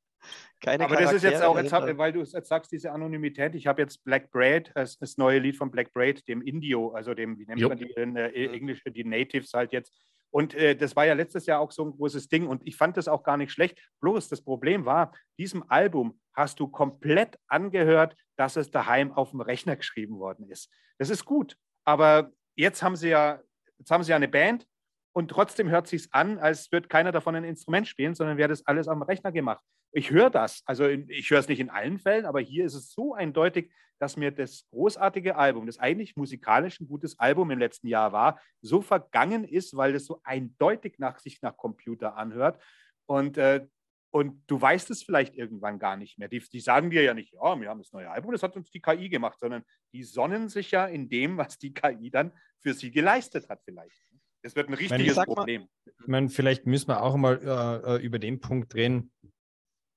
Keine 0.62 0.86
aber 0.86 0.96
das 0.96 1.14
ist 1.14 1.24
jetzt 1.24 1.40
Charaktere 1.40 1.50
auch, 1.50 1.58
jetzt 1.58 1.74
hab, 1.74 1.98
weil 1.98 2.14
du 2.14 2.22
es 2.22 2.32
jetzt 2.32 2.50
sagst, 2.50 2.72
diese 2.72 2.92
Anonymität. 2.92 3.56
Ich 3.56 3.68
habe 3.68 3.82
jetzt 3.82 4.04
Black 4.04 4.32
Braid, 4.32 4.72
das, 4.74 4.98
das 4.98 5.18
neue 5.18 5.40
Lied 5.40 5.58
von 5.58 5.70
Black 5.70 5.94
Braid, 5.94 6.28
dem 6.28 6.42
Indio, 6.42 6.92
also 6.92 7.14
dem, 7.14 7.38
wie 7.38 7.46
nennt 7.46 7.60
Jo. 7.60 7.70
man 7.70 7.78
die 7.78 7.92
in 7.92 8.16
äh, 8.16 8.30
Englisch, 8.30 8.82
die 8.86 9.04
Natives 9.04 9.54
halt 9.54 9.74
jetzt. 9.74 9.94
Und 10.32 10.54
äh, 10.54 10.76
das 10.76 10.96
war 10.96 11.06
ja 11.06 11.14
letztes 11.14 11.46
Jahr 11.46 11.62
auch 11.62 11.72
so 11.72 11.86
ein 11.86 11.92
großes 11.92 12.28
Ding 12.28 12.48
und 12.48 12.66
ich 12.68 12.76
fand 12.76 12.98
das 12.98 13.08
auch 13.08 13.24
gar 13.24 13.38
nicht 13.38 13.52
schlecht. 13.52 13.80
Bloß 14.02 14.28
das 14.28 14.42
Problem 14.42 14.86
war, 14.86 15.14
diesem 15.38 15.64
Album 15.70 16.20
hast 16.34 16.60
du 16.60 16.68
komplett 16.68 17.38
angehört, 17.48 18.16
dass 18.36 18.58
es 18.58 18.70
daheim 18.70 19.14
auf 19.14 19.32
dem 19.32 19.42
Rechner 19.42 19.76
geschrieben 19.78 20.20
worden 20.20 20.50
ist. 20.50 20.70
Das 20.98 21.10
ist 21.10 21.26
gut, 21.26 21.58
aber 21.86 22.32
jetzt 22.56 22.84
haben 22.84 22.96
sie 22.96 23.10
ja, 23.10 23.42
jetzt 23.78 23.92
haben 23.92 24.04
sie 24.04 24.10
ja 24.10 24.18
eine 24.18 24.28
Band 24.28 24.68
und 25.16 25.30
trotzdem 25.30 25.70
hört 25.70 25.88
sich 25.88 26.10
an, 26.12 26.40
als 26.40 26.70
würde 26.74 26.90
keiner 26.90 27.14
davon 27.14 27.36
ein 27.36 27.46
Instrument 27.46 27.88
spielen, 27.88 28.16
sondern 28.16 28.36
wäre 28.36 28.50
das 28.50 28.68
alles 28.68 28.90
am 28.90 29.02
Rechner 29.02 29.32
gemacht. 29.32 29.64
Ich 29.94 30.12
höre 30.12 30.30
das, 30.30 30.62
also 30.66 30.90
ich 30.90 31.30
höre 31.30 31.40
es 31.40 31.48
nicht 31.48 31.62
in 31.62 31.70
allen 31.70 32.00
Fällen, 32.00 32.26
aber 32.26 32.42
hier 32.42 32.66
ist 32.66 32.74
es 32.74 32.92
so 32.92 33.14
eindeutig, 33.14 33.72
dass 33.98 34.18
mir 34.18 34.32
das 34.32 34.68
großartige 34.72 35.38
Album, 35.38 35.68
das 35.68 35.80
eigentlich 35.80 36.18
musikalisch 36.18 36.82
ein 36.82 36.90
gutes 36.90 37.18
Album 37.18 37.50
im 37.50 37.60
letzten 37.60 37.88
Jahr 37.88 38.12
war, 38.12 38.42
so 38.60 38.82
vergangen 38.82 39.46
ist, 39.46 39.78
weil 39.78 39.96
es 39.96 40.06
so 40.06 40.20
eindeutig 40.26 41.00
nach 41.00 41.18
sich 41.20 41.42
nach 41.42 41.56
Computer 41.56 42.18
anhört. 42.18 42.62
Und, 43.06 43.38
äh, 43.38 43.66
und 44.12 44.44
du 44.48 44.60
weißt 44.60 44.90
es 44.90 45.02
vielleicht 45.02 45.36
irgendwann 45.36 45.80
gar 45.80 45.96
nicht 45.96 46.20
mehr. 46.20 46.28
Die, 46.28 46.40
die 46.40 46.60
sagen 46.60 46.90
dir 46.90 47.04
ja 47.04 47.14
nicht, 47.14 47.32
ja, 47.32 47.58
wir 47.58 47.70
haben 47.70 47.80
das 47.80 47.94
neue 47.94 48.10
Album, 48.10 48.34
das 48.34 48.44
hat 48.44 48.58
uns 48.58 48.70
die 48.70 48.82
KI 48.82 49.08
gemacht, 49.08 49.40
sondern 49.40 49.64
die 49.94 50.04
sonnen 50.04 50.50
sich 50.50 50.72
ja 50.72 50.86
in 50.88 51.08
dem, 51.08 51.38
was 51.38 51.58
die 51.58 51.74
KI 51.74 52.12
dann 52.12 52.34
für 52.60 52.74
sie 52.74 52.92
geleistet 52.92 53.48
hat, 53.48 53.62
vielleicht. 53.64 54.05
Das 54.46 54.56
wird 54.56 54.70
ein 54.70 54.76
richtiges 54.76 55.16
mal- 55.16 55.26
Problem. 55.26 55.68
Ich 55.86 56.08
meine, 56.08 56.30
vielleicht 56.30 56.68
müssen 56.68 56.88
wir 56.90 57.02
auch 57.02 57.16
mal 57.16 57.40
äh, 57.44 57.96
äh, 57.96 58.02
über 58.04 58.20
den 58.20 58.40
Punkt 58.40 58.76
reden. 58.76 59.12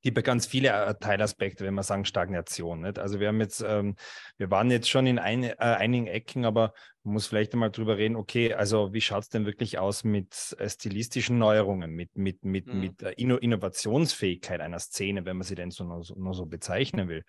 Gibt 0.01 0.17
ja 0.17 0.23
ganz 0.23 0.47
viele 0.47 0.69
äh, 0.71 0.95
Teilaspekte, 0.99 1.67
wenn 1.67 1.75
wir 1.75 1.83
sagen 1.83 2.07
Stagnation. 2.07 2.81
Nicht? 2.81 2.99
Also 2.99 3.21
wir 3.21 3.29
haben 3.29 3.41
jetzt, 3.41 3.61
ähm, 3.61 3.97
wir 4.39 4.51
waren 4.51 4.71
jetzt 4.71 4.89
schon 4.89 5.07
in 5.07 5.19
ein, 5.19 5.43
äh, 5.43 5.55
einigen 5.59 6.07
Ecken, 6.07 6.47
aber 6.47 6.73
man 7.03 7.13
muss 7.13 7.27
vielleicht 7.27 7.53
einmal 7.53 7.71
drüber 7.71 7.99
reden, 7.99 8.17
okay, 8.17 8.55
also 8.55 8.95
wie 8.95 9.03
schaut 9.03 9.25
es 9.25 9.29
denn 9.29 9.45
wirklich 9.45 9.79
aus 9.79 10.03
mit 10.03 10.57
äh, 10.59 10.67
stilistischen 10.71 11.37
Neuerungen, 11.37 11.91
mit, 11.91 12.17
mit, 12.17 12.43
mit, 12.43 12.69
Mhm. 12.69 12.81
mit 12.81 13.03
äh, 13.03 13.13
Inno 13.19 13.37
Innovationsfähigkeit 13.37 14.61
einer 14.63 14.79
Szene, 14.79 15.27
wenn 15.27 15.37
man 15.37 15.45
sie 15.45 15.57
denn 15.57 15.71
so 15.71 15.85
nur, 15.85 16.03
so 16.05 16.15
nur 16.15 16.33
so 16.33 16.47
bezeichnen 16.47 17.09
will. 17.11 17.23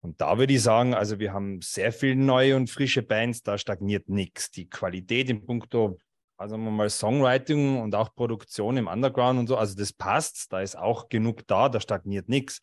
Und 0.00 0.18
da 0.20 0.38
würde 0.38 0.52
ich 0.54 0.62
sagen, 0.62 0.94
also 0.94 1.18
wir 1.18 1.32
haben 1.34 1.60
sehr 1.62 1.92
viele 1.92 2.16
neue 2.16 2.56
und 2.56 2.70
frische 2.70 3.02
Bands, 3.02 3.42
da 3.42 3.58
stagniert 3.58 4.08
nichts. 4.08 4.50
Die 4.50 4.68
Qualität 4.68 5.28
in 5.30 5.44
puncto 5.44 5.98
also 6.36 6.56
mal 6.56 6.90
Songwriting 6.90 7.80
und 7.80 7.94
auch 7.94 8.14
Produktion 8.14 8.76
im 8.76 8.86
Underground 8.86 9.38
und 9.38 9.46
so, 9.46 9.56
also 9.56 9.74
das 9.74 9.92
passt, 9.92 10.52
da 10.52 10.60
ist 10.60 10.76
auch 10.76 11.08
genug 11.08 11.46
da, 11.46 11.68
da 11.68 11.80
stagniert 11.80 12.28
nichts. 12.28 12.60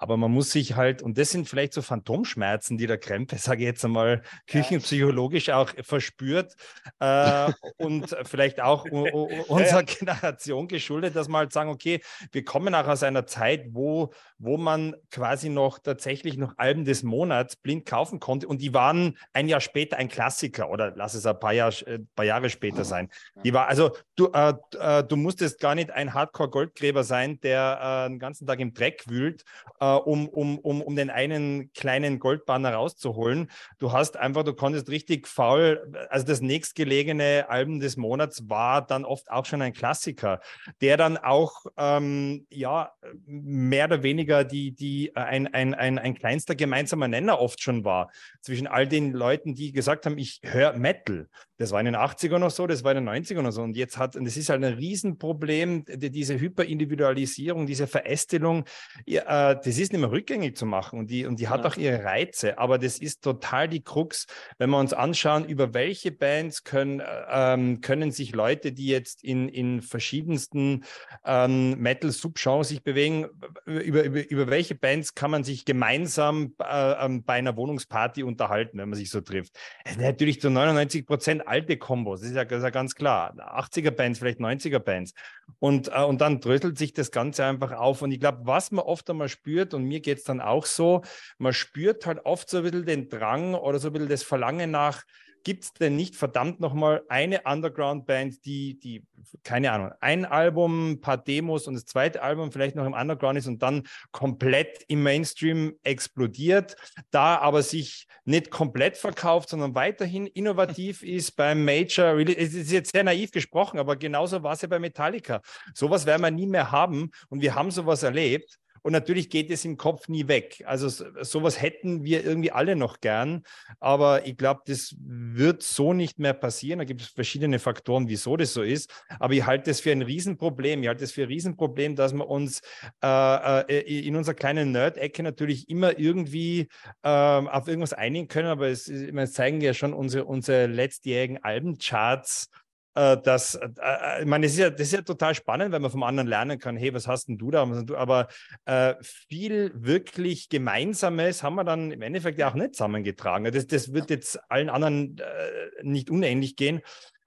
Aber 0.00 0.16
man 0.16 0.32
muss 0.32 0.50
sich 0.50 0.76
halt, 0.76 1.02
und 1.02 1.18
das 1.18 1.30
sind 1.30 1.46
vielleicht 1.46 1.74
so 1.74 1.82
Phantomschmerzen, 1.82 2.78
die 2.78 2.86
der 2.86 2.96
Krempe, 2.96 3.36
sage 3.38 3.60
ich 3.60 3.66
jetzt 3.66 3.84
einmal, 3.84 4.22
küchenpsychologisch 4.46 5.50
auch 5.50 5.70
verspürt 5.82 6.54
äh, 7.00 7.52
und 7.76 8.16
vielleicht 8.24 8.62
auch 8.62 8.84
unserer 9.48 9.82
Generation 9.82 10.68
geschuldet, 10.68 11.14
dass 11.16 11.28
wir 11.28 11.36
halt 11.36 11.52
sagen, 11.52 11.68
okay, 11.68 12.00
wir 12.32 12.44
kommen 12.44 12.74
auch 12.74 12.88
aus 12.88 13.02
einer 13.02 13.26
Zeit, 13.26 13.66
wo, 13.72 14.10
wo 14.38 14.56
man 14.56 14.96
quasi 15.10 15.50
noch 15.50 15.78
tatsächlich 15.78 16.38
noch 16.38 16.54
Alben 16.56 16.86
des 16.86 17.02
Monats 17.02 17.56
blind 17.56 17.84
kaufen 17.84 18.20
konnte. 18.20 18.48
Und 18.48 18.62
die 18.62 18.72
waren 18.72 19.18
ein 19.34 19.48
Jahr 19.48 19.60
später 19.60 19.98
ein 19.98 20.08
Klassiker 20.08 20.70
oder 20.70 20.94
lass 20.96 21.12
es 21.12 21.26
ein 21.26 21.38
paar, 21.38 21.52
Jahr, 21.52 21.74
äh, 21.86 21.98
paar 22.16 22.24
Jahre 22.24 22.48
später 22.48 22.84
sein. 22.84 23.10
Die 23.44 23.52
war, 23.52 23.68
also 23.68 23.90
du, 24.16 24.30
äh, 24.32 24.54
äh, 24.78 25.04
du 25.04 25.16
musstest 25.16 25.60
gar 25.60 25.74
nicht 25.74 25.90
ein 25.90 26.14
Hardcore-Goldgräber 26.14 27.04
sein, 27.04 27.38
der 27.40 28.06
äh, 28.06 28.08
den 28.08 28.18
ganzen 28.18 28.46
Tag 28.46 28.60
im 28.60 28.72
Dreck 28.72 29.04
wühlt, 29.06 29.44
äh, 29.78 29.89
um, 29.96 30.28
um, 30.28 30.58
um, 30.58 30.82
um 30.82 30.96
den 30.96 31.10
einen 31.10 31.72
kleinen 31.72 32.18
Goldbanner 32.18 32.74
rauszuholen. 32.74 33.50
Du 33.78 33.92
hast 33.92 34.16
einfach, 34.16 34.44
du 34.44 34.54
konntest 34.54 34.88
richtig 34.88 35.26
faul, 35.28 35.92
also 36.08 36.26
das 36.26 36.40
nächstgelegene 36.40 37.46
Album 37.48 37.80
des 37.80 37.96
Monats 37.96 38.48
war 38.48 38.86
dann 38.86 39.04
oft 39.04 39.30
auch 39.30 39.46
schon 39.46 39.62
ein 39.62 39.72
Klassiker, 39.72 40.40
der 40.80 40.96
dann 40.96 41.16
auch 41.16 41.66
ähm, 41.76 42.46
ja 42.50 42.92
mehr 43.26 43.86
oder 43.86 44.02
weniger 44.02 44.44
die, 44.44 44.72
die 44.72 45.08
äh, 45.08 45.20
ein, 45.20 45.46
ein, 45.54 45.74
ein, 45.74 45.98
ein 45.98 46.14
kleinster 46.14 46.54
gemeinsamer 46.54 47.08
Nenner 47.08 47.40
oft 47.40 47.62
schon 47.62 47.84
war 47.84 48.10
zwischen 48.40 48.66
all 48.66 48.86
den 48.86 49.12
Leuten, 49.12 49.54
die 49.54 49.72
gesagt 49.72 50.06
haben, 50.06 50.18
ich 50.18 50.40
höre 50.42 50.72
Metal. 50.74 51.28
Das 51.58 51.72
war 51.72 51.80
in 51.80 51.86
den 51.86 51.96
80ern 51.96 52.38
noch 52.38 52.50
so, 52.50 52.66
das 52.66 52.84
war 52.84 52.92
in 52.92 53.04
den 53.04 53.08
90ern 53.08 53.42
noch 53.42 53.50
so. 53.50 53.62
Und 53.62 53.76
jetzt 53.76 53.98
hat, 53.98 54.16
und 54.16 54.24
das 54.24 54.36
ist 54.38 54.48
halt 54.48 54.64
ein 54.64 54.74
Riesenproblem, 54.74 55.84
die- 55.86 56.10
diese 56.10 56.38
Hyperindividualisierung, 56.40 57.66
diese 57.66 57.86
Verästelung, 57.86 58.64
äh, 59.06 59.20
das 59.62 59.78
ist 59.80 59.92
nicht 59.92 60.00
mehr 60.00 60.10
rückgängig 60.10 60.56
zu 60.56 60.66
machen 60.66 60.98
und 60.98 61.10
die, 61.10 61.26
und 61.26 61.40
die 61.40 61.48
hat 61.48 61.64
Ja. 61.64 61.70
auch 61.70 61.76
ihre 61.76 62.04
Reize. 62.04 62.58
Aber 62.58 62.78
das 62.78 62.98
ist 62.98 63.22
total 63.22 63.68
die 63.68 63.82
Krux, 63.82 64.26
wenn 64.58 64.70
wir 64.70 64.78
uns 64.78 64.92
anschauen, 64.92 65.44
über 65.44 65.74
welche 65.74 66.12
Bands 66.12 66.64
können, 66.64 67.00
äh, 67.00 67.04
ähm, 67.30 67.80
können 67.80 68.12
sich 68.12 68.34
Leute, 68.34 68.72
die 68.72 68.86
jetzt 68.86 69.24
in, 69.24 69.48
in 69.48 69.82
verschiedensten 69.82 70.84
ähm, 71.24 71.78
Metal-Subgenres 71.78 72.68
sich 72.68 72.82
bewegen, 72.82 73.26
über, 73.66 74.04
über, 74.04 74.30
über 74.30 74.46
welche 74.48 74.74
Bands 74.74 75.14
kann 75.14 75.30
man 75.30 75.44
sich 75.44 75.64
gemeinsam 75.64 76.54
äh, 76.62 77.04
ähm, 77.04 77.22
bei 77.24 77.34
einer 77.34 77.56
Wohnungsparty 77.56 78.22
unterhalten, 78.22 78.78
wenn 78.78 78.88
man 78.88 78.98
sich 78.98 79.10
so 79.10 79.20
trifft. 79.20 79.58
Natürlich 79.98 80.40
zu 80.40 80.50
99 80.50 81.06
Prozent 81.06 81.46
alte 81.46 81.76
Kombos, 81.76 82.20
das 82.20 82.30
ist 82.30 82.36
ja, 82.36 82.44
das 82.44 82.58
ist 82.58 82.64
ja 82.64 82.70
ganz 82.70 82.94
klar. 82.94 83.34
80er-Bands, 83.38 84.18
vielleicht 84.18 84.40
90er-Bands. 84.40 85.12
Und, 85.58 85.88
äh, 85.92 86.02
und 86.02 86.20
dann 86.20 86.40
dröselt 86.40 86.78
sich 86.78 86.92
das 86.92 87.10
Ganze 87.10 87.44
einfach 87.44 87.72
auf. 87.72 88.02
Und 88.02 88.12
ich 88.12 88.20
glaube, 88.20 88.40
was 88.44 88.70
man 88.70 88.84
oft 88.84 89.08
einmal 89.10 89.28
spürt, 89.28 89.69
und 89.74 89.84
mir 89.84 90.00
geht 90.00 90.18
es 90.18 90.24
dann 90.24 90.40
auch 90.40 90.66
so, 90.66 91.02
man 91.38 91.52
spürt 91.52 92.06
halt 92.06 92.24
oft 92.24 92.48
so 92.48 92.58
ein 92.58 92.62
bisschen 92.64 92.86
den 92.86 93.08
Drang 93.08 93.54
oder 93.54 93.78
so 93.78 93.88
ein 93.88 93.92
bisschen 93.92 94.08
das 94.08 94.22
Verlangen 94.22 94.70
nach, 94.70 95.02
gibt 95.44 95.64
es 95.64 95.72
denn 95.72 95.96
nicht 95.96 96.16
verdammt 96.16 96.60
nochmal 96.60 97.02
eine 97.08 97.42
Underground-Band, 97.42 98.44
die, 98.44 98.78
die, 98.78 99.04
keine 99.42 99.72
Ahnung, 99.72 99.92
ein 100.00 100.24
Album, 100.24 100.92
ein 100.92 101.00
paar 101.00 101.18
Demos 101.18 101.66
und 101.66 101.74
das 101.74 101.86
zweite 101.86 102.22
Album 102.22 102.52
vielleicht 102.52 102.76
noch 102.76 102.86
im 102.86 102.92
Underground 102.92 103.38
ist 103.38 103.46
und 103.46 103.62
dann 103.62 103.84
komplett 104.12 104.84
im 104.88 105.02
Mainstream 105.02 105.74
explodiert, 105.82 106.76
da 107.10 107.38
aber 107.38 107.62
sich 107.62 108.06
nicht 108.24 108.50
komplett 108.50 108.96
verkauft, 108.96 109.48
sondern 109.48 109.74
weiterhin 109.74 110.26
innovativ 110.26 111.02
ist 111.02 111.32
beim 111.36 111.64
Major. 111.64 112.16
Release. 112.16 112.38
Es 112.38 112.54
ist 112.54 112.72
jetzt 112.72 112.92
sehr 112.92 113.04
naiv 113.04 113.30
gesprochen, 113.30 113.78
aber 113.78 113.96
genauso 113.96 114.42
war 114.42 114.52
es 114.52 114.62
ja 114.62 114.68
bei 114.68 114.78
Metallica. 114.78 115.40
Sowas 115.74 116.06
werden 116.06 116.22
wir 116.22 116.30
nie 116.30 116.46
mehr 116.46 116.70
haben 116.70 117.10
und 117.28 117.40
wir 117.40 117.54
haben 117.54 117.70
sowas 117.70 118.02
erlebt. 118.02 118.58
Und 118.82 118.92
natürlich 118.92 119.30
geht 119.30 119.50
es 119.50 119.64
im 119.64 119.76
Kopf 119.76 120.08
nie 120.08 120.28
weg. 120.28 120.62
Also 120.66 120.88
sowas 120.88 121.60
hätten 121.60 122.04
wir 122.04 122.24
irgendwie 122.24 122.52
alle 122.52 122.76
noch 122.76 123.00
gern. 123.00 123.42
Aber 123.78 124.26
ich 124.26 124.36
glaube, 124.36 124.62
das 124.66 124.94
wird 124.98 125.62
so 125.62 125.92
nicht 125.92 126.18
mehr 126.18 126.32
passieren. 126.32 126.78
Da 126.78 126.84
gibt 126.84 127.02
es 127.02 127.08
verschiedene 127.08 127.58
Faktoren, 127.58 128.08
wieso 128.08 128.36
das 128.36 128.52
so 128.52 128.62
ist. 128.62 128.90
Aber 129.18 129.34
ich 129.34 129.44
halte 129.46 129.70
es 129.70 129.80
für 129.80 129.92
ein 129.92 130.02
Riesenproblem. 130.02 130.82
Ich 130.82 130.88
halte 130.88 131.04
es 131.04 131.12
für 131.12 131.22
ein 131.22 131.28
Riesenproblem, 131.28 131.96
dass 131.96 132.12
wir 132.12 132.28
uns 132.28 132.60
äh, 133.02 133.60
äh 133.60 134.00
in 134.00 134.16
unserer 134.16 134.34
kleinen 134.34 134.72
Nerd-Ecke 134.72 135.22
natürlich 135.22 135.68
immer 135.68 135.98
irgendwie 135.98 136.68
äh, 137.02 137.08
auf 137.08 137.68
irgendwas 137.68 137.92
einigen 137.92 138.28
können. 138.28 138.48
Aber 138.48 138.68
es, 138.68 138.88
es 138.88 139.32
zeigen 139.32 139.60
ja 139.60 139.74
schon 139.74 139.92
unsere, 139.92 140.24
unsere 140.24 140.66
letztjährigen 140.66 141.42
Albencharts 141.42 142.50
äh, 142.94 143.16
das, 143.22 143.54
äh, 143.54 143.68
äh, 143.80 144.20
ich 144.20 144.26
meine, 144.26 144.46
das 144.46 144.52
ist, 144.52 144.58
ja, 144.58 144.70
das 144.70 144.80
ist 144.80 144.92
ja 144.92 145.02
total 145.02 145.34
spannend, 145.34 145.72
wenn 145.72 145.82
man 145.82 145.90
vom 145.90 146.02
anderen 146.02 146.28
lernen 146.28 146.58
kann, 146.58 146.76
hey, 146.76 146.92
was 146.92 147.06
hast 147.06 147.28
denn 147.28 147.38
du 147.38 147.50
da? 147.50 147.68
Aber 147.96 148.28
äh, 148.64 148.94
viel 149.00 149.72
wirklich 149.74 150.48
Gemeinsames 150.48 151.42
haben 151.42 151.54
wir 151.54 151.64
dann 151.64 151.90
im 151.90 152.02
Endeffekt 152.02 152.38
ja 152.38 152.50
auch 152.50 152.54
nicht 152.54 152.74
zusammengetragen. 152.74 153.52
Das, 153.52 153.66
das 153.66 153.92
wird 153.92 154.10
jetzt 154.10 154.38
allen 154.50 154.70
anderen 154.70 155.18
äh, 155.18 155.82
nicht 155.82 156.10
unähnlich 156.10 156.56
gehen. 156.56 156.80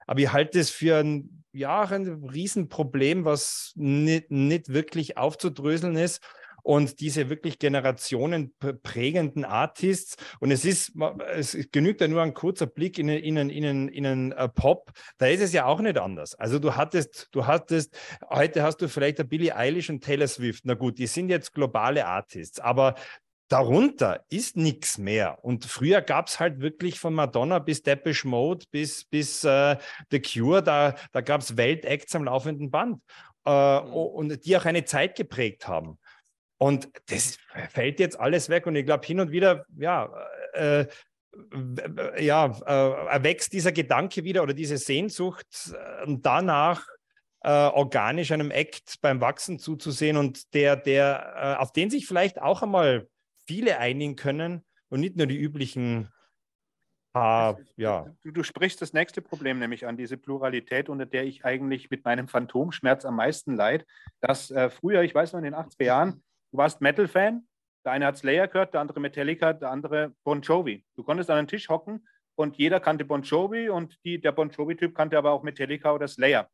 Aber 0.06 0.20
ich 0.20 0.32
halte 0.32 0.58
es 0.58 0.70
für 0.70 0.98
ein, 0.98 1.44
ja, 1.52 1.82
ein 1.82 2.24
Riesenproblem, 2.24 3.24
was 3.24 3.72
nicht, 3.74 4.30
nicht 4.30 4.72
wirklich 4.72 5.16
aufzudröseln 5.16 5.96
ist 5.96 6.20
und 6.64 7.00
diese 7.00 7.28
wirklich 7.28 7.58
generationenprägenden 7.58 9.44
Artists. 9.44 10.16
Und 10.40 10.50
es 10.50 10.64
ist, 10.64 10.92
es 11.34 11.56
genügt 11.70 12.00
ja 12.00 12.08
nur 12.08 12.22
ein 12.22 12.32
kurzer 12.32 12.66
Blick 12.66 12.98
in, 12.98 13.10
in, 13.10 13.36
in, 13.36 13.50
in, 13.50 13.88
in 13.88 14.06
einen 14.06 14.32
äh, 14.32 14.48
Pop. 14.48 14.90
Da 15.18 15.26
ist 15.26 15.42
es 15.42 15.52
ja 15.52 15.66
auch 15.66 15.80
nicht 15.80 15.98
anders. 15.98 16.34
Also 16.34 16.58
du 16.58 16.74
hattest, 16.74 17.28
du 17.32 17.46
hattest, 17.46 17.96
heute 18.30 18.62
hast 18.62 18.78
du 18.78 18.88
vielleicht 18.88 19.18
der 19.18 19.24
Billie 19.24 19.54
Eilish 19.54 19.90
und 19.90 20.02
Taylor 20.02 20.26
Swift. 20.26 20.64
Na 20.64 20.72
gut, 20.72 20.98
die 20.98 21.06
sind 21.06 21.28
jetzt 21.28 21.52
globale 21.52 22.06
Artists, 22.06 22.58
aber 22.60 22.94
darunter 23.48 24.24
ist 24.30 24.56
nichts 24.56 24.96
mehr. 24.96 25.44
Und 25.44 25.66
früher 25.66 26.00
gab 26.00 26.28
es 26.28 26.40
halt 26.40 26.60
wirklich 26.60 26.98
von 26.98 27.12
Madonna 27.12 27.58
bis 27.58 27.82
Depeche 27.82 28.26
Mode 28.26 28.64
bis, 28.70 29.04
bis 29.04 29.44
uh, 29.44 29.74
The 30.10 30.22
Cure, 30.22 30.62
da, 30.62 30.94
da 31.12 31.20
gab 31.20 31.42
es 31.42 31.58
Weltacts 31.58 32.16
am 32.16 32.24
laufenden 32.24 32.70
Band. 32.70 33.02
Uh, 33.46 33.76
und 34.16 34.46
die 34.46 34.56
auch 34.56 34.64
eine 34.64 34.86
Zeit 34.86 35.16
geprägt 35.16 35.68
haben. 35.68 35.98
Und 36.58 36.88
das 37.06 37.38
fällt 37.70 38.00
jetzt 38.00 38.18
alles 38.18 38.48
weg. 38.48 38.66
Und 38.66 38.76
ich 38.76 38.86
glaube, 38.86 39.06
hin 39.06 39.20
und 39.20 39.30
wieder, 39.30 39.66
ja, 39.76 40.10
äh, 40.52 40.86
ja, 42.18 42.46
äh, 42.66 43.08
erwächst 43.08 43.52
dieser 43.52 43.72
Gedanke 43.72 44.24
wieder 44.24 44.42
oder 44.42 44.54
diese 44.54 44.78
Sehnsucht 44.78 45.74
äh, 45.74 46.06
danach, 46.06 46.86
äh, 47.40 47.50
organisch 47.50 48.30
einem 48.32 48.50
Act 48.50 49.00
beim 49.00 49.20
Wachsen 49.20 49.58
zuzusehen 49.58 50.16
und 50.16 50.54
der, 50.54 50.76
der, 50.76 51.56
äh, 51.58 51.62
auf 51.62 51.72
den 51.72 51.90
sich 51.90 52.06
vielleicht 52.06 52.40
auch 52.40 52.62
einmal 52.62 53.08
viele 53.46 53.78
einigen 53.78 54.16
können 54.16 54.64
und 54.88 55.00
nicht 55.00 55.16
nur 55.16 55.26
die 55.26 55.36
üblichen 55.36 56.08
Ah, 57.16 57.54
ja. 57.76 58.06
Du, 58.24 58.32
du, 58.32 58.42
sprichst 58.42 58.82
das 58.82 58.92
nächste 58.92 59.22
Problem 59.22 59.60
nämlich 59.60 59.86
an, 59.86 59.96
diese 59.96 60.16
Pluralität, 60.16 60.88
unter 60.88 61.06
der 61.06 61.22
ich 61.22 61.44
eigentlich 61.44 61.88
mit 61.88 62.04
meinem 62.04 62.26
Phantomschmerz 62.26 63.04
am 63.04 63.14
meisten 63.14 63.54
leid. 63.54 63.86
Dass 64.20 64.50
äh, 64.50 64.68
früher, 64.68 65.02
ich 65.02 65.14
weiß 65.14 65.32
noch 65.32 65.38
in 65.38 65.44
den 65.44 65.54
80er 65.54 65.84
Jahren, 65.84 66.24
Du 66.54 66.58
warst 66.58 66.80
Metal-Fan, 66.80 67.44
der 67.84 67.90
eine 67.90 68.06
hat 68.06 68.16
Slayer 68.16 68.46
gehört, 68.46 68.74
der 68.74 68.80
andere 68.80 69.00
Metallica, 69.00 69.52
der 69.52 69.72
andere 69.72 70.14
Bon 70.22 70.40
Jovi. 70.40 70.86
Du 70.94 71.02
konntest 71.02 71.28
an 71.28 71.38
einen 71.38 71.48
Tisch 71.48 71.68
hocken 71.68 72.06
und 72.36 72.56
jeder 72.58 72.78
kannte 72.78 73.04
Bon 73.04 73.22
Jovi 73.22 73.68
und 73.70 73.98
die, 74.04 74.20
der 74.20 74.30
Bon 74.30 74.50
Jovi-Typ 74.50 74.94
kannte 74.94 75.18
aber 75.18 75.32
auch 75.32 75.42
Metallica 75.42 75.92
oder 75.92 76.06
Slayer. 76.06 76.48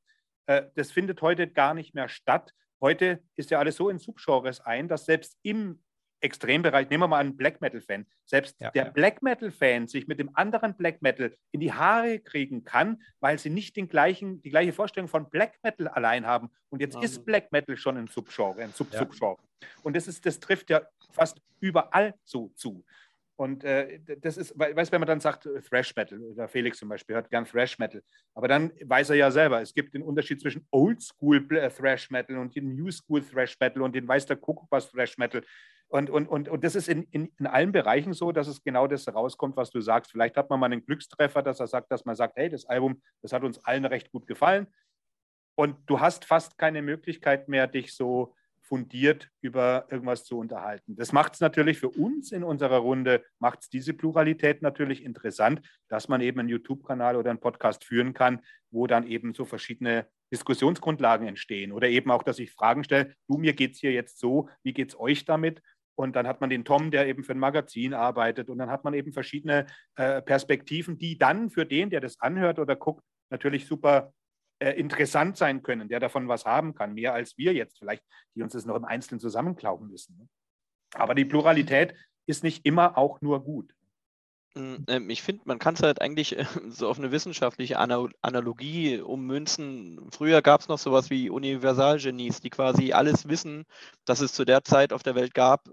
Äh, 0.47 0.63
das 0.75 0.91
findet 0.91 1.21
heute 1.21 1.49
gar 1.49 1.75
nicht 1.75 1.95
mehr 1.95 2.09
statt. 2.09 2.55
Heute 2.81 3.23
ist 3.37 3.51
ja 3.51 3.59
alles 3.59 3.77
so 3.77 3.91
in 3.91 3.99
Subgenres 3.99 4.63
ein, 4.63 4.89
dass 4.89 5.05
selbst 5.05 5.37
im 5.43 5.83
Extrembereich, 6.21 6.89
nehmen 6.91 7.03
wir 7.03 7.09
mal 7.09 7.19
einen 7.19 7.37
Black 7.37 7.61
Metal-Fan, 7.61 8.07
selbst 8.25 8.61
ja, 8.61 8.71
der 8.71 8.85
ja. 8.85 8.91
Black 8.91 9.23
Metal-Fan 9.23 9.89
sich 9.89 10.07
mit 10.07 10.19
dem 10.19 10.35
anderen 10.35 10.77
Black 10.77 11.03
Metal 11.03 11.35
in 11.53 11.61
die 11.61 11.73
Haare 11.73 12.19
kriegen 12.19 12.65
kann, 12.65 13.03
weil 13.21 13.39
sie 13.39 13.51
nicht 13.51 13.77
den 13.77 13.89
gleichen, 13.89 14.43
die 14.43 14.51
gleiche 14.51 14.73
Vorstellung 14.73 15.09
von 15.09 15.29
Black 15.31 15.59
Metal 15.63 15.89
allein 15.89 16.27
haben. 16.27 16.51
Und 16.69 16.81
jetzt 16.81 17.03
ist 17.03 17.25
Black 17.25 17.51
Metal 17.53 17.77
schon 17.77 17.97
ein 17.97 18.07
Subgenre, 18.07 18.63
ein 18.63 18.73
Sub-Subgenre. 18.73 19.37
Ja. 19.63 19.69
Und 19.83 19.97
das, 19.97 20.09
ist, 20.09 20.25
das 20.27 20.41
trifft 20.41 20.71
ja 20.71 20.83
fast 21.13 21.41
überall 21.61 22.15
so 22.25 22.49
zu. 22.55 22.85
Und 23.41 23.65
äh, 23.65 24.01
das 24.21 24.37
ist, 24.37 24.53
weißt 24.59 24.91
du, 24.91 24.93
wenn 24.93 25.01
man 25.01 25.07
dann 25.07 25.21
sagt 25.21 25.47
äh, 25.47 25.63
Thrash 25.63 25.97
Metal, 25.97 26.21
der 26.37 26.47
Felix 26.47 26.79
zum 26.79 26.91
Beispiel 26.91 27.17
hört 27.17 27.31
gern 27.31 27.47
Thrash 27.47 27.79
Metal, 27.79 28.03
aber 28.35 28.49
dann 28.49 28.71
weiß 28.85 29.09
er 29.09 29.17
ja 29.17 29.31
selber, 29.31 29.63
es 29.63 29.73
gibt 29.73 29.95
den 29.95 30.03
Unterschied 30.03 30.43
zwischen 30.43 30.67
Old 30.71 31.01
School 31.01 31.39
äh, 31.57 31.71
Thrash 31.71 32.11
Metal 32.11 32.37
und 32.37 32.55
den 32.55 32.77
New 32.77 32.91
School 32.91 33.23
Thrash 33.23 33.57
Metal 33.59 33.81
und 33.81 33.95
den 33.95 34.07
weiß 34.07 34.27
der 34.27 34.37
Kuckuck 34.37 34.71
was 34.71 34.91
Thrash 34.91 35.17
Metal. 35.17 35.43
Und, 35.91 36.09
und, 36.09 36.29
und, 36.29 36.49
und 36.49 36.63
das 36.63 36.77
ist 36.77 36.89
in, 36.89 37.03
in, 37.11 37.33
in 37.39 37.49
allen 37.49 37.73
Bereichen 37.73 38.13
so, 38.13 38.31
dass 38.31 38.47
es 38.47 38.63
genau 38.63 38.87
das 38.87 39.13
rauskommt, 39.13 39.57
was 39.57 39.71
du 39.71 39.81
sagst. 39.81 40.13
Vielleicht 40.13 40.37
hat 40.37 40.49
man 40.49 40.61
mal 40.61 40.67
einen 40.67 40.87
Glückstreffer, 40.87 41.43
dass 41.43 41.59
er 41.59 41.67
sagt, 41.67 41.91
dass 41.91 42.05
man 42.05 42.15
sagt, 42.15 42.37
hey, 42.37 42.49
das 42.49 42.65
Album, 42.65 43.03
das 43.23 43.33
hat 43.33 43.43
uns 43.43 43.59
allen 43.65 43.85
recht 43.85 44.13
gut 44.13 44.29
gefallen. 44.29 44.69
Und 45.57 45.77
du 45.87 45.99
hast 45.99 46.25
fast 46.25 46.57
keine 46.59 46.81
Möglichkeit 46.81 47.49
mehr, 47.49 47.67
dich 47.67 47.93
so 47.93 48.37
fundiert 48.61 49.31
über 49.41 49.89
irgendwas 49.91 50.25
zu 50.25 50.39
unterhalten. 50.39 50.95
Das 50.95 51.11
macht 51.11 51.35
es 51.35 51.41
natürlich 51.41 51.79
für 51.79 51.89
uns 51.89 52.31
in 52.31 52.45
unserer 52.45 52.79
Runde, 52.79 53.25
macht 53.41 53.63
es 53.63 53.69
diese 53.69 53.93
Pluralität 53.93 54.63
natürlich 54.63 55.03
interessant, 55.03 55.61
dass 55.89 56.07
man 56.07 56.21
eben 56.21 56.39
einen 56.39 56.51
YouTube-Kanal 56.51 57.17
oder 57.17 57.31
einen 57.31 57.41
Podcast 57.41 57.85
führen 57.85 58.15
kann, 58.15 58.43
wo 58.71 58.87
dann 58.87 59.09
eben 59.09 59.35
so 59.35 59.45
verschiedene 59.45 60.07
Diskussionsgrundlagen 60.33 61.27
entstehen 61.27 61.73
oder 61.73 61.89
eben 61.89 62.13
auch, 62.13 62.23
dass 62.23 62.39
ich 62.39 62.53
Fragen 62.53 62.85
stelle, 62.85 63.13
du, 63.27 63.39
mir 63.39 63.55
geht 63.55 63.73
es 63.73 63.81
hier 63.81 63.91
jetzt 63.91 64.21
so, 64.21 64.49
wie 64.63 64.73
geht 64.73 64.91
es 64.91 65.01
euch 65.01 65.25
damit? 65.25 65.61
Und 66.01 66.17
dann 66.17 66.27
hat 66.27 66.41
man 66.41 66.49
den 66.49 66.65
Tom, 66.65 66.91
der 66.91 67.07
eben 67.09 67.25
für 67.25 67.33
ein 67.33 67.39
Magazin 67.39 67.93
arbeitet. 67.93 68.49
Und 68.49 68.57
dann 68.57 68.71
hat 68.71 68.85
man 68.85 68.95
eben 68.95 69.13
verschiedene 69.13 69.67
äh, 69.97 70.23
Perspektiven, 70.23 70.97
die 70.97 71.19
dann 71.19 71.51
für 71.51 71.67
den, 71.67 71.91
der 71.91 72.01
das 72.01 72.19
anhört 72.21 72.59
oder 72.59 72.75
guckt, 72.75 73.05
natürlich 73.29 73.67
super 73.67 74.15
äh, 74.61 74.71
interessant 74.81 75.37
sein 75.37 75.63
können, 75.63 75.91
der 75.91 76.01
davon 76.01 76.27
was 76.27 76.47
haben 76.47 76.75
kann, 76.75 76.95
mehr 76.95 77.13
als 77.13 77.37
wir 77.37 77.53
jetzt 77.53 77.79
vielleicht, 77.79 78.03
die 78.35 78.43
uns 78.43 78.55
das 78.55 78.65
noch 78.65 78.77
im 78.77 78.87
Einzelnen 78.87 79.21
zusammenklauben 79.21 79.91
müssen. 79.91 80.17
Ne? 80.17 80.27
Aber 80.95 81.15
die 81.15 81.27
Pluralität 81.27 81.95
ist 82.27 82.45
nicht 82.45 82.65
immer 82.65 82.97
auch 82.97 83.21
nur 83.21 83.45
gut. 83.45 83.75
Hm, 84.57 84.87
ähm, 84.89 85.11
ich 85.11 85.21
finde, 85.21 85.43
man 85.45 85.59
kann 85.59 85.75
es 85.75 85.83
halt 85.83 86.01
eigentlich 86.01 86.35
so 86.71 86.89
auf 86.89 86.99
eine 86.99 87.13
wissenschaftliche 87.13 87.79
Analogie 87.79 89.01
ummünzen. 89.01 90.09
Früher 90.11 90.41
gab 90.41 90.63
es 90.63 90.69
noch 90.69 90.79
sowas 90.79 91.11
wie 91.11 91.29
Universalgenies, 91.29 92.41
die 92.41 92.49
quasi 92.49 92.93
alles 92.93 93.29
Wissen, 93.29 93.67
das 94.07 94.23
es 94.23 94.33
zu 94.33 94.47
der 94.47 94.65
Zeit 94.65 94.95
auf 94.95 95.03
der 95.03 95.15
Welt 95.15 95.35
gab, 95.35 95.69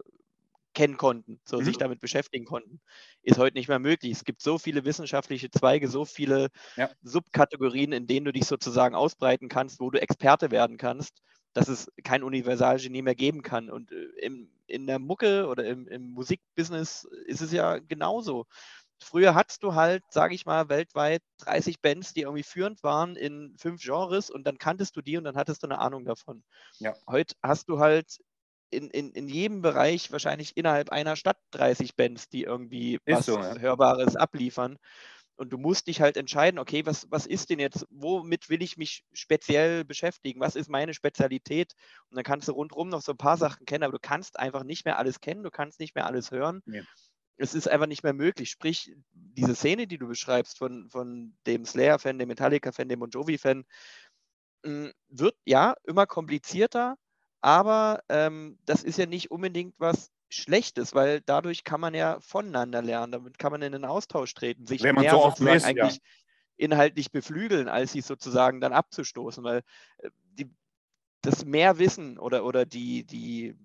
kennen 0.77 0.97
konnten, 0.97 1.39
so 1.43 1.59
mhm. 1.59 1.65
sich 1.65 1.77
damit 1.77 1.99
beschäftigen 1.99 2.45
konnten, 2.45 2.79
ist 3.23 3.39
heute 3.39 3.57
nicht 3.57 3.67
mehr 3.67 3.79
möglich. 3.79 4.11
Es 4.11 4.25
gibt 4.25 4.43
so 4.43 4.59
viele 4.59 4.85
wissenschaftliche 4.85 5.49
Zweige, 5.49 5.87
so 5.87 6.05
viele 6.05 6.49
ja. 6.75 6.87
Subkategorien, 7.01 7.93
in 7.93 8.05
denen 8.05 8.27
du 8.27 8.31
dich 8.31 8.45
sozusagen 8.45 8.93
ausbreiten 8.93 9.49
kannst, 9.49 9.79
wo 9.79 9.89
du 9.89 9.99
Experte 9.99 10.51
werden 10.51 10.77
kannst, 10.77 11.23
dass 11.53 11.67
es 11.67 11.91
kein 12.03 12.21
Universalgenie 12.21 13.01
mehr 13.01 13.15
geben 13.15 13.41
kann. 13.41 13.71
Und 13.71 13.91
äh, 13.91 14.05
im, 14.21 14.51
in 14.67 14.85
der 14.85 14.99
Mucke 14.99 15.47
oder 15.47 15.65
im, 15.65 15.87
im 15.87 16.11
Musikbusiness 16.11 17.07
ist 17.25 17.41
es 17.41 17.51
ja 17.51 17.79
genauso. 17.79 18.45
Früher 18.99 19.33
hattest 19.33 19.63
du 19.63 19.73
halt, 19.73 20.03
sage 20.11 20.35
ich 20.35 20.45
mal, 20.45 20.69
weltweit 20.69 21.23
30 21.39 21.81
Bands, 21.81 22.13
die 22.13 22.21
irgendwie 22.21 22.43
führend 22.43 22.83
waren 22.83 23.15
in 23.15 23.55
fünf 23.57 23.81
Genres 23.81 24.29
und 24.29 24.45
dann 24.45 24.59
kanntest 24.59 24.95
du 24.95 25.01
die 25.01 25.17
und 25.17 25.23
dann 25.23 25.37
hattest 25.37 25.63
du 25.63 25.67
eine 25.67 25.79
Ahnung 25.79 26.05
davon. 26.05 26.43
Ja. 26.77 26.93
Heute 27.07 27.33
hast 27.41 27.67
du 27.67 27.79
halt 27.79 28.19
in, 28.69 28.89
in, 28.89 29.11
in 29.11 29.27
jedem 29.27 29.61
Bereich 29.61 30.11
wahrscheinlich 30.11 30.57
innerhalb 30.57 30.89
einer 30.89 31.15
Stadt 31.15 31.37
30 31.51 31.95
Bands, 31.95 32.29
die 32.29 32.43
irgendwie 32.43 32.95
ist 33.05 33.17
was 33.19 33.25
so, 33.25 33.39
ja. 33.39 33.57
Hörbares 33.57 34.15
abliefern. 34.15 34.77
Und 35.37 35.51
du 35.51 35.57
musst 35.59 35.85
dich 35.85 36.01
halt 36.01 36.17
entscheiden, 36.17 36.59
okay, 36.59 36.85
was, 36.85 37.05
was 37.11 37.27
ist 37.27 37.51
denn 37.51 37.59
jetzt, 37.59 37.85
womit 37.91 38.49
will 38.49 38.63
ich 38.63 38.75
mich 38.75 39.05
speziell 39.13 39.85
beschäftigen? 39.85 40.39
Was 40.39 40.55
ist 40.55 40.67
meine 40.67 40.95
Spezialität? 40.95 41.73
Und 42.09 42.15
dann 42.15 42.23
kannst 42.23 42.47
du 42.47 42.53
rundherum 42.53 42.89
noch 42.89 43.01
so 43.01 43.11
ein 43.11 43.17
paar 43.17 43.37
Sachen 43.37 43.65
kennen, 43.67 43.83
aber 43.83 43.93
du 43.93 43.99
kannst 44.01 44.39
einfach 44.39 44.63
nicht 44.63 44.85
mehr 44.85 44.97
alles 44.97 45.21
kennen, 45.21 45.43
du 45.43 45.51
kannst 45.51 45.79
nicht 45.79 45.93
mehr 45.93 46.07
alles 46.07 46.31
hören. 46.31 46.61
Ja. 46.65 46.81
Es 47.37 47.53
ist 47.53 47.69
einfach 47.69 47.85
nicht 47.85 48.01
mehr 48.01 48.13
möglich. 48.13 48.49
Sprich, 48.49 48.95
diese 49.11 49.53
Szene, 49.53 49.85
die 49.85 49.99
du 49.99 50.07
beschreibst 50.07 50.57
von, 50.57 50.89
von 50.89 51.37
dem 51.45 51.65
Slayer-Fan, 51.65 52.17
dem 52.17 52.29
Metallica-Fan, 52.29 52.89
dem 52.89 52.99
Bon 52.99 53.11
Jovi-Fan, 53.11 53.63
hm, 54.65 54.91
wird 55.09 55.35
ja 55.45 55.75
immer 55.83 56.07
komplizierter, 56.07 56.97
aber 57.47 58.03
ähm, 58.09 58.59
das 58.65 58.83
ist 58.83 58.97
ja 58.97 59.05
nicht 59.05 59.31
unbedingt 59.31 59.73
was 59.79 60.11
Schlechtes, 60.27 60.93
weil 60.93 61.21
dadurch 61.21 61.63
kann 61.63 61.79
man 61.79 61.93
ja 61.93 62.19
voneinander 62.19 62.81
lernen, 62.81 63.13
damit 63.13 63.39
kann 63.39 63.53
man 63.53 63.61
in 63.61 63.71
den 63.71 63.85
Austausch 63.85 64.33
treten, 64.33 64.67
sich 64.67 64.83
Wenn 64.83 64.95
man 64.95 65.05
mehr 65.05 65.11
so 65.11 65.23
oft 65.23 65.39
misst, 65.39 65.65
eigentlich 65.65 65.95
ja. 65.95 66.01
inhaltlich 66.57 67.09
beflügeln, 67.09 67.69
als 67.69 67.93
sich 67.93 68.03
sozusagen 68.03 68.59
dann 68.59 68.73
abzustoßen, 68.73 69.45
weil 69.45 69.61
äh, 69.99 70.09
die, 70.33 70.51
das 71.21 71.45
Mehrwissen 71.45 72.19
oder, 72.19 72.43
oder 72.43 72.65
die, 72.65 73.05
die, 73.05 73.55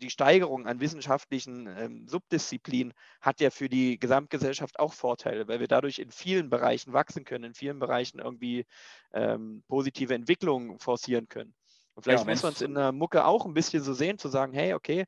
die 0.00 0.10
Steigerung 0.10 0.66
an 0.66 0.80
wissenschaftlichen 0.80 1.68
ähm, 1.68 2.08
Subdisziplinen 2.08 2.94
hat 3.20 3.40
ja 3.40 3.50
für 3.50 3.68
die 3.68 4.00
Gesamtgesellschaft 4.00 4.80
auch 4.80 4.92
Vorteile, 4.92 5.46
weil 5.46 5.60
wir 5.60 5.68
dadurch 5.68 6.00
in 6.00 6.10
vielen 6.10 6.50
Bereichen 6.50 6.92
wachsen 6.92 7.24
können, 7.24 7.44
in 7.44 7.54
vielen 7.54 7.78
Bereichen 7.78 8.18
irgendwie 8.18 8.66
ähm, 9.12 9.62
positive 9.68 10.14
Entwicklungen 10.14 10.80
forcieren 10.80 11.28
können. 11.28 11.54
Und 11.94 12.04
vielleicht 12.04 12.24
ja, 12.24 12.30
muss 12.30 12.42
man 12.42 12.52
es 12.52 12.62
in 12.62 12.74
der 12.74 12.92
Mucke 12.92 13.24
auch 13.24 13.46
ein 13.46 13.54
bisschen 13.54 13.82
so 13.82 13.92
sehen, 13.92 14.18
zu 14.18 14.28
sagen, 14.28 14.52
hey, 14.52 14.74
okay, 14.74 15.04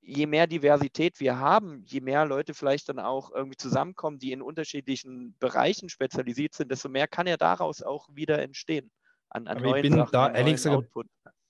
je 0.00 0.26
mehr 0.26 0.46
Diversität 0.46 1.20
wir 1.20 1.38
haben, 1.38 1.84
je 1.86 2.00
mehr 2.00 2.26
Leute 2.26 2.54
vielleicht 2.54 2.88
dann 2.88 2.98
auch 2.98 3.30
irgendwie 3.32 3.56
zusammenkommen, 3.56 4.18
die 4.18 4.32
in 4.32 4.42
unterschiedlichen 4.42 5.36
Bereichen 5.38 5.88
spezialisiert 5.88 6.54
sind, 6.54 6.70
desto 6.70 6.88
mehr 6.88 7.06
kann 7.06 7.26
ja 7.26 7.36
daraus 7.36 7.82
auch 7.82 8.08
wieder 8.12 8.40
entstehen. 8.40 8.90
An, 9.28 9.46
an 9.46 9.62
neuen 9.62 9.76
ich 9.76 9.82
bin 9.82 9.94
Sachen, 9.94 10.12
da 10.12 10.32
ehrlich 10.32 10.54
gesagt. 10.54 10.88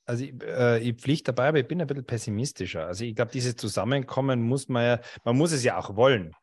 Also 0.05 0.25
ich, 0.25 0.35
äh, 0.43 0.81
ich 0.81 0.97
pflicht 0.97 1.29
dabei, 1.29 1.49
aber 1.49 1.61
ich 1.61 1.69
bin 1.69 1.81
ein 1.81 1.87
bisschen 1.87 2.05
pessimistischer. 2.05 2.87
Also 2.87 3.05
ich 3.05 3.15
glaube, 3.15 3.31
dieses 3.31 3.57
Zusammenkommen 3.57 4.43
muss 4.43 4.69
man 4.69 4.85
ja, 4.85 5.01
man 5.25 5.37
muss 5.37 5.53
es 5.53 5.63
ja 5.65 5.79
auch 5.79 5.97
wollen. 5.97 6.35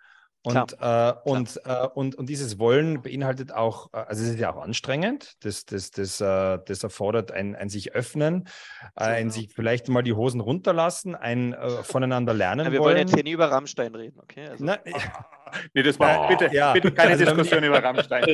Und, 0.42 0.78
äh, 0.80 1.14
und, 1.26 1.60
äh, 1.66 1.88
und, 1.94 2.16
und 2.16 2.30
dieses 2.30 2.60
Wollen 2.60 3.02
beinhaltet 3.02 3.52
auch, 3.52 3.92
äh, 3.92 3.98
also 3.98 4.24
es 4.24 4.30
ist 4.30 4.40
ja 4.40 4.54
auch 4.54 4.62
anstrengend, 4.62 5.34
das, 5.42 5.66
das, 5.66 5.92
das, 5.92 6.22
äh, 6.22 6.60
das 6.66 6.82
erfordert 6.82 7.32
ein, 7.32 7.56
ein 7.56 7.68
sich 7.68 7.94
öffnen, 7.94 8.48
ein 8.96 9.24
genau. 9.24 9.34
sich 9.34 9.54
vielleicht 9.54 9.90
mal 9.90 10.02
die 10.02 10.14
Hosen 10.14 10.40
runterlassen, 10.40 11.16
ein 11.16 11.54
äh, 11.54 11.84
voneinander 11.84 12.34
lernen. 12.34 12.68
Ja, 12.68 12.72
wir 12.72 12.80
wollen. 12.80 12.96
wollen 12.96 13.08
jetzt 13.08 13.16
hier 13.16 13.24
nie 13.24 13.32
über 13.32 13.52
Rammstein 13.52 13.94
reden, 13.94 14.18
okay? 14.22 14.48
Also. 14.48 14.64
Na, 14.64 14.78
nee, 15.74 15.84
das 15.84 16.00
war 16.00 16.26
oh. 16.26 16.28
bitte, 16.28 16.54
ja. 16.54 16.74
bitte 16.74 16.92
keine 16.92 17.12
also, 17.12 17.26
Diskussion 17.26 17.64
über 17.64 17.84
Rammstein. 17.84 18.26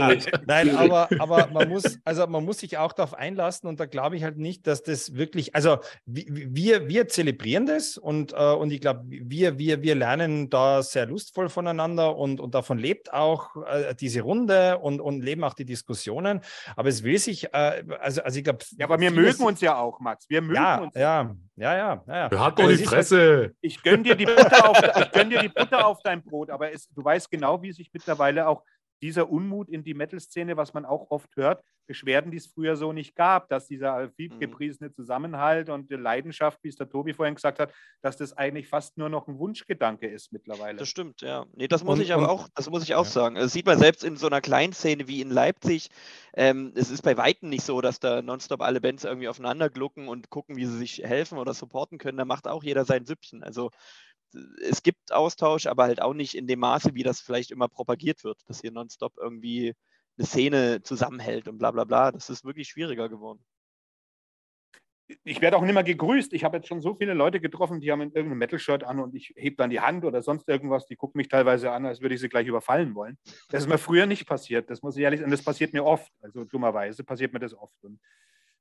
Nein, 0.46 0.76
aber, 0.76 1.10
aber 1.20 1.48
man 1.52 1.70
muss, 1.70 2.00
also 2.04 2.28
man 2.28 2.46
muss 2.46 2.60
sich 2.60 2.78
auch 2.78 2.94
darauf 2.94 3.14
einlassen 3.14 3.68
und 3.68 3.80
da 3.80 3.86
glaube 3.86 4.16
ich 4.16 4.24
halt 4.24 4.38
nicht, 4.38 4.68
dass 4.68 4.84
das 4.84 5.16
wirklich, 5.16 5.56
also 5.56 5.78
wir, 6.06 6.88
wir 6.88 7.08
zelebrieren 7.08 7.66
das 7.66 7.98
und, 7.98 8.34
äh, 8.34 8.36
und 8.36 8.72
ich 8.72 8.82
glaube, 8.82 9.04
wir, 9.08 9.58
wir, 9.58 9.82
wir 9.82 9.96
lernen 9.96 10.50
da 10.50 10.84
sehr 10.84 11.06
lustvoll 11.06 11.50
voneinander 11.50 12.16
und, 12.16 12.40
und 12.40 12.56
davon 12.56 12.78
lebt 12.78 13.14
auch 13.14 13.56
äh, 13.66 13.96
diese 13.96 14.22
Runde 14.22 14.80
und, 14.80 15.02
und 15.02 15.22
leben 15.22 15.44
auch 15.44 15.54
die 15.54 15.66
Diskussionen. 15.66 16.42
Aber 16.76 16.90
es 16.90 17.04
will 17.04 17.18
sich, 17.18 17.54
äh, 17.54 17.84
also, 18.00 18.22
also 18.22 18.38
ich 18.38 18.44
glaube. 18.44 18.60
Ja, 18.78 18.86
aber 18.86 19.00
wir 19.00 19.12
mögen 19.12 19.44
uns 19.44 19.62
ja 19.62 19.78
auch, 19.78 20.00
Max. 20.00 20.30
Wir 20.30 20.42
mögen 20.42 20.56
ja, 20.56 20.78
uns. 20.78 20.96
Ja, 20.96 21.36
ja, 21.56 21.78
ja. 21.78 22.04
ja. 22.08 22.30
ja. 22.32 22.40
Hat 22.40 22.60
doch 22.60 22.68
die 22.68 22.78
Fresse. 22.78 23.18
Halt, 23.18 23.56
ich 23.62 23.82
gönne 23.82 24.04
dir, 24.04 24.16
die 24.16 24.26
Butter 24.26 24.70
auf, 24.70 24.82
gönn 25.14 25.30
dir 25.30 25.40
die 25.40 25.50
Butter 25.50 25.88
auf 25.88 26.00
dein 26.04 26.22
Brot, 26.24 26.50
aber 26.50 26.72
es, 26.72 26.90
du 26.90 27.04
weißt 27.06 27.32
genau, 27.32 27.62
wie 27.62 27.72
sich 27.72 27.92
mittlerweile 27.94 28.48
auch 28.48 28.64
dieser 29.02 29.30
Unmut 29.30 29.70
in 29.70 29.84
die 29.84 29.94
Metal-Szene, 29.94 30.58
was 30.58 30.74
man 30.74 30.86
auch 30.86 31.12
oft 31.12 31.36
hört, 31.36 31.64
Beschwerden, 31.88 32.32
die 32.32 32.38
es 32.38 32.48
früher 32.48 32.76
so 32.76 32.94
nicht 32.94 33.16
gab, 33.16 33.48
dass 33.50 33.68
dieser 33.68 34.10
viel 34.12 34.30
gepriesene 34.40 34.92
Zusammenhalt 34.92 35.70
und 35.70 35.92
die 35.92 35.96
Leidenschaft, 35.96 36.60
wie 36.64 36.70
es 36.70 36.76
der 36.76 36.90
Tobi 36.90 37.14
vorhin 37.14 37.36
gesagt 37.36 37.60
hat, 37.60 37.72
dass 38.02 38.18
das 38.18 38.34
eigentlich 38.34 38.68
fast 38.68 38.98
nur 38.98 39.10
noch 39.10 39.28
ein 39.28 39.38
Wunschgedanke 39.38 40.08
ist 40.08 40.34
mittlerweile. 40.34 40.80
Das 40.80 40.90
stimmt, 40.90 41.22
ja. 41.22 41.46
Nee, 41.54 41.68
das 41.68 41.84
muss 41.84 42.00
und, 42.00 42.02
ich 42.02 42.14
aber 42.14 42.30
auch, 42.30 42.48
das 42.56 42.70
muss 42.70 42.84
ich 42.84 42.96
auch 42.96 43.06
ja. 43.06 43.12
sagen. 43.12 43.36
Das 43.36 43.54
sieht 43.54 43.66
man 43.66 43.78
selbst 43.78 44.04
in 44.04 44.18
so 44.18 44.28
einer 44.28 44.42
Kleinszene 44.42 45.08
wie 45.08 45.22
in 45.22 45.30
Leipzig. 45.30 45.90
Ähm, 46.34 46.74
es 46.76 46.90
ist 46.90 47.04
bei 47.04 47.18
Weitem 47.18 47.50
nicht 47.50 47.64
so, 47.64 47.82
dass 47.82 48.00
da 48.00 48.22
nonstop 48.22 48.62
alle 48.62 48.82
Bands 48.82 49.04
irgendwie 49.04 49.28
aufeinander 49.28 49.70
glucken 49.70 50.08
und 50.08 50.30
gucken, 50.30 50.56
wie 50.56 50.66
sie 50.66 50.78
sich 50.78 51.04
helfen 51.04 51.38
oder 51.38 51.54
supporten 51.54 51.98
können. 51.98 52.18
Da 52.18 52.26
macht 52.26 52.48
auch 52.48 52.64
jeder 52.64 52.86
sein 52.86 53.06
Süppchen. 53.06 53.44
Also 53.44 53.70
es 54.62 54.84
gibt 54.84 55.12
Austausch, 55.12 55.68
aber 55.68 55.84
halt 55.84 56.02
auch 56.02 56.14
nicht 56.14 56.36
in 56.36 56.48
dem 56.48 56.60
Maße, 56.60 56.94
wie 56.94 57.04
das 57.04 57.22
vielleicht 57.22 57.52
immer 57.52 57.68
propagiert 57.68 58.24
wird, 58.24 58.40
dass 58.48 58.62
hier 58.62 58.72
nonstop 58.72 59.14
irgendwie 59.18 59.74
eine 60.18 60.28
Szene 60.28 60.82
zusammenhält 60.84 61.48
und 61.48 61.58
bla 61.58 61.72
bla 61.72 61.84
bla. 61.84 62.12
Das 62.12 62.30
ist 62.30 62.46
wirklich 62.46 62.70
schwieriger 62.70 63.10
geworden. 63.10 63.44
Ich 65.24 65.40
werde 65.40 65.58
auch 65.58 65.62
nicht 65.62 65.74
mehr 65.74 65.84
gegrüßt. 65.84 66.34
Ich 66.34 66.44
habe 66.44 66.58
jetzt 66.58 66.68
schon 66.68 66.82
so 66.82 66.96
viele 66.96 67.14
Leute 67.14 67.40
getroffen, 67.40 67.80
die 67.80 67.92
haben 67.92 68.02
irgendein 68.02 68.40
Metal-Shirt 68.40 68.84
an 68.84 69.00
und 69.00 69.14
ich 69.14 69.34
hebe 69.36 69.56
dann 69.56 69.70
die 69.70 69.80
Hand 69.80 70.04
oder 70.04 70.24
sonst 70.24 70.50
irgendwas. 70.50 70.88
Die 70.88 70.96
gucken 70.96 71.20
mich 71.20 71.28
teilweise 71.28 71.72
an, 71.72 71.86
als 71.86 72.02
würde 72.02 72.16
ich 72.16 72.22
sie 72.22 72.30
gleich 72.30 72.48
überfallen 72.48 72.96
wollen. 72.96 73.20
Das 73.50 73.62
ist 73.62 73.70
mir 73.70 73.78
früher 73.78 74.08
nicht 74.08 74.26
passiert. 74.26 74.70
Das 74.70 74.82
muss 74.82 74.98
ich 74.98 75.04
ehrlich 75.04 75.20
sagen. 75.20 75.30
Das 75.30 75.44
passiert 75.44 75.74
mir 75.74 75.86
oft. 75.86 76.12
Also 76.22 76.44
dummerweise 76.46 77.04
passiert 77.04 77.34
mir 77.34 77.40
das 77.40 77.54
oft. 77.54 77.84
Und 77.84 78.00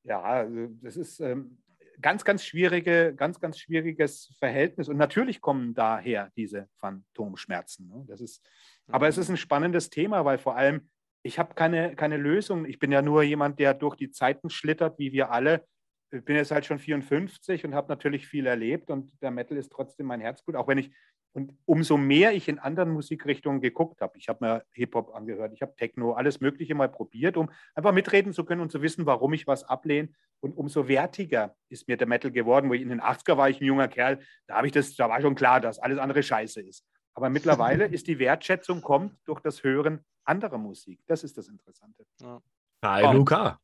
ja, 0.03 0.20
also 0.20 0.68
das 0.83 0.99
ist, 0.99 1.18
ähm, 1.20 1.62
ganz, 2.01 2.24
ganz 2.24 2.45
schwierige, 2.45 3.14
ganz, 3.14 3.40
ganz 3.40 3.59
schwieriges 3.59 4.34
Verhältnis. 4.38 4.88
Und 4.88 4.97
natürlich 4.97 5.40
kommen 5.40 5.74
daher 5.74 6.30
diese 6.36 6.68
Phantomschmerzen. 6.78 7.88
Ne? 7.88 8.05
Das 8.09 8.20
ist, 8.20 8.45
aber 8.88 9.09
es 9.09 9.18
ist 9.18 9.28
ein 9.28 9.36
spannendes 9.36 9.90
Thema, 9.90 10.24
weil 10.24 10.38
vor 10.38 10.57
allem 10.57 10.88
ich 11.24 11.38
habe 11.38 11.55
keine, 11.55 11.97
keine 11.97 12.18
Lösung. 12.18 12.66
Ich 12.66 12.78
bin 12.78 12.92
ja 12.92 13.01
nur 13.01 13.22
jemand, 13.22 13.59
der 13.59 13.72
durch 13.72 13.97
die 13.97 14.11
Zeiten 14.11 14.51
schlittert, 14.51 14.99
wie 14.99 15.12
wir 15.12 15.30
alle. 15.30 15.66
Ich 16.11 16.22
bin 16.22 16.36
jetzt 16.36 16.51
halt 16.51 16.66
schon 16.66 16.78
54 16.78 17.64
und 17.64 17.74
habe 17.74 17.88
natürlich 17.88 18.28
viel 18.28 18.47
erlebt 18.47 18.90
und 18.90 19.11
der 19.22 19.30
Metal 19.30 19.57
ist 19.57 19.72
trotzdem 19.72 20.07
mein 20.07 20.20
Herzblut, 20.20 20.55
auch 20.55 20.68
wenn 20.68 20.78
ich 20.78 20.95
und 21.35 21.53
umso 21.66 21.97
mehr 21.97 22.32
ich 22.32 22.49
in 22.49 22.61
anderen 22.61 22.93
Musikrichtungen 22.93 23.61
geguckt 23.61 24.01
habe, 24.01 24.16
ich 24.16 24.28
habe 24.28 24.45
mir 24.45 24.64
Hip-Hop 24.70 25.12
angehört, 25.14 25.53
ich 25.53 25.62
habe 25.62 25.74
Techno, 25.74 26.12
alles 26.12 26.41
Mögliche 26.41 26.76
mal 26.76 26.89
probiert, 26.89 27.37
um 27.37 27.51
einfach 27.74 27.93
mitreden 27.93 28.32
zu 28.32 28.45
können 28.45 28.61
und 28.61 28.70
zu 28.70 28.82
wissen, 28.82 29.05
warum 29.05 29.32
ich 29.32 29.49
was 29.49 29.64
ablehne. 29.64 30.11
Und 30.39 30.57
umso 30.57 30.87
wertiger 30.87 31.57
ist 31.68 31.89
mir 31.89 31.97
der 31.97 32.07
Metal 32.07 32.30
geworden, 32.30 32.70
wo 32.70 32.74
ich 32.74 32.82
in 32.82 32.89
den 32.89 33.01
80er 33.01 33.37
war 33.37 33.51
ich 33.51 33.61
ein 33.61 33.64
junger 33.64 33.89
Kerl, 33.89 34.20
da 34.47 34.57
habe 34.57 34.68
ich 34.68 34.72
das, 34.72 34.95
da 34.95 35.09
war 35.09 35.20
schon 35.20 35.35
klar, 35.35 35.61
dass 35.61 35.80
alles 35.80 35.99
andere 35.99 36.22
scheiße 36.22 36.61
ist. 36.61 36.87
Aber 37.14 37.30
mittlerweile 37.30 37.85
ist 37.93 38.07
die 38.07 38.20
Wertschätzung 38.20 38.80
kommt 38.80 39.16
durch 39.24 39.41
das 39.41 39.64
Hören 39.64 40.05
anderer 40.24 40.59
Musik. 40.59 41.01
Das 41.07 41.24
ist 41.24 41.37
das 41.37 41.49
Interessante. 41.49 42.07
Ja. 42.20 42.41
Hi, 42.85 43.12
Luca. 43.12 43.59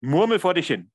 Murmel 0.00 0.38
vor 0.38 0.54
dich 0.54 0.68
hin. 0.68 0.90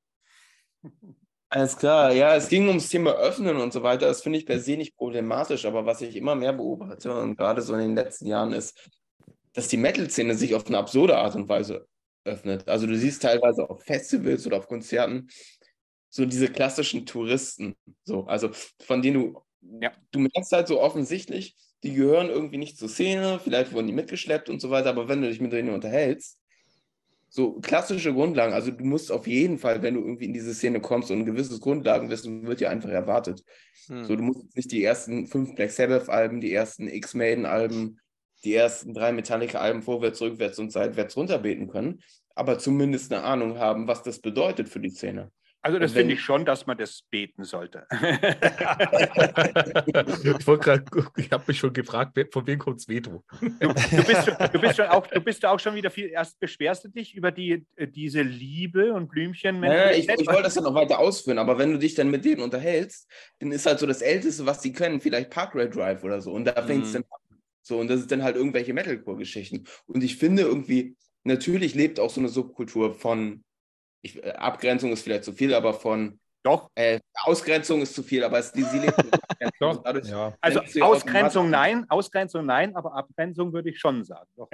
Alles 1.55 1.77
klar, 1.77 2.11
ja, 2.13 2.35
es 2.35 2.49
ging 2.49 2.67
ums 2.67 2.89
Thema 2.89 3.11
Öffnen 3.11 3.57
und 3.57 3.71
so 3.73 3.83
weiter. 3.83 4.07
Das 4.07 4.23
finde 4.23 4.39
ich 4.39 4.45
per 4.47 4.59
se 4.59 4.75
nicht 4.75 4.95
problematisch, 4.97 5.65
aber 5.65 5.85
was 5.85 6.01
ich 6.01 6.15
immer 6.15 6.33
mehr 6.33 6.51
beobachte 6.51 7.13
und 7.15 7.35
gerade 7.37 7.61
so 7.61 7.73
in 7.75 7.79
den 7.79 7.95
letzten 7.95 8.25
Jahren 8.25 8.53
ist, 8.53 8.89
dass 9.53 9.67
die 9.67 9.77
Metal-Szene 9.77 10.33
sich 10.33 10.55
auf 10.55 10.65
eine 10.65 10.79
absurde 10.79 11.15
Art 11.15 11.35
und 11.35 11.47
Weise 11.49 11.85
öffnet. 12.25 12.67
Also 12.67 12.87
du 12.87 12.97
siehst 12.97 13.21
teilweise 13.21 13.69
auf 13.69 13.83
Festivals 13.83 14.47
oder 14.47 14.57
auf 14.57 14.67
Konzerten 14.67 15.27
so 16.09 16.25
diese 16.25 16.47
klassischen 16.47 17.05
Touristen, 17.05 17.75
so, 18.03 18.25
also 18.25 18.49
von 18.83 19.03
denen 19.03 19.33
du, 19.33 19.41
ja, 19.79 19.91
du 20.11 20.19
merkst 20.21 20.51
halt 20.53 20.67
so 20.67 20.81
offensichtlich, 20.81 21.55
die 21.83 21.93
gehören 21.93 22.29
irgendwie 22.29 22.57
nicht 22.57 22.79
zur 22.79 22.89
Szene, 22.89 23.39
vielleicht 23.43 23.73
wurden 23.73 23.87
die 23.87 23.93
mitgeschleppt 23.93 24.49
und 24.49 24.59
so 24.59 24.71
weiter, 24.71 24.89
aber 24.89 25.07
wenn 25.07 25.21
du 25.21 25.29
dich 25.29 25.39
mit 25.41 25.53
denen 25.53 25.69
unterhältst, 25.73 26.39
so 27.35 27.53
klassische 27.61 28.13
Grundlagen. 28.13 28.53
Also 28.53 28.69
du 28.69 28.85
musst 28.85 29.11
auf 29.11 29.25
jeden 29.25 29.57
Fall, 29.57 29.81
wenn 29.81 29.95
du 29.95 30.01
irgendwie 30.01 30.25
in 30.25 30.33
diese 30.33 30.53
Szene 30.53 30.79
kommst 30.79 31.09
und 31.09 31.19
ein 31.19 31.25
gewisses 31.25 31.59
Grundlagenwissen 31.61 32.45
wird 32.45 32.61
ja 32.61 32.69
einfach 32.69 32.91
erwartet. 32.91 33.43
Hm. 33.87 34.03
So, 34.03 34.15
du 34.15 34.21
musst 34.21 34.55
nicht 34.55 34.71
die 34.71 34.83
ersten 34.83 35.25
fünf 35.25 35.55
Black 35.55 35.71
Sabbath-Alben, 35.71 36.41
die 36.41 36.53
ersten 36.53 36.87
X-Maiden-Alben, 36.87 37.99
die 38.43 38.53
ersten 38.53 38.93
drei 38.93 39.11
Metallica-Alben 39.11 39.81
vorwärts, 39.81 40.21
rückwärts 40.21 40.59
und 40.59 40.71
seitwärts 40.71 41.17
runterbeten 41.17 41.69
können, 41.69 42.03
aber 42.35 42.59
zumindest 42.59 43.11
eine 43.11 43.23
Ahnung 43.23 43.57
haben, 43.57 43.87
was 43.87 44.03
das 44.03 44.19
bedeutet 44.19 44.69
für 44.69 44.79
die 44.79 44.91
Szene. 44.91 45.31
Also 45.65 45.79
das 45.79 45.93
finde 45.93 46.13
ich 46.15 46.21
schon, 46.21 46.43
dass 46.43 46.67
man 46.67 46.77
das 46.77 47.03
beten 47.09 47.45
sollte. 47.45 47.87
ich 47.91 48.01
ich 51.15 51.31
habe 51.31 51.43
mich 51.47 51.57
schon 51.57 51.71
gefragt, 51.71 52.19
von 52.33 52.45
wem 52.45 52.59
kommt 52.59 52.81
das 52.81 52.89
Veto? 52.89 53.23
Du, 53.39 53.47
du, 53.49 53.73
bist, 53.73 54.27
du, 54.27 54.59
bist 54.59 54.75
schon 54.75 54.87
auch, 54.87 55.07
du 55.07 55.21
bist 55.21 55.45
auch 55.45 55.57
schon 55.57 55.75
wieder 55.75 55.89
viel, 55.89 56.09
erst 56.09 56.37
beschwerst 56.41 56.83
du 56.83 56.89
dich 56.89 57.15
über 57.15 57.31
die, 57.31 57.65
äh, 57.77 57.87
diese 57.87 58.23
Liebe 58.23 58.93
und 58.93 59.07
Blümchen. 59.07 59.61
Naja, 59.61 59.91
ich, 59.91 60.09
ich 60.09 60.27
wollte 60.27 60.43
das 60.43 60.55
ja 60.55 60.61
noch 60.61 60.75
weiter 60.75 60.99
ausführen, 60.99 61.37
aber 61.37 61.57
wenn 61.57 61.71
du 61.71 61.79
dich 61.79 61.95
dann 61.95 62.11
mit 62.11 62.25
denen 62.25 62.41
unterhältst, 62.41 63.09
dann 63.39 63.53
ist 63.53 63.65
halt 63.65 63.79
so 63.79 63.87
das 63.87 64.01
Älteste, 64.01 64.45
was 64.45 64.61
sie 64.61 64.73
können, 64.73 64.99
vielleicht 64.99 65.29
Parkway 65.29 65.69
Drive 65.69 66.03
oder 66.03 66.19
so. 66.19 66.33
Und 66.33 66.43
da 66.43 66.61
fängt 66.61 66.83
es 66.83 66.89
mhm. 66.89 66.93
dann 66.93 67.03
an. 67.03 67.39
So, 67.61 67.79
und 67.79 67.87
das 67.87 68.01
ist 68.01 68.11
dann 68.11 68.23
halt 68.23 68.35
irgendwelche 68.35 68.73
Metalcore-Geschichten. 68.73 69.63
Und 69.85 70.03
ich 70.03 70.17
finde 70.17 70.41
irgendwie, 70.41 70.97
natürlich 71.23 71.73
lebt 71.73 72.01
auch 72.01 72.09
so 72.09 72.19
eine 72.19 72.27
Subkultur 72.27 72.93
von 72.93 73.45
ich, 74.03 74.23
äh, 74.23 74.31
Abgrenzung 74.31 74.91
ist 74.91 75.01
vielleicht 75.01 75.23
zu 75.23 75.33
viel, 75.33 75.53
aber 75.53 75.73
von 75.73 76.19
doch. 76.43 76.69
Äh, 76.75 76.99
Ausgrenzung 77.23 77.81
ist 77.81 77.95
zu 77.95 78.03
viel, 78.03 78.23
aber 78.23 78.37
es, 78.37 78.51
die, 78.51 78.61
lebt 78.73 78.95
Doch. 79.59 79.81
Dadurch, 79.81 80.09
ja. 80.09 80.35
Also 80.41 80.59
Ausgrenzung 80.81 81.49
nein, 81.49 81.85
Ausgrenzung 81.89 82.45
nein, 82.45 82.75
aber 82.75 82.93
Abgrenzung 82.95 83.53
würde 83.53 83.69
ich 83.69 83.79
schon 83.79 84.03
sagen. 84.03 84.29
Doch. 84.35 84.49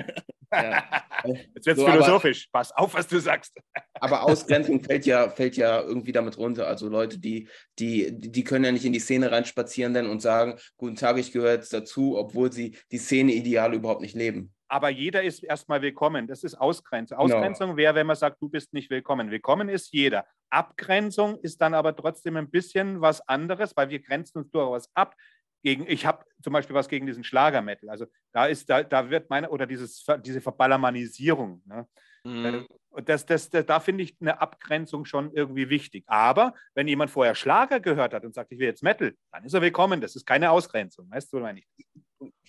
Ja. 0.54 0.84
Jetzt 1.56 1.66
wird 1.66 1.78
es 1.78 1.84
so, 1.84 1.88
philosophisch. 1.88 2.48
Aber, 2.52 2.60
Pass 2.60 2.72
auf, 2.72 2.94
was 2.94 3.08
du 3.08 3.20
sagst. 3.20 3.58
Aber 4.02 4.24
Ausgrenzung 4.24 4.82
fällt 4.82 5.06
ja, 5.06 5.30
fällt 5.30 5.58
ja 5.58 5.82
irgendwie 5.82 6.14
damit 6.14 6.38
runter. 6.38 6.68
Also 6.68 6.88
Leute, 6.88 7.20
die, 7.20 7.50
die, 7.80 8.10
die 8.14 8.44
können 8.46 8.64
ja 8.64 8.72
nicht 8.72 8.86
in 8.86 8.94
die 8.94 9.00
Szene 9.00 9.30
reinspazieren 9.32 9.94
denn 9.94 10.08
und 10.08 10.22
sagen, 10.22 10.58
guten 10.78 10.96
Tag, 10.96 11.18
ich 11.18 11.34
gehöre 11.34 11.52
jetzt 11.52 11.74
dazu, 11.74 12.18
obwohl 12.18 12.54
sie 12.54 12.78
die 12.92 12.98
Szene 12.98 13.34
ideal 13.34 13.74
überhaupt 13.74 14.02
nicht 14.02 14.16
leben 14.16 14.54
aber 14.70 14.90
jeder 14.90 15.24
ist 15.24 15.44
erstmal 15.44 15.82
willkommen. 15.82 16.28
Das 16.28 16.44
ist 16.44 16.56
Ausgrenzung. 16.56 17.18
Genau. 17.18 17.36
Ausgrenzung 17.36 17.72
no. 17.72 17.78
wäre, 17.78 17.96
wenn 17.96 18.08
man 18.08 18.16
sagt, 18.16 18.42
du 18.42 18.50
bist 18.50 18.72
nicht 18.72 18.90
willkommen. 18.90 19.32
Willkommen 19.32 19.68
ist 19.68 19.92
jeder. 19.92 20.26
Abgrenzung 20.52 21.40
ist 21.40 21.60
dann 21.60 21.74
aber 21.74 21.96
trotzdem 21.96 22.38
ein 22.38 22.50
bisschen 22.50 23.02
was 23.02 23.28
anderes, 23.28 23.76
weil 23.76 23.90
wir 23.90 24.00
grenzen 24.00 24.38
uns 24.38 24.52
durchaus 24.52 24.90
ab. 24.94 25.16
Gegen, 25.62 25.86
ich 25.90 26.06
habe 26.06 26.24
zum 26.42 26.54
Beispiel 26.54 26.76
was 26.76 26.88
gegen 26.88 27.06
diesen 27.06 27.24
Schlagermetal. 27.24 27.90
Also 27.90 28.06
da 28.32 28.46
ist, 28.46 28.70
da, 28.70 28.84
da 28.84 29.10
wird 29.10 29.30
meine, 29.30 29.50
oder 29.50 29.66
dieses, 29.66 30.06
diese 30.24 30.40
Verballermanisierung. 30.40 31.62
Ne? 31.66 31.88
Mhm. 32.24 32.46
Äh, 32.46 33.04
das, 33.04 33.26
das, 33.26 33.50
das, 33.50 33.66
da 33.66 33.80
finde 33.80 34.04
ich 34.04 34.16
eine 34.22 34.40
Abgrenzung 34.40 35.04
schon 35.04 35.34
irgendwie 35.34 35.70
wichtig. 35.70 36.04
Aber 36.08 36.54
wenn 36.76 36.88
jemand 36.88 37.12
vorher 37.12 37.36
Schlager 37.36 37.80
gehört 37.80 38.14
hat 38.14 38.24
und 38.24 38.36
sagt, 38.36 38.52
ich 38.52 38.60
will 38.60 38.68
jetzt 38.68 38.84
Metal, 38.84 39.14
dann 39.32 39.44
ist 39.44 39.54
er 39.54 39.62
willkommen. 39.62 40.00
Das 40.00 40.16
ist 40.16 40.26
keine 40.26 40.52
Ausgrenzung. 40.52 41.10
Weißt 41.10 41.34
du, 41.34 41.40
meine 41.40 41.60
ich? 41.60 41.68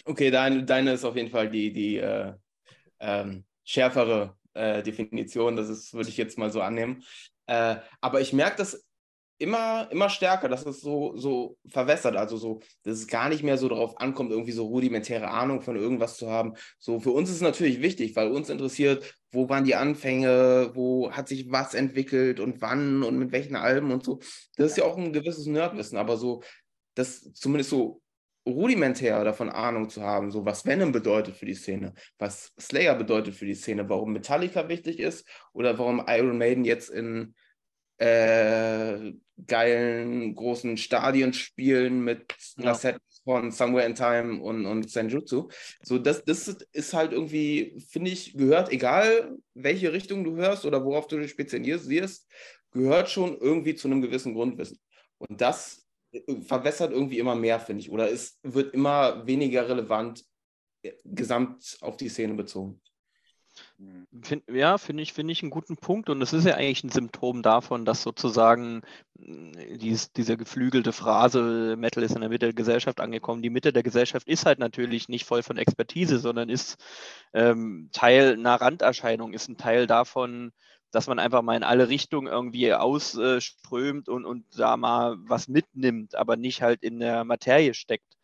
Okay, 0.05 0.31
deine, 0.31 0.65
deine 0.65 0.93
ist 0.95 1.05
auf 1.05 1.17
jeden 1.17 1.31
Fall 1.31 1.49
die, 1.51 1.73
die 1.73 1.97
äh, 1.99 2.33
ähm, 2.99 3.45
schärfere 3.65 4.37
äh, 4.55 4.83
Definition. 4.83 5.57
Das 5.57 5.69
ist, 5.69 5.95
würde 5.95 6.09
ich 6.09 6.17
jetzt 6.17 6.39
mal 6.39 6.51
so 6.51 6.61
annehmen. 6.61 7.05
Äh, 7.47 7.77
aber 8.01 8.21
ich 8.21 8.33
merke 8.33 8.57
das 8.57 8.85
immer, 9.41 9.89
immer 9.91 10.11
stärker, 10.11 10.49
dass 10.49 10.67
es 10.67 10.81
so, 10.81 11.17
so 11.17 11.57
verwässert. 11.67 12.15
Also 12.15 12.37
so, 12.37 12.61
dass 12.83 12.99
es 12.99 13.07
gar 13.07 13.29
nicht 13.29 13.43
mehr 13.43 13.57
so 13.57 13.69
darauf 13.69 13.99
ankommt, 13.99 14.31
irgendwie 14.31 14.53
so 14.53 14.67
rudimentäre 14.67 15.29
Ahnung 15.29 15.63
von 15.63 15.77
irgendwas 15.77 16.17
zu 16.17 16.31
haben. 16.31 16.55
So, 16.79 17.01
für 17.01 17.11
uns 17.11 17.31
ist 17.31 17.37
es 17.37 17.43
natürlich 17.43 17.81
wichtig, 17.81 18.15
weil 18.17 18.31
uns 18.31 18.51
interessiert, 18.51 19.19
wo 19.33 19.49
waren 19.49 19.65
die 19.65 19.77
Anfänge, 19.77 20.73
wo 20.75 21.11
hat 21.11 21.29
sich 21.29 21.51
was 21.51 21.75
entwickelt 21.75 22.39
und 22.39 22.61
wann 22.61 23.03
und 23.03 23.19
mit 23.19 23.33
welchen 23.33 23.57
Alben 23.57 23.93
und 23.93 24.05
so. 24.05 24.21
Das 24.57 24.73
ist 24.73 24.77
ja 24.77 24.85
auch 24.85 24.99
ein 24.99 25.13
gewisses 25.13 25.47
Nerdwissen, 25.47 25.97
aber 25.97 26.19
so, 26.19 26.43
das 26.95 27.33
zumindest 27.33 27.71
so 27.71 28.03
rudimentär 28.51 29.23
davon 29.25 29.49
Ahnung 29.49 29.89
zu 29.89 30.03
haben, 30.03 30.31
so 30.31 30.45
was 30.45 30.65
Venom 30.67 30.93
bedeutet 30.93 31.37
für 31.37 31.47
die 31.47 31.55
Szene, 31.55 31.95
was 32.19 32.53
Slayer 32.59 32.95
bedeutet 32.95 33.35
für 33.35 33.47
die 33.47 33.55
Szene, 33.55 33.89
warum 33.89 34.13
Metallica 34.13 34.69
wichtig 34.69 34.99
ist 34.99 35.27
oder 35.53 35.79
warum 35.79 36.05
Iron 36.07 36.39
Maiden 36.39 36.65
jetzt 36.65 36.91
in 36.91 37.35
äh, 37.99 39.13
geilen 39.47 40.35
großen 40.35 40.77
Stadien 40.77 41.33
spielen 41.33 42.03
mit 42.03 42.35
ja. 42.57 42.65
einer 42.65 42.75
Set 42.75 42.97
von 43.25 43.51
Somewhere 43.51 43.87
in 43.87 43.95
Time 43.95 44.43
und, 44.43 44.67
und 44.67 44.91
Senjutsu. 44.91 45.49
So, 45.83 45.99
das, 45.99 46.25
das 46.25 46.49
ist 46.73 46.95
halt 46.95 47.13
irgendwie, 47.13 47.79
finde 47.89 48.11
ich, 48.11 48.33
gehört, 48.33 48.73
egal 48.73 49.37
welche 49.55 49.93
Richtung 49.93 50.25
du 50.25 50.37
hörst 50.37 50.65
oder 50.65 50.85
worauf 50.85 51.07
du 51.07 51.19
dich 51.19 51.31
spezialisierst, 51.31 52.27
gehört 52.73 53.11
schon 53.11 53.37
irgendwie 53.37 53.75
zu 53.75 53.89
einem 53.89 54.01
gewissen 54.01 54.35
Grundwissen. 54.35 54.79
Und 55.19 55.41
das 55.41 55.87
verwässert 56.47 56.93
irgendwie 56.93 57.19
immer 57.19 57.35
mehr, 57.35 57.61
finde 57.61 57.81
ich, 57.81 57.91
oder 57.91 58.11
es 58.11 58.39
wird 58.43 58.75
immer 58.75 59.27
weniger 59.27 59.69
relevant 59.69 60.25
äh, 60.83 60.93
gesamt 61.05 61.79
auf 61.81 61.97
die 61.97 62.09
Szene 62.09 62.35
bezogen. 62.35 62.81
Find, 64.23 64.45
ja, 64.51 64.79
finde 64.79 65.03
ich, 65.03 65.13
find 65.13 65.31
ich 65.31 65.43
einen 65.43 65.51
guten 65.51 65.77
Punkt. 65.77 66.11
Und 66.11 66.21
es 66.21 66.33
ist 66.33 66.45
ja 66.45 66.55
eigentlich 66.55 66.85
ein 66.85 66.91
Symptom 66.91 67.43
davon, 67.43 67.85
dass 67.85 68.03
sozusagen 68.03 68.83
hm, 69.19 69.53
dies, 69.79 70.13
diese 70.13 70.37
geflügelte 70.37 70.93
Phrase, 70.93 71.77
Metal 71.77 72.03
ist 72.03 72.15
in 72.15 72.21
der 72.21 72.29
Mitte 72.29 72.47
der 72.47 72.55
Gesellschaft 72.55 73.01
angekommen. 73.01 73.43
Die 73.43 73.51
Mitte 73.51 73.73
der 73.73 73.83
Gesellschaft 73.83 74.29
ist 74.29 74.47
halt 74.47 74.59
natürlich 74.59 75.09
nicht 75.09 75.25
voll 75.25 75.43
von 75.43 75.57
Expertise, 75.57 76.19
sondern 76.19 76.49
ist 76.49 76.77
ähm, 77.33 77.89
Teil 77.93 78.35
einer 78.35 78.61
Randerscheinung, 78.61 79.33
ist 79.33 79.49
ein 79.49 79.57
Teil 79.57 79.87
davon, 79.87 80.53
dass 80.91 81.07
man 81.07 81.19
einfach 81.19 81.43
mal 81.43 81.57
in 81.57 81.63
alle 81.63 81.89
Richtungen 81.89 82.27
irgendwie 82.27 82.73
ausströmt 82.75 84.09
und, 84.09 84.25
und 84.25 84.45
da 84.59 84.77
mal 84.77 85.17
was 85.21 85.49
mitnimmt, 85.49 86.15
aber 86.15 86.37
nicht 86.37 86.63
halt 86.63 86.83
in 86.83 87.01
der 87.01 87.25
Materie 87.25 87.75
steckt. 87.75 88.17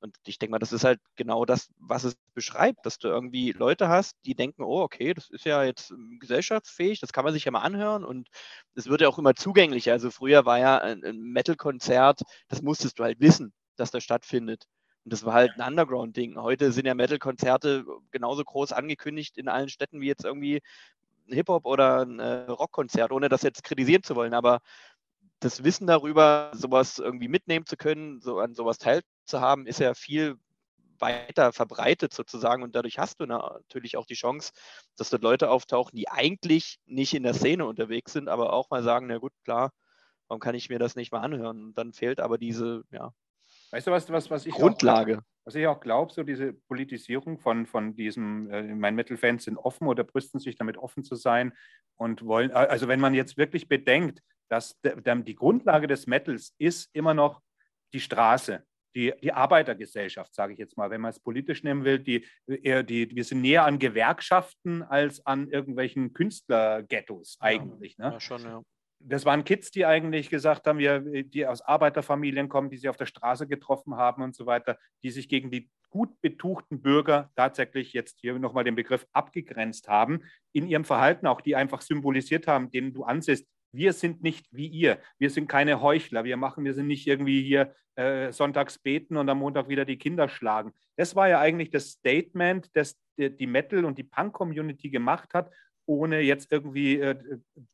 Und 0.00 0.16
ich 0.26 0.38
denke 0.38 0.52
mal, 0.52 0.58
das 0.58 0.72
ist 0.72 0.84
halt 0.84 1.00
genau 1.16 1.44
das, 1.44 1.70
was 1.78 2.04
es 2.04 2.16
beschreibt, 2.34 2.86
dass 2.86 2.98
du 2.98 3.08
irgendwie 3.08 3.52
Leute 3.52 3.88
hast, 3.88 4.16
die 4.26 4.34
denken, 4.34 4.62
oh, 4.62 4.80
okay, 4.82 5.12
das 5.12 5.28
ist 5.30 5.44
ja 5.44 5.64
jetzt 5.64 5.90
ähm, 5.90 6.18
gesellschaftsfähig, 6.20 7.00
das 7.00 7.12
kann 7.12 7.24
man 7.24 7.32
sich 7.32 7.44
ja 7.44 7.50
mal 7.50 7.62
anhören 7.62 8.04
und 8.04 8.28
es 8.74 8.86
wird 8.86 9.00
ja 9.00 9.08
auch 9.08 9.18
immer 9.18 9.34
zugänglicher. 9.34 9.92
Also 9.92 10.10
früher 10.10 10.44
war 10.44 10.58
ja 10.58 10.78
ein, 10.78 11.00
Metal-Konzert, 11.18 12.22
das 12.48 12.62
musstest 12.62 12.98
du 12.98 13.04
halt 13.04 13.20
wissen, 13.20 13.52
dass 13.76 13.90
das 13.90 14.04
stattfindet. 14.04 14.64
Und 15.04 15.12
das 15.12 15.24
war 15.24 15.32
halt 15.34 15.52
ein 15.58 15.66
Underground-Ding. 15.66 16.36
Heute 16.36 16.70
sind 16.70 16.86
ja 16.86 16.94
Metal-Konzerte 16.94 17.84
genauso 18.12 18.44
groß 18.44 18.72
angekündigt 18.72 19.36
in 19.36 19.48
allen 19.48 19.68
Städten 19.68 20.00
wie 20.00 20.06
jetzt 20.06 20.24
irgendwie 20.24 20.60
Hip-Hop 21.32 21.66
oder 21.66 22.04
ein 22.04 22.18
äh, 22.18 22.50
Rockkonzert, 22.50 23.12
ohne 23.12 23.28
das 23.28 23.42
jetzt 23.42 23.64
kritisieren 23.64 24.02
zu 24.02 24.16
wollen. 24.16 24.34
Aber 24.34 24.60
das 25.40 25.64
Wissen 25.64 25.86
darüber, 25.86 26.50
sowas 26.54 26.98
irgendwie 26.98 27.28
mitnehmen 27.28 27.66
zu 27.66 27.76
können, 27.76 28.20
so 28.20 28.38
an 28.40 28.54
sowas 28.54 28.78
teilzuhaben, 28.78 29.66
ist 29.66 29.80
ja 29.80 29.94
viel 29.94 30.36
weiter 31.00 31.52
verbreitet 31.52 32.12
sozusagen 32.12 32.62
und 32.62 32.74
dadurch 32.74 32.98
hast 32.98 33.20
du 33.20 33.26
natürlich 33.26 33.96
auch 33.96 34.06
die 34.06 34.14
Chance, 34.14 34.52
dass 34.96 35.10
dort 35.10 35.22
Leute 35.22 35.50
auftauchen, 35.50 35.96
die 35.96 36.08
eigentlich 36.08 36.78
nicht 36.86 37.14
in 37.14 37.22
der 37.22 37.34
Szene 37.34 37.66
unterwegs 37.66 38.12
sind, 38.12 38.28
aber 38.28 38.52
auch 38.52 38.70
mal 38.70 38.82
sagen, 38.82 39.06
na 39.06 39.18
gut, 39.18 39.32
klar, 39.44 39.70
warum 40.26 40.40
kann 40.40 40.54
ich 40.54 40.68
mir 40.68 40.78
das 40.78 40.96
nicht 40.96 41.12
mal 41.12 41.20
anhören? 41.20 41.66
Und 41.66 41.78
dann 41.78 41.92
fehlt 41.92 42.20
aber 42.20 42.38
diese, 42.38 42.82
ja, 42.90 43.12
weißt 43.70 43.86
du, 43.86 43.90
was, 43.90 44.10
was, 44.10 44.30
was 44.30 44.46
ich 44.46 44.54
Grundlage. 44.54 45.18
Auch, 45.18 45.37
was 45.48 45.54
ich 45.54 45.66
auch 45.66 45.80
glaube, 45.80 46.12
so 46.12 46.22
diese 46.24 46.52
Politisierung 46.52 47.38
von, 47.38 47.64
von 47.64 47.96
diesem, 47.96 48.50
äh, 48.50 48.62
meine 48.74 48.96
Metal-Fans 48.96 49.44
sind 49.44 49.56
offen 49.56 49.88
oder 49.88 50.04
brüsten 50.04 50.40
sich 50.40 50.56
damit 50.56 50.76
offen 50.76 51.04
zu 51.04 51.14
sein 51.14 51.54
und 51.96 52.26
wollen, 52.26 52.50
also 52.50 52.86
wenn 52.86 53.00
man 53.00 53.14
jetzt 53.14 53.38
wirklich 53.38 53.66
bedenkt, 53.66 54.20
dass 54.50 54.78
die 54.82 55.34
Grundlage 55.34 55.86
des 55.86 56.06
Metals 56.06 56.54
ist 56.58 56.90
immer 56.92 57.14
noch 57.14 57.40
die 57.94 58.00
Straße, 58.00 58.62
die, 58.94 59.14
die 59.22 59.32
Arbeitergesellschaft, 59.32 60.34
sage 60.34 60.52
ich 60.52 60.58
jetzt 60.58 60.76
mal, 60.76 60.90
wenn 60.90 61.00
man 61.00 61.12
es 61.12 61.20
politisch 61.20 61.62
nehmen 61.62 61.84
will. 61.84 61.98
Die, 61.98 62.26
die, 62.46 63.10
wir 63.16 63.24
sind 63.24 63.40
näher 63.40 63.64
an 63.64 63.78
Gewerkschaften 63.78 64.82
als 64.82 65.24
an 65.24 65.48
irgendwelchen 65.48 66.12
Künstlerghettos 66.12 67.38
eigentlich. 67.40 67.96
Ja, 67.96 68.08
ne? 68.08 68.12
ja 68.14 68.20
schon, 68.20 68.42
ja. 68.42 68.62
Das 69.00 69.24
waren 69.24 69.44
Kids, 69.44 69.70
die 69.70 69.86
eigentlich 69.86 70.28
gesagt 70.28 70.66
haben, 70.66 70.78
wir, 70.78 71.00
die 71.22 71.46
aus 71.46 71.62
Arbeiterfamilien 71.62 72.48
kommen, 72.48 72.68
die 72.68 72.76
sie 72.76 72.88
auf 72.88 72.96
der 72.96 73.06
Straße 73.06 73.46
getroffen 73.46 73.96
haben 73.96 74.22
und 74.22 74.34
so 74.34 74.46
weiter, 74.46 74.76
die 75.02 75.10
sich 75.10 75.28
gegen 75.28 75.50
die 75.50 75.70
gut 75.90 76.20
betuchten 76.20 76.82
Bürger 76.82 77.30
tatsächlich 77.36 77.92
jetzt 77.92 78.20
hier 78.20 78.38
nochmal 78.38 78.64
den 78.64 78.74
Begriff 78.74 79.06
abgegrenzt 79.12 79.88
haben, 79.88 80.20
in 80.52 80.66
ihrem 80.66 80.84
Verhalten 80.84 81.26
auch, 81.26 81.40
die 81.40 81.56
einfach 81.56 81.80
symbolisiert 81.80 82.46
haben, 82.46 82.70
denen 82.70 82.92
du 82.92 83.04
ansiehst, 83.04 83.46
wir 83.72 83.92
sind 83.92 84.22
nicht 84.22 84.46
wie 84.50 84.66
ihr. 84.66 84.98
Wir 85.18 85.30
sind 85.30 85.46
keine 85.46 85.82
Heuchler. 85.82 86.24
Wir 86.24 86.36
machen, 86.36 86.64
wir 86.64 86.74
sind 86.74 86.86
nicht 86.86 87.06
irgendwie 87.06 87.42
hier 87.42 87.74
äh, 87.96 88.32
sonntags 88.32 88.78
beten 88.78 89.16
und 89.16 89.28
am 89.28 89.38
Montag 89.38 89.68
wieder 89.68 89.84
die 89.84 89.98
Kinder 89.98 90.28
schlagen. 90.28 90.72
Das 90.96 91.14
war 91.14 91.28
ja 91.28 91.40
eigentlich 91.40 91.70
das 91.70 91.90
Statement, 91.90 92.74
das 92.74 92.98
die, 93.18 93.46
Metal- 93.46 93.84
und 93.84 93.98
die 93.98 94.04
Punk-Community 94.04 94.90
gemacht 94.90 95.34
hat, 95.34 95.50
ohne 95.86 96.20
jetzt 96.20 96.52
irgendwie 96.52 97.00
äh, 97.00 97.16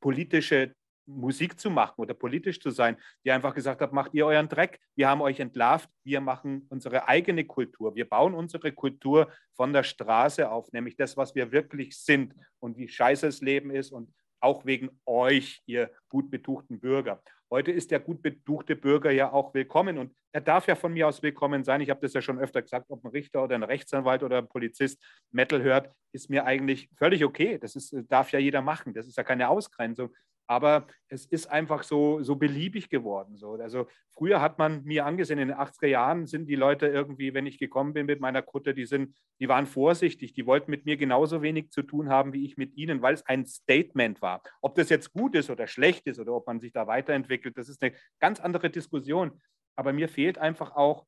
politische 0.01 0.75
Musik 1.07 1.59
zu 1.59 1.71
machen 1.71 2.01
oder 2.01 2.15
politisch 2.15 2.61
zu 2.61 2.71
sein, 2.71 2.97
die 3.25 3.31
einfach 3.31 3.55
gesagt 3.55 3.81
hat, 3.81 3.93
macht 3.93 4.15
ihr 4.15 4.27
euren 4.27 4.49
Dreck, 4.49 4.81
wir 4.97 5.09
haben 5.09 5.21
euch 5.21 5.41
entlarvt, 5.41 5.89
wir 6.05 6.21
machen 6.21 6.67
unsere 6.71 7.09
eigene 7.09 7.45
Kultur, 7.45 7.95
wir 7.95 8.09
bauen 8.09 8.35
unsere 8.35 8.73
Kultur 8.73 9.31
von 9.55 9.73
der 9.73 9.83
Straße 9.83 10.51
auf, 10.51 10.73
nämlich 10.73 10.97
das, 10.97 11.17
was 11.17 11.35
wir 11.35 11.53
wirklich 11.53 11.99
sind 11.99 12.35
und 12.61 12.79
wie 12.79 12.89
scheiße 12.89 13.27
das 13.27 13.41
Leben 13.41 13.71
ist 13.71 13.93
und 13.93 14.13
auch 14.41 14.67
wegen 14.67 14.91
euch, 15.07 15.63
ihr 15.67 15.91
gut 16.09 16.31
betuchten 16.31 16.79
Bürger. 16.79 17.23
Heute 17.51 17.71
ist 17.71 17.91
der 17.91 18.01
gut 18.01 18.21
betuchte 18.21 18.77
Bürger 18.77 19.11
ja 19.11 19.33
auch 19.33 19.55
willkommen 19.55 19.97
und 19.97 20.15
er 20.33 20.41
darf 20.41 20.67
ja 20.67 20.75
von 20.75 20.93
mir 20.93 21.07
aus 21.07 21.23
willkommen 21.23 21.63
sein. 21.63 21.81
Ich 21.81 21.89
habe 21.89 22.01
das 22.01 22.13
ja 22.13 22.21
schon 22.21 22.39
öfter 22.39 22.61
gesagt, 22.61 22.87
ob 22.91 23.05
ein 23.05 23.11
Richter 23.11 23.45
oder 23.45 23.55
ein 23.55 23.63
Rechtsanwalt 23.63 24.23
oder 24.23 24.39
ein 24.39 24.49
Polizist 24.49 25.01
Metal 25.31 25.63
hört, 25.63 25.91
ist 26.13 26.29
mir 26.29 26.45
eigentlich 26.45 26.91
völlig 26.97 27.25
okay. 27.25 27.59
Das 27.59 27.77
ist, 27.77 27.95
darf 28.09 28.33
ja 28.33 28.39
jeder 28.39 28.61
machen. 28.61 28.93
Das 28.93 29.07
ist 29.07 29.17
ja 29.17 29.23
keine 29.23 29.49
Ausgrenzung 29.49 30.13
aber 30.47 30.87
es 31.09 31.27
ist 31.27 31.47
einfach 31.47 31.83
so, 31.83 32.23
so 32.23 32.37
beliebig 32.37 32.91
geworden. 32.91 33.37
So. 33.37 33.53
Also 33.53 33.87
früher 34.13 34.41
hat 34.41 34.59
man 34.59 34.85
mir 34.85 35.07
angesehen, 35.07 35.39
in 35.39 35.49
den 35.49 35.57
80er 35.57 35.87
Jahren 35.87 36.27
sind 36.27 36.47
die 36.47 36.57
Leute 36.57 36.87
irgendwie, 36.87 37.35
wenn 37.35 37.47
ich 37.47 37.59
gekommen 37.59 37.95
bin 37.95 38.07
mit 38.07 38.21
meiner 38.21 38.43
Kutte, 38.43 38.75
die, 38.75 38.87
sind, 38.87 39.17
die 39.41 39.49
waren 39.49 39.67
vorsichtig, 39.67 40.33
die 40.33 40.47
wollten 40.47 40.71
mit 40.71 40.85
mir 40.85 40.97
genauso 40.97 41.43
wenig 41.43 41.71
zu 41.71 41.83
tun 41.83 42.09
haben 42.09 42.33
wie 42.33 42.45
ich 42.45 42.57
mit 42.57 42.77
ihnen, 42.77 43.03
weil 43.03 43.15
es 43.15 43.27
ein 43.27 43.47
Statement 43.47 44.21
war. 44.23 44.43
Ob 44.61 44.75
das 44.75 44.89
jetzt 44.91 45.13
gut 45.13 45.35
ist 45.35 45.51
oder 45.51 45.67
schlecht 45.67 46.07
ist 46.07 46.19
oder 46.19 46.35
ob 46.35 46.47
man 46.47 46.61
sich 46.61 46.73
da 46.73 46.87
weiterentwickelt, 46.87 47.57
das 47.57 47.69
ist 47.69 47.83
eine 47.83 47.95
ganz 48.21 48.41
andere 48.41 48.71
Diskussion. 48.71 49.41
Aber 49.77 49.93
mir 49.93 50.09
fehlt 50.09 50.39
einfach 50.39 50.77
auch 50.77 51.07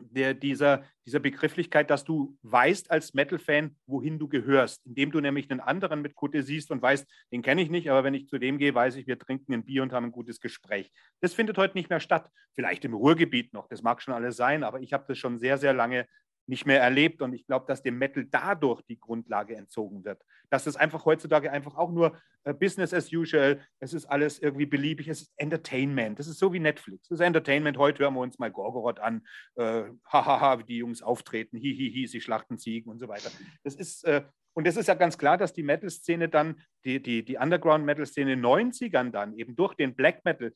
der, 0.00 0.34
dieser, 0.34 0.84
dieser 1.06 1.20
Begrifflichkeit, 1.20 1.90
dass 1.90 2.04
du 2.04 2.36
weißt 2.42 2.90
als 2.90 3.14
Metal-Fan, 3.14 3.76
wohin 3.86 4.18
du 4.18 4.28
gehörst, 4.28 4.84
indem 4.86 5.10
du 5.10 5.20
nämlich 5.20 5.50
einen 5.50 5.60
anderen 5.60 6.02
mit 6.02 6.14
Kutte 6.14 6.42
siehst 6.42 6.70
und 6.70 6.82
weißt, 6.82 7.06
den 7.32 7.42
kenne 7.42 7.62
ich 7.62 7.70
nicht, 7.70 7.90
aber 7.90 8.04
wenn 8.04 8.14
ich 8.14 8.28
zu 8.28 8.38
dem 8.38 8.58
gehe, 8.58 8.74
weiß 8.74 8.96
ich, 8.96 9.06
wir 9.06 9.18
trinken 9.18 9.52
ein 9.52 9.64
Bier 9.64 9.82
und 9.82 9.92
haben 9.92 10.06
ein 10.06 10.12
gutes 10.12 10.40
Gespräch. 10.40 10.90
Das 11.20 11.34
findet 11.34 11.58
heute 11.58 11.76
nicht 11.76 11.90
mehr 11.90 12.00
statt. 12.00 12.30
Vielleicht 12.54 12.84
im 12.84 12.94
Ruhrgebiet 12.94 13.52
noch, 13.52 13.68
das 13.68 13.82
mag 13.82 14.02
schon 14.02 14.14
alles 14.14 14.36
sein, 14.36 14.64
aber 14.64 14.80
ich 14.80 14.92
habe 14.92 15.04
das 15.08 15.18
schon 15.18 15.38
sehr, 15.38 15.58
sehr 15.58 15.74
lange 15.74 16.06
nicht 16.48 16.66
mehr 16.66 16.80
erlebt. 16.80 17.22
Und 17.22 17.32
ich 17.34 17.46
glaube, 17.46 17.66
dass 17.66 17.82
dem 17.82 17.98
Metal 17.98 18.24
dadurch 18.24 18.82
die 18.82 18.98
Grundlage 18.98 19.56
entzogen 19.56 20.04
wird. 20.04 20.22
Dass 20.50 20.66
es 20.66 20.76
einfach 20.76 21.04
heutzutage 21.04 21.52
einfach 21.52 21.76
auch 21.76 21.90
nur 21.90 22.18
äh, 22.44 22.54
Business 22.54 22.94
as 22.94 23.12
usual, 23.12 23.60
es 23.80 23.92
ist 23.92 24.06
alles 24.06 24.38
irgendwie 24.38 24.66
beliebig, 24.66 25.08
es 25.08 25.22
ist 25.22 25.32
Entertainment. 25.36 26.18
Das 26.18 26.26
ist 26.26 26.38
so 26.38 26.52
wie 26.52 26.60
Netflix. 26.60 27.08
Das 27.08 27.20
ist 27.20 27.24
Entertainment. 27.24 27.76
Heute 27.76 28.04
hören 28.04 28.14
wir 28.14 28.20
uns 28.20 28.38
mal 28.38 28.50
Gorgoroth 28.50 29.00
an. 29.00 29.26
Äh, 29.56 29.84
hahaha, 30.06 30.58
wie 30.60 30.64
die 30.64 30.78
Jungs 30.78 31.02
auftreten. 31.02 31.58
Hihihi, 31.58 31.90
hi, 31.90 32.00
hi, 32.00 32.06
sie 32.06 32.20
schlachten 32.20 32.58
Ziegen 32.58 32.90
und 32.90 32.98
so 32.98 33.08
weiter. 33.08 33.30
Das 33.62 33.74
ist. 33.74 34.04
Äh, 34.04 34.22
und 34.54 34.66
es 34.66 34.76
ist 34.76 34.88
ja 34.88 34.94
ganz 34.94 35.16
klar, 35.16 35.38
dass 35.38 35.52
die 35.52 35.62
Metal-Szene 35.62 36.28
dann, 36.28 36.60
die, 36.84 37.00
die, 37.00 37.24
die 37.24 37.36
Underground-Metal-Szene 37.36 38.32
in 38.32 38.42
den 38.42 38.72
90ern 38.72 39.12
dann 39.12 39.38
eben 39.38 39.54
durch 39.54 39.74
den 39.74 39.94
Black 39.94 40.24
Metal 40.24 40.52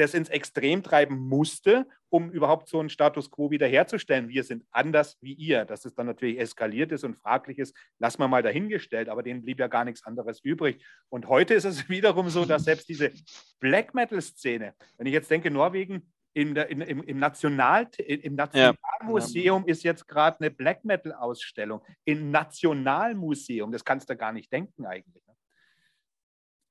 das 0.00 0.14
ins 0.14 0.28
Extrem 0.28 0.82
treiben 0.82 1.16
musste, 1.16 1.86
um 2.08 2.30
überhaupt 2.30 2.68
so 2.68 2.80
einen 2.80 2.88
Status 2.88 3.30
quo 3.30 3.50
wiederherzustellen. 3.50 4.28
Wir 4.28 4.42
sind 4.44 4.64
anders 4.70 5.16
wie 5.20 5.34
ihr. 5.34 5.64
Dass 5.64 5.84
es 5.84 5.94
dann 5.94 6.06
natürlich 6.06 6.38
eskaliert 6.38 6.92
ist 6.92 7.04
und 7.04 7.16
fraglich 7.16 7.58
ist, 7.58 7.76
lassen 7.98 8.20
wir 8.20 8.28
mal 8.28 8.42
dahingestellt, 8.42 9.08
aber 9.08 9.22
denen 9.22 9.42
blieb 9.42 9.60
ja 9.60 9.68
gar 9.68 9.84
nichts 9.84 10.04
anderes 10.04 10.40
übrig. 10.40 10.84
Und 11.08 11.28
heute 11.28 11.54
ist 11.54 11.64
es 11.64 11.88
wiederum 11.88 12.28
so, 12.28 12.44
dass 12.44 12.64
selbst 12.64 12.88
diese 12.88 13.12
Black 13.60 13.94
Metal-Szene, 13.94 14.74
wenn 14.98 15.06
ich 15.06 15.12
jetzt 15.12 15.30
denke, 15.30 15.50
Norwegen 15.50 16.10
in 16.32 16.54
der, 16.54 16.70
in, 16.70 16.80
im, 16.80 17.02
im, 17.02 17.18
National, 17.18 17.88
im 17.98 18.36
Nationalmuseum 18.36 19.64
ja. 19.66 19.72
ist 19.72 19.82
jetzt 19.82 20.06
gerade 20.06 20.40
eine 20.40 20.50
Black 20.50 20.84
Metal-Ausstellung. 20.84 21.82
Im 22.04 22.30
Nationalmuseum, 22.30 23.72
das 23.72 23.84
kannst 23.84 24.08
du 24.10 24.16
gar 24.16 24.32
nicht 24.32 24.52
denken 24.52 24.86
eigentlich. 24.86 25.24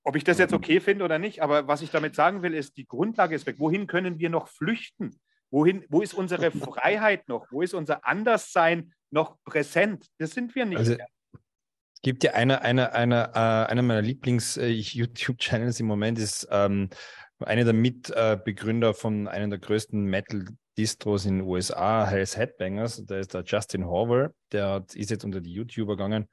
Ob 0.10 0.15
ich 0.15 0.23
das 0.23 0.40
jetzt 0.40 0.53
okay 0.53 0.80
finde 0.80 1.06
oder 1.06 1.19
nicht, 1.19 1.44
aber 1.44 1.68
was 1.68 1.84
ich 1.84 1.91
damit 1.91 2.15
sagen 2.15 2.41
will, 2.41 2.56
ist, 2.56 2.77
die 2.77 2.88
Grundlage 2.88 3.36
ist 3.36 3.45
weg. 3.45 3.57
Wohin 3.60 3.86
können 3.86 4.18
wir 4.18 4.31
noch 4.31 4.48
flüchten? 4.48 5.19
Wohin, 5.52 5.86
wo 5.88 6.02
ist 6.02 6.15
unsere 6.15 6.49
Freiheit 6.52 7.30
noch? 7.30 7.45
Wo 7.52 7.61
ist 7.61 7.76
unser 7.76 8.07
Anderssein 8.07 8.91
noch 9.11 9.38
präsent? 9.44 10.07
Das 10.18 10.31
sind 10.31 10.56
wir 10.56 10.65
nicht 10.65 10.80
Also, 10.80 10.95
mehr. 10.95 11.06
Es 11.31 12.02
gibt 12.02 12.23
ja 12.23 12.31
eine, 12.31 12.64
eine, 12.64 12.94
eine, 12.94 13.34
äh, 13.36 13.69
einer 13.69 13.84
meiner 13.84 14.02
Lieblings-YouTube-Channels 14.02 15.80
im 15.80 15.86
Moment 15.86 16.18
ist 16.18 16.48
ähm, 16.49 16.90
einer 17.38 17.64
der 17.64 17.73
Mitbegründer 17.73 18.95
von 18.95 19.27
einer 19.27 19.48
der 19.48 19.60
größten 19.60 20.06
Metal-Distros 20.06 21.26
in 21.26 21.38
den 21.38 21.48
USA, 21.48 22.07
Hells 22.07 22.36
Headbangers. 22.36 23.06
Da 23.06 23.19
ist 23.19 23.36
der 23.36 23.44
Justin 23.44 23.86
Horver, 23.86 24.31
der 24.52 24.84
ist 24.91 25.11
jetzt 25.11 25.23
unter 25.23 25.40
die 25.40 25.53
YouTuber 25.53 25.98
gegangen. 25.98 26.27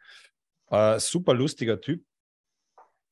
Äh, 0.70 0.98
super 0.98 1.34
lustiger 1.34 1.78
Typ. 1.78 2.02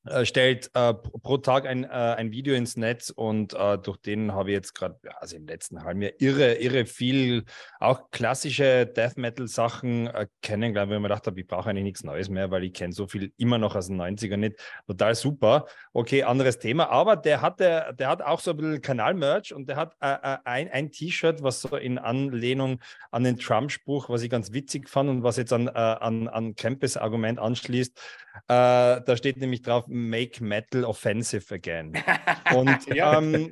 Äh, 0.05 0.23
stellt 0.25 0.69
äh, 0.75 0.93
pro 0.93 1.37
Tag 1.37 1.65
ein, 1.65 1.83
äh, 1.83 1.87
ein 1.87 2.31
Video 2.31 2.53
ins 2.53 2.77
Netz 2.77 3.09
und 3.09 3.53
äh, 3.53 3.77
durch 3.79 3.97
den 3.97 4.33
habe 4.33 4.51
ich 4.51 4.53
jetzt 4.53 4.75
gerade, 4.75 4.99
also 5.19 5.35
im 5.35 5.47
letzten 5.47 5.83
halben 5.83 6.01
Jahr, 6.01 6.11
irre, 6.19 6.53
irre 6.55 6.85
viel 6.85 7.43
auch 7.79 8.11
klassische 8.11 8.85
Death 8.85 9.17
Metal 9.17 9.47
Sachen 9.47 10.07
äh, 10.07 10.27
kennengelernt, 10.43 10.91
weil 10.91 10.97
ich 10.97 11.01
mir 11.01 11.07
gedacht 11.07 11.25
habe, 11.25 11.39
ich 11.39 11.47
brauche 11.47 11.69
eigentlich 11.71 11.85
nichts 11.85 12.03
Neues 12.03 12.29
mehr, 12.29 12.51
weil 12.51 12.63
ich 12.65 12.73
kenne 12.73 12.93
so 12.93 13.07
viel 13.07 13.33
immer 13.37 13.57
noch 13.57 13.75
aus 13.75 13.87
den 13.87 13.99
90ern 13.99 14.37
nicht. 14.37 14.57
Total 14.85 15.15
super. 15.15 15.65
Okay, 15.91 16.21
anderes 16.23 16.59
Thema, 16.59 16.89
aber 16.89 17.15
der 17.15 17.41
hat, 17.41 17.59
der, 17.59 17.95
hat 18.01 18.21
auch 18.21 18.39
so 18.39 18.51
ein 18.51 18.57
bisschen 18.57 18.81
Kanal-Merch 18.81 19.53
und 19.53 19.67
der 19.67 19.77
hat 19.77 19.95
ein, 19.99 20.69
ein 20.69 20.91
T-Shirt, 20.91 21.41
was 21.41 21.61
so 21.61 21.75
in 21.77 21.97
Anlehnung 21.97 22.79
an 23.11 23.23
den 23.23 23.37
Trump-Spruch, 23.37 24.09
was 24.09 24.21
ich 24.21 24.29
ganz 24.29 24.51
witzig 24.53 24.89
fand 24.89 25.09
und 25.09 25.23
was 25.23 25.37
jetzt 25.37 25.53
an, 25.53 25.67
an, 25.69 26.27
an 26.27 26.55
Kempes 26.55 26.97
Argument 26.97 27.39
anschließt. 27.39 27.99
Da 28.47 29.17
steht 29.17 29.37
nämlich 29.37 29.61
drauf, 29.61 29.85
Make 29.95 30.43
Metal 30.43 30.83
Offensive 30.83 31.53
Again. 31.53 31.93
Und 32.55 32.85
Ja. 32.93 33.17
ähm, 33.17 33.51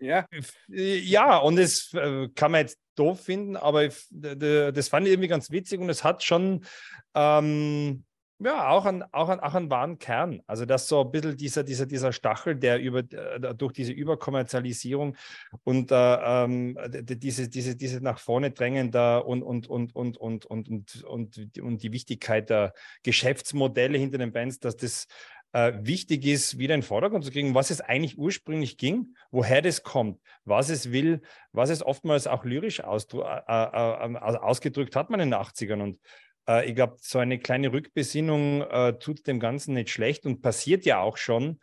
Ja, 0.00 0.26
ja, 0.68 1.38
und 1.38 1.56
das 1.56 1.92
äh, 1.94 2.28
kann 2.34 2.52
man 2.52 2.62
jetzt 2.62 2.78
doof 2.96 3.20
finden, 3.20 3.56
aber 3.56 3.88
das 4.10 4.88
fand 4.88 5.06
ich 5.06 5.12
irgendwie 5.12 5.28
ganz 5.28 5.50
witzig 5.50 5.80
und 5.80 5.90
es 5.90 6.02
hat 6.02 6.22
schon 6.22 6.64
ähm, 7.14 8.04
ja 8.38 8.68
auch 8.68 8.84
einen, 8.84 9.02
auch, 9.12 9.28
einen, 9.28 9.40
auch 9.40 9.54
einen 9.54 9.70
wahren 9.70 9.98
Kern. 9.98 10.42
Also, 10.46 10.66
dass 10.66 10.88
so 10.88 11.00
ein 11.02 11.10
bisschen 11.10 11.36
dieser, 11.36 11.62
dieser, 11.64 11.86
dieser 11.86 12.12
Stachel, 12.12 12.56
der 12.56 12.80
über, 12.80 13.02
durch 13.02 13.72
diese 13.72 13.92
Überkommerzialisierung 13.92 15.16
und 15.64 15.90
äh, 15.90 15.94
ähm, 16.44 16.78
diese, 16.92 17.48
diese, 17.48 17.76
diese 17.76 18.00
nach 18.00 18.18
vorne 18.18 18.50
drängen 18.50 18.90
da 18.90 19.18
und, 19.18 19.42
und, 19.42 19.68
und, 19.68 19.94
und, 19.94 20.16
und, 20.16 20.46
und, 20.46 20.66
und, 20.66 21.04
und, 21.04 21.58
und 21.58 21.82
die 21.82 21.92
Wichtigkeit 21.92 22.50
der 22.50 22.72
Geschäftsmodelle 23.02 23.98
hinter 23.98 24.18
den 24.18 24.32
Bands, 24.32 24.58
dass 24.60 24.76
das 24.76 25.06
äh, 25.56 25.86
wichtig 25.86 26.26
ist, 26.26 26.58
wieder 26.58 26.74
in 26.74 26.82
den 26.82 26.86
Vordergrund 26.86 27.24
zu 27.24 27.30
kriegen, 27.30 27.54
was 27.54 27.70
es 27.70 27.80
eigentlich 27.80 28.18
ursprünglich 28.18 28.76
ging, 28.76 29.14
woher 29.30 29.62
das 29.62 29.82
kommt, 29.82 30.20
was 30.44 30.68
es 30.68 30.92
will, 30.92 31.22
was 31.52 31.70
es 31.70 31.82
oftmals 31.82 32.26
auch 32.26 32.44
lyrisch 32.44 32.80
äh, 32.80 32.82
äh, 32.82 32.90
äh, 32.90 34.16
also 34.18 34.38
ausgedrückt 34.38 34.94
hat 34.96 35.08
man 35.08 35.18
in 35.20 35.30
den 35.30 35.40
80ern. 35.40 35.80
Und 35.80 35.98
äh, 36.46 36.68
ich 36.68 36.74
glaube, 36.74 36.96
so 37.00 37.18
eine 37.18 37.38
kleine 37.38 37.72
Rückbesinnung 37.72 38.64
tut 39.00 39.26
dem 39.26 39.40
Ganzen 39.40 39.72
nicht 39.72 39.88
schlecht 39.88 40.26
und 40.26 40.42
passiert 40.42 40.84
ja 40.84 41.00
auch 41.00 41.16
schon. 41.16 41.58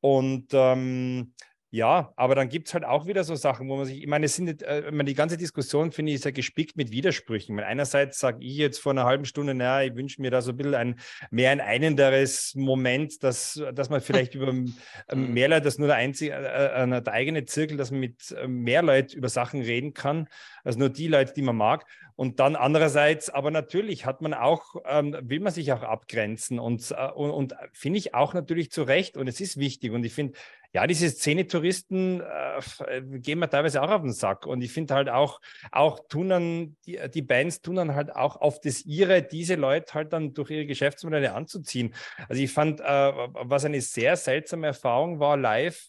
Und 0.00 0.48
ähm, 0.52 1.32
ja, 1.70 2.14
aber 2.16 2.34
dann 2.34 2.48
gibt 2.48 2.68
es 2.68 2.74
halt 2.74 2.84
auch 2.86 3.06
wieder 3.06 3.24
so 3.24 3.34
Sachen, 3.34 3.68
wo 3.68 3.76
man 3.76 3.84
sich, 3.84 4.00
ich 4.00 4.06
meine, 4.06 4.24
es 4.24 4.36
sind, 4.36 4.62
äh, 4.62 4.86
ich 4.86 4.90
meine, 4.90 5.04
die 5.04 5.14
ganze 5.14 5.36
Diskussion 5.36 5.92
finde 5.92 6.12
ich 6.12 6.22
sehr 6.22 6.32
gespickt 6.32 6.78
mit 6.78 6.90
Widersprüchen. 6.90 7.54
Weil 7.58 7.64
einerseits 7.64 8.18
sage 8.18 8.38
ich 8.40 8.56
jetzt 8.56 8.78
vor 8.78 8.92
einer 8.92 9.04
halben 9.04 9.26
Stunde, 9.26 9.54
naja, 9.54 9.86
ich 9.86 9.94
wünsche 9.94 10.22
mir 10.22 10.30
da 10.30 10.40
so 10.40 10.52
ein 10.52 10.56
bisschen 10.56 10.74
ein 10.74 11.00
mehr 11.30 11.50
ein 11.50 11.60
einenderes 11.60 12.54
Moment, 12.54 13.22
dass, 13.22 13.62
dass 13.74 13.90
man 13.90 14.00
vielleicht 14.00 14.34
über 14.34 14.48
ähm, 14.48 14.74
mehr 15.34 15.48
Leute, 15.48 15.62
dass 15.62 15.76
nur 15.76 15.88
der 15.88 15.96
einzige, 15.96 16.32
äh, 16.32 16.84
äh, 16.84 17.02
der 17.02 17.12
eigene 17.12 17.44
Zirkel, 17.44 17.76
dass 17.76 17.90
man 17.90 18.00
mit 18.00 18.30
äh, 18.30 18.48
mehr 18.48 18.80
Leuten 18.80 19.18
über 19.18 19.28
Sachen 19.28 19.60
reden 19.60 19.92
kann, 19.92 20.28
als 20.64 20.76
nur 20.76 20.88
die 20.88 21.08
Leute, 21.08 21.34
die 21.34 21.42
man 21.42 21.56
mag. 21.56 21.84
Und 22.16 22.40
dann 22.40 22.56
andererseits, 22.56 23.30
aber 23.30 23.52
natürlich 23.52 24.04
hat 24.04 24.22
man 24.22 24.34
auch, 24.34 24.74
ähm, 24.86 25.16
will 25.20 25.38
man 25.38 25.52
sich 25.52 25.72
auch 25.72 25.82
abgrenzen 25.82 26.58
und, 26.58 26.90
äh, 26.90 27.10
und, 27.10 27.30
und 27.30 27.54
finde 27.72 27.98
ich 27.98 28.14
auch 28.14 28.34
natürlich 28.34 28.72
zu 28.72 28.82
Recht 28.82 29.16
und 29.16 29.28
es 29.28 29.40
ist 29.40 29.58
wichtig 29.58 29.92
und 29.92 30.02
ich 30.02 30.14
finde, 30.14 30.36
ja, 30.72 30.86
diese 30.86 31.08
Szene-Touristen 31.08 32.20
äh, 32.20 32.58
äh, 32.86 33.02
gehen 33.18 33.38
mir 33.38 33.48
teilweise 33.48 33.82
auch 33.82 33.90
auf 33.90 34.02
den 34.02 34.12
Sack. 34.12 34.46
Und 34.46 34.60
ich 34.60 34.72
finde 34.72 34.94
halt 34.94 35.08
auch, 35.08 35.40
auch 35.72 36.00
tun 36.08 36.28
dann, 36.28 36.76
die, 36.84 37.00
die 37.12 37.22
Bands 37.22 37.62
tun 37.62 37.76
dann 37.76 37.94
halt 37.94 38.14
auch 38.14 38.36
auf 38.36 38.60
das 38.60 38.82
ihre, 38.84 39.22
diese 39.22 39.54
Leute 39.54 39.94
halt 39.94 40.12
dann 40.12 40.34
durch 40.34 40.50
ihre 40.50 40.66
Geschäftsmodelle 40.66 41.32
anzuziehen. 41.32 41.94
Also 42.28 42.42
ich 42.42 42.52
fand, 42.52 42.80
äh, 42.80 42.84
was 42.84 43.64
eine 43.64 43.80
sehr 43.80 44.16
seltsame 44.16 44.66
Erfahrung 44.66 45.20
war 45.20 45.36
live, 45.36 45.88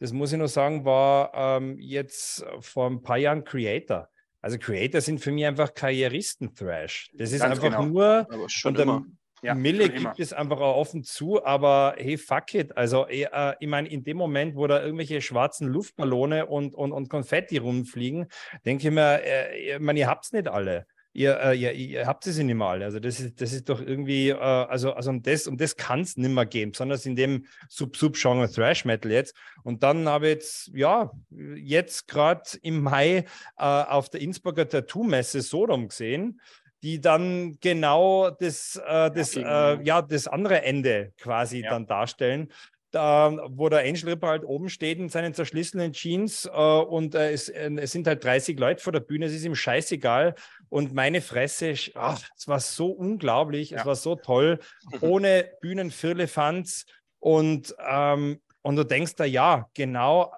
das 0.00 0.12
muss 0.12 0.32
ich 0.32 0.38
nur 0.38 0.48
sagen, 0.48 0.84
war 0.84 1.32
ähm, 1.34 1.78
jetzt 1.78 2.44
vor 2.60 2.88
ein 2.88 3.02
paar 3.02 3.18
Jahren 3.18 3.44
Creator. 3.44 4.08
Also 4.42 4.58
Creator 4.58 5.00
sind 5.00 5.20
für 5.20 5.30
mich 5.30 5.44
einfach 5.44 5.74
Karrieristen-Thrash. 5.74 7.10
Das 7.14 7.32
ist 7.32 7.40
Ganz 7.40 7.52
einfach 7.52 7.64
genau. 7.64 7.84
nur 7.84 8.26
Aber 8.30 8.48
schon 8.48 8.74
und 8.74 8.82
immer. 8.82 9.04
Ja, 9.42 9.54
Mille 9.54 9.88
gibt 9.88 10.18
es 10.18 10.32
einfach 10.32 10.60
auch 10.60 10.76
offen 10.76 11.02
zu, 11.02 11.44
aber 11.44 11.94
hey, 11.96 12.18
fuck 12.18 12.54
it. 12.54 12.76
Also, 12.76 13.08
eh, 13.08 13.26
äh, 13.32 13.54
ich 13.60 13.68
meine, 13.68 13.88
in 13.88 14.04
dem 14.04 14.16
Moment, 14.16 14.54
wo 14.56 14.66
da 14.66 14.82
irgendwelche 14.82 15.20
schwarzen 15.22 15.68
Luftballone 15.68 16.46
und, 16.46 16.74
und, 16.74 16.92
und 16.92 17.08
Konfetti 17.08 17.58
rumfliegen, 17.58 18.26
denke 18.64 18.88
ich 18.88 18.94
mir, 18.94 19.22
äh, 19.22 19.74
ich 19.74 19.80
meine, 19.80 20.00
ihr 20.00 20.08
habt 20.08 20.26
es 20.26 20.32
nicht 20.32 20.48
alle. 20.48 20.86
Ihr, 21.12 21.40
äh, 21.40 21.56
ihr, 21.56 21.72
ihr 21.72 22.06
habt 22.06 22.24
es 22.26 22.38
nicht 22.38 22.54
mehr 22.54 22.66
alle. 22.66 22.84
Also, 22.84 23.00
das 23.00 23.18
ist, 23.18 23.40
das 23.40 23.52
ist 23.52 23.68
doch 23.68 23.80
irgendwie, 23.80 24.28
äh, 24.28 24.36
also, 24.36 24.92
also 24.92 25.10
um 25.10 25.22
das, 25.22 25.46
um 25.46 25.56
das 25.56 25.76
kann 25.76 26.02
es 26.02 26.16
nicht 26.16 26.30
mehr 26.30 26.46
geben, 26.46 26.72
besonders 26.72 27.04
in 27.04 27.16
dem 27.16 27.46
Sub-Sub-Genre 27.68 28.50
Thrash 28.50 28.84
Metal 28.84 29.10
jetzt. 29.10 29.34
Und 29.64 29.82
dann 29.82 30.08
habe 30.08 30.28
ich 30.28 30.34
jetzt, 30.34 30.70
ja, 30.74 31.10
jetzt 31.56 32.06
gerade 32.06 32.42
im 32.62 32.82
Mai 32.82 33.24
äh, 33.56 33.64
auf 33.64 34.10
der 34.10 34.20
Innsbrucker 34.20 34.68
Tattoo-Messe 34.68 35.40
Sodom 35.40 35.88
gesehen 35.88 36.40
die 36.82 37.00
dann 37.00 37.58
genau 37.60 38.30
das, 38.30 38.80
äh, 38.86 39.10
das, 39.10 39.34
Ja, 39.34 39.74
äh, 39.74 39.82
ja, 39.82 40.02
das 40.02 40.26
andere 40.26 40.62
Ende 40.62 41.12
quasi 41.18 41.60
Ja. 41.60 41.70
dann 41.70 41.86
darstellen. 41.86 42.52
Da, 42.92 43.36
wo 43.50 43.68
der 43.68 43.80
Angel 43.80 44.08
Ripper 44.10 44.26
halt 44.26 44.44
oben 44.44 44.68
steht 44.68 44.98
in 44.98 45.08
seinen 45.08 45.32
zerschlissenen 45.32 45.92
Jeans 45.92 46.44
äh, 46.46 46.50
und 46.50 47.14
äh, 47.14 47.30
es, 47.30 47.48
äh, 47.48 47.70
es 47.76 47.92
sind 47.92 48.06
halt 48.08 48.24
30 48.24 48.58
Leute 48.58 48.82
vor 48.82 48.92
der 48.92 48.98
Bühne, 48.98 49.26
es 49.26 49.32
ist 49.32 49.44
ihm 49.44 49.54
scheißegal. 49.54 50.34
Und 50.70 50.92
meine 50.92 51.20
Fresse, 51.20 51.74
ach, 51.94 52.20
es 52.36 52.48
war 52.48 52.58
so 52.58 52.88
unglaublich, 52.90 53.70
es 53.70 53.82
Ja. 53.82 53.86
war 53.86 53.94
so 53.94 54.16
toll, 54.16 54.58
ohne 55.00 55.50
Bühnenfirlefanz. 55.60 56.86
Und, 57.20 57.74
ähm, 57.88 58.40
und 58.62 58.76
du 58.76 58.84
denkst 58.84 59.14
da, 59.16 59.24
ja, 59.24 59.68
genau, 59.74 60.32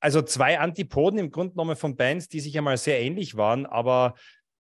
also 0.00 0.20
zwei 0.20 0.58
Antipoden 0.58 1.18
im 1.18 1.30
Grunde 1.30 1.52
genommen 1.54 1.76
von 1.76 1.96
Bands, 1.96 2.28
die 2.28 2.40
sich 2.40 2.56
einmal 2.58 2.76
sehr 2.76 3.00
ähnlich 3.00 3.36
waren, 3.36 3.64
aber 3.64 4.14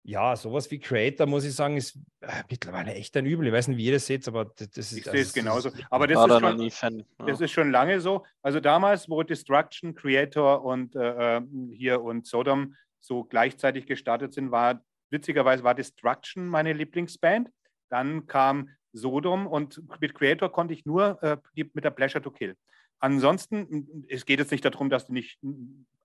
ja, 0.06 0.36
sowas 0.36 0.70
wie 0.70 0.78
Creator, 0.78 1.26
muss 1.26 1.44
ich 1.44 1.52
sagen, 1.52 1.76
ist 1.76 1.96
äh, 2.20 2.42
mittlerweile 2.48 2.94
echt 2.94 3.16
ein 3.16 3.26
Übel. 3.26 3.48
Ich 3.48 3.52
weiß 3.52 3.66
nicht, 3.68 3.76
wie 3.76 3.86
ihr 3.86 3.94
das 3.94 4.06
seht, 4.06 4.26
aber 4.28 4.44
das, 4.44 4.70
das 4.70 4.92
ist. 4.92 4.98
Ich 4.98 5.04
sehe 5.04 5.20
es 5.20 5.36
also, 5.36 5.40
genauso. 5.40 5.70
Aber 5.90 6.06
das 6.06 6.24
ist, 6.24 6.40
schon, 6.40 6.56
nie 6.56 6.70
Fan. 6.70 7.04
das 7.18 7.40
Ja. 7.40 7.44
ist 7.44 7.50
schon 7.50 7.70
lange 7.72 8.00
so. 8.00 8.24
Also 8.40 8.60
damals, 8.60 9.08
wo 9.08 9.24
Destruction, 9.24 9.96
Creator 9.96 10.64
und 10.64 10.94
äh, 10.94 11.40
hier 11.72 12.02
und 12.02 12.24
Sodom 12.24 12.76
so 13.00 13.24
gleichzeitig 13.24 13.86
gestartet 13.86 14.32
sind, 14.32 14.52
war 14.52 14.80
witzigerweise 15.10 15.64
war 15.64 15.74
Destruction 15.74 16.46
meine 16.46 16.72
Lieblingsband. 16.72 17.50
Dann 17.88 18.26
kam 18.26 18.70
Sodom 18.92 19.48
und 19.48 19.82
mit 20.00 20.14
Creator 20.14 20.52
konnte 20.52 20.72
ich 20.72 20.86
nur 20.86 21.20
äh, 21.22 21.36
mit 21.72 21.84
der 21.84 21.90
Pleasure 21.90 22.22
to 22.22 22.30
Kill. 22.30 22.54
Ansonsten, 23.00 24.06
es 24.08 24.24
geht 24.24 24.38
jetzt 24.38 24.52
nicht 24.52 24.64
darum, 24.64 24.88
dass 24.88 25.06
die 25.06 25.12
nicht 25.12 25.38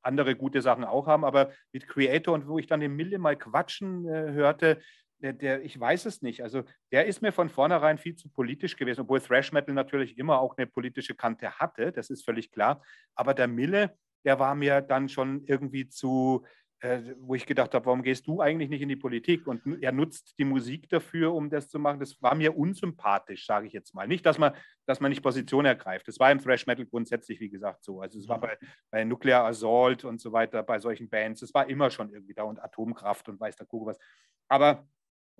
andere 0.01 0.35
gute 0.35 0.61
Sachen 0.61 0.83
auch 0.83 1.07
haben, 1.07 1.23
aber 1.23 1.51
mit 1.71 1.87
Creator 1.87 2.33
und 2.33 2.47
wo 2.47 2.57
ich 2.57 2.67
dann 2.67 2.79
den 2.79 2.95
Mille 2.95 3.19
mal 3.19 3.37
quatschen 3.37 4.07
äh, 4.07 4.31
hörte, 4.31 4.81
der, 5.21 5.33
der, 5.33 5.63
ich 5.63 5.79
weiß 5.79 6.05
es 6.05 6.21
nicht. 6.21 6.41
Also 6.41 6.63
der 6.91 7.05
ist 7.05 7.21
mir 7.21 7.31
von 7.31 7.49
vornherein 7.49 7.97
viel 7.97 8.15
zu 8.15 8.29
politisch 8.29 8.75
gewesen, 8.75 9.01
obwohl 9.01 9.21
Thrash 9.21 9.51
Metal 9.51 9.73
natürlich 9.73 10.17
immer 10.17 10.39
auch 10.39 10.57
eine 10.57 10.67
politische 10.67 11.15
Kante 11.15 11.51
hatte, 11.59 11.91
das 11.91 12.09
ist 12.09 12.25
völlig 12.25 12.51
klar. 12.51 12.81
Aber 13.15 13.33
der 13.33 13.47
Mille, 13.47 13.95
der 14.25 14.39
war 14.39 14.55
mir 14.55 14.81
dann 14.81 15.09
schon 15.09 15.43
irgendwie 15.45 15.87
zu, 15.87 16.45
wo 17.19 17.35
ich 17.35 17.45
gedacht 17.45 17.73
habe, 17.75 17.85
warum 17.85 18.01
gehst 18.01 18.25
du 18.27 18.41
eigentlich 18.41 18.69
nicht 18.69 18.81
in 18.81 18.89
die 18.89 18.95
Politik? 18.95 19.45
Und 19.45 19.61
er 19.83 19.91
nutzt 19.91 20.33
die 20.39 20.45
Musik 20.45 20.89
dafür, 20.89 21.33
um 21.33 21.49
das 21.49 21.69
zu 21.69 21.77
machen. 21.77 21.99
Das 21.99 22.21
war 22.21 22.33
mir 22.33 22.57
unsympathisch, 22.57 23.45
sage 23.45 23.67
ich 23.67 23.73
jetzt 23.73 23.93
mal. 23.93 24.07
Nicht, 24.07 24.25
dass 24.25 24.37
man, 24.39 24.53
dass 24.87 24.99
man 24.99 25.09
nicht 25.09 25.21
Position 25.21 25.65
ergreift. 25.65 26.07
Das 26.07 26.19
war 26.19 26.31
im 26.31 26.39
Thrash 26.41 26.65
Metal 26.65 26.85
grundsätzlich, 26.85 27.39
wie 27.39 27.49
gesagt, 27.49 27.83
so. 27.83 28.01
Also 28.01 28.17
es 28.17 28.27
war 28.27 28.39
bei, 28.39 28.57
bei 28.89 29.03
Nuclear 29.03 29.45
Assault 29.45 30.03
und 30.05 30.19
so 30.19 30.31
weiter, 30.31 30.63
bei 30.63 30.79
solchen 30.79 31.07
Bands. 31.09 31.41
Es 31.43 31.53
war 31.53 31.69
immer 31.69 31.91
schon 31.91 32.11
irgendwie 32.11 32.33
da 32.33 32.43
und 32.43 32.59
Atomkraft 32.61 33.29
und 33.29 33.39
weiß 33.39 33.55
der 33.55 33.67
Kuckuck 33.67 33.89
was. 33.89 33.99
Aber 34.47 34.87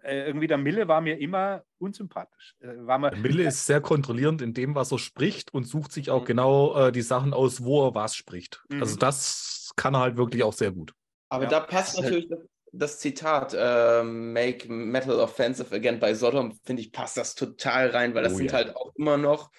äh, 0.04 0.26
irgendwie 0.26 0.48
der 0.48 0.58
Mille 0.58 0.88
war 0.88 1.02
mir 1.02 1.20
immer 1.20 1.64
unsympathisch. 1.80 2.56
Äh, 2.60 2.68
war 2.86 3.00
mir, 3.00 3.12
Der 3.12 3.20
Mille 3.20 3.44
ist 3.44 3.66
sehr 3.66 3.82
kontrollierend 3.82 4.42
in 4.42 4.54
dem, 4.54 4.76
was 4.76 4.92
er 4.92 5.00
spricht 5.00 5.54
und 5.54 5.66
sucht 5.66 5.92
sich 5.92 6.10
auch 6.12 6.22
Mhm. 6.22 6.26
genau 6.26 6.76
äh, 6.88 6.92
die 6.92 7.02
Sachen 7.02 7.34
aus, 7.34 7.64
wo 7.64 7.88
er 7.88 7.96
was 7.96 8.16
spricht. 8.16 8.64
Mhm. 8.70 8.82
Also 8.82 8.96
das 8.98 9.72
kann 9.76 9.96
er 9.96 10.02
halt 10.02 10.18
wirklich 10.18 10.44
auch 10.44 10.54
sehr 10.54 10.72
gut. 10.72 10.94
Aber 11.32 11.44
Ja. 11.46 11.50
da 11.50 11.60
passt 11.62 11.94
ist 11.96 12.02
natürlich 12.04 12.28
das, 12.28 12.40
das 12.74 13.00
Zitat, 13.00 13.54
äh, 13.58 14.04
Make 14.04 14.72
Metal 14.72 15.20
Offensive 15.20 15.74
Again 15.74 16.00
bei 16.00 16.14
Sodom, 16.14 16.60
finde 16.66 16.82
ich, 16.82 16.92
passt 16.92 17.18
das 17.18 17.36
total 17.36 17.90
rein, 17.90 18.14
weil 18.14 18.24
das 18.24 18.34
Oh 18.34 18.38
sind 18.38 18.52
ja. 18.52 18.58
halt 18.58 18.76
auch 18.76 18.92
immer 18.96 19.18
noch 19.18 19.50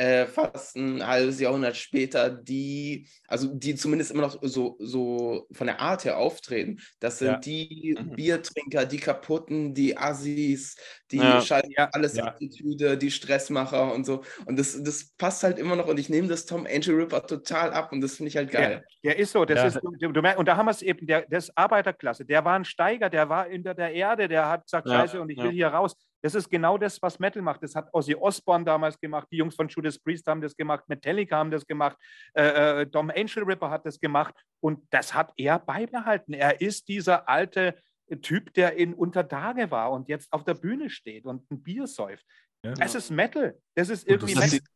äh, 0.00 0.26
fast 0.26 0.76
ein 0.76 1.06
halbes 1.06 1.40
Jahrhundert 1.40 1.76
später, 1.76 2.30
die, 2.30 3.08
also 3.28 3.54
die 3.54 3.74
zumindest 3.74 4.10
immer 4.12 4.22
noch 4.22 4.38
so, 4.42 4.76
so 4.80 5.46
von 5.52 5.66
der 5.66 5.80
Art 5.80 6.04
her 6.04 6.18
auftreten. 6.18 6.78
Das 7.00 7.18
sind 7.18 7.28
Ja. 7.28 7.38
die 7.44 7.96
Mhm. 7.98 8.14
Biertrinker, 8.14 8.86
die 8.86 8.98
Kaputten, 8.98 9.74
die 9.74 9.96
Assis, 9.98 10.76
die 11.10 11.20
Ja. 11.20 11.40
schalten 11.40 11.72
Ja. 11.76 11.88
alles 11.92 12.16
Ja. 12.16 12.26
Attitüde, 12.26 12.96
die 12.98 13.10
Stressmacher 13.10 13.92
und 13.92 14.06
so. 14.06 14.22
Und 14.46 14.58
das, 14.58 14.82
das 14.82 15.10
passt 15.18 15.42
halt 15.42 15.58
immer 15.58 15.76
noch 15.76 15.86
und 15.88 15.98
ich 15.98 16.08
nehme 16.08 16.28
das 16.28 16.46
Tom 16.46 16.66
Angel 16.66 16.94
Ripper 16.96 17.26
total 17.26 17.72
ab 17.72 17.92
und 17.92 18.00
das 18.00 18.16
finde 18.16 18.28
ich 18.28 18.36
halt 18.36 18.50
geil. 18.50 18.82
Der 19.04 19.16
ist 19.18 19.32
so, 19.32 19.44
das 19.44 19.58
Ja. 19.58 19.66
ist, 19.68 19.80
du, 19.82 20.12
du 20.12 20.22
merkst, 20.22 20.38
und 20.38 20.46
da 20.46 20.56
haben 20.56 20.66
wir 20.66 20.70
es 20.72 20.82
eben, 20.82 21.06
der, 21.06 21.26
das 21.28 21.44
ist 21.48 21.56
Arbeiterklasse, 21.56 22.24
der 22.24 22.44
war 22.44 22.54
ein 22.58 22.64
Steiger, 22.64 23.08
der 23.10 23.28
war 23.28 23.48
hinter 23.48 23.74
der 23.74 23.92
Erde, 23.92 24.28
der 24.28 24.48
hat 24.48 24.64
gesagt, 24.64 24.88
Ja, 24.88 24.92
scheiße, 24.98 25.20
und 25.20 25.30
ich 25.30 25.38
ja. 25.38 25.44
will 25.44 25.52
hier 25.52 25.68
raus. 25.68 25.94
Das 26.22 26.34
ist 26.34 26.50
genau 26.50 26.76
das, 26.76 27.00
was 27.00 27.18
Metal 27.18 27.42
macht. 27.42 27.62
Das 27.62 27.74
hat 27.74 27.88
Ozzy 27.92 28.14
Osbourne 28.14 28.64
damals 28.64 28.98
gemacht, 29.00 29.26
die 29.32 29.36
Jungs 29.38 29.54
von 29.54 29.68
Judas 29.68 29.98
Priest 29.98 30.26
haben 30.26 30.40
das 30.40 30.54
gemacht, 30.54 30.84
Metallica 30.88 31.36
haben 31.36 31.50
das 31.50 31.66
gemacht, 31.66 31.96
äh, 32.34 32.82
äh, 32.82 32.86
Dom 32.86 33.10
Angel 33.10 33.44
Ripper 33.44 33.70
hat 33.70 33.86
das 33.86 33.98
gemacht 33.98 34.34
und 34.60 34.86
das 34.90 35.14
hat 35.14 35.32
er 35.36 35.58
beibehalten. 35.58 36.34
Er 36.34 36.60
ist 36.60 36.88
dieser 36.88 37.28
alte 37.28 37.74
Typ, 38.22 38.52
der 38.54 38.76
in 38.76 38.92
Untertage 38.92 39.70
war 39.70 39.92
und 39.92 40.08
jetzt 40.08 40.32
auf 40.32 40.44
der 40.44 40.54
Bühne 40.54 40.90
steht 40.90 41.24
und 41.26 41.48
ein 41.50 41.62
Bier 41.62 41.86
säuft. 41.86 42.26
Ja. 42.64 42.74
Das 42.74 42.94
ist 42.94 43.10
Metal. 43.10 43.56
Das 43.74 43.88
ist 43.88 44.04
Und 44.04 44.10
irgendwie 44.10 44.34
das 44.34 44.44
Metal. 44.44 44.58
ist- 44.58 44.70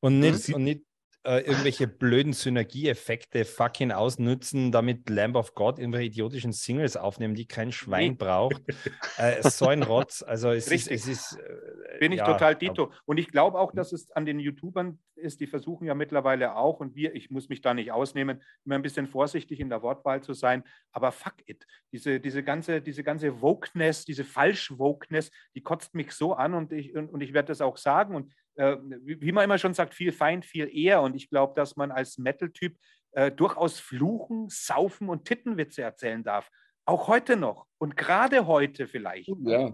Und 0.00 0.20
nicht, 0.20 0.38
sieht- 0.38 0.54
und 0.54 0.64
nicht 0.64 0.82
äh, 1.24 1.40
irgendwelche 1.40 1.88
blöden 1.88 2.32
Synergieeffekte 2.32 3.44
fucking 3.44 3.90
ausnutzen, 3.92 4.72
damit 4.72 5.10
Lamb 5.10 5.36
of 5.36 5.54
God 5.54 5.78
irgendwelche 5.78 6.06
idiotischen 6.06 6.52
Singles 6.52 6.96
aufnehmen, 6.96 7.34
die 7.34 7.46
kein 7.46 7.72
Schwein 7.72 8.12
Nee. 8.12 8.16
braucht. 8.16 8.62
äh, 9.18 9.42
so 9.48 9.66
ein 9.66 9.82
Rotz. 9.82 10.22
Also 10.22 10.50
es 10.50 10.70
Richtig. 10.70 10.92
ist, 10.92 11.08
es 11.08 11.32
ist 11.32 11.38
äh, 11.38 11.98
Bin 11.98 12.12
ich 12.12 12.18
ja, 12.18 12.26
total 12.26 12.54
Dito. 12.54 12.92
Und 13.04 13.18
ich 13.18 13.28
glaube 13.28 13.58
auch, 13.58 13.72
dass 13.72 13.92
es 13.92 14.10
an 14.12 14.26
den 14.26 14.38
YouTubern 14.38 14.98
ist, 15.16 15.40
die 15.40 15.46
versuchen 15.46 15.86
ja 15.86 15.94
mittlerweile 15.94 16.54
auch, 16.54 16.80
und 16.80 16.94
wir, 16.94 17.14
ich 17.14 17.30
muss 17.30 17.48
mich 17.48 17.60
da 17.60 17.74
nicht 17.74 17.90
ausnehmen, 17.90 18.42
immer 18.64 18.76
ein 18.76 18.82
bisschen 18.82 19.08
vorsichtig 19.08 19.60
in 19.60 19.68
der 19.68 19.82
Wortwahl 19.82 20.22
zu 20.22 20.32
sein. 20.32 20.62
Aber 20.92 21.12
fuck 21.12 21.34
it. 21.46 21.66
Diese, 21.92 22.20
diese 22.20 22.42
ganze, 22.42 22.80
diese 22.80 23.02
ganze 23.02 23.40
Wokeness, 23.42 24.04
diese 24.04 24.24
Falsch-Wokeness, 24.24 25.30
die 25.54 25.62
kotzt 25.62 25.94
mich 25.94 26.12
so 26.12 26.34
an 26.34 26.54
und 26.54 26.72
ich, 26.72 26.94
und, 26.94 27.08
und 27.08 27.20
ich 27.20 27.34
werde 27.34 27.48
das 27.48 27.60
auch 27.60 27.76
sagen. 27.76 28.14
Und 28.14 28.32
wie, 28.58 29.20
wie 29.20 29.32
man 29.32 29.44
immer 29.44 29.58
schon 29.58 29.74
sagt, 29.74 29.94
viel 29.94 30.12
Feind, 30.12 30.44
viel 30.44 30.68
eher. 30.74 31.00
Und 31.02 31.14
ich 31.16 31.30
glaube, 31.30 31.54
dass 31.54 31.76
man 31.76 31.90
als 31.90 32.18
Metal-Typ 32.18 32.76
äh, 33.12 33.30
durchaus 33.30 33.78
fluchen, 33.80 34.48
saufen 34.48 35.08
und 35.08 35.24
Tittenwitze 35.24 35.82
erzählen 35.82 36.22
darf. 36.22 36.50
Auch 36.84 37.08
heute 37.08 37.36
noch. 37.36 37.66
Und 37.78 37.96
gerade 37.96 38.46
heute 38.46 38.86
vielleicht. 38.86 39.30
Ja. 39.44 39.72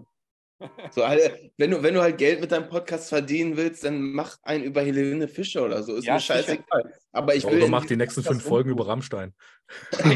So, 0.91 1.05
halt, 1.05 1.51
wenn, 1.57 1.71
du, 1.71 1.83
wenn 1.83 1.93
du 1.93 2.01
halt 2.01 2.17
Geld 2.17 2.39
mit 2.39 2.51
deinem 2.51 2.69
Podcast 2.69 3.09
verdienen 3.09 3.57
willst, 3.57 3.83
dann 3.83 4.01
mach 4.13 4.37
einen 4.43 4.63
über 4.63 4.81
Helene 4.81 5.27
Fischer 5.27 5.65
oder 5.65 5.83
so. 5.83 5.95
Ist 5.95 6.05
Ja, 6.05 6.13
mir 6.13 6.19
scheißegal. 6.21 6.93
Aber 7.11 7.35
ich 7.35 7.43
will. 7.45 7.57
Oder 7.57 7.67
mach 7.67 7.85
die 7.85 7.97
nächsten 7.97 8.21
Podcast 8.21 8.41
fünf 8.41 8.49
Folgen 8.49 8.69
über 8.69 8.87
Rammstein. 8.87 9.33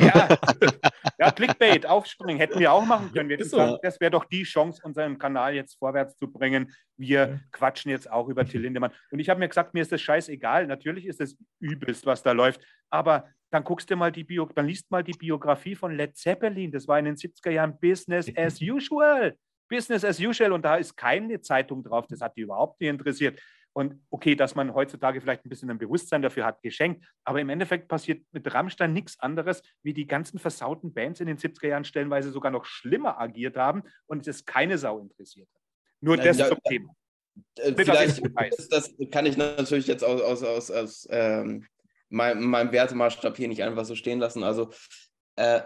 Ja. 0.01 0.29
ja, 1.19 1.31
Clickbait, 1.31 1.85
aufspringen, 1.85 2.37
hätten 2.37 2.59
wir 2.59 2.71
auch 2.71 2.85
machen 2.85 3.11
können. 3.11 3.29
Wir 3.29 3.43
so. 3.43 3.57
gesagt, 3.57 3.83
das 3.83 3.99
wäre 3.99 4.11
doch 4.11 4.25
die 4.25 4.43
Chance, 4.43 4.81
unseren 4.83 5.17
Kanal 5.17 5.55
jetzt 5.55 5.77
vorwärts 5.77 6.15
zu 6.15 6.31
bringen. 6.31 6.71
Wir 6.97 7.19
Ja. 7.19 7.39
quatschen 7.51 7.91
jetzt 7.91 8.09
auch 8.09 8.29
über 8.29 8.45
Till 8.45 8.61
Lindemann. 8.61 8.91
Und 9.11 9.19
ich 9.19 9.29
habe 9.29 9.39
mir 9.39 9.49
gesagt, 9.49 9.73
mir 9.73 9.81
ist 9.81 9.91
das 9.91 10.01
scheißegal. 10.01 10.67
Natürlich 10.67 11.05
ist 11.05 11.19
es 11.19 11.37
übelst, 11.59 12.05
was 12.05 12.23
da 12.23 12.31
läuft. 12.31 12.61
Aber 12.89 13.27
dann 13.51 13.63
guckst 13.63 13.89
du 13.89 13.95
mal 13.95 14.11
die 14.11 14.23
Bio, 14.23 14.47
dann 14.55 14.67
liest 14.67 14.89
mal 14.91 15.03
die 15.03 15.13
Biografie 15.13 15.75
von 15.75 15.95
Led 15.95 16.15
Zeppelin. 16.15 16.71
Das 16.71 16.87
war 16.87 16.99
in 16.99 17.05
den 17.05 17.15
70er 17.15 17.49
Jahren 17.49 17.77
Business 17.79 18.31
as 18.37 18.61
usual. 18.61 19.35
Business 19.69 20.03
as 20.03 20.19
usual. 20.19 20.51
Und 20.51 20.63
da 20.63 20.75
ist 20.75 20.97
keine 20.97 21.39
Zeitung 21.41 21.83
drauf. 21.83 22.07
Das 22.07 22.21
hat 22.21 22.35
die 22.35 22.41
überhaupt 22.41 22.81
nicht 22.81 22.89
interessiert. 22.89 23.39
Und 23.71 24.01
okay, 24.09 24.35
dass 24.35 24.55
man 24.55 24.73
heutzutage 24.73 25.21
vielleicht 25.21 25.45
ein 25.45 25.49
bisschen 25.49 25.69
ein 25.69 25.77
Bewusstsein 25.77 26.21
dafür 26.21 26.43
hat, 26.45 26.61
geschenkt. 26.61 27.05
Aber 27.23 27.39
im 27.39 27.49
Endeffekt 27.49 27.87
passiert 27.87 28.25
mit 28.31 28.51
Rammstein 28.53 28.93
nichts 28.93 29.19
anderes, 29.19 29.61
wie 29.83 29.93
die 29.93 30.07
ganzen 30.07 30.39
versauten 30.39 30.91
Bands 30.93 31.19
in 31.19 31.27
den 31.27 31.37
70er 31.37 31.67
Jahren 31.67 31.85
stellenweise 31.85 32.31
sogar 32.31 32.51
noch 32.51 32.65
schlimmer 32.65 33.21
agiert 33.21 33.57
haben 33.57 33.83
und 34.07 34.27
es 34.27 34.43
keine 34.43 34.77
Sau 34.77 34.99
interessiert 34.99 35.47
hat. 35.53 35.61
Nur 36.01 36.17
Nein, 36.17 36.25
das 36.25 36.37
ja, 36.39 36.47
zum 36.47 36.57
Thema. 36.67 36.93
Äh, 37.57 37.73
vielleicht, 37.75 38.25
das 38.25 38.35
weiß. 38.35 38.67
das, 38.69 38.97
das 38.97 39.09
kann 39.11 39.25
ich 39.27 39.37
natürlich 39.37 39.87
jetzt 39.87 40.03
aus, 40.03 40.21
aus, 40.21 40.43
aus, 40.43 40.71
aus 40.71 41.07
ähm, 41.11 41.65
meinem, 42.09 42.43
meinem 42.45 42.71
Wertemaßstab 42.71 43.37
hier 43.37 43.47
nicht 43.47 43.63
einfach 43.63 43.85
so 43.85 43.95
stehen 43.95 44.19
lassen. 44.19 44.43
Also 44.43 44.71
äh, 45.35 45.61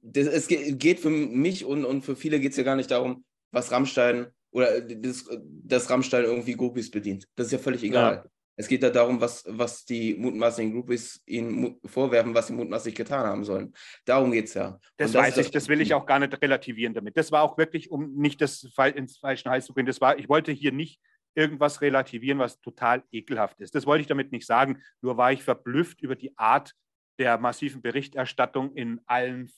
das, 0.00 0.26
es 0.28 0.46
ge- 0.46 0.72
geht 0.72 1.00
für 1.00 1.10
mich 1.10 1.64
und, 1.64 1.84
und 1.84 2.02
für 2.02 2.16
viele 2.16 2.38
geht 2.40 2.52
es 2.52 2.56
ja 2.56 2.62
gar 2.62 2.76
nicht 2.76 2.90
darum, 2.90 3.24
was 3.50 3.70
Rammstein 3.70 4.28
oder 4.50 4.80
das, 4.80 5.24
dass 5.64 5.90
Rammstein 5.90 6.24
irgendwie 6.24 6.54
Groupies 6.54 6.90
bedient. 6.90 7.26
Das 7.36 7.46
ist 7.46 7.52
ja 7.52 7.58
völlig 7.58 7.82
egal. 7.82 8.28
Es 8.56 8.66
geht 8.66 8.82
ja 8.82 8.90
darum, 8.90 9.20
was, 9.20 9.44
was 9.46 9.84
die 9.84 10.16
mutmaßlichen 10.16 10.72
Groupies 10.72 11.22
ihnen 11.26 11.78
vorwerfen, 11.84 12.34
was 12.34 12.48
sie 12.48 12.54
mutmaßlich 12.54 12.96
getan 12.96 13.24
haben 13.24 13.44
sollen. 13.44 13.72
Darum 14.04 14.32
geht 14.32 14.46
es 14.46 14.54
ja. 14.54 14.80
Das 14.96 15.14
Und 15.14 15.20
weiß 15.20 15.36
ich, 15.36 15.52
das 15.52 15.68
will 15.68 15.80
ich 15.80 15.94
auch 15.94 16.06
gar 16.06 16.18
nicht 16.18 16.42
relativieren 16.42 16.92
damit. 16.92 17.16
Das 17.16 17.30
war 17.30 17.42
auch 17.42 17.56
wirklich, 17.56 17.92
um 17.92 18.14
nicht 18.16 18.40
das 18.40 18.66
ins 18.96 19.18
falschen 19.18 19.50
Hals 19.50 19.66
zu 19.66 19.72
bringen. 19.72 19.86
Das 19.86 20.00
war, 20.00 20.18
ich 20.18 20.28
wollte 20.28 20.50
hier 20.50 20.72
nicht 20.72 21.00
irgendwas 21.36 21.80
relativieren, 21.82 22.40
was 22.40 22.60
total 22.60 23.04
ekelhaft 23.12 23.60
ist. 23.60 23.76
Das 23.76 23.86
wollte 23.86 24.00
ich 24.00 24.08
damit 24.08 24.32
nicht 24.32 24.44
sagen. 24.44 24.82
Nur 25.02 25.16
war 25.16 25.30
ich 25.30 25.44
verblüfft 25.44 26.00
über 26.02 26.16
die 26.16 26.36
Art 26.36 26.72
der 27.20 27.38
massiven 27.38 27.80
Berichterstattung 27.80 28.74
in 28.74 29.00
allen, 29.06 29.52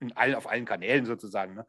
in 0.00 0.16
allen 0.16 0.34
auf 0.34 0.48
allen 0.48 0.64
Kanälen 0.64 1.04
sozusagen. 1.04 1.56
Ne? 1.56 1.66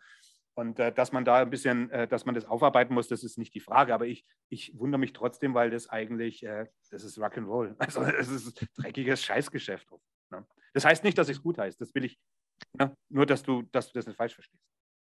Und 0.55 0.79
äh, 0.79 0.93
dass 0.93 1.11
man 1.11 1.25
da 1.25 1.35
ein 1.41 1.49
bisschen, 1.49 1.89
äh, 1.91 2.07
dass 2.07 2.25
man 2.25 2.33
das 2.33 2.45
aufarbeiten 2.45 2.93
muss, 2.93 3.09
das 3.09 3.23
ist 3.23 3.37
nicht 3.37 3.53
die 3.53 3.59
Frage. 3.59 3.93
Aber 3.93 4.07
ich, 4.07 4.25
ich 4.49 4.71
wundere 4.79 4.99
mich 4.99 5.11
trotzdem, 5.11 5.53
weil 5.53 5.69
das 5.69 5.89
eigentlich, 5.89 6.43
äh, 6.43 6.65
das 6.91 7.03
ist 7.03 7.17
Rock'n'Roll. 7.19 7.75
Also 7.79 8.01
es 8.01 8.29
ist 8.29 8.65
dreckiges 8.77 9.21
Scheißgeschäft. 9.23 9.87
Ne? 10.31 10.45
Das 10.73 10.85
heißt 10.85 11.03
nicht, 11.03 11.17
dass 11.17 11.27
ich 11.27 11.37
es 11.37 11.43
gut 11.43 11.57
heiße. 11.57 11.77
Das 11.77 11.93
will 11.93 12.05
ich, 12.05 12.17
ne? 12.73 12.95
nur 13.09 13.25
dass 13.25 13.43
du, 13.43 13.63
dass 13.63 13.87
du 13.87 13.93
das 13.99 14.07
nicht 14.07 14.15
falsch 14.15 14.33
verstehst. 14.33 14.63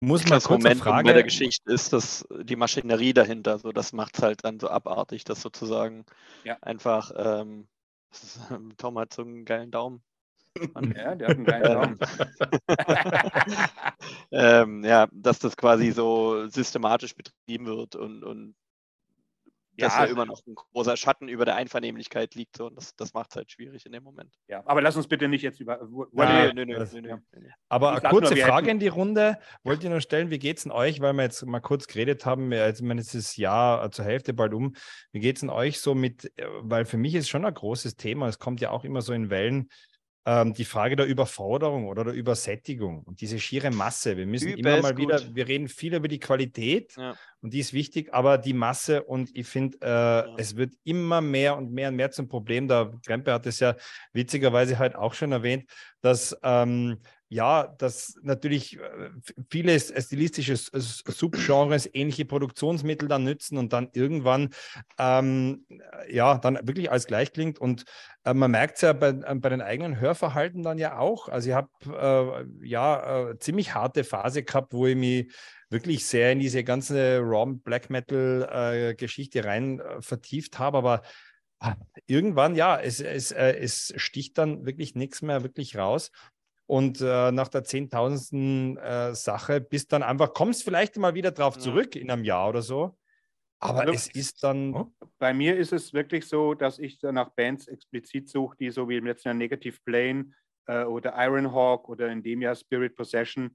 Muss 0.02 0.24
man 0.24 0.32
das 0.32 0.49
Moment 0.49 0.82
Frage. 0.82 1.06
bei 1.07 1.14
der 1.14 1.24
Geschichte 1.24 1.72
ist, 1.72 1.91
dass 1.91 2.26
die 2.44 2.56
Maschinerie 2.56 3.14
dahinter, 3.14 3.60
so 3.60 3.72
das 3.72 3.91
macht 3.91 4.18
es 4.18 4.24
halt 4.24 4.44
dann 4.45 4.60
so 4.60 4.70
abartig, 4.70 5.24
dass 5.26 5.41
sozusagen 5.41 6.06
Ja. 6.44 6.57
einfach, 6.61 7.11
ähm, 7.16 7.68
Tom 8.78 8.98
hat 8.98 9.14
so 9.14 9.24
einen 9.24 9.45
geilen 9.45 9.72
Daumen. 9.72 10.02
Ja, 10.98 11.15
der 11.15 11.27
hat 11.27 11.36
einen 11.38 11.45
geilen 11.45 11.64
Daumen. 11.64 11.99
ähm, 14.31 14.84
ja, 14.84 15.07
dass 15.11 15.40
das 15.40 15.57
quasi 15.57 15.91
so 15.91 16.48
systematisch 16.48 17.15
betrieben 17.15 17.65
wird 17.65 17.95
und, 17.95 18.23
und 18.23 18.56
dass 19.77 19.95
Ja. 19.95 20.03
ja 20.06 20.11
immer 20.11 20.26
noch 20.26 20.41
ein 20.45 20.56
großer 20.56 20.98
Schatten 20.98 21.30
über 21.30 21.45
der 21.45 21.56
Einvernehmlichkeit 21.56 22.36
liegt. 22.36 22.57
So, 22.57 22.68
und 22.68 22.76
das, 22.76 22.94
das 22.98 23.14
macht 23.14 23.30
es 23.30 23.38
halt 23.38 23.49
schwierig 23.49 23.86
in 23.86 23.94
dem 23.94 24.03
Moment. 24.03 24.36
Ja, 24.49 24.61
aber 24.65 24.81
lass 24.81 24.98
uns 24.98 25.07
bitte 25.07 25.30
nicht 25.30 25.41
jetzt 25.41 25.61
über. 25.61 25.80
Ja, 26.11 26.52
nö, 26.53 26.65
nö, 26.65 26.76
nö, 26.76 27.07
ja. 27.07 27.18
Aber 27.69 27.91
eine 27.91 28.02
kurze 28.10 28.36
nur, 28.36 28.44
Frage 28.44 28.65
hätten- 28.68 28.76
in 28.76 28.80
die 28.80 28.90
Runde. 28.90 29.38
Wollt 29.64 29.81
ihr 29.81 29.90
noch 29.90 30.02
stellen, 30.02 30.31
wie 30.31 30.40
geht 30.40 30.57
es 30.57 30.64
denn 30.64 30.73
euch? 30.73 30.99
Weil 30.99 31.14
wir 31.14 31.23
jetzt 31.23 31.45
mal 31.45 31.61
kurz 31.61 31.88
geredet 31.88 32.26
haben, 32.26 32.52
ja, 32.52 32.68
jetzt, 32.68 32.81
ich 32.81 32.86
meine, 32.88 32.99
es 32.99 33.15
ist 33.15 33.30
das 33.30 33.38
Jahr 33.38 33.86
äh, 33.86 33.90
zur 33.90 34.03
Hälfte 34.03 34.34
bald 34.34 34.53
um. 34.53 34.76
Wie 35.14 35.22
geht 35.22 35.38
es 35.38 35.41
denn 35.41 35.49
euch 35.49 35.80
so 35.80 35.95
mit, 35.95 36.26
äh, 36.38 36.45
weil 36.61 36.84
für 36.84 36.98
mich 36.98 37.15
ist 37.15 37.30
schon 37.30 37.45
ein 37.45 37.53
großes 37.53 37.95
Thema, 37.95 38.27
es 38.27 38.38
kommt 38.38 38.60
ja 38.60 38.72
auch 38.72 38.84
immer 38.84 39.02
so 39.02 39.14
in 39.14 39.30
Wellen, 39.30 39.69
ähm, 40.30 40.53
die 40.53 40.65
Frage 40.65 40.95
der 40.95 41.07
Überforderung 41.07 41.88
oder 41.88 42.03
der 42.03 42.14
Übersättigung 42.14 43.01
und 43.01 43.19
diese 43.19 43.39
schiere 43.39 43.72
Masse. 43.72 44.15
Wir 44.15 44.27
müssen 44.27 44.49
immer 44.49 44.77
Übelst 44.77 44.84
mal 44.84 44.97
wieder, 44.97 45.18
gut. 45.19 45.34
wir 45.35 45.47
reden 45.47 45.68
viel 45.68 45.95
über 45.95 46.07
die 46.07 46.19
Qualität 46.19 46.95
Ja. 46.97 47.15
und 47.41 47.51
die 47.51 47.60
ist 47.60 47.73
wichtig, 47.73 48.14
aber 48.14 48.38
die 48.38 48.53
Masse 48.53 49.01
und 49.03 49.35
ich 49.35 49.47
finde, 49.47 49.80
äh, 49.81 50.39
es 50.39 50.56
wird 50.56 50.76
immer 50.84 51.22
mehr 51.22 51.57
und 51.57 51.72
mehr 51.72 51.89
und 51.89 51.95
mehr 51.95 52.11
zum 52.11 52.27
Problem. 52.27 52.68
Der 52.68 52.91
Krempe 53.07 53.34
hat 53.34 53.47
es 53.47 53.60
ja 53.60 53.76
witzigerweise 54.14 54.77
halt 54.77 54.95
auch 54.95 55.15
schon 55.15 55.31
erwähnt, 55.31 55.68
dass 56.01 56.38
ähm, 56.43 56.99
ja, 57.30 57.68
dass 57.77 58.15
natürlich 58.23 58.77
äh, 58.80 59.11
viele 59.51 59.73
s- 59.73 59.93
stilistische 60.06 60.56
Subgenres 60.57 61.88
ähnliche 61.93 62.26
Produktionsmittel 62.26 63.07
dann 63.07 63.23
nützen 63.23 63.57
und 63.57 63.72
dann 63.72 63.89
irgendwann 63.93 64.49
ähm, 64.97 65.65
ja 66.10 66.38
dann 66.38 66.56
wirklich 66.68 66.91
alles 66.91 67.06
gleich 67.07 67.31
klingt. 67.34 67.60
Und 67.60 67.85
äh, 68.23 68.34
man 68.34 68.51
merkt 68.51 68.76
es 68.77 68.81
ja 68.81 68.93
bei, 68.93 69.10
äh, 69.10 69.35
bei 69.35 69.49
den 69.49 69.61
eigenen 69.61 69.99
Hörverhalten 69.99 70.64
dann 70.64 70.77
ja 70.77 70.97
auch. 70.97 71.30
Also 71.30 71.49
ich 71.49 71.56
habe 71.56 71.69
äh, 72.61 72.68
ja 72.68 73.30
äh, 73.31 73.39
ziemlich 73.39 73.73
harte 73.76 74.03
Phase 74.03 74.43
gehabt, 74.43 74.73
wo 74.73 74.88
ich 74.88 74.95
mich 74.95 75.31
wirklich 75.69 76.06
sehr 76.06 76.31
in 76.31 76.39
diese 76.39 76.64
ganze 76.64 77.19
Raw 77.19 77.53
Black 77.64 77.89
Metal 77.89 78.49
äh, 78.91 78.95
Geschichte 78.95 79.43
rein 79.45 79.80
äh, 79.80 80.01
vertieft 80.01 80.57
habe, 80.60 80.77
aber 80.80 81.01
ah, 81.60 81.76
irgendwann, 82.07 82.56
ja, 82.56 82.80
es, 82.80 82.99
es, 83.01 83.31
äh, 83.31 83.53
es 83.60 83.93
sticht 83.97 84.38
dann 84.38 84.65
wirklich 84.65 84.95
nichts 84.95 85.22
mehr 85.22 85.43
wirklich 85.43 85.77
raus. 85.77 86.11
Und 86.70 87.02
äh, 87.02 87.32
nach 87.32 87.48
der 87.48 87.64
zehntausendsten 87.64 88.78
äh, 88.78 89.16
Sache 89.16 89.60
bist 89.60 89.91
dann 89.91 90.04
einfach, 90.04 90.36
kommst 90.36 90.64
vielleicht 90.64 90.98
mal 90.98 91.16
wieder 91.16 91.32
drauf 91.32 91.58
zurück 91.58 91.96
in 91.96 92.12
einem 92.12 92.24
Jahr 92.24 92.48
oder 92.48 92.62
so. 92.62 92.96
Aber 93.58 93.80
Also, 93.80 93.94
es 93.94 94.08
ist 94.10 94.44
dann, 94.44 94.76
Oh. 94.76 94.94
Bei 95.18 95.34
mir 95.34 95.58
ist 95.58 95.74
es 95.74 95.94
wirklich 95.94 96.28
so, 96.28 96.54
dass 96.54 96.78
ich 96.78 97.02
nach 97.02 97.30
Bands 97.30 97.68
explizit 97.68 98.30
suche, 98.30 98.56
die 98.58 98.70
so 98.70 98.88
wie 98.88 98.98
im 98.98 99.08
letzten 99.08 99.30
Jahr 99.30 99.36
Negative 99.36 99.80
Plane 99.84 100.32
äh, 100.68 100.84
oder 100.84 101.16
Ironhawk 101.18 101.90
oder 101.90 102.08
in 102.12 102.22
dem 102.22 102.44
Jahr 102.44 102.54
Spirit 102.54 102.96
Possession, 102.96 103.50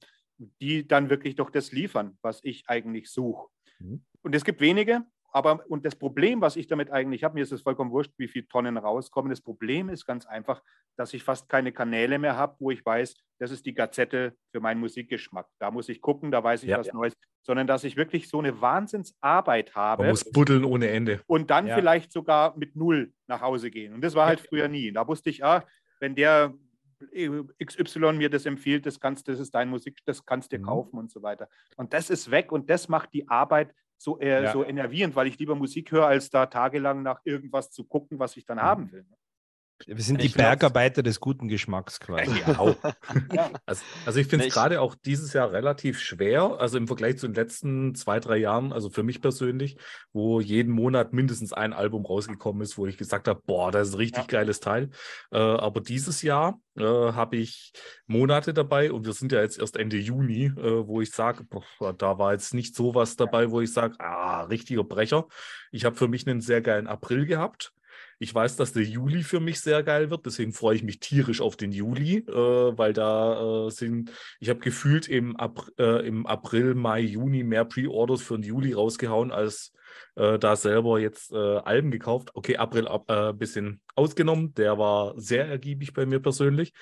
die 0.60 0.84
dann 0.84 1.08
wirklich 1.08 1.36
doch 1.36 1.50
das 1.50 1.70
liefern, 1.70 2.18
was 2.20 2.40
ich 2.42 2.64
eigentlich 2.66 3.12
suche. 3.12 3.46
Mhm. 3.78 4.04
Und 4.22 4.34
es 4.34 4.44
gibt 4.44 4.60
wenige, 4.60 5.04
aber 5.34 5.64
und 5.68 5.84
das 5.84 5.96
Problem, 5.96 6.40
was 6.40 6.54
ich 6.54 6.68
damit 6.68 6.92
eigentlich 6.92 7.24
habe, 7.24 7.34
mir 7.34 7.42
ist 7.42 7.50
es 7.50 7.62
vollkommen 7.62 7.90
wurscht, 7.90 8.12
wie 8.18 8.28
viele 8.28 8.46
Tonnen 8.46 8.76
rauskommen. 8.76 9.30
Das 9.30 9.40
Problem 9.40 9.88
ist 9.88 10.06
ganz 10.06 10.26
einfach, 10.26 10.62
dass 10.96 11.12
ich 11.12 11.24
fast 11.24 11.48
keine 11.48 11.72
Kanäle 11.72 12.20
mehr 12.20 12.36
habe, 12.36 12.54
wo 12.60 12.70
ich 12.70 12.86
weiß, 12.86 13.16
das 13.40 13.50
ist 13.50 13.66
die 13.66 13.74
Gazette 13.74 14.36
für 14.52 14.60
meinen 14.60 14.78
Musikgeschmack. 14.78 15.48
Da 15.58 15.72
muss 15.72 15.88
ich 15.88 16.00
gucken, 16.00 16.30
da 16.30 16.44
weiß 16.44 16.62
ich 16.62 16.68
ja, 16.68 16.78
was 16.78 16.86
ja. 16.86 16.94
Neues, 16.94 17.14
sondern 17.42 17.66
dass 17.66 17.82
ich 17.82 17.96
wirklich 17.96 18.28
so 18.28 18.38
eine 18.38 18.60
Wahnsinnsarbeit 18.60 19.74
habe. 19.74 20.04
Man 20.04 20.10
muss 20.10 20.30
buddeln 20.30 20.64
ohne 20.64 20.88
Ende. 20.90 21.20
Und 21.26 21.50
dann 21.50 21.66
ja. 21.66 21.74
vielleicht 21.74 22.12
sogar 22.12 22.56
mit 22.56 22.76
null 22.76 23.12
nach 23.26 23.40
Hause 23.40 23.72
gehen. 23.72 23.92
Und 23.92 24.02
das 24.02 24.14
war 24.14 24.26
halt 24.26 24.38
früher 24.38 24.68
nie. 24.68 24.92
Da 24.92 25.08
wusste 25.08 25.30
ich, 25.30 25.44
ah, 25.44 25.64
wenn 25.98 26.14
der 26.14 26.54
XY 27.64 28.12
mir 28.12 28.30
das 28.30 28.46
empfiehlt, 28.46 28.86
das 28.86 29.00
kannst, 29.00 29.26
das 29.26 29.40
ist 29.40 29.52
dein 29.52 29.68
Musik, 29.68 29.98
das 30.04 30.24
kannst 30.24 30.52
du 30.52 30.56
dir 30.56 30.62
mhm. 30.62 30.66
kaufen 30.66 30.98
und 30.98 31.10
so 31.10 31.22
weiter. 31.22 31.48
Und 31.76 31.92
das 31.92 32.08
ist 32.08 32.30
weg 32.30 32.52
und 32.52 32.70
das 32.70 32.88
macht 32.88 33.12
die 33.12 33.28
Arbeit 33.28 33.74
so, 34.04 34.20
äh, 34.20 34.44
ja. 34.44 34.52
so 34.52 34.64
enervierend, 34.64 35.16
weil 35.16 35.26
ich 35.26 35.38
lieber 35.38 35.54
Musik 35.54 35.90
höre, 35.90 36.06
als 36.06 36.30
da 36.30 36.46
tagelang 36.46 37.02
nach 37.02 37.22
irgendwas 37.24 37.70
zu 37.70 37.84
gucken, 37.84 38.18
was 38.18 38.36
ich 38.36 38.44
dann 38.44 38.58
mhm. 38.58 38.62
haben 38.62 38.92
will. 38.92 39.06
Wir 39.86 40.02
sind 40.02 40.22
die 40.22 40.28
Bergarbeiter 40.28 41.02
des 41.02 41.20
guten 41.20 41.48
Geschmacks 41.48 42.00
quasi. 42.00 42.40
Ja, 42.40 42.76
ja. 43.32 43.50
Also, 43.66 43.82
also, 44.06 44.20
ich 44.20 44.26
finde 44.26 44.46
es 44.46 44.54
gerade 44.54 44.80
auch 44.80 44.94
dieses 44.94 45.32
Jahr 45.32 45.52
relativ 45.52 46.00
schwer, 46.00 46.56
also 46.58 46.78
im 46.78 46.86
Vergleich 46.86 47.18
zu 47.18 47.28
den 47.28 47.34
letzten 47.34 47.94
zwei, 47.94 48.20
drei 48.20 48.38
Jahren, 48.38 48.72
also 48.72 48.90
für 48.90 49.02
mich 49.02 49.20
persönlich, 49.20 49.76
wo 50.12 50.40
jeden 50.40 50.72
Monat 50.72 51.12
mindestens 51.12 51.52
ein 51.52 51.72
Album 51.72 52.06
rausgekommen 52.06 52.62
ist, 52.62 52.78
wo 52.78 52.86
ich 52.86 52.96
gesagt 52.96 53.28
habe, 53.28 53.42
boah, 53.44 53.70
das 53.70 53.88
ist 53.88 53.94
ein 53.94 53.98
richtig 53.98 54.24
ja. 54.24 54.38
geiles 54.38 54.60
Teil. 54.60 54.90
Äh, 55.30 55.38
aber 55.38 55.80
dieses 55.80 56.22
Jahr 56.22 56.60
äh, 56.76 56.82
habe 56.82 57.36
ich 57.36 57.72
Monate 58.06 58.54
dabei 58.54 58.92
und 58.92 59.06
wir 59.06 59.12
sind 59.12 59.32
ja 59.32 59.40
jetzt 59.40 59.58
erst 59.58 59.76
Ende 59.76 59.96
Juni, 59.96 60.46
äh, 60.46 60.86
wo 60.86 61.00
ich 61.00 61.10
sage, 61.10 61.46
da 61.98 62.18
war 62.18 62.32
jetzt 62.32 62.54
nicht 62.54 62.74
so 62.74 62.94
was 62.94 63.16
dabei, 63.16 63.50
wo 63.50 63.60
ich 63.60 63.72
sage, 63.72 63.96
ah, 63.98 64.42
richtiger 64.44 64.84
Brecher. 64.84 65.26
Ich 65.70 65.84
habe 65.84 65.96
für 65.96 66.08
mich 66.08 66.26
einen 66.26 66.40
sehr 66.40 66.62
geilen 66.62 66.86
April 66.86 67.26
gehabt. 67.26 67.72
Ich 68.18 68.34
weiß, 68.34 68.56
dass 68.56 68.72
der 68.72 68.84
Juli 68.84 69.22
für 69.22 69.40
mich 69.40 69.60
sehr 69.60 69.82
geil 69.82 70.10
wird, 70.10 70.26
deswegen 70.26 70.52
freue 70.52 70.76
ich 70.76 70.82
mich 70.82 71.00
tierisch 71.00 71.40
auf 71.40 71.56
den 71.56 71.72
Juli, 71.72 72.18
äh, 72.18 72.32
weil 72.78 72.92
da 72.92 73.66
äh, 73.66 73.70
sind, 73.70 74.12
ich 74.40 74.48
habe 74.48 74.60
gefühlt 74.60 75.08
im, 75.08 75.36
Ap 75.36 75.68
äh, 75.78 76.06
im, 76.06 76.26
April, 76.26 76.74
Mai, 76.74 77.00
Juni 77.00 77.44
mehr 77.44 77.64
Pre-Orders 77.64 78.22
für 78.22 78.38
den 78.38 78.44
Juli 78.44 78.72
rausgehauen, 78.72 79.32
als 79.32 79.72
äh, 80.16 80.38
da 80.38 80.56
selber 80.56 81.00
jetzt 81.00 81.32
äh, 81.32 81.36
Alben 81.36 81.90
gekauft. 81.90 82.30
Okay, 82.34 82.56
April 82.56 82.88
ein 82.88 83.00
äh, 83.08 83.32
bisschen 83.32 83.80
ausgenommen, 83.94 84.54
der 84.54 84.78
war 84.78 85.18
sehr 85.20 85.46
ergiebig 85.46 85.92
bei 85.92 86.06
mir 86.06 86.20
persönlich, 86.20 86.72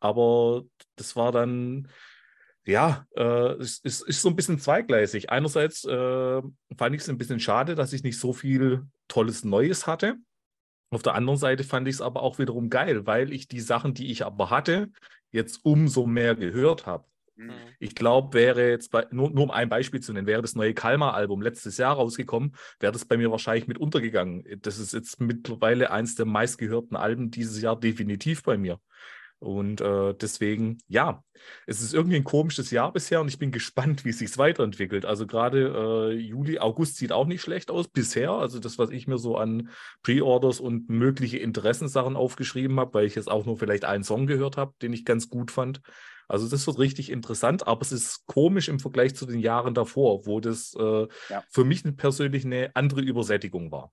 aber 0.00 0.64
das 0.96 1.16
war 1.16 1.32
dann 1.32 1.88
ja, 2.66 3.06
äh, 3.16 3.52
es, 3.60 3.80
es, 3.84 4.00
ist 4.00 4.22
so 4.22 4.28
ein 4.28 4.34
bisschen 4.34 4.58
zweigleisig. 4.58 5.30
Einerseits 5.30 5.84
äh, 5.84 6.42
fand 6.76 6.94
ich 6.94 7.00
es 7.00 7.08
ein 7.08 7.16
bisschen 7.16 7.38
schade, 7.38 7.76
dass 7.76 7.92
ich 7.92 8.02
nicht 8.02 8.18
so 8.18 8.32
viel 8.32 8.82
tolles 9.06 9.44
Neues 9.44 9.86
hatte. 9.86 10.16
Auf 10.90 11.02
der 11.02 11.14
anderen 11.14 11.38
Seite 11.38 11.64
fand 11.64 11.88
ich 11.88 11.96
es 11.96 12.00
aber 12.00 12.22
auch 12.22 12.38
wiederum 12.38 12.70
geil, 12.70 13.06
weil 13.06 13.32
ich 13.32 13.48
die 13.48 13.60
Sachen, 13.60 13.94
die 13.94 14.10
ich 14.10 14.24
aber 14.24 14.50
hatte, 14.50 14.90
jetzt 15.30 15.64
umso 15.64 16.06
mehr 16.06 16.34
gehört 16.34 16.86
habe. 16.86 17.04
Mhm. 17.36 17.52
Ich 17.78 17.94
glaube, 17.94 18.34
wäre 18.34 18.70
jetzt 18.70 18.90
bei, 18.90 19.06
nur, 19.10 19.30
nur 19.30 19.44
um 19.44 19.50
ein 19.50 19.68
Beispiel 19.68 20.00
zu 20.00 20.12
nennen, 20.12 20.26
wäre 20.26 20.42
das 20.42 20.54
neue 20.54 20.74
Kalmar-Album 20.74 21.42
letztes 21.42 21.76
Jahr 21.76 21.94
rausgekommen, 21.94 22.56
wäre 22.80 22.92
das 22.92 23.04
bei 23.04 23.16
mir 23.16 23.30
wahrscheinlich 23.30 23.66
mit 23.66 23.78
untergegangen. 23.78 24.44
Das 24.62 24.78
ist 24.78 24.94
jetzt 24.94 25.20
mittlerweile 25.20 25.90
eins 25.90 26.14
der 26.14 26.26
meistgehörten 26.26 26.96
Alben 26.96 27.30
dieses 27.30 27.60
Jahr 27.60 27.78
definitiv 27.78 28.42
bei 28.42 28.56
mir. 28.56 28.80
Und 29.46 29.80
äh, 29.80 30.12
deswegen, 30.14 30.78
ja, 30.88 31.22
es 31.66 31.80
ist 31.80 31.94
irgendwie 31.94 32.16
ein 32.16 32.24
komisches 32.24 32.72
Jahr 32.72 32.92
bisher 32.92 33.20
und 33.20 33.28
ich 33.28 33.38
bin 33.38 33.52
gespannt, 33.52 34.04
wie 34.04 34.08
es 34.08 34.18
sich 34.18 34.36
weiterentwickelt. 34.38 35.06
Also 35.06 35.24
gerade 35.24 36.10
äh, 36.10 36.14
Juli, 36.16 36.58
August 36.58 36.96
sieht 36.96 37.12
auch 37.12 37.26
nicht 37.26 37.42
schlecht 37.42 37.70
aus 37.70 37.86
bisher. 37.86 38.32
Also 38.32 38.58
das, 38.58 38.76
was 38.76 38.90
ich 38.90 39.06
mir 39.06 39.18
so 39.18 39.36
an 39.36 39.70
Pre-Orders 40.02 40.58
und 40.58 40.90
mögliche 40.90 41.38
Interessensachen 41.38 42.16
aufgeschrieben 42.16 42.80
habe, 42.80 42.94
weil 42.94 43.06
ich 43.06 43.14
jetzt 43.14 43.30
auch 43.30 43.46
nur 43.46 43.56
vielleicht 43.56 43.84
einen 43.84 44.02
Song 44.02 44.26
gehört 44.26 44.56
habe, 44.56 44.74
den 44.82 44.92
ich 44.92 45.04
ganz 45.04 45.28
gut 45.28 45.52
fand. 45.52 45.80
Also 46.26 46.48
das 46.48 46.66
wird 46.66 46.80
richtig 46.80 47.12
interessant, 47.12 47.68
aber 47.68 47.82
es 47.82 47.92
ist 47.92 48.26
komisch 48.26 48.68
im 48.68 48.80
Vergleich 48.80 49.14
zu 49.14 49.26
den 49.26 49.38
Jahren 49.38 49.74
davor, 49.74 50.26
wo 50.26 50.40
das 50.40 50.74
äh, 50.76 51.06
ja. 51.30 51.44
für 51.50 51.64
mich 51.64 51.84
persönlich 51.96 52.44
eine 52.44 52.74
andere 52.74 53.00
Übersättigung 53.00 53.70
war. 53.70 53.92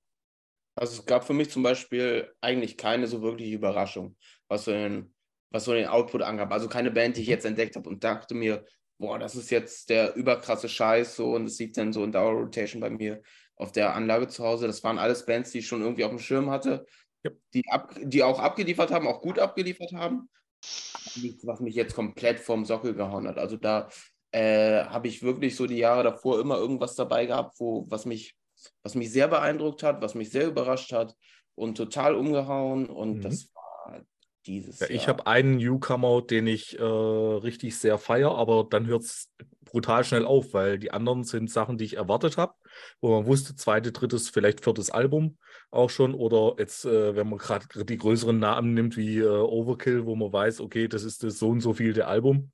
Also 0.75 0.99
es 0.99 1.05
gab 1.05 1.25
für 1.25 1.33
mich 1.33 1.51
zum 1.51 1.61
Beispiel 1.61 2.33
eigentlich 2.41 2.75
keine 2.77 3.05
so 3.05 3.21
wirkliche 3.21 3.53
Überraschung, 3.53 4.15
was 4.47 4.67
in 4.67 5.12
was 5.53 5.65
so 5.65 5.73
den 5.73 5.87
Output 5.87 6.23
angab. 6.23 6.51
Also 6.51 6.67
keine 6.67 6.91
Band, 6.91 7.15
die 7.15 7.21
ich 7.21 7.27
mhm. 7.27 7.33
jetzt 7.33 7.45
entdeckt 7.45 7.75
habe 7.77 7.87
und 7.87 8.03
dachte 8.03 8.33
mir, 8.33 8.65
boah, 8.97 9.19
das 9.19 9.35
ist 9.35 9.51
jetzt 9.51 9.89
der 9.89 10.15
überkrasse 10.15 10.67
Scheiß 10.67 11.15
so 11.15 11.33
und 11.33 11.45
es 11.45 11.59
liegt 11.59 11.77
dann 11.77 11.93
so 11.93 12.03
in 12.03 12.11
Dauer 12.11 12.33
Rotation 12.33 12.81
bei 12.81 12.89
mir 12.89 13.21
auf 13.55 13.71
der 13.71 13.95
Anlage 13.95 14.27
zu 14.27 14.43
Hause. 14.43 14.67
Das 14.67 14.83
waren 14.83 14.97
alles 14.97 15.25
Bands, 15.25 15.51
die 15.51 15.59
ich 15.59 15.67
schon 15.67 15.81
irgendwie 15.81 16.03
auf 16.03 16.09
dem 16.09 16.19
Schirm 16.19 16.49
hatte, 16.49 16.85
ja. 17.23 17.31
die, 17.53 17.63
ab, 17.69 17.93
die 18.01 18.23
auch 18.23 18.39
abgeliefert 18.39 18.91
haben, 18.91 19.07
auch 19.07 19.21
gut 19.21 19.39
abgeliefert 19.39 19.93
haben. 19.93 20.27
Nichts, 21.21 21.45
was 21.45 21.59
mich 21.59 21.75
jetzt 21.75 21.93
komplett 21.93 22.39
vom 22.39 22.65
Sockel 22.65 22.95
gehauen 22.95 23.27
hat. 23.27 23.37
Also 23.37 23.57
da 23.57 23.89
äh, 24.31 24.85
habe 24.85 25.07
ich 25.07 25.21
wirklich 25.21 25.55
so 25.55 25.67
die 25.67 25.77
Jahre 25.77 26.03
davor 26.03 26.39
immer 26.39 26.57
irgendwas 26.57 26.95
dabei 26.95 27.27
gehabt, 27.27 27.59
wo, 27.59 27.85
was, 27.89 28.05
mich, 28.05 28.35
was 28.81 28.95
mich 28.95 29.11
sehr 29.11 29.27
beeindruckt 29.27 29.83
hat, 29.83 30.01
was 30.01 30.15
mich 30.15 30.31
sehr 30.31 30.47
überrascht 30.47 30.91
hat 30.93 31.15
und 31.53 31.75
total 31.75 32.15
umgehauen. 32.15 32.87
Und 32.87 33.17
mhm. 33.17 33.21
das 33.21 33.52
dieses 34.45 34.79
ja, 34.79 34.89
Ich 34.89 35.07
habe 35.07 35.27
einen 35.27 35.57
Newcomer, 35.57 36.21
den 36.21 36.47
ich 36.47 36.77
äh, 36.79 36.83
richtig 36.83 37.77
sehr 37.77 37.97
feiere, 37.97 38.35
aber 38.37 38.65
dann 38.69 38.87
hört 38.87 39.03
es 39.03 39.31
brutal 39.65 40.03
schnell 40.03 40.25
auf, 40.25 40.53
weil 40.53 40.77
die 40.77 40.91
anderen 40.91 41.23
sind 41.23 41.49
Sachen, 41.49 41.77
die 41.77 41.85
ich 41.85 41.97
erwartet 41.97 42.37
habe, 42.37 42.53
wo 43.01 43.09
man 43.09 43.25
wusste, 43.25 43.55
zweite, 43.55 43.91
drittes, 43.91 44.29
vielleicht 44.29 44.63
viertes 44.63 44.91
Album 44.91 45.37
auch 45.71 45.89
schon. 45.89 46.13
Oder 46.13 46.55
jetzt, 46.59 46.85
äh, 46.85 47.15
wenn 47.15 47.29
man 47.29 47.39
gerade 47.39 47.65
die 47.85 47.97
größeren 47.97 48.37
Namen 48.37 48.73
nimmt 48.73 48.97
wie 48.97 49.17
äh, 49.17 49.25
Overkill, 49.27 50.05
wo 50.05 50.15
man 50.15 50.31
weiß, 50.31 50.61
okay, 50.61 50.87
das 50.87 51.03
ist 51.03 51.23
das 51.23 51.39
so 51.39 51.49
und 51.49 51.61
so 51.61 51.73
viel 51.73 51.93
der 51.93 52.07
Album. 52.07 52.51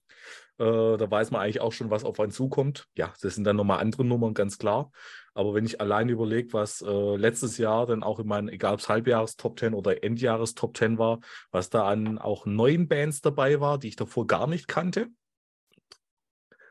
Äh, 0.59 0.97
da 0.97 1.11
weiß 1.11 1.31
man 1.31 1.41
eigentlich 1.41 1.61
auch 1.61 1.73
schon, 1.73 1.89
was 1.89 2.03
auf 2.03 2.19
einen 2.19 2.31
zukommt. 2.31 2.87
Ja, 2.95 3.13
das 3.21 3.35
sind 3.35 3.43
dann 3.43 3.55
nochmal 3.55 3.79
andere 3.79 4.05
Nummern, 4.05 4.33
ganz 4.33 4.57
klar. 4.57 4.91
Aber 5.33 5.53
wenn 5.53 5.65
ich 5.65 5.79
allein 5.79 6.09
überlege, 6.09 6.53
was 6.53 6.81
äh, 6.81 7.15
letztes 7.15 7.57
Jahr 7.57 7.85
dann 7.85 8.03
auch 8.03 8.19
in 8.19 8.27
meinen, 8.27 8.49
egal 8.49 8.73
ob 8.73 8.79
es 8.79 8.89
Halbjahres-Top 8.89 9.59
10 9.59 9.73
oder 9.73 10.03
Endjahres-Top 10.03 10.75
10 10.75 10.97
war, 10.97 11.19
was 11.51 11.69
da 11.69 11.87
an 11.87 12.17
auch 12.17 12.45
neuen 12.45 12.87
Bands 12.87 13.21
dabei 13.21 13.59
war, 13.59 13.77
die 13.77 13.89
ich 13.89 13.95
davor 13.95 14.27
gar 14.27 14.47
nicht 14.47 14.67
kannte, 14.67 15.07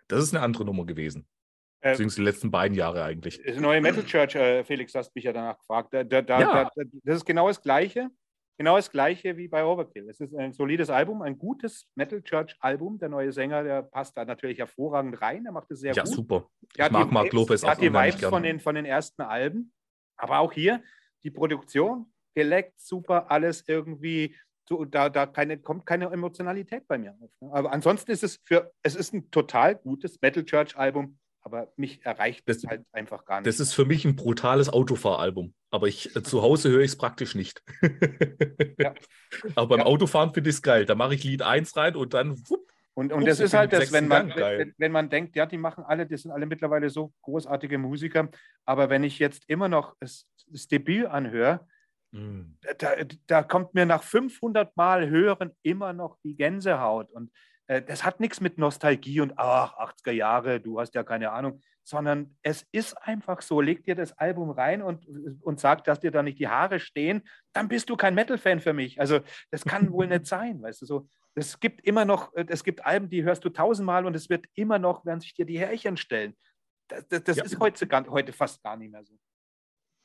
das 0.08 0.22
ist 0.22 0.34
eine 0.34 0.42
andere 0.42 0.64
Nummer 0.64 0.86
gewesen. 0.86 1.26
Äh, 1.80 1.92
Beziehungsweise 1.92 2.22
die 2.22 2.26
letzten 2.26 2.50
beiden 2.50 2.76
Jahre 2.76 3.04
eigentlich. 3.04 3.40
Das 3.44 3.56
neue 3.58 3.80
Metal 3.80 4.04
Church, 4.04 4.34
äh, 4.34 4.64
Felix, 4.64 4.94
hast 4.94 5.14
mich 5.14 5.24
ja 5.24 5.32
danach 5.32 5.58
gefragt. 5.58 5.94
Da, 5.94 6.02
da, 6.02 6.22
ja. 6.22 6.64
da, 6.64 6.70
das 7.04 7.16
ist 7.16 7.24
genau 7.24 7.48
das 7.48 7.62
Gleiche 7.62 8.10
genau 8.58 8.76
das 8.76 8.90
gleiche 8.90 9.36
wie 9.36 9.48
bei 9.48 9.64
Overkill. 9.64 10.10
Es 10.10 10.20
ist 10.20 10.34
ein 10.34 10.52
solides 10.52 10.90
Album, 10.90 11.22
ein 11.22 11.38
gutes 11.38 11.86
Metal 11.94 12.22
Church 12.22 12.56
Album. 12.60 12.98
Der 12.98 13.08
neue 13.08 13.32
Sänger, 13.32 13.62
der 13.62 13.82
passt 13.82 14.16
da 14.16 14.24
natürlich 14.24 14.58
hervorragend 14.58 15.20
rein. 15.22 15.46
Er 15.46 15.52
macht 15.52 15.70
es 15.70 15.80
sehr 15.80 15.94
ja, 15.94 16.02
gut. 16.02 16.10
Ja, 16.10 16.16
super. 16.16 16.50
Ich 16.74 16.78
er 16.78 16.92
mag 16.92 17.10
Mark 17.10 17.32
Lopez 17.32 17.62
auch. 17.62 17.68
Er 17.68 17.72
hat 17.72 17.80
die 17.80 17.92
Vibes 17.92 18.28
von 18.28 18.42
den, 18.42 18.60
von 18.60 18.74
den 18.74 18.84
ersten 18.84 19.22
Alben. 19.22 19.72
Aber 20.16 20.40
auch 20.40 20.52
hier 20.52 20.82
die 21.22 21.30
Produktion, 21.30 22.12
geleckt, 22.34 22.80
super, 22.80 23.30
alles 23.30 23.64
irgendwie. 23.66 24.36
So, 24.68 24.84
da 24.84 25.08
da 25.08 25.24
keine, 25.24 25.58
kommt 25.58 25.86
keine 25.86 26.10
Emotionalität 26.10 26.86
bei 26.86 26.98
mir 26.98 27.16
auf. 27.20 27.30
Ne? 27.40 27.50
Aber 27.52 27.72
ansonsten 27.72 28.10
ist 28.10 28.22
es 28.22 28.38
für, 28.44 28.70
es 28.82 28.96
ist 28.96 29.14
ein 29.14 29.30
total 29.30 29.76
gutes 29.76 30.20
Metal 30.20 30.44
Church 30.44 30.76
Album 30.76 31.18
aber 31.48 31.72
mich 31.76 32.04
erreicht 32.04 32.46
das 32.46 32.62
halt 32.64 32.84
einfach 32.92 33.24
gar 33.24 33.40
nicht. 33.40 33.46
Das 33.46 33.58
ist 33.58 33.72
für 33.72 33.86
mich 33.86 34.04
ein 34.04 34.16
brutales 34.16 34.68
Autofahralbum. 34.68 35.54
Aber 35.70 35.88
ich, 35.88 36.14
äh, 36.14 36.22
zu 36.22 36.42
Hause 36.42 36.70
höre 36.70 36.82
ich 36.82 36.90
es 36.90 36.98
praktisch 36.98 37.34
nicht. 37.34 37.62
ja. 38.78 38.94
Aber 39.54 39.68
beim 39.68 39.78
ja. 39.80 39.86
Autofahren 39.86 40.34
finde 40.34 40.50
ich 40.50 40.56
es 40.56 40.62
geil. 40.62 40.84
Da 40.84 40.94
mache 40.94 41.14
ich 41.14 41.24
Lied 41.24 41.42
1 41.42 41.74
rein 41.76 41.96
und 41.96 42.12
dann 42.12 42.38
wupp, 42.50 42.70
und, 42.94 43.12
und 43.12 43.26
das 43.26 43.40
ist 43.40 43.54
halt 43.54 43.72
das, 43.72 43.92
wenn 43.92 44.08
man, 44.08 44.34
wenn, 44.34 44.74
wenn, 44.76 44.92
man 44.92 45.08
denkt, 45.08 45.36
ja, 45.36 45.46
die 45.46 45.56
machen 45.56 45.84
alle, 45.84 46.04
die 46.04 46.16
sind 46.16 46.32
alle 46.32 46.46
mittlerweile 46.46 46.90
so 46.90 47.12
großartige 47.22 47.78
Musiker, 47.78 48.28
aber 48.64 48.90
wenn 48.90 49.04
ich 49.04 49.20
jetzt 49.20 49.44
immer 49.46 49.68
noch 49.68 49.94
das, 50.00 50.26
das 50.48 50.66
Debüt 50.66 51.06
anhöre, 51.06 51.64
mm. 52.10 52.56
da, 52.78 52.90
da, 53.28 53.42
kommt 53.44 53.74
mir 53.74 53.86
nach 53.86 54.02
500 54.02 54.76
Mal 54.76 55.08
hören 55.08 55.52
immer 55.62 55.92
noch 55.92 56.18
die 56.24 56.34
Gänsehaut. 56.34 57.08
Und 57.12 57.30
das 57.68 58.04
hat 58.04 58.18
nichts 58.18 58.40
mit 58.40 58.56
Nostalgie 58.56 59.20
und 59.20 59.34
ach, 59.38 59.76
80er 59.78 60.12
Jahre, 60.12 60.60
du 60.60 60.80
hast 60.80 60.94
ja 60.94 61.04
keine 61.04 61.32
Ahnung, 61.32 61.60
sondern 61.84 62.36
es 62.42 62.66
ist 62.72 62.94
einfach 62.94 63.40
so, 63.40 63.60
leg 63.60 63.84
dir 63.84 63.94
das 63.94 64.12
Album 64.18 64.50
rein 64.50 64.82
und, 64.82 65.06
und 65.42 65.60
sag, 65.60 65.84
dass 65.84 66.00
dir 66.00 66.10
da 66.10 66.22
nicht 66.22 66.38
die 66.38 66.48
Haare 66.48 66.80
stehen, 66.80 67.22
dann 67.52 67.68
bist 67.68 67.88
du 67.88 67.96
kein 67.96 68.14
Metal-Fan 68.14 68.60
für 68.60 68.72
mich. 68.72 69.00
Also 69.00 69.20
das 69.50 69.64
kann 69.64 69.90
wohl 69.92 70.06
nicht 70.06 70.26
sein, 70.26 70.60
weißt 70.60 70.82
du 70.82 70.86
so. 70.86 71.08
Es 71.34 71.60
gibt 71.60 71.86
immer 71.86 72.04
noch, 72.04 72.34
äh, 72.34 72.44
es 72.48 72.64
gibt 72.64 72.84
Alben, 72.84 73.08
die 73.08 73.22
hörst 73.22 73.44
du 73.44 73.48
tausendmal 73.48 74.04
und 74.06 74.14
es 74.14 74.28
wird 74.28 74.46
immer 74.54 74.78
noch, 74.78 75.06
werden 75.06 75.20
sich 75.20 75.34
dir 75.34 75.46
die 75.46 75.58
Härchen 75.58 75.96
stellen. 75.96 76.36
Das, 76.88 77.06
das, 77.08 77.24
das 77.24 77.36
ja. 77.38 77.44
ist 77.44 77.58
heute, 77.58 78.10
heute 78.10 78.32
fast 78.32 78.62
gar 78.62 78.76
nicht 78.76 78.90
mehr 78.90 79.04
so. 79.04 79.14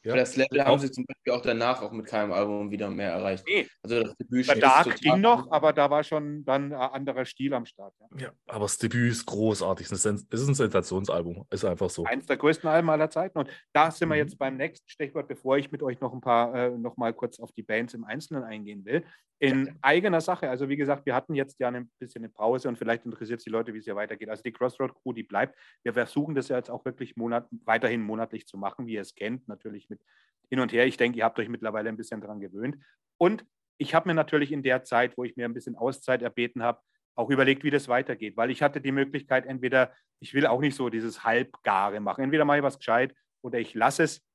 Ja. 0.05 0.15
Das 0.15 0.35
Level 0.35 0.63
haben 0.65 0.80
sie 0.80 0.91
zum 0.91 1.05
Beispiel 1.05 1.31
auch 1.31 1.41
danach 1.41 1.81
auch 1.81 1.91
mit 1.91 2.05
keinem 2.05 2.34
Album 2.34 2.69
wieder 2.71 2.89
mehr 2.89 3.11
erreicht. 3.11 3.45
Nee. 3.47 3.67
Also 3.84 4.03
das 4.03 4.15
Debüt 4.17 4.61
Dark 4.61 4.95
ging 4.99 5.21
noch, 5.21 5.49
aber 5.49 5.71
da 5.71 5.89
war 5.89 6.03
schon 6.03 6.43
dann 6.43 6.73
ein 6.73 6.91
anderer 6.91 7.23
Stil 7.23 7.53
am 7.53 7.65
Start. 7.65 7.93
Ja, 7.99 8.25
ja 8.25 8.31
aber 8.47 8.65
das 8.65 8.77
Debüt 8.77 9.11
ist 9.11 9.25
großartig. 9.25 9.85
Es 9.85 10.05
ist 10.05 10.05
ein 10.05 10.27
Sensationsalbum. 10.55 11.45
Ist 11.49 11.63
einfach 11.63 11.89
so. 11.89 12.03
Eins 12.03 12.25
der 12.25 12.35
größten 12.35 12.69
Alben 12.69 12.89
aller 12.89 13.09
Zeiten. 13.09 13.38
Und 13.38 13.49
da 13.71 13.91
sind 13.91 14.09
wir 14.09 14.15
mhm. 14.15 14.23
jetzt 14.23 14.38
beim 14.38 14.57
nächsten 14.57 14.89
Stichwort, 14.89 15.30
bevor 15.30 15.57
ich 15.57 15.71
mit 15.71 15.81
euch 15.81 16.01
noch 16.01 16.13
ein 16.13 16.21
paar, 16.21 16.53
äh, 16.53 16.69
noch 16.71 16.97
mal 16.97 17.13
kurz 17.13 17.39
auf 17.39 17.53
die 17.53 17.63
Bands 17.63 17.93
im 17.93 18.03
Einzelnen 18.03 18.43
eingehen 18.43 18.84
will. 18.84 19.05
In 19.39 19.65
ja. 19.65 19.73
eigener 19.81 20.21
Sache. 20.21 20.49
Also 20.49 20.69
wie 20.69 20.77
gesagt, 20.77 21.05
wir 21.05 21.15
hatten 21.15 21.34
jetzt 21.34 21.59
ja 21.59 21.69
ein 21.69 21.89
bisschen 21.99 22.23
eine 22.23 22.30
Pause 22.30 22.69
und 22.69 22.77
vielleicht 22.77 23.05
interessiert 23.05 23.39
es 23.39 23.43
die 23.43 23.49
Leute, 23.49 23.73
wie 23.73 23.80
es 23.80 23.85
hier 23.85 23.95
weitergeht. 23.95 24.30
Also 24.30 24.43
die 24.43 24.51
Crossroad 24.51 24.93
Crew, 24.93 25.13
die 25.13 25.23
bleibt. 25.23 25.57
Wir 25.84 25.93
versuchen 25.93 26.35
das 26.35 26.49
ja 26.49 26.57
jetzt 26.57 26.69
auch 26.69 26.85
wirklich 26.85 27.15
monat, 27.15 27.47
weiterhin 27.65 28.01
monatlich 28.01 28.47
zu 28.47 28.57
machen, 28.57 28.85
wie 28.88 28.93
ihr 28.93 29.01
es 29.01 29.15
kennt. 29.15 29.47
Natürlich 29.47 29.89
mit 29.94 30.02
hin 30.49 30.60
und 30.60 30.72
her. 30.72 30.86
Ich 30.86 30.98
denke, 30.98 31.18
ihr 31.18 31.26
habt 31.26 31.40
euch 31.40 31.49
mittlerweile 31.49 31.90
ein 31.90 31.98
bisschen 31.98 32.22
daran 32.22 32.40
gewöhnt. 32.40 32.78
Und 33.18 33.45
ich 33.78 33.95
habe 33.95 34.07
mir 34.07 34.14
natürlich 34.14 34.52
in 34.52 34.64
der 34.64 34.84
Zeit, 34.84 35.18
wo 35.18 35.24
ich 35.24 35.36
mir 35.36 35.45
ein 35.45 35.53
bisschen 35.53 35.76
Auszeit 35.76 36.22
erbeten 36.22 36.64
habe, 36.64 36.80
auch 37.15 37.30
überlegt, 37.30 37.64
wie 37.64 37.70
das 37.70 37.88
weitergeht, 37.88 38.38
weil 38.38 38.49
ich 38.49 38.61
hatte 38.61 38.82
die 38.82 38.91
Möglichkeit, 38.91 39.45
entweder, 39.45 39.94
ich 40.20 40.34
will 40.34 40.48
auch 40.48 40.61
nicht 40.61 40.76
so 40.76 40.90
dieses 40.90 41.24
Halbgare 41.24 41.99
machen, 41.99 42.24
entweder 42.24 42.45
mache 42.45 42.57
ich 42.57 42.64
was 42.64 42.80
gescheit 42.80 43.14
oder 43.41 43.60
ich 43.60 43.74
lasse 43.74 44.03
es. 44.03 44.26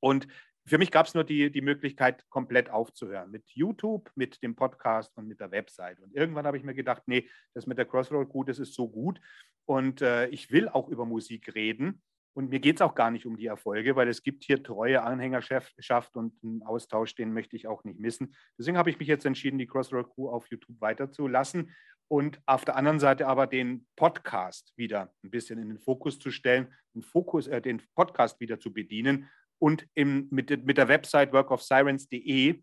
Und 0.00 0.26
für 0.64 0.78
mich 0.78 0.90
gab 0.90 1.06
es 1.06 1.14
nur 1.14 1.24
die, 1.24 1.50
die 1.50 1.60
Möglichkeit, 1.60 2.24
komplett 2.30 2.70
aufzuhören 2.70 3.30
mit 3.30 3.44
YouTube, 3.50 4.10
mit 4.14 4.42
dem 4.42 4.54
Podcast 4.54 5.16
und 5.16 5.26
mit 5.26 5.40
der 5.40 5.50
Website. 5.50 6.00
Und 6.00 6.14
irgendwann 6.14 6.46
habe 6.46 6.56
ich 6.56 6.62
mir 6.62 6.74
gedacht, 6.74 7.02
nee, 7.06 7.28
das 7.54 7.66
mit 7.66 7.78
der 7.78 7.86
Crossroad 7.86 8.28
gut, 8.28 8.48
das 8.48 8.58
ist 8.58 8.74
so 8.74 8.88
gut. 8.88 9.20
Und 9.64 10.02
äh, 10.02 10.28
ich 10.28 10.50
will 10.50 10.68
auch 10.68 10.88
über 10.88 11.04
Musik 11.04 11.54
reden. 11.54 12.02
Und 12.34 12.48
mir 12.48 12.60
geht 12.60 12.76
es 12.76 12.82
auch 12.82 12.94
gar 12.94 13.10
nicht 13.10 13.26
um 13.26 13.36
die 13.36 13.46
Erfolge, 13.46 13.94
weil 13.94 14.08
es 14.08 14.22
gibt 14.22 14.44
hier 14.44 14.62
treue 14.62 15.02
Anhängerschaft 15.02 16.16
und 16.16 16.32
einen 16.42 16.62
Austausch, 16.62 17.14
den 17.14 17.32
möchte 17.32 17.56
ich 17.56 17.66
auch 17.66 17.84
nicht 17.84 18.00
missen. 18.00 18.34
Deswegen 18.58 18.78
habe 18.78 18.90
ich 18.90 18.98
mich 18.98 19.08
jetzt 19.08 19.26
entschieden, 19.26 19.58
die 19.58 19.66
Crossroad 19.66 20.08
Crew 20.14 20.30
auf 20.30 20.46
YouTube 20.50 20.80
weiterzulassen 20.80 21.72
und 22.08 22.40
auf 22.46 22.64
der 22.64 22.76
anderen 22.76 23.00
Seite 23.00 23.26
aber 23.26 23.46
den 23.46 23.86
Podcast 23.96 24.72
wieder 24.76 25.12
ein 25.22 25.30
bisschen 25.30 25.58
in 25.58 25.68
den 25.68 25.78
Fokus 25.78 26.18
zu 26.18 26.30
stellen, 26.30 26.72
den, 26.94 27.02
Fokus, 27.02 27.46
äh, 27.48 27.60
den 27.60 27.82
Podcast 27.94 28.40
wieder 28.40 28.58
zu 28.58 28.72
bedienen 28.72 29.28
und 29.58 29.86
im, 29.94 30.28
mit, 30.30 30.64
mit 30.64 30.78
der 30.78 30.88
Website 30.88 31.32
workofsirens.de 31.32 32.62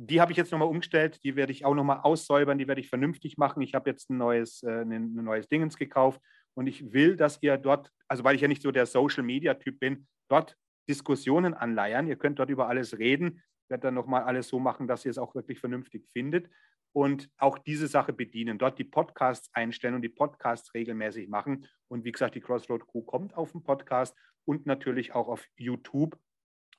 die 0.00 0.20
habe 0.20 0.30
ich 0.30 0.38
jetzt 0.38 0.52
nochmal 0.52 0.68
umgestellt, 0.68 1.22
die 1.24 1.34
werde 1.34 1.50
ich 1.50 1.64
auch 1.64 1.74
nochmal 1.74 2.00
aussäubern, 2.02 2.56
die 2.56 2.68
werde 2.68 2.80
ich 2.80 2.88
vernünftig 2.88 3.36
machen. 3.36 3.62
Ich 3.62 3.74
habe 3.74 3.90
jetzt 3.90 4.10
ein 4.10 4.16
neues, 4.16 4.62
äh, 4.62 4.82
ein, 4.82 4.92
ein 4.92 5.24
neues 5.24 5.48
Dingens 5.48 5.76
gekauft 5.76 6.20
und 6.54 6.66
ich 6.66 6.92
will, 6.92 7.16
dass 7.16 7.38
ihr 7.42 7.56
dort, 7.56 7.92
also 8.08 8.24
weil 8.24 8.34
ich 8.34 8.40
ja 8.40 8.48
nicht 8.48 8.62
so 8.62 8.70
der 8.70 8.86
Social-Media-Typ 8.86 9.78
bin, 9.78 10.06
dort 10.28 10.56
Diskussionen 10.88 11.54
anleiern. 11.54 12.06
Ihr 12.06 12.16
könnt 12.16 12.38
dort 12.38 12.50
über 12.50 12.68
alles 12.68 12.98
reden. 12.98 13.42
Ich 13.64 13.70
werde 13.70 13.82
dann 13.82 13.94
nochmal 13.94 14.22
alles 14.22 14.48
so 14.48 14.58
machen, 14.58 14.88
dass 14.88 15.04
ihr 15.04 15.10
es 15.10 15.18
auch 15.18 15.34
wirklich 15.34 15.60
vernünftig 15.60 16.08
findet 16.12 16.48
und 16.92 17.30
auch 17.36 17.58
diese 17.58 17.86
Sache 17.86 18.12
bedienen. 18.12 18.58
Dort 18.58 18.78
die 18.78 18.84
Podcasts 18.84 19.50
einstellen 19.52 19.94
und 19.94 20.02
die 20.02 20.08
Podcasts 20.08 20.72
regelmäßig 20.74 21.28
machen. 21.28 21.66
Und 21.88 22.04
wie 22.04 22.12
gesagt, 22.12 22.34
die 22.34 22.40
Crossroad 22.40 22.86
Crew 22.86 23.02
kommt 23.02 23.36
auf 23.36 23.52
den 23.52 23.62
Podcast 23.62 24.16
und 24.46 24.66
natürlich 24.66 25.14
auch 25.14 25.28
auf 25.28 25.46
YouTube. 25.56 26.18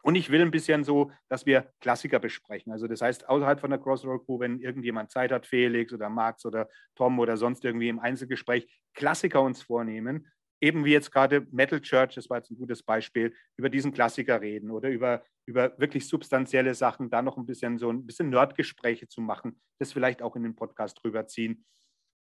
Und 0.01 0.15
ich 0.15 0.29
will 0.29 0.41
ein 0.41 0.51
bisschen 0.51 0.83
so, 0.83 1.11
dass 1.27 1.45
wir 1.45 1.71
Klassiker 1.81 2.19
besprechen. 2.19 2.71
Also 2.71 2.87
das 2.87 3.01
heißt, 3.01 3.27
außerhalb 3.27 3.59
von 3.59 3.69
der 3.69 3.79
Crossroad 3.79 4.25
Crew, 4.25 4.39
wenn 4.39 4.59
irgendjemand 4.59 5.11
Zeit 5.11 5.31
hat, 5.31 5.45
Felix 5.45 5.91
oder 5.93 6.09
Max 6.09 6.45
oder 6.45 6.69
Tom 6.95 7.19
oder 7.19 7.35
sonst 7.35 7.65
irgendwie 7.65 7.89
im 7.89 7.99
Einzelgespräch, 7.99 8.67
Klassiker 8.93 9.41
uns 9.41 9.61
vornehmen, 9.61 10.27
eben 10.61 10.85
wie 10.85 10.91
jetzt 10.91 11.11
gerade 11.11 11.47
Metal 11.51 11.81
Church, 11.81 12.15
das 12.15 12.29
war 12.29 12.37
jetzt 12.37 12.51
ein 12.51 12.57
gutes 12.57 12.83
Beispiel, 12.83 13.33
über 13.57 13.69
diesen 13.69 13.93
Klassiker 13.93 14.41
reden 14.41 14.71
oder 14.71 14.89
über, 14.89 15.23
über 15.45 15.77
wirklich 15.77 16.07
substanzielle 16.07 16.75
Sachen, 16.75 17.09
da 17.09 17.21
noch 17.21 17.37
ein 17.37 17.45
bisschen 17.45 17.77
so 17.77 17.89
ein 17.89 18.05
bisschen 18.05 18.29
Nerdgespräche 18.29 19.07
zu 19.07 19.21
machen, 19.21 19.59
das 19.79 19.93
vielleicht 19.93 20.21
auch 20.21 20.35
in 20.35 20.43
den 20.43 20.55
Podcast 20.55 21.03
rüberziehen. 21.03 21.65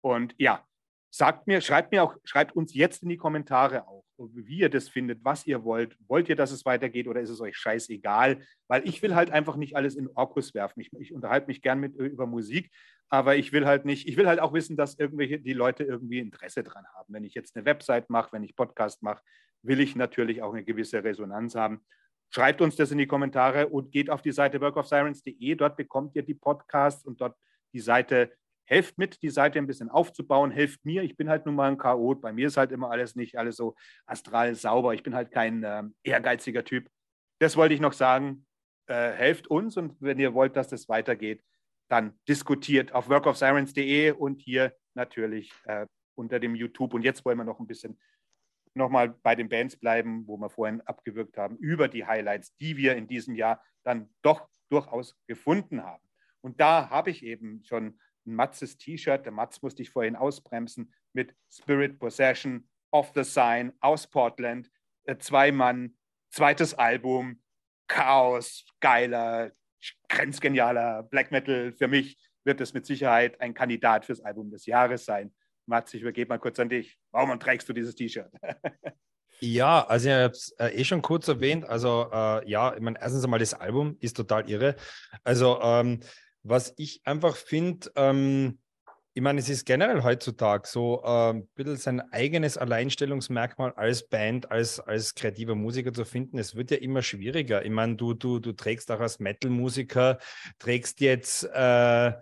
Und 0.02 0.36
ja, 0.38 0.66
sagt 1.10 1.48
mir, 1.48 1.62
schreibt 1.62 1.92
mir 1.92 2.04
auch, 2.04 2.16
schreibt 2.24 2.56
uns 2.56 2.74
jetzt 2.74 3.04
in 3.04 3.10
die 3.10 3.18
Kommentare 3.18 3.88
auch, 3.88 4.04
wie 4.18 4.60
ihr 4.60 4.70
das 4.70 4.90
findet, 4.90 5.24
was 5.24 5.46
ihr 5.46 5.64
wollt. 5.64 5.96
Wollt 6.08 6.28
ihr, 6.30 6.36
dass 6.36 6.52
es 6.52 6.66
weitergeht 6.66 7.08
oder 7.08 7.22
ist 7.22 7.30
es 7.30 7.42
euch 7.42 7.56
scheißegal? 7.56 8.40
Weil 8.68 8.88
ich 8.88 9.02
will 9.02 9.16
halt 9.16 9.32
einfach 9.32 9.56
nicht 9.56 9.76
alles 9.76 9.96
in 9.96 10.10
Orkus 10.16 10.54
werfen. 10.54 10.80
Ich, 10.80 10.92
ich 11.00 11.14
unterhalte 11.14 11.48
mich 11.48 11.62
gern 11.62 11.80
mit 11.80 11.96
über 11.96 12.26
Musik, 12.26 12.72
aber 13.10 13.36
ich 13.36 13.54
will 13.54 13.66
halt 13.66 13.86
nicht, 13.86 14.08
ich 14.08 14.18
will 14.18 14.28
halt 14.28 14.40
auch 14.40 14.54
wissen, 14.54 14.76
dass 14.76 14.98
irgendwelche 14.98 15.40
die 15.40 15.54
Leute 15.54 15.84
irgendwie 15.84 16.20
Interesse 16.20 16.64
dran 16.64 16.86
haben. 16.96 17.14
Wenn 17.14 17.24
ich 17.24 17.36
jetzt 17.36 17.56
eine 17.56 17.66
Website 17.66 18.10
mache, 18.10 18.34
wenn 18.34 18.44
ich 18.44 18.56
Podcast 18.56 19.04
mache, 19.04 19.22
will 19.62 19.80
ich 19.80 19.96
natürlich 19.96 20.42
auch 20.42 20.54
eine 20.54 20.64
gewisse 20.64 21.04
Resonanz 21.04 21.56
haben. 21.56 21.82
Schreibt 22.30 22.62
uns 22.62 22.76
das 22.76 22.92
in 22.92 22.98
die 22.98 23.08
Kommentare 23.08 23.68
und 23.68 23.92
geht 23.92 24.10
auf 24.10 24.22
die 24.22 24.32
Seite 24.32 24.60
workofsirens.de. 24.60 25.56
Dort 25.56 25.78
bekommt 25.78 26.16
ihr 26.16 26.24
die 26.24 26.34
Podcasts 26.34 27.06
und 27.06 27.22
dort 27.22 27.38
die 27.74 27.80
Seite 27.80 28.34
helft 28.68 28.98
mit, 28.98 29.22
die 29.24 29.30
Seite 29.30 29.58
ein 29.58 29.66
bisschen 29.66 29.90
aufzubauen, 29.90 30.52
helft 30.52 30.86
mir. 30.86 31.02
Ich 31.04 31.18
bin 31.18 31.30
halt 31.30 31.46
nun 31.46 31.56
mal 31.56 31.72
ein 31.72 31.78
Chaot. 31.78 32.22
Bei 32.22 32.32
mir 32.32 32.48
ist 32.48 32.58
halt 32.58 32.72
immer 32.72 32.92
alles 32.92 33.16
nicht 33.16 33.38
alles 33.38 33.56
so 33.56 33.76
astral 34.06 34.54
sauber. 34.56 34.94
Ich 34.94 35.04
bin 35.04 35.16
halt 35.16 35.32
kein 35.32 35.64
äh, 35.64 35.84
ehrgeiziger 36.04 36.64
Typ. 36.64 36.90
Das 37.40 37.56
wollte 37.56 37.74
ich 37.74 37.80
noch 37.80 37.94
sagen. 37.94 38.46
Äh, 38.88 39.12
helft 39.12 39.48
uns 39.48 39.76
und 39.76 39.96
wenn 40.00 40.20
ihr 40.20 40.34
wollt, 40.34 40.56
dass 40.56 40.70
das 40.70 40.88
weitergeht, 40.88 41.44
dann 41.90 42.18
diskutiert 42.28 42.94
auf 42.94 43.10
workofsirens.de 43.10 44.12
und 44.12 44.42
hier 44.42 44.74
natürlich 44.94 45.52
äh, 45.66 45.88
unter 46.16 46.40
dem 46.40 46.56
YouTube. 46.56 46.94
Und 46.94 47.04
jetzt 47.04 47.26
wollen 47.26 47.38
wir 47.38 47.44
noch 47.44 47.60
ein 47.60 47.68
bisschen 47.68 48.00
nochmal 48.74 49.10
bei 49.10 49.36
den 49.36 49.50
Bands 49.50 49.76
bleiben, 49.76 50.26
wo 50.28 50.38
wir 50.38 50.50
vorhin 50.50 50.82
abgewürgt 50.82 51.38
haben, 51.38 51.58
über 51.58 51.88
die 51.88 52.06
Highlights, 52.06 52.56
die 52.58 52.78
wir 52.78 52.96
in 52.96 53.08
diesem 53.08 53.36
Jahr 53.36 53.62
dann 53.84 54.10
doch 54.22 54.48
durchaus 54.70 55.18
gefunden 55.28 55.84
haben. 55.84 56.04
Und 56.42 56.60
da 56.60 56.90
habe 56.90 57.10
ich 57.10 57.24
eben 57.24 57.64
schon 57.64 58.00
ein 58.28 58.36
Matzes 58.36 58.78
T-Shirt, 58.78 59.26
der 59.26 59.32
Matz 59.32 59.62
musste 59.62 59.82
ich 59.82 59.90
vorhin 59.90 60.16
ausbremsen, 60.16 60.94
mit 61.14 61.34
Spirit 61.50 62.00
Possession, 62.00 62.68
Off 62.92 63.12
the 63.16 63.24
Sign 63.24 63.74
aus 63.80 64.08
Portland, 64.08 64.70
äh, 65.06 65.18
zwei 65.18 65.52
Mann, 65.52 65.98
zweites 66.30 66.74
Album, 66.74 67.42
Chaos, 67.88 68.66
geiler, 68.80 69.52
grenzgenialer 70.10 71.04
Black 71.04 71.32
Metal. 71.32 71.72
Für 71.72 71.88
mich 71.88 72.18
wird 72.44 72.62
es 72.62 72.74
mit 72.74 72.86
Sicherheit 72.86 73.40
ein 73.42 73.54
Kandidat 73.54 74.06
fürs 74.06 74.22
Album 74.22 74.52
des 74.52 74.66
Jahres 74.66 75.06
sein. 75.06 75.34
Matz, 75.66 75.94
ich 75.94 76.02
übergebe 76.02 76.30
mal 76.30 76.38
kurz 76.38 76.60
an 76.60 76.70
dich. 76.70 76.98
Warum 77.12 77.38
trägst 77.40 77.68
du 77.68 77.74
dieses 77.74 77.96
T-Shirt? 77.96 78.32
Ja, 79.40 79.86
also 79.86 80.10
ich 80.10 80.16
habe 80.16 80.32
es 80.32 80.50
äh, 80.58 80.70
eh 80.70 80.84
schon 80.84 81.02
kurz 81.02 81.28
erwähnt. 81.28 81.64
Also 81.64 82.10
äh, 82.12 82.50
ja, 82.50 82.74
ich 82.74 82.82
meine, 82.82 83.00
erstens 83.00 83.24
einmal 83.24 83.40
das 83.40 83.54
Album 83.54 83.96
ist 84.00 84.18
total 84.18 84.50
irre. 84.50 84.76
Also 85.24 85.60
ähm, 85.62 86.00
was 86.44 86.74
ich 86.78 87.02
einfach 87.06 87.36
finde, 87.36 87.92
ähm, 87.96 88.60
ich 89.18 89.24
meine, 89.24 89.40
es 89.40 89.50
ist 89.50 89.66
generell 89.66 90.04
heutzutage 90.04 90.68
so 90.68 91.02
äh, 91.04 91.32
ein 91.32 91.48
bisschen 91.56 91.78
sein 91.78 92.02
eigenes 92.12 92.56
Alleinstellungsmerkmal 92.56 93.74
als 93.74 94.08
Band, 94.08 94.52
als, 94.52 94.80
als 94.80 95.16
kreativer 95.16 95.56
Musiker 95.56 95.92
zu 95.92 96.06
finden. 96.06 96.38
Es 96.38 96.54
wird 96.54 96.70
ja 96.70 96.78
immer 96.78 97.02
schwieriger. 97.02 97.66
Ich 97.66 97.72
meine, 97.72 97.96
du, 97.96 98.14
du, 98.14 98.38
du 98.38 98.52
trägst 98.52 98.92
auch 98.92 99.00
als 99.00 99.18
Metal-Musiker, 99.18 100.20
trägst 100.60 101.00
jetzt 101.00 101.46
äh, 101.46 102.14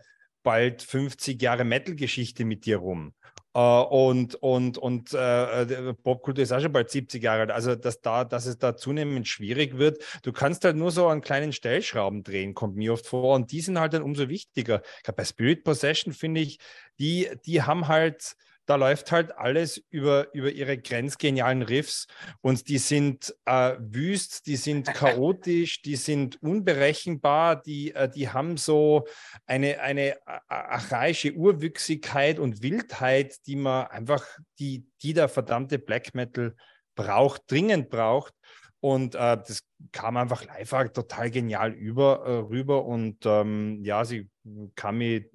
bald 0.44 0.84
50 0.84 1.42
Jahre 1.42 1.66
Metal-Geschichte 1.66 2.46
mit 2.46 2.66
dir 2.66 2.78
rum. 2.78 3.14
Uh, 3.58 3.84
und 3.84 4.36
und, 4.36 4.78
und 4.78 5.14
uh, 5.14 5.94
Popkultur 6.04 6.44
ist 6.44 6.52
auch 6.52 6.60
schon 6.60 6.74
bald 6.74 6.90
70 6.90 7.24
Jahre 7.24 7.42
alt. 7.42 7.52
Also, 7.52 7.76
dass, 7.76 8.02
da, 8.02 8.26
dass 8.26 8.48
es 8.48 8.58
da 8.58 8.76
zunehmend 8.76 9.30
schwierig 9.30 9.78
wird. 9.78 10.04
Du 10.24 10.34
kannst 10.34 10.66
halt 10.66 10.76
nur 10.76 10.92
so 10.92 11.08
an 11.08 11.22
kleinen 11.22 11.54
Stellschrauben 11.54 12.24
drehen, 12.24 12.54
kommt 12.54 12.76
mir 12.76 12.92
oft 12.92 13.08
vor. 13.08 13.34
Und 13.34 13.54
die 13.54 13.62
sind 13.62 13.80
halt 13.80 13.94
dann 13.94 14.04
umso 14.04 14.28
wichtiger. 14.28 14.82
Bei 15.16 15.24
Spirit 15.24 15.64
Possession 15.64 16.14
finde 16.14 16.42
ich, 16.42 16.60
die, 17.00 17.30
die 17.46 17.62
haben 17.62 17.88
halt 17.88 18.36
da 18.66 18.76
läuft 18.76 19.12
halt 19.12 19.38
alles 19.38 19.78
über, 19.90 20.34
über 20.34 20.52
ihre 20.52 20.78
grenzgenialen 20.78 21.62
Riffs 21.62 22.08
und 22.42 22.68
die 22.68 22.78
sind 22.78 23.36
äh, 23.46 23.76
wüst, 23.80 24.48
die 24.48 24.56
sind 24.56 24.88
chaotisch, 24.94 25.82
die 25.82 25.96
sind 25.96 26.42
unberechenbar, 26.42 27.62
die, 27.62 27.94
äh, 27.94 28.10
die 28.10 28.30
haben 28.30 28.58
so 28.58 29.06
eine, 29.46 29.80
eine 29.82 30.18
archaische 30.48 31.34
Urwüchsigkeit 31.34 32.40
und 32.40 32.62
Wildheit, 32.62 33.36
die 33.46 33.56
man 33.56 33.88
einfach, 33.88 34.26
die, 34.60 34.86
die 35.02 35.14
der 35.14 35.30
verdammte 35.30 35.80
Black 35.80 36.16
Metal 36.16 36.56
braucht, 36.96 37.44
dringend 37.48 37.90
braucht. 37.90 38.34
Und 38.80 39.16
äh, 39.16 39.38
das 39.38 39.64
kam 39.92 40.18
einfach 40.18 40.46
live 40.46 40.92
total 40.94 41.32
genial 41.32 41.72
über, 41.72 42.24
äh, 42.26 42.32
rüber. 42.38 42.86
Und 42.86 43.26
ähm, 43.26 43.80
ja, 43.84 44.06
sie 44.06 44.30
kam 44.76 45.00
mir 45.00 45.26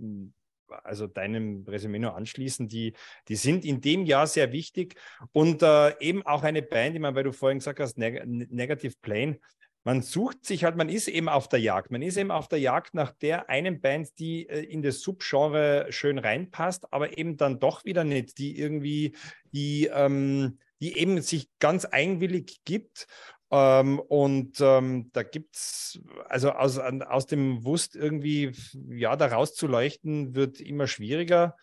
also 0.71 1.07
deinem 1.07 1.65
Resümee 1.67 1.99
nur 1.99 2.17
anschließen, 2.17 2.69
die, 2.69 2.95
die 3.29 3.37
sind 3.37 3.65
in 3.65 3.81
dem 3.81 4.05
Jahr 4.05 4.27
sehr 4.27 4.53
wichtig 4.53 4.97
und 5.33 5.63
äh, 5.63 5.99
eben 6.01 6.25
auch 6.27 6.43
eine 6.43 6.63
Band, 6.63 6.95
ich 6.95 7.01
meine, 7.01 7.17
weil 7.17 7.25
du 7.25 7.33
vorhin 7.33 7.59
gesagt 7.59 7.81
hast, 7.81 7.99
Neg 7.99 8.25
Negative 8.27 8.95
Plane, 9.03 9.39
man 9.83 10.03
sucht 10.03 10.45
sich 10.45 10.65
halt, 10.65 10.77
man 10.77 10.91
ist 10.91 11.09
eben 11.09 11.29
auf 11.31 11.49
der 11.49 11.59
Jagd. 11.61 11.91
Man 11.91 12.03
ist 12.03 12.19
eben 12.19 12.31
auf 12.31 12.49
der 12.49 12.61
Jagd 12.61 12.93
nach 12.93 13.13
der 13.13 13.49
einen 13.49 13.81
Band, 13.81 14.19
die 14.19 14.47
äh, 14.49 14.61
in 14.61 14.83
das 14.83 15.01
Subgenre 15.01 15.87
schön 15.91 16.19
reinpasst, 16.19 16.93
aber 16.93 17.17
eben 17.17 17.37
dann 17.39 17.61
doch 17.61 17.85
wieder 17.85 18.05
nicht, 18.05 18.37
die 18.39 18.59
irgendwie 18.59 19.17
die 19.53 19.87
ähm, 19.87 20.59
die 20.81 20.97
eben 20.97 21.21
sich 21.21 21.49
ganz 21.59 21.87
eigenwillig 21.91 22.63
gibt. 22.65 23.07
Ähm, 23.51 23.99
und 23.99 24.61
ähm, 24.61 25.11
da 25.13 25.23
gibt 25.23 25.57
es, 25.57 26.01
also 26.29 26.53
aus, 26.53 26.79
aus 26.79 27.27
dem 27.27 27.65
Wust 27.65 27.97
irgendwie, 27.97 28.53
ja, 28.89 29.17
da 29.17 29.27
rauszuleuchten, 29.27 30.35
wird 30.35 30.61
immer 30.61 30.87
schwieriger. 30.87 31.57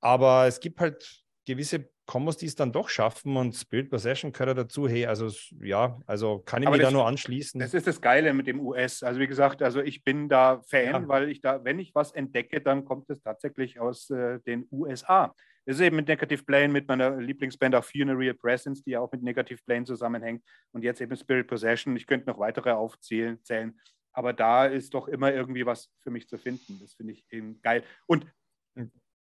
Aber 0.00 0.46
es 0.46 0.60
gibt 0.60 0.80
halt 0.80 1.22
gewisse 1.46 1.88
Kombos, 2.06 2.36
die 2.36 2.46
es 2.46 2.54
dann 2.54 2.72
doch 2.72 2.88
schaffen 2.88 3.36
und 3.36 3.54
Spirit 3.54 3.90
Possession 3.90 4.32
gehört 4.32 4.58
dazu. 4.58 4.88
Hey, 4.88 5.06
also 5.06 5.30
ja, 5.60 6.00
also 6.06 6.40
kann 6.40 6.62
ich 6.62 6.68
Aber 6.68 6.76
mich 6.76 6.82
das, 6.82 6.92
da 6.92 6.96
nur 6.96 7.06
anschließen. 7.06 7.60
Das 7.60 7.74
ist 7.74 7.86
das 7.86 8.00
Geile 8.00 8.34
mit 8.34 8.46
dem 8.46 8.60
US. 8.60 9.02
Also 9.02 9.20
wie 9.20 9.26
gesagt, 9.26 9.62
also 9.62 9.80
ich 9.80 10.04
bin 10.04 10.28
da 10.28 10.60
Fan, 10.68 10.84
ja. 10.84 11.08
weil 11.08 11.28
ich 11.28 11.40
da, 11.40 11.64
wenn 11.64 11.78
ich 11.78 11.94
was 11.94 12.12
entdecke, 12.12 12.60
dann 12.60 12.84
kommt 12.84 13.08
es 13.10 13.22
tatsächlich 13.22 13.80
aus 13.80 14.10
äh, 14.10 14.40
den 14.40 14.66
USA. 14.70 15.34
Das 15.64 15.76
ist 15.76 15.82
eben 15.82 15.96
mit 15.96 16.08
Negative 16.08 16.42
Plane, 16.42 16.68
mit 16.68 16.88
meiner 16.88 17.16
Lieblingsband 17.16 17.74
auch 17.74 17.84
Funeral 17.84 18.34
Presence, 18.34 18.82
die 18.82 18.90
ja 18.92 19.00
auch 19.00 19.12
mit 19.12 19.22
Negative 19.22 19.60
Plane 19.64 19.84
zusammenhängt. 19.84 20.44
Und 20.72 20.82
jetzt 20.82 21.00
eben 21.00 21.16
Spirit 21.16 21.46
Possession. 21.46 21.96
Ich 21.96 22.06
könnte 22.06 22.28
noch 22.28 22.38
weitere 22.38 22.70
aufzählen, 22.72 23.42
zählen. 23.44 23.78
Aber 24.12 24.32
da 24.32 24.66
ist 24.66 24.92
doch 24.94 25.08
immer 25.08 25.32
irgendwie 25.32 25.64
was 25.64 25.90
für 26.00 26.10
mich 26.10 26.28
zu 26.28 26.36
finden. 26.36 26.78
Das 26.80 26.94
finde 26.94 27.12
ich 27.12 27.24
eben 27.30 27.60
geil. 27.62 27.84
Und 28.06 28.26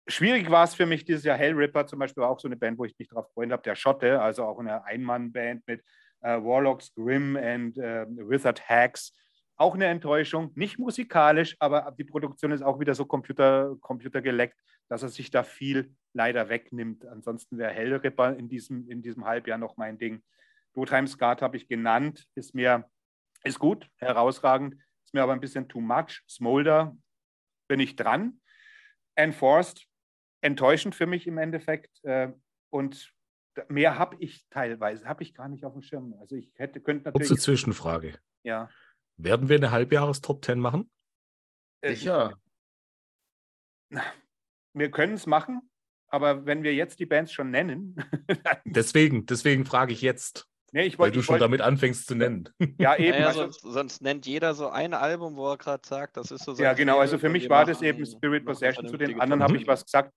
schwierig 0.07 0.51
war 0.51 0.65
es 0.65 0.75
für 0.75 0.87
mich 0.87 1.05
dieses 1.05 1.25
Jahr. 1.25 1.37
Hellripper 1.37 1.87
zum 1.87 1.99
Beispiel 1.99 2.23
war 2.23 2.31
auch 2.31 2.41
so 2.41 2.49
eine 2.49 2.57
Band, 2.57 2.79
wo 2.79 2.85
ich 2.85 2.99
mich 2.99 3.09
darauf 3.09 3.29
gefreut 3.29 3.53
habe. 3.53 3.63
Der 3.63 3.77
Schotte, 3.77 4.21
also 4.21 4.45
auch 4.45 4.59
eine 4.59 4.85
Einmann-Band 4.85 5.67
mit 5.67 5.83
äh, 6.23 6.43
Warlocks, 6.43 6.93
Grimm 6.95 7.37
und 7.37 7.79
äh, 7.79 8.07
Wizard 8.09 8.69
Hacks. 8.69 9.15
Auch 9.57 9.75
eine 9.75 9.87
Enttäuschung, 9.87 10.53
nicht 10.55 10.79
musikalisch, 10.79 11.55
aber 11.59 11.95
die 11.99 12.05
Produktion 12.05 12.51
ist 12.51 12.63
auch 12.63 12.81
wieder 12.81 12.95
so 12.95 13.05
Computer, 13.05 13.77
computergeleckt, 13.81 14.59
dass 14.91 15.03
er 15.03 15.09
sich 15.09 15.31
da 15.31 15.45
viel 15.45 15.95
leider 16.13 16.49
wegnimmt. 16.49 17.07
Ansonsten 17.07 17.57
wäre 17.57 17.73
Hellripper 17.73 18.37
in 18.37 18.49
diesem, 18.49 18.89
in 18.89 19.03
diesem 19.03 19.25
Halbjahr 19.25 19.57
noch 19.57 19.77
mein 19.77 19.99
Ding. 19.99 20.23
Dotheim 20.75 21.07
Skat 21.07 21.43
habe 21.43 21.57
ich 21.57 21.69
genannt, 21.69 22.27
ist 22.35 22.55
mir, 22.55 22.91
ist 23.45 23.59
gut, 23.59 23.89
herausragend, 23.97 24.75
ist 25.05 25.15
mir 25.15 25.23
aber 25.23 25.33
ein 25.33 25.41
bisschen 25.41 25.69
too 25.69 25.81
much. 25.81 26.23
Smolder 26.29 26.97
bin 27.69 27.81
ich 27.81 27.97
dran. 27.97 28.41
Enforced 29.15 29.87
enttäuschend 30.41 30.95
für 30.95 31.07
mich 31.07 31.27
im 31.27 31.39
Endeffekt. 31.39 32.03
Äh, 32.05 32.33
und 32.71 33.13
mehr 33.69 33.99
habe 33.99 34.17
ich 34.19 34.45
teilweise, 34.51 35.07
habe 35.07 35.23
ich 35.23 35.35
gar 35.35 35.49
nicht 35.49 35.65
auf 35.65 35.73
dem 35.73 35.83
Schirm. 35.83 36.15
Also 36.21 36.35
ich 36.35 36.51
hätte, 36.57 36.81
könnte 36.81 37.05
natürlich. 37.05 37.29
Kurze 37.29 37.43
Zwischenfrage. 37.43 38.19
Ja. 38.43 38.69
Werden 39.17 39.49
wir 39.49 39.57
eine 39.57 39.71
Halbjahres-Top 39.71 40.45
10 40.45 40.59
machen? 40.59 40.91
Äh, 41.83 41.95
Sicher. 41.95 42.41
Wir 44.73 44.91
können 44.91 45.15
es 45.15 45.27
machen, 45.27 45.61
aber 46.09 46.47
wenn 46.47 46.63
wir 46.63 46.75
jetzt 46.75 46.99
die 47.01 47.07
Bands 47.07 47.33
schon 47.33 47.51
nennen. 47.51 47.97
deswegen, 48.65 49.27
deswegen 49.27 49.65
frage 49.65 49.93
ich 49.93 50.03
jetzt. 50.03 50.47
Nee, 50.73 50.85
ich 50.85 50.99
wollt, 50.99 51.09
weil 51.09 51.17
du 51.17 51.23
schon 51.23 51.35
wollt, 51.35 51.43
damit 51.43 51.61
anfängst 51.61 52.07
zu 52.07 52.15
nennen. 52.15 52.49
Ja, 52.79 52.97
eben. 52.99 53.11
Naja, 53.11 53.27
also, 53.29 53.41
sonst, 53.41 53.61
sonst, 53.63 54.03
nennt 54.03 54.27
jeder 54.27 54.55
so 54.55 54.69
ein 54.69 54.95
Album, 54.95 55.37
wo 55.37 55.51
er 55.51 55.59
gerade 55.59 55.87
sagt, 55.87 56.17
das 56.17 56.31
ist 56.31 56.45
so. 56.45 56.55
Ja, 56.55 56.75
genau. 56.75 56.99
Also 56.99 57.19
für 57.19 57.29
mich 57.29 57.49
war 57.49 57.65
das 57.65 57.83
eben 57.83 58.07
Spirit 58.07 58.45
Possession. 58.45 58.87
Zu 58.87 58.97
den 58.97 59.21
anderen 59.21 59.43
habe 59.43 59.57
ich 59.57 59.67
was 59.67 59.85
gesagt 59.85 60.13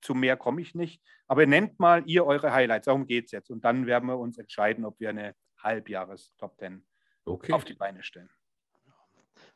zu 0.00 0.14
mehr 0.14 0.36
komme 0.36 0.60
ich 0.60 0.74
nicht. 0.74 1.02
Aber 1.26 1.46
nennt 1.46 1.78
mal 1.78 2.02
ihr 2.06 2.26
eure 2.26 2.52
Highlights, 2.52 2.86
darum 2.86 3.06
geht 3.06 3.26
es 3.26 3.32
jetzt. 3.32 3.50
Und 3.50 3.64
dann 3.64 3.86
werden 3.86 4.08
wir 4.08 4.18
uns 4.18 4.38
entscheiden, 4.38 4.84
ob 4.84 4.98
wir 4.98 5.10
eine 5.10 5.34
Halbjahres-Top 5.62 6.58
10 6.58 6.84
okay. 7.24 7.52
auf 7.52 7.64
die 7.64 7.74
Beine 7.74 8.02
stellen. 8.02 8.30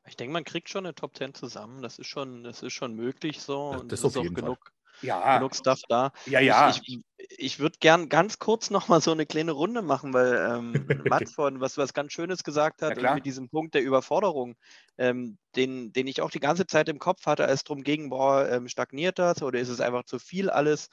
Ich 0.06 0.16
denke, 0.16 0.32
man 0.32 0.44
kriegt 0.44 0.68
schon 0.68 0.84
eine 0.84 0.94
Top 0.94 1.16
10 1.16 1.34
zusammen. 1.34 1.82
Das 1.82 1.98
ist 1.98 2.06
schon, 2.06 2.44
das 2.44 2.62
ist 2.62 2.72
schon 2.72 2.94
möglich 2.94 3.40
so. 3.40 3.72
Das, 3.72 3.80
und 3.80 3.92
das 3.92 4.04
ist 4.04 4.16
auch 4.16 4.34
genug, 4.34 4.72
ja. 5.00 5.38
genug 5.38 5.54
Stuff 5.54 5.80
da. 5.88 6.12
Ja, 6.26 6.40
ja. 6.40 6.70
Ich, 6.70 6.82
ich, 6.86 7.00
ich 7.38 7.58
würde 7.58 7.78
gern 7.80 8.08
ganz 8.08 8.38
kurz 8.38 8.70
nochmal 8.70 9.00
so 9.00 9.12
eine 9.12 9.26
kleine 9.26 9.52
Runde 9.52 9.82
machen, 9.82 10.12
weil 10.12 10.34
ähm, 10.34 10.72
Mats 11.08 11.32
von 11.32 11.60
was, 11.60 11.78
was 11.78 11.94
ganz 11.94 12.12
Schönes 12.12 12.44
gesagt 12.44 12.82
hat 12.82 13.00
ja, 13.00 13.14
mit 13.14 13.24
diesem 13.24 13.48
Punkt 13.48 13.74
der 13.74 13.82
Überforderung, 13.82 14.56
ähm, 14.98 15.38
den, 15.56 15.92
den 15.92 16.06
ich 16.06 16.20
auch 16.20 16.30
die 16.30 16.40
ganze 16.40 16.66
Zeit 16.66 16.88
im 16.88 16.98
Kopf 16.98 17.24
hatte, 17.26 17.44
als 17.44 17.60
es 17.60 17.64
darum 17.64 17.82
ging, 17.82 18.10
boah, 18.10 18.48
ähm, 18.48 18.68
stagniert 18.68 19.18
das 19.18 19.42
oder 19.42 19.58
ist 19.58 19.68
es 19.68 19.80
einfach 19.80 20.04
zu 20.04 20.18
viel 20.18 20.50
alles? 20.50 20.90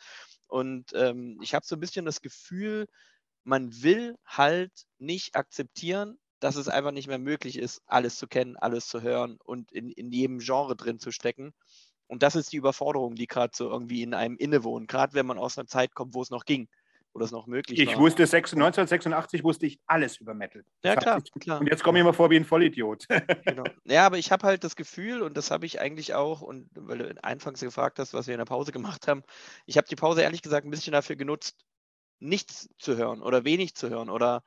Und 0.47 0.91
ähm, 0.93 1.39
ich 1.41 1.53
habe 1.53 1.65
so 1.65 1.75
ein 1.75 1.79
bisschen 1.79 2.05
das 2.05 2.21
Gefühl, 2.21 2.87
man 3.43 3.71
will 3.81 4.17
halt 4.25 4.71
nicht 4.99 5.35
akzeptieren, 5.35 6.19
dass 6.41 6.55
es 6.55 6.67
einfach 6.67 6.91
nicht 6.91 7.07
mehr 7.07 7.19
möglich 7.19 7.57
ist, 7.57 7.81
alles 7.85 8.17
zu 8.17 8.27
kennen, 8.27 8.57
alles 8.57 8.87
zu 8.87 9.01
hören 9.01 9.37
und 9.45 9.71
in, 9.71 9.91
in 9.91 10.11
jedem 10.11 10.39
Genre 10.39 10.75
drin 10.75 10.99
zu 10.99 11.11
stecken. 11.11 11.53
Und 12.07 12.23
das 12.23 12.35
ist 12.35 12.51
die 12.51 12.57
Überforderung, 12.57 13.15
die 13.15 13.27
gerade 13.27 13.53
so 13.55 13.69
irgendwie 13.69 14.01
in 14.01 14.13
einem 14.13 14.35
innewohnt, 14.35 14.89
gerade 14.89 15.13
wenn 15.13 15.25
man 15.25 15.37
aus 15.37 15.57
einer 15.57 15.67
Zeit 15.67 15.93
kommt, 15.93 16.13
wo 16.15 16.21
es 16.21 16.31
noch 16.31 16.43
ging, 16.43 16.67
wo 17.13 17.19
das 17.19 17.31
noch 17.31 17.45
möglich 17.45 17.79
ich 17.79 17.85
war. 17.85 17.93
Ich 17.93 17.99
wusste 17.99 18.23
1986 18.23 19.43
wusste 19.43 19.67
ich 19.67 19.79
alles 19.85 20.17
über 20.17 20.33
Metal. 20.33 20.65
Ja, 20.83 20.95
klar, 20.95 21.21
klar. 21.39 21.59
Und 21.61 21.67
jetzt 21.67 21.83
komme 21.83 21.99
ich 21.99 22.01
immer 22.01 22.13
vor 22.13 22.31
wie 22.31 22.37
ein 22.37 22.45
Vollidiot. 22.45 23.05
genau. 23.45 23.63
Ja, 23.85 24.07
aber 24.07 24.17
ich 24.17 24.31
habe 24.31 24.47
halt 24.47 24.63
das 24.63 24.75
Gefühl, 24.75 25.21
und 25.21 25.37
das 25.37 25.51
habe 25.51 25.67
ich 25.67 25.79
eigentlich 25.79 26.15
auch, 26.15 26.41
und 26.41 26.69
weil 26.73 26.97
du 26.97 27.23
anfangs 27.23 27.61
gefragt 27.61 27.99
hast, 27.99 28.15
was 28.15 28.25
wir 28.25 28.33
in 28.33 28.39
der 28.39 28.45
Pause 28.45 28.71
gemacht 28.71 29.07
haben, 29.07 29.23
ich 29.67 29.77
habe 29.77 29.87
die 29.87 29.95
Pause 29.95 30.23
ehrlich 30.23 30.41
gesagt 30.41 30.65
ein 30.65 30.71
bisschen 30.71 30.93
dafür 30.93 31.15
genutzt, 31.15 31.65
nichts 32.19 32.67
zu 32.79 32.97
hören 32.97 33.21
oder 33.21 33.45
wenig 33.45 33.75
zu 33.75 33.89
hören 33.89 34.09
oder 34.09 34.43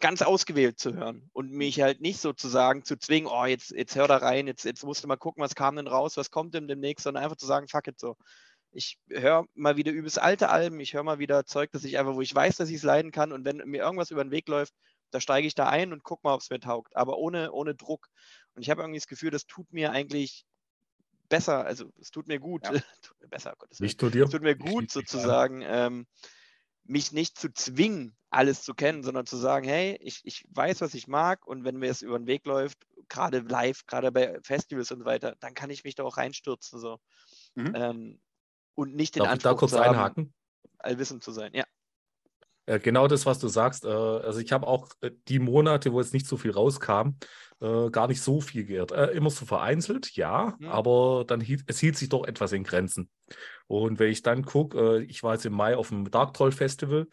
ganz 0.00 0.22
ausgewählt 0.22 0.78
zu 0.78 0.94
hören 0.94 1.30
und 1.32 1.50
mich 1.50 1.80
halt 1.80 2.00
nicht 2.00 2.20
sozusagen 2.20 2.84
zu 2.84 2.98
zwingen, 2.98 3.28
oh, 3.28 3.46
jetzt, 3.46 3.70
jetzt 3.70 3.96
hör 3.96 4.08
da 4.08 4.18
rein, 4.18 4.46
jetzt, 4.46 4.64
jetzt 4.64 4.84
musst 4.84 5.02
du 5.02 5.08
mal 5.08 5.16
gucken, 5.16 5.42
was 5.42 5.54
kam 5.54 5.76
denn 5.76 5.88
raus, 5.88 6.16
was 6.16 6.30
kommt 6.30 6.54
denn 6.54 6.68
demnächst, 6.68 7.04
sondern 7.04 7.22
einfach 7.24 7.36
zu 7.36 7.46
sagen, 7.46 7.68
fuck 7.68 7.86
it 7.88 7.98
so. 7.98 8.16
Ich 8.72 8.98
höre 9.08 9.46
mal 9.54 9.76
wieder 9.76 9.92
übelst 9.92 10.20
alte 10.20 10.50
Alben, 10.50 10.80
ich 10.80 10.92
höre 10.92 11.02
mal 11.02 11.18
wieder 11.18 11.46
Zeug, 11.46 11.70
dass 11.72 11.84
ich 11.84 11.98
einfach, 11.98 12.14
wo 12.14 12.20
ich 12.20 12.34
weiß, 12.34 12.56
dass 12.56 12.68
ich 12.68 12.76
es 12.76 12.82
leiden 12.82 13.10
kann 13.10 13.32
und 13.32 13.44
wenn 13.46 13.56
mir 13.58 13.82
irgendwas 13.82 14.10
über 14.10 14.22
den 14.22 14.32
Weg 14.32 14.48
läuft, 14.48 14.74
da 15.10 15.20
steige 15.20 15.46
ich 15.46 15.54
da 15.54 15.68
ein 15.68 15.92
und 15.92 16.02
guck 16.02 16.24
mal, 16.24 16.34
ob 16.34 16.40
es 16.40 16.50
mir 16.50 16.60
taugt, 16.60 16.94
aber 16.94 17.16
ohne, 17.16 17.52
ohne 17.52 17.74
Druck. 17.74 18.08
Und 18.54 18.62
ich 18.62 18.70
habe 18.70 18.82
irgendwie 18.82 18.98
das 18.98 19.06
Gefühl, 19.06 19.30
das 19.30 19.46
tut 19.46 19.72
mir 19.72 19.92
eigentlich 19.92 20.44
besser, 21.28 21.64
also 21.64 21.90
es 22.00 22.10
tut 22.10 22.26
mir 22.26 22.38
gut, 22.38 22.64
ja. 22.64 22.72
tut 23.02 23.20
mir 23.20 23.28
besser, 23.28 23.54
Gottes 23.58 23.80
Nicht 23.80 24.02
nur 24.02 24.10
dir. 24.10 24.24
Es 24.24 24.30
tut 24.30 24.42
mir 24.42 24.56
gut 24.56 24.90
sozusagen, 24.90 25.62
ähm, 25.62 26.06
mich 26.88 27.12
nicht 27.12 27.38
zu 27.38 27.52
zwingen, 27.52 28.16
alles 28.30 28.62
zu 28.62 28.74
kennen, 28.74 29.02
sondern 29.02 29.26
zu 29.26 29.36
sagen, 29.36 29.66
hey, 29.66 29.98
ich, 30.00 30.20
ich 30.24 30.44
weiß, 30.50 30.80
was 30.80 30.94
ich 30.94 31.08
mag 31.08 31.46
und 31.46 31.64
wenn 31.64 31.76
mir 31.76 31.90
es 31.90 32.02
über 32.02 32.18
den 32.18 32.26
Weg 32.26 32.46
läuft, 32.46 32.78
gerade 33.08 33.40
live, 33.40 33.86
gerade 33.86 34.12
bei 34.12 34.38
Festivals 34.42 34.90
und 34.90 35.00
so 35.00 35.04
weiter, 35.04 35.36
dann 35.40 35.54
kann 35.54 35.70
ich 35.70 35.84
mich 35.84 35.94
da 35.94 36.04
auch 36.04 36.16
reinstürzen. 36.16 36.78
So. 36.80 36.98
Mhm. 37.54 37.72
Ähm, 37.74 38.20
und 38.74 38.94
nicht 38.94 39.14
den 39.14 39.22
Darf 39.22 39.32
Anspruch 39.32 39.50
ich 39.50 39.54
da 39.54 39.58
kurz 39.58 39.72
zu 39.72 39.78
haben, 39.78 39.90
einhaken? 39.90 40.34
allwissend 40.78 41.24
zu 41.24 41.32
sein, 41.32 41.52
ja. 41.54 41.64
Äh, 42.66 42.80
genau 42.80 43.06
das, 43.06 43.26
was 43.26 43.38
du 43.38 43.48
sagst. 43.48 43.84
Äh, 43.84 43.88
also 43.88 44.40
ich 44.40 44.52
habe 44.52 44.66
auch 44.66 44.88
äh, 45.00 45.10
die 45.28 45.38
Monate, 45.38 45.92
wo 45.92 46.00
jetzt 46.00 46.12
nicht 46.12 46.26
so 46.26 46.36
viel 46.36 46.50
rauskam, 46.50 47.10
gar 47.60 48.08
nicht 48.08 48.20
so 48.20 48.40
viel 48.40 48.64
geirrt. 48.64 48.92
Immer 48.92 49.30
so 49.30 49.46
vereinzelt, 49.46 50.14
ja, 50.14 50.56
mhm. 50.58 50.68
aber 50.68 51.24
dann 51.26 51.40
hielt, 51.40 51.64
es 51.66 51.78
hielt 51.78 51.96
sich 51.96 52.08
doch 52.08 52.26
etwas 52.26 52.52
in 52.52 52.64
Grenzen. 52.64 53.10
Und 53.66 53.98
wenn 53.98 54.10
ich 54.10 54.22
dann 54.22 54.44
gucke, 54.44 55.02
ich 55.04 55.22
war 55.22 55.34
jetzt 55.34 55.46
im 55.46 55.54
Mai 55.54 55.76
auf 55.76 55.88
dem 55.88 56.10
Dark 56.10 56.34
Troll 56.34 56.52
Festival 56.52 57.06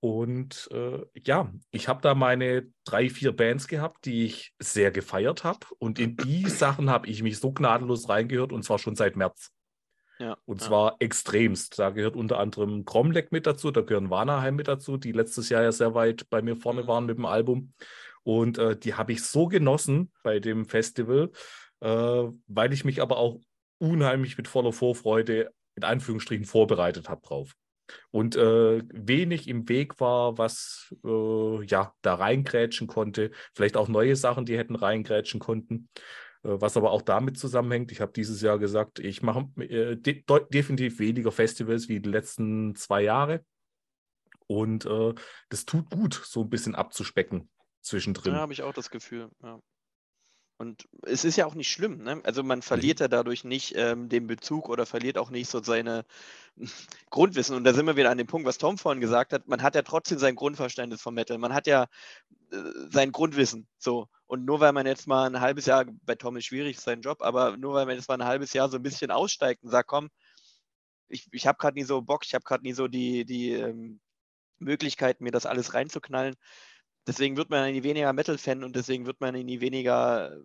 und 0.00 0.68
ja, 1.24 1.50
ich 1.70 1.88
habe 1.88 2.02
da 2.02 2.14
meine 2.14 2.66
drei, 2.84 3.08
vier 3.08 3.32
Bands 3.32 3.68
gehabt, 3.68 4.04
die 4.04 4.24
ich 4.24 4.52
sehr 4.58 4.90
gefeiert 4.90 5.44
habe. 5.44 5.60
Und 5.78 5.98
in 5.98 6.16
die 6.16 6.44
Sachen 6.48 6.90
habe 6.90 7.06
ich 7.06 7.22
mich 7.22 7.38
so 7.38 7.52
gnadenlos 7.52 8.08
reingehört 8.08 8.52
und 8.52 8.64
zwar 8.64 8.78
schon 8.78 8.96
seit 8.96 9.16
März. 9.16 9.50
Ja, 10.18 10.36
und 10.44 10.60
zwar 10.60 10.96
extremst. 11.00 11.78
Da 11.78 11.90
gehört 11.90 12.16
unter 12.16 12.38
anderem 12.38 12.84
Cromlech 12.84 13.30
mit 13.30 13.46
dazu, 13.46 13.70
da 13.70 13.80
gehören 13.80 14.10
Vanaheim 14.10 14.54
mit 14.54 14.68
dazu, 14.68 14.96
die 14.96 15.12
letztes 15.12 15.48
Jahr 15.48 15.62
ja 15.62 15.72
sehr 15.72 15.94
weit 15.94 16.28
bei 16.30 16.40
mir 16.40 16.56
vorne 16.56 16.82
mhm. 16.82 16.86
waren 16.86 17.06
mit 17.06 17.18
dem 17.18 17.26
Album. 17.26 17.72
Und 18.24 18.58
äh, 18.58 18.76
die 18.76 18.94
habe 18.94 19.12
ich 19.12 19.22
so 19.22 19.46
genossen 19.46 20.10
bei 20.22 20.40
dem 20.40 20.64
Festival, 20.64 21.30
äh, 21.80 21.88
weil 22.46 22.72
ich 22.72 22.84
mich 22.84 23.00
aber 23.00 23.18
auch 23.18 23.38
unheimlich 23.78 24.36
mit 24.36 24.48
voller 24.48 24.72
Vorfreude 24.72 25.52
in 25.76 25.84
Anführungsstrichen 25.84 26.46
vorbereitet 26.46 27.08
habe 27.08 27.20
drauf. 27.22 27.54
Und 28.10 28.34
äh, 28.34 28.82
wenig 28.92 29.46
im 29.46 29.68
Weg 29.68 30.00
war, 30.00 30.38
was 30.38 30.94
äh, 31.04 31.64
ja 31.66 31.92
da 32.00 32.14
reingrätschen 32.14 32.86
konnte. 32.86 33.30
Vielleicht 33.54 33.76
auch 33.76 33.88
neue 33.88 34.16
Sachen, 34.16 34.46
die 34.46 34.56
hätten 34.56 34.74
reingrätschen 34.74 35.38
konnten. 35.38 35.90
Äh, 36.44 36.60
was 36.60 36.78
aber 36.78 36.92
auch 36.92 37.02
damit 37.02 37.38
zusammenhängt, 37.38 37.92
ich 37.92 38.00
habe 38.00 38.12
dieses 38.12 38.40
Jahr 38.40 38.58
gesagt, 38.58 39.00
ich 39.00 39.20
mache 39.22 39.48
äh, 39.62 39.96
de 39.96 40.24
definitiv 40.50 40.98
weniger 40.98 41.30
Festivals 41.30 41.90
wie 41.90 42.00
die 42.00 42.08
letzten 42.08 42.74
zwei 42.74 43.02
Jahre. 43.02 43.44
Und 44.46 44.86
äh, 44.86 45.14
das 45.50 45.66
tut 45.66 45.90
gut, 45.90 46.14
so 46.24 46.42
ein 46.42 46.50
bisschen 46.50 46.74
abzuspecken 46.74 47.50
zwischendrin. 47.84 48.34
Ja, 48.34 48.40
habe 48.40 48.52
ich 48.52 48.62
auch 48.62 48.72
das 48.72 48.90
Gefühl. 48.90 49.30
Ja. 49.42 49.60
Und 50.56 50.88
es 51.02 51.24
ist 51.24 51.36
ja 51.36 51.46
auch 51.46 51.54
nicht 51.54 51.70
schlimm. 51.70 52.04
Ne? 52.04 52.20
Also 52.24 52.44
man 52.44 52.62
verliert 52.62 53.00
ja 53.00 53.08
dadurch 53.08 53.42
nicht 53.42 53.74
ähm, 53.76 54.08
den 54.08 54.28
Bezug 54.28 54.68
oder 54.68 54.86
verliert 54.86 55.18
auch 55.18 55.30
nicht 55.30 55.50
so 55.50 55.62
seine 55.62 56.04
Grundwissen. 57.10 57.56
Und 57.56 57.64
da 57.64 57.74
sind 57.74 57.86
wir 57.86 57.96
wieder 57.96 58.10
an 58.10 58.18
dem 58.18 58.28
Punkt, 58.28 58.46
was 58.46 58.58
Tom 58.58 58.78
vorhin 58.78 59.00
gesagt 59.00 59.32
hat. 59.32 59.48
Man 59.48 59.62
hat 59.62 59.74
ja 59.74 59.82
trotzdem 59.82 60.18
sein 60.18 60.36
Grundverständnis 60.36 61.02
vom 61.02 61.14
Metal. 61.14 61.38
Man 61.38 61.52
hat 61.52 61.66
ja 61.66 61.88
äh, 62.52 62.56
sein 62.90 63.10
Grundwissen. 63.10 63.66
So. 63.78 64.08
Und 64.26 64.44
nur 64.44 64.60
weil 64.60 64.72
man 64.72 64.86
jetzt 64.86 65.08
mal 65.08 65.26
ein 65.26 65.40
halbes 65.40 65.66
Jahr, 65.66 65.86
bei 66.02 66.14
Tom 66.14 66.36
ist 66.36 66.46
schwierig, 66.46 66.78
sein 66.78 67.00
Job, 67.00 67.20
aber 67.22 67.56
nur 67.56 67.74
weil 67.74 67.86
man 67.86 67.96
jetzt 67.96 68.08
mal 68.08 68.20
ein 68.20 68.26
halbes 68.26 68.52
Jahr 68.52 68.68
so 68.68 68.76
ein 68.76 68.82
bisschen 68.82 69.10
aussteigt 69.10 69.64
und 69.64 69.70
sagt, 69.70 69.88
komm, 69.88 70.08
ich, 71.08 71.26
ich 71.32 71.46
habe 71.46 71.58
gerade 71.58 71.76
nie 71.76 71.84
so 71.84 72.00
Bock, 72.00 72.24
ich 72.24 72.34
habe 72.34 72.44
gerade 72.44 72.62
nie 72.62 72.72
so 72.72 72.88
die, 72.88 73.24
die, 73.24 73.50
ähm, 73.52 74.00
Möglichkeiten, 74.58 75.24
mir 75.24 75.30
das 75.30 75.46
alles 75.46 75.74
reinzuknallen. 75.74 76.36
Deswegen 77.06 77.36
wird 77.36 77.50
man 77.50 77.70
nie 77.70 77.82
weniger 77.82 78.12
Metal-Fan 78.12 78.64
und 78.64 78.76
deswegen 78.76 79.06
wird 79.06 79.20
man 79.20 79.34
nie 79.34 79.60
weniger 79.60 80.36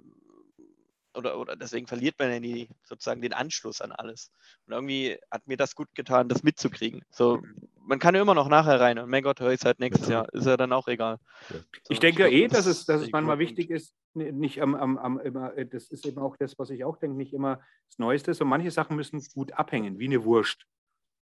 oder, 1.16 1.40
oder 1.40 1.56
deswegen 1.56 1.88
verliert 1.88 2.16
man 2.20 2.32
ja 2.32 2.40
nie 2.40 2.70
sozusagen 2.84 3.22
den 3.22 3.34
Anschluss 3.34 3.82
an 3.82 3.92
alles. 3.92 4.32
Und 4.66 4.74
irgendwie 4.74 5.18
hat 5.32 5.48
mir 5.48 5.58
das 5.58 5.76
gut 5.76 5.90
getan, 5.96 6.30
das 6.30 6.44
mitzukriegen. 6.44 7.02
So, 7.10 7.42
man 7.76 8.00
kann 8.00 8.16
ja 8.16 8.22
immer 8.22 8.36
noch 8.36 8.50
nachher 8.50 8.80
rein 8.80 9.00
und 9.00 9.10
mein 9.10 9.24
Gott, 9.24 9.40
höre 9.40 9.52
ich 9.52 9.60
es 9.62 9.66
halt 9.66 9.80
nächstes 9.80 10.08
Jahr. 10.08 10.32
Ist 10.34 10.46
ja 10.46 10.58
dann 10.58 10.74
auch 10.74 10.88
egal. 10.88 11.20
So, 11.50 11.56
ich 11.90 12.00
denke 12.00 12.28
ich 12.28 12.30
glaub, 12.30 12.32
eh, 12.32 12.48
dass 12.48 12.66
es, 12.66 12.86
dass 12.86 13.02
es 13.02 13.12
manchmal 13.12 13.40
wichtig 13.40 13.70
ist, 13.70 13.94
nicht 14.14 14.62
am, 14.62 14.76
am, 14.76 14.98
am 14.98 15.20
immer, 15.20 15.56
äh, 15.56 15.66
das 15.66 15.90
ist 15.90 16.06
eben 16.06 16.20
auch 16.20 16.38
das, 16.38 16.58
was 16.58 16.70
ich 16.70 16.84
auch 16.84 16.98
denke, 16.98 17.18
nicht 17.18 17.34
immer 17.34 17.60
das 17.88 18.00
Neueste. 18.00 18.34
So 18.34 18.46
manche 18.46 18.72
Sachen 18.72 18.96
müssen 18.96 19.24
gut 19.34 19.54
abhängen, 19.54 20.00
wie 20.00 20.06
eine 20.06 20.24
Wurst. 20.24 20.66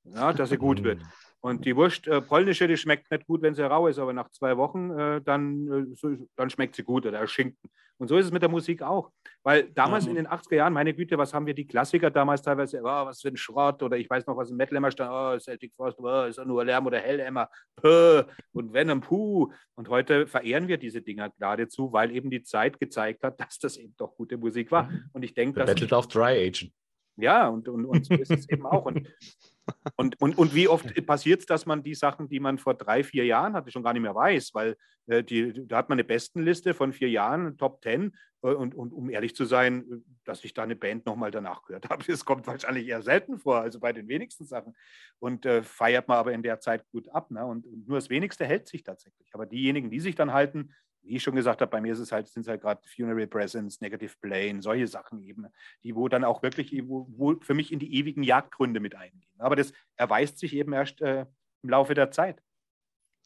Ja, 0.05 0.33
dass 0.33 0.51
sie 0.51 0.59
gut 0.59 0.83
wird. 0.83 1.01
Und 1.45 1.67
die 1.67 1.77
Wurst, 1.77 2.09
äh, 2.09 2.23
polnische, 2.23 2.67
die 2.67 2.79
schmeckt 2.79 3.11
nicht 3.11 3.27
gut, 3.27 3.43
wenn 3.43 3.55
sie 3.55 3.69
rau 3.69 3.87
ist, 3.87 3.99
aber 3.99 4.15
nach 4.15 4.31
zwei 4.31 4.57
Wochen, 4.57 4.91
äh, 4.93 5.21
dann, 5.21 5.91
äh, 5.93 5.95
so, 5.95 6.17
dann 6.37 6.49
schmeckt 6.49 6.75
sie 6.75 6.83
gut 6.83 7.05
oder 7.05 7.27
Schinken. 7.27 7.69
Und 7.99 8.09
so 8.09 8.17
ist 8.17 8.25
es 8.25 8.33
mit 8.33 8.41
der 8.41 8.49
Musik 8.49 8.81
auch. 8.81 9.11
Weil 9.43 9.65
damals 9.65 10.05
mhm. 10.05 10.13
in 10.13 10.17
den 10.17 10.27
80er 10.27 10.55
Jahren, 10.55 10.73
meine 10.73 10.95
Güte, 10.95 11.19
was 11.19 11.35
haben 11.35 11.45
wir 11.45 11.53
die 11.53 11.67
Klassiker 11.67 12.11
damals 12.11 12.41
teilweise, 12.41 12.81
oh, 12.81 12.85
was 12.85 13.21
für 13.21 13.29
ein 13.29 13.37
Schrott 13.37 13.83
oder 13.83 13.99
ich 13.99 14.09
weiß 14.09 14.27
noch, 14.27 14.39
was 14.39 14.51
im 14.51 14.57
Metal 14.57 14.91
stand, 14.91 15.11
oh, 15.13 15.39
Celtic 15.39 15.75
Frost, 15.75 15.99
oh, 16.01 16.23
ist 16.23 16.39
ja 16.39 16.47
nur 16.47 16.65
Lärm 16.65 16.87
oder 16.87 16.99
Hellemmer, 16.99 17.51
und 17.83 18.73
Venom, 18.73 19.03
puh. 19.03 19.53
Und 19.75 19.91
heute 19.91 20.27
verehren 20.27 20.67
wir 20.67 20.79
diese 20.79 21.03
Dinger 21.03 21.29
geradezu, 21.29 21.93
weil 21.93 22.11
eben 22.13 22.31
die 22.31 22.43
Zeit 22.43 22.81
gezeigt 22.81 23.23
hat, 23.23 23.39
dass 23.41 23.59
das 23.59 23.77
eben 23.77 23.95
doch 23.99 24.17
gute 24.17 24.39
Musik 24.39 24.73
war. 24.73 24.91
Und 25.13 25.23
ich 25.23 25.35
denke, 25.35 25.61
dass. 25.61 25.75
Battle 25.75 25.95
of 25.95 26.09
Dry 26.09 26.47
Agent. 26.47 26.73
Ja, 27.17 27.49
und, 27.49 27.69
und, 27.69 27.85
und 27.85 28.07
so 28.07 28.15
ist 28.15 28.31
es 28.31 28.49
eben 28.49 28.65
auch. 28.65 28.87
Und, 28.87 29.07
und, 29.97 30.21
und, 30.21 30.37
und 30.37 30.55
wie 30.55 30.69
oft 30.69 31.07
passiert 31.07 31.41
es, 31.41 31.47
dass 31.47 31.67
man 31.67 31.83
die 31.83 31.95
Sachen, 31.95 32.29
die 32.29 32.41
man 32.41 32.59
vor 32.59 32.75
drei, 32.75 33.03
vier 33.05 33.25
Jahren 33.25 33.55
hatte, 33.55 33.71
schon 33.71 33.83
gar 33.83 33.93
nicht 33.93 34.03
mehr 34.03 34.15
weiß, 34.15 34.53
weil 34.55 34.77
äh, 35.07 35.23
die, 35.23 35.67
da 35.67 35.79
hat 35.79 35.89
man 35.89 35.97
eine 35.97 36.05
Bestenliste 36.05 36.75
von 36.75 36.93
vier 36.93 37.11
Jahren, 37.11 37.57
Top 37.57 37.81
Ten. 37.83 38.13
Äh, 38.43 38.49
und, 38.49 38.75
und 38.75 38.93
um 38.93 39.11
ehrlich 39.11 39.35
zu 39.35 39.45
sein, 39.45 40.05
dass 40.25 40.45
ich 40.45 40.55
da 40.55 40.63
eine 40.63 40.77
Band 40.77 41.07
nochmal 41.07 41.31
danach 41.31 41.63
gehört 41.63 41.89
habe, 41.91 42.05
das 42.05 42.25
kommt 42.25 42.47
wahrscheinlich 42.47 42.87
eher 42.87 43.03
selten 43.03 43.39
vor, 43.39 43.61
also 43.61 43.81
bei 43.81 43.93
den 43.93 44.09
wenigsten 44.09 44.45
Sachen. 44.45 44.77
Und 45.19 45.47
äh, 45.47 45.63
feiert 45.63 46.09
man 46.09 46.19
aber 46.19 46.33
in 46.33 46.43
der 46.43 46.61
Zeit 46.61 46.87
gut 46.91 47.09
ab. 47.09 47.31
Ne? 47.31 47.45
Und, 47.45 47.67
und 47.67 47.89
nur 47.89 47.99
das 47.99 48.11
Wenigste 48.11 48.45
hält 48.45 48.69
sich 48.69 48.83
tatsächlich. 48.83 49.31
Aber 49.35 49.47
diejenigen, 49.47 49.91
die 49.91 50.01
sich 50.01 50.15
dann 50.15 50.33
halten, 50.33 50.71
wie 51.05 51.17
ich 51.17 51.23
schon 51.23 51.35
gesagt 51.35 51.61
habe, 51.61 51.71
bei 51.71 51.81
mir 51.81 51.93
ist 51.93 51.99
es 51.99 52.13
halt, 52.13 52.29
sind 52.29 52.43
es 52.43 52.49
halt 52.49 52.63
gerade 52.63 52.81
Funeral 52.89 53.27
Presence, 53.27 53.81
Negative 53.81 54.15
Plane, 54.21 54.63
solche 54.63 54.87
Sachen 54.87 55.23
eben, 55.23 55.47
die 55.83 55.95
wo 55.95 56.09
dann 56.09 56.25
auch 56.25 56.43
wirklich 56.43 56.73
wo, 56.89 57.07
wo 57.11 57.39
für 57.41 57.55
mich 57.55 57.73
in 57.73 57.79
die 57.79 57.95
ewigen 57.95 58.23
Jagdgründe 58.23 58.81
mit 58.81 58.95
eingehen. 58.95 59.23
Aber 59.39 59.57
das 59.57 59.73
erweist 59.97 60.39
sich 60.39 60.55
eben 60.55 60.73
erst 60.73 61.01
äh, 61.03 61.27
im 61.63 61.71
Laufe 61.71 61.95
der 61.95 62.11
Zeit. 62.11 62.43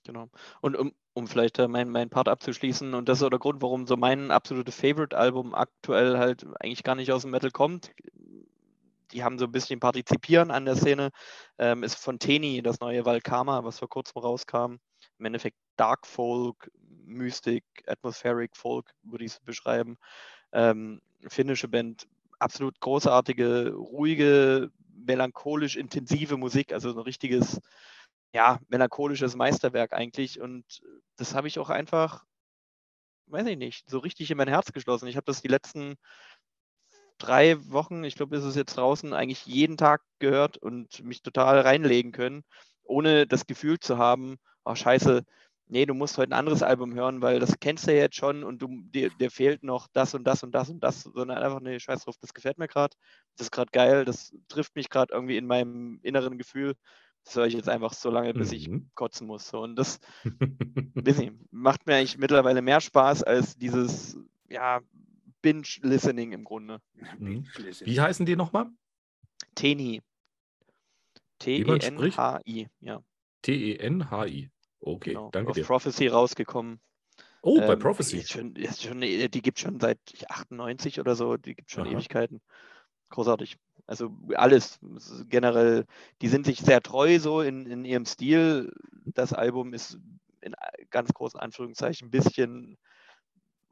Genau. 0.05 0.29
Und 0.61 0.77
um, 0.77 0.93
um 1.13 1.27
vielleicht 1.27 1.59
äh, 1.59 1.69
meinen 1.69 1.91
mein 1.91 2.11
Part 2.11 2.29
abzuschließen, 2.29 2.95
und 2.95 3.09
das 3.09 3.19
ist 3.19 3.25
auch 3.25 3.31
der 3.31 3.39
Grund, 3.39 3.63
warum 3.63 3.87
so 3.87 3.97
mein 3.97 4.31
absolutes 4.31 4.77
Favorite-Album 4.77 5.55
aktuell 5.55 6.19
halt 6.19 6.47
eigentlich 6.61 6.85
gar 6.85 6.95
nicht 6.95 7.13
aus 7.13 7.23
dem 7.23 7.31
Metal 7.31 7.51
kommt. 7.51 7.93
Die 9.13 9.25
haben 9.25 9.39
so 9.39 9.47
ein 9.47 9.53
bisschen 9.53 9.81
partizipieren 9.81 10.51
an 10.51 10.67
der 10.67 10.77
Szene, 10.77 11.11
ähm, 11.59 11.83
ist 11.83 11.97
von 11.97 12.19
Teni, 12.19 12.63
das 12.63 12.81
neue 12.81 13.05
Valkama, 13.05 13.65
was 13.65 13.79
vor 13.79 13.89
kurzem 13.89 14.21
rauskam. 14.21 14.77
Im 15.19 15.25
Endeffekt 15.25 15.57
Dark 15.77 16.07
Folk, 16.07 16.71
Mystic, 17.09 17.65
Atmospheric 17.87 18.57
Folk, 18.57 18.93
würde 19.03 19.25
ich 19.25 19.33
es 19.33 19.41
beschreiben. 19.41 19.99
Ähm, 20.53 21.01
finnische 21.29 21.69
Band, 21.69 22.07
absolut 22.39 22.81
großartige, 22.81 23.73
ruhige, 23.75 24.71
melancholisch 25.07 25.77
intensive 25.77 26.37
Musik, 26.37 26.73
also 26.73 26.91
ein 26.91 26.99
richtiges, 26.99 27.61
ja, 28.33 28.59
melancholisches 28.69 29.37
Meisterwerk 29.37 29.93
eigentlich. 29.93 30.41
Und 30.41 30.83
das 31.17 31.35
habe 31.35 31.49
ich 31.49 31.59
auch 31.59 31.71
einfach, 31.71 32.25
weiß 33.27 33.47
ich 33.47 33.59
nicht, 33.59 33.89
so 33.89 33.99
richtig 33.99 34.31
in 34.31 34.37
mein 34.37 34.49
Herz 34.49 34.73
geschlossen. 34.73 35.09
Ich 35.09 35.17
habe 35.17 35.27
das 35.27 35.43
die 35.43 35.49
letzten 35.49 35.97
drei 37.19 37.57
Wochen, 37.71 38.05
ich 38.05 38.15
glaube, 38.15 38.37
ist 38.37 38.45
es 38.45 38.55
jetzt 38.55 38.77
draußen, 38.77 39.13
eigentlich 39.13 39.45
jeden 39.47 39.77
Tag 39.77 40.03
gehört 40.21 40.57
und 40.57 41.03
mich 41.03 41.23
total 41.23 41.61
reinlegen 41.61 42.13
können, 42.13 42.45
ohne 42.85 43.27
das 43.27 43.47
Gefühl 43.47 43.79
zu 43.81 43.99
haben, 43.99 44.39
oh 44.65 44.75
scheiße, 44.75 45.25
nee, 45.69 45.87
du 45.87 45.95
musst 45.95 46.19
heute 46.19 46.33
ein 46.33 46.39
anderes 46.39 46.63
Album 46.63 46.95
hören, 46.95 47.23
weil 47.23 47.41
das 47.41 47.59
kennst 47.61 47.87
du 47.87 47.93
ja 47.93 48.01
jetzt 48.01 48.17
schon 48.17 48.43
und 48.45 48.61
du, 48.61 48.83
dir, 48.83 49.11
dir 49.11 49.31
fehlt 49.31 49.63
noch 49.63 49.87
das 49.93 50.15
und 50.15 50.25
das 50.25 50.43
und 50.43 50.53
das 50.53 50.71
und 50.71 50.81
das, 50.81 51.03
sondern 51.03 51.39
einfach, 51.39 51.61
nee, 51.61 51.79
scheiß 51.79 52.05
drauf, 52.05 52.17
das 52.21 52.35
gefällt 52.35 52.59
mir 52.59 52.69
gerade, 52.69 52.97
das 53.37 53.47
ist 53.47 53.51
gerade 53.51 53.71
geil, 53.71 54.05
das 54.05 54.35
trifft 54.49 54.75
mich 54.77 54.91
gerade 54.91 55.13
irgendwie 55.13 55.37
in 55.37 55.47
meinem 55.47 56.01
inneren 56.03 56.39
Gefühl. 56.39 56.75
Das 57.25 57.37
höre 57.37 57.47
ich 57.47 57.55
jetzt 57.55 57.69
einfach 57.69 57.93
so 57.93 58.11
lange, 58.11 58.33
bis 58.33 58.51
mhm. 58.51 58.57
ich 58.57 58.71
kotzen 58.95 59.27
muss. 59.27 59.49
So. 59.49 59.61
Und 59.61 59.77
das 59.77 60.01
nicht, 60.95 61.33
macht 61.51 61.87
mir 61.87 61.97
eigentlich 61.97 62.17
mittlerweile 62.17 62.63
mehr 62.63 62.81
Spaß 62.81 63.23
als 63.23 63.57
dieses, 63.57 64.17
ja, 64.49 64.81
Binge-Listening 65.43 66.33
im 66.33 66.45
Grunde. 66.45 66.81
Mhm. 67.19 67.47
Wie 67.85 68.01
heißen 68.01 68.25
die 68.25 68.37
nochmal? 68.37 68.71
Teni. 69.55 70.03
T-E-N-H-I, 71.39 72.69
ja. 72.81 73.03
T-E-N-H-I. 73.43 74.51
Okay, 74.81 75.11
genau, 75.11 75.31
danke 75.31 75.51
auf 75.51 75.57
dir. 75.57 75.65
Prophecy 75.65 76.09
rausgekommen. 76.09 76.81
Oh, 77.43 77.59
bei 77.59 77.73
ähm, 77.73 77.79
Prophecy. 77.79 78.19
Ist 78.19 78.33
schon, 78.33 78.57
ist 78.57 78.83
schon, 78.83 79.01
die 79.01 79.29
gibt 79.29 79.59
es 79.59 79.63
schon 79.63 79.81
seit 79.81 79.99
98 80.29 81.01
oder 81.01 81.15
so, 81.15 81.37
die 81.37 81.55
gibt 81.55 81.69
es 81.69 81.75
schon 81.75 81.87
Aha. 81.87 81.93
Ewigkeiten. 81.93 82.41
Großartig. 83.11 83.57
Also 83.87 84.11
alles 84.35 84.79
generell, 85.29 85.87
die 86.21 86.29
sind 86.29 86.45
sich 86.45 86.61
sehr 86.61 86.83
treu 86.83 87.19
so 87.19 87.41
in, 87.41 87.67
in 87.67 87.85
ihrem 87.85 88.05
Stil. 88.05 88.73
Das 89.07 89.33
Album 89.33 89.73
ist 89.73 89.99
in 90.41 90.55
ganz 90.91 91.13
großen 91.15 91.41
Anführungszeichen 91.41 92.09
ein 92.09 92.11
bisschen 92.11 92.77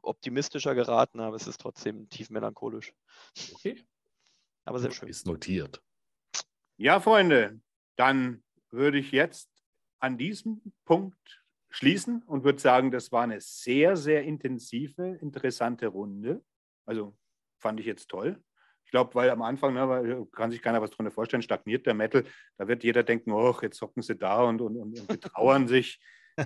optimistischer 0.01 0.73
geraten, 0.73 1.19
aber 1.19 1.35
es 1.35 1.47
ist 1.47 1.59
trotzdem 1.59 2.09
tief 2.09 2.29
melancholisch. 2.29 2.93
Okay. 3.53 3.85
Aber 4.65 4.79
sehr 4.79 4.91
schön. 4.91 5.09
Ist 5.09 5.27
notiert. 5.27 5.81
Ja, 6.77 6.99
Freunde, 6.99 7.59
dann 7.95 8.43
würde 8.69 8.97
ich 8.97 9.11
jetzt 9.11 9.49
an 9.99 10.17
diesem 10.17 10.61
Punkt 10.85 11.43
schließen 11.69 12.23
und 12.23 12.43
würde 12.43 12.59
sagen, 12.59 12.91
das 12.91 13.11
war 13.11 13.23
eine 13.23 13.41
sehr, 13.41 13.95
sehr 13.97 14.23
intensive, 14.23 15.17
interessante 15.21 15.87
Runde. 15.87 16.43
Also 16.85 17.15
fand 17.59 17.79
ich 17.79 17.85
jetzt 17.85 18.09
toll. 18.09 18.41
Ich 18.85 18.91
glaube, 18.91 19.13
weil 19.15 19.29
am 19.29 19.41
Anfang 19.41 19.73
ne, 19.73 20.25
kann 20.31 20.49
sich 20.49 20.61
keiner 20.61 20.81
was 20.81 20.91
drunter 20.91 21.11
vorstellen, 21.11 21.41
stagniert 21.41 21.85
der 21.85 21.93
Metal. 21.93 22.23
Da 22.57 22.67
wird 22.67 22.83
jeder 22.83 23.03
denken, 23.03 23.31
oh, 23.31 23.53
jetzt 23.61 23.81
hocken 23.81 24.01
sie 24.01 24.15
da 24.15 24.43
und, 24.43 24.61
und, 24.61 24.77
und, 24.77 24.99
und 24.99 25.07
betrauern 25.07 25.67
sich. 25.67 25.99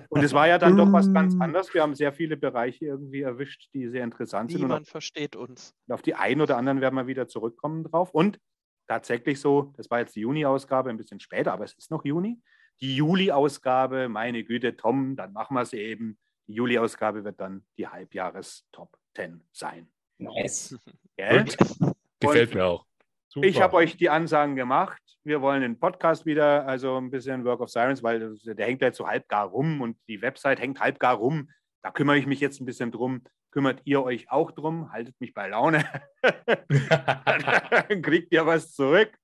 Und 0.08 0.24
es 0.24 0.32
war 0.32 0.48
ja 0.48 0.58
dann 0.58 0.76
doch 0.76 0.90
was 0.90 1.12
ganz 1.12 1.38
anderes. 1.38 1.72
Wir 1.72 1.82
haben 1.82 1.94
sehr 1.94 2.12
viele 2.12 2.36
Bereiche 2.36 2.86
irgendwie 2.86 3.20
erwischt, 3.20 3.68
die 3.74 3.88
sehr 3.88 4.02
interessant 4.02 4.50
sind. 4.50 4.62
Niemand 4.62 4.88
versteht 4.88 5.36
uns. 5.36 5.74
Auf 5.88 6.02
die 6.02 6.14
einen 6.14 6.40
oder 6.40 6.56
anderen 6.56 6.80
werden 6.80 6.96
wir 6.96 7.06
wieder 7.06 7.28
zurückkommen 7.28 7.84
drauf. 7.84 8.10
Und 8.10 8.40
tatsächlich 8.88 9.38
so, 9.38 9.72
das 9.76 9.90
war 9.90 10.00
jetzt 10.00 10.16
die 10.16 10.20
Juni-Ausgabe, 10.20 10.88
ein 10.90 10.96
bisschen 10.96 11.20
später, 11.20 11.52
aber 11.52 11.64
es 11.64 11.74
ist 11.74 11.90
noch 11.90 12.04
Juni 12.04 12.40
die 12.80 12.96
Juli-Ausgabe, 12.96 14.08
meine 14.08 14.44
Güte, 14.44 14.76
Tom, 14.76 15.16
dann 15.16 15.32
machen 15.32 15.54
wir 15.54 15.62
es 15.62 15.72
eben. 15.72 16.18
Die 16.48 16.54
Juli-Ausgabe 16.54 17.24
wird 17.24 17.40
dann 17.40 17.64
die 17.78 17.86
Halbjahres-Top 17.86 18.96
10 19.14 19.42
sein. 19.52 19.88
Nice. 20.18 20.78
Gefällt 21.16 22.54
mir 22.54 22.64
auch. 22.64 22.86
Super. 23.28 23.46
Ich 23.46 23.62
habe 23.62 23.76
euch 23.76 23.96
die 23.96 24.10
Ansagen 24.10 24.56
gemacht. 24.56 25.00
Wir 25.24 25.40
wollen 25.40 25.62
den 25.62 25.78
Podcast 25.78 26.26
wieder, 26.26 26.66
also 26.66 26.98
ein 26.98 27.10
bisschen 27.10 27.44
Work 27.44 27.60
of 27.60 27.70
Sirens, 27.70 28.02
weil 28.02 28.36
der 28.44 28.66
hängt 28.66 28.82
jetzt 28.82 28.98
so 28.98 29.06
halb 29.06 29.28
gar 29.28 29.48
rum 29.48 29.80
und 29.80 29.96
die 30.08 30.20
Website 30.20 30.60
hängt 30.60 30.80
halb 30.80 30.98
gar 30.98 31.16
rum. 31.16 31.48
Da 31.82 31.90
kümmere 31.90 32.18
ich 32.18 32.26
mich 32.26 32.40
jetzt 32.40 32.60
ein 32.60 32.66
bisschen 32.66 32.90
drum. 32.90 33.22
Kümmert 33.52 33.82
ihr 33.84 34.02
euch 34.02 34.30
auch 34.30 34.50
drum? 34.50 34.90
Haltet 34.92 35.20
mich 35.20 35.34
bei 35.34 35.46
Laune. 35.46 35.84
Dann 36.22 38.00
kriegt 38.00 38.32
ihr 38.32 38.46
was 38.46 38.72
zurück 38.72 39.14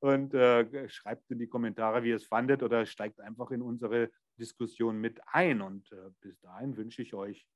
und 0.00 0.32
äh, 0.32 0.88
schreibt 0.88 1.30
in 1.30 1.38
die 1.38 1.46
Kommentare, 1.46 2.02
wie 2.02 2.08
ihr 2.08 2.16
es 2.16 2.26
fandet 2.26 2.62
oder 2.62 2.86
steigt 2.86 3.20
einfach 3.20 3.50
in 3.50 3.60
unsere 3.60 4.10
Diskussion 4.38 4.98
mit 4.98 5.20
ein. 5.26 5.60
Und 5.60 5.92
äh, 5.92 6.10
bis 6.22 6.40
dahin 6.40 6.76
wünsche 6.78 7.02
ich 7.02 7.12
euch 7.12 7.46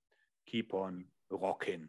Keep 0.45 0.75
on 0.75 1.11
Rockin'. 1.31 1.89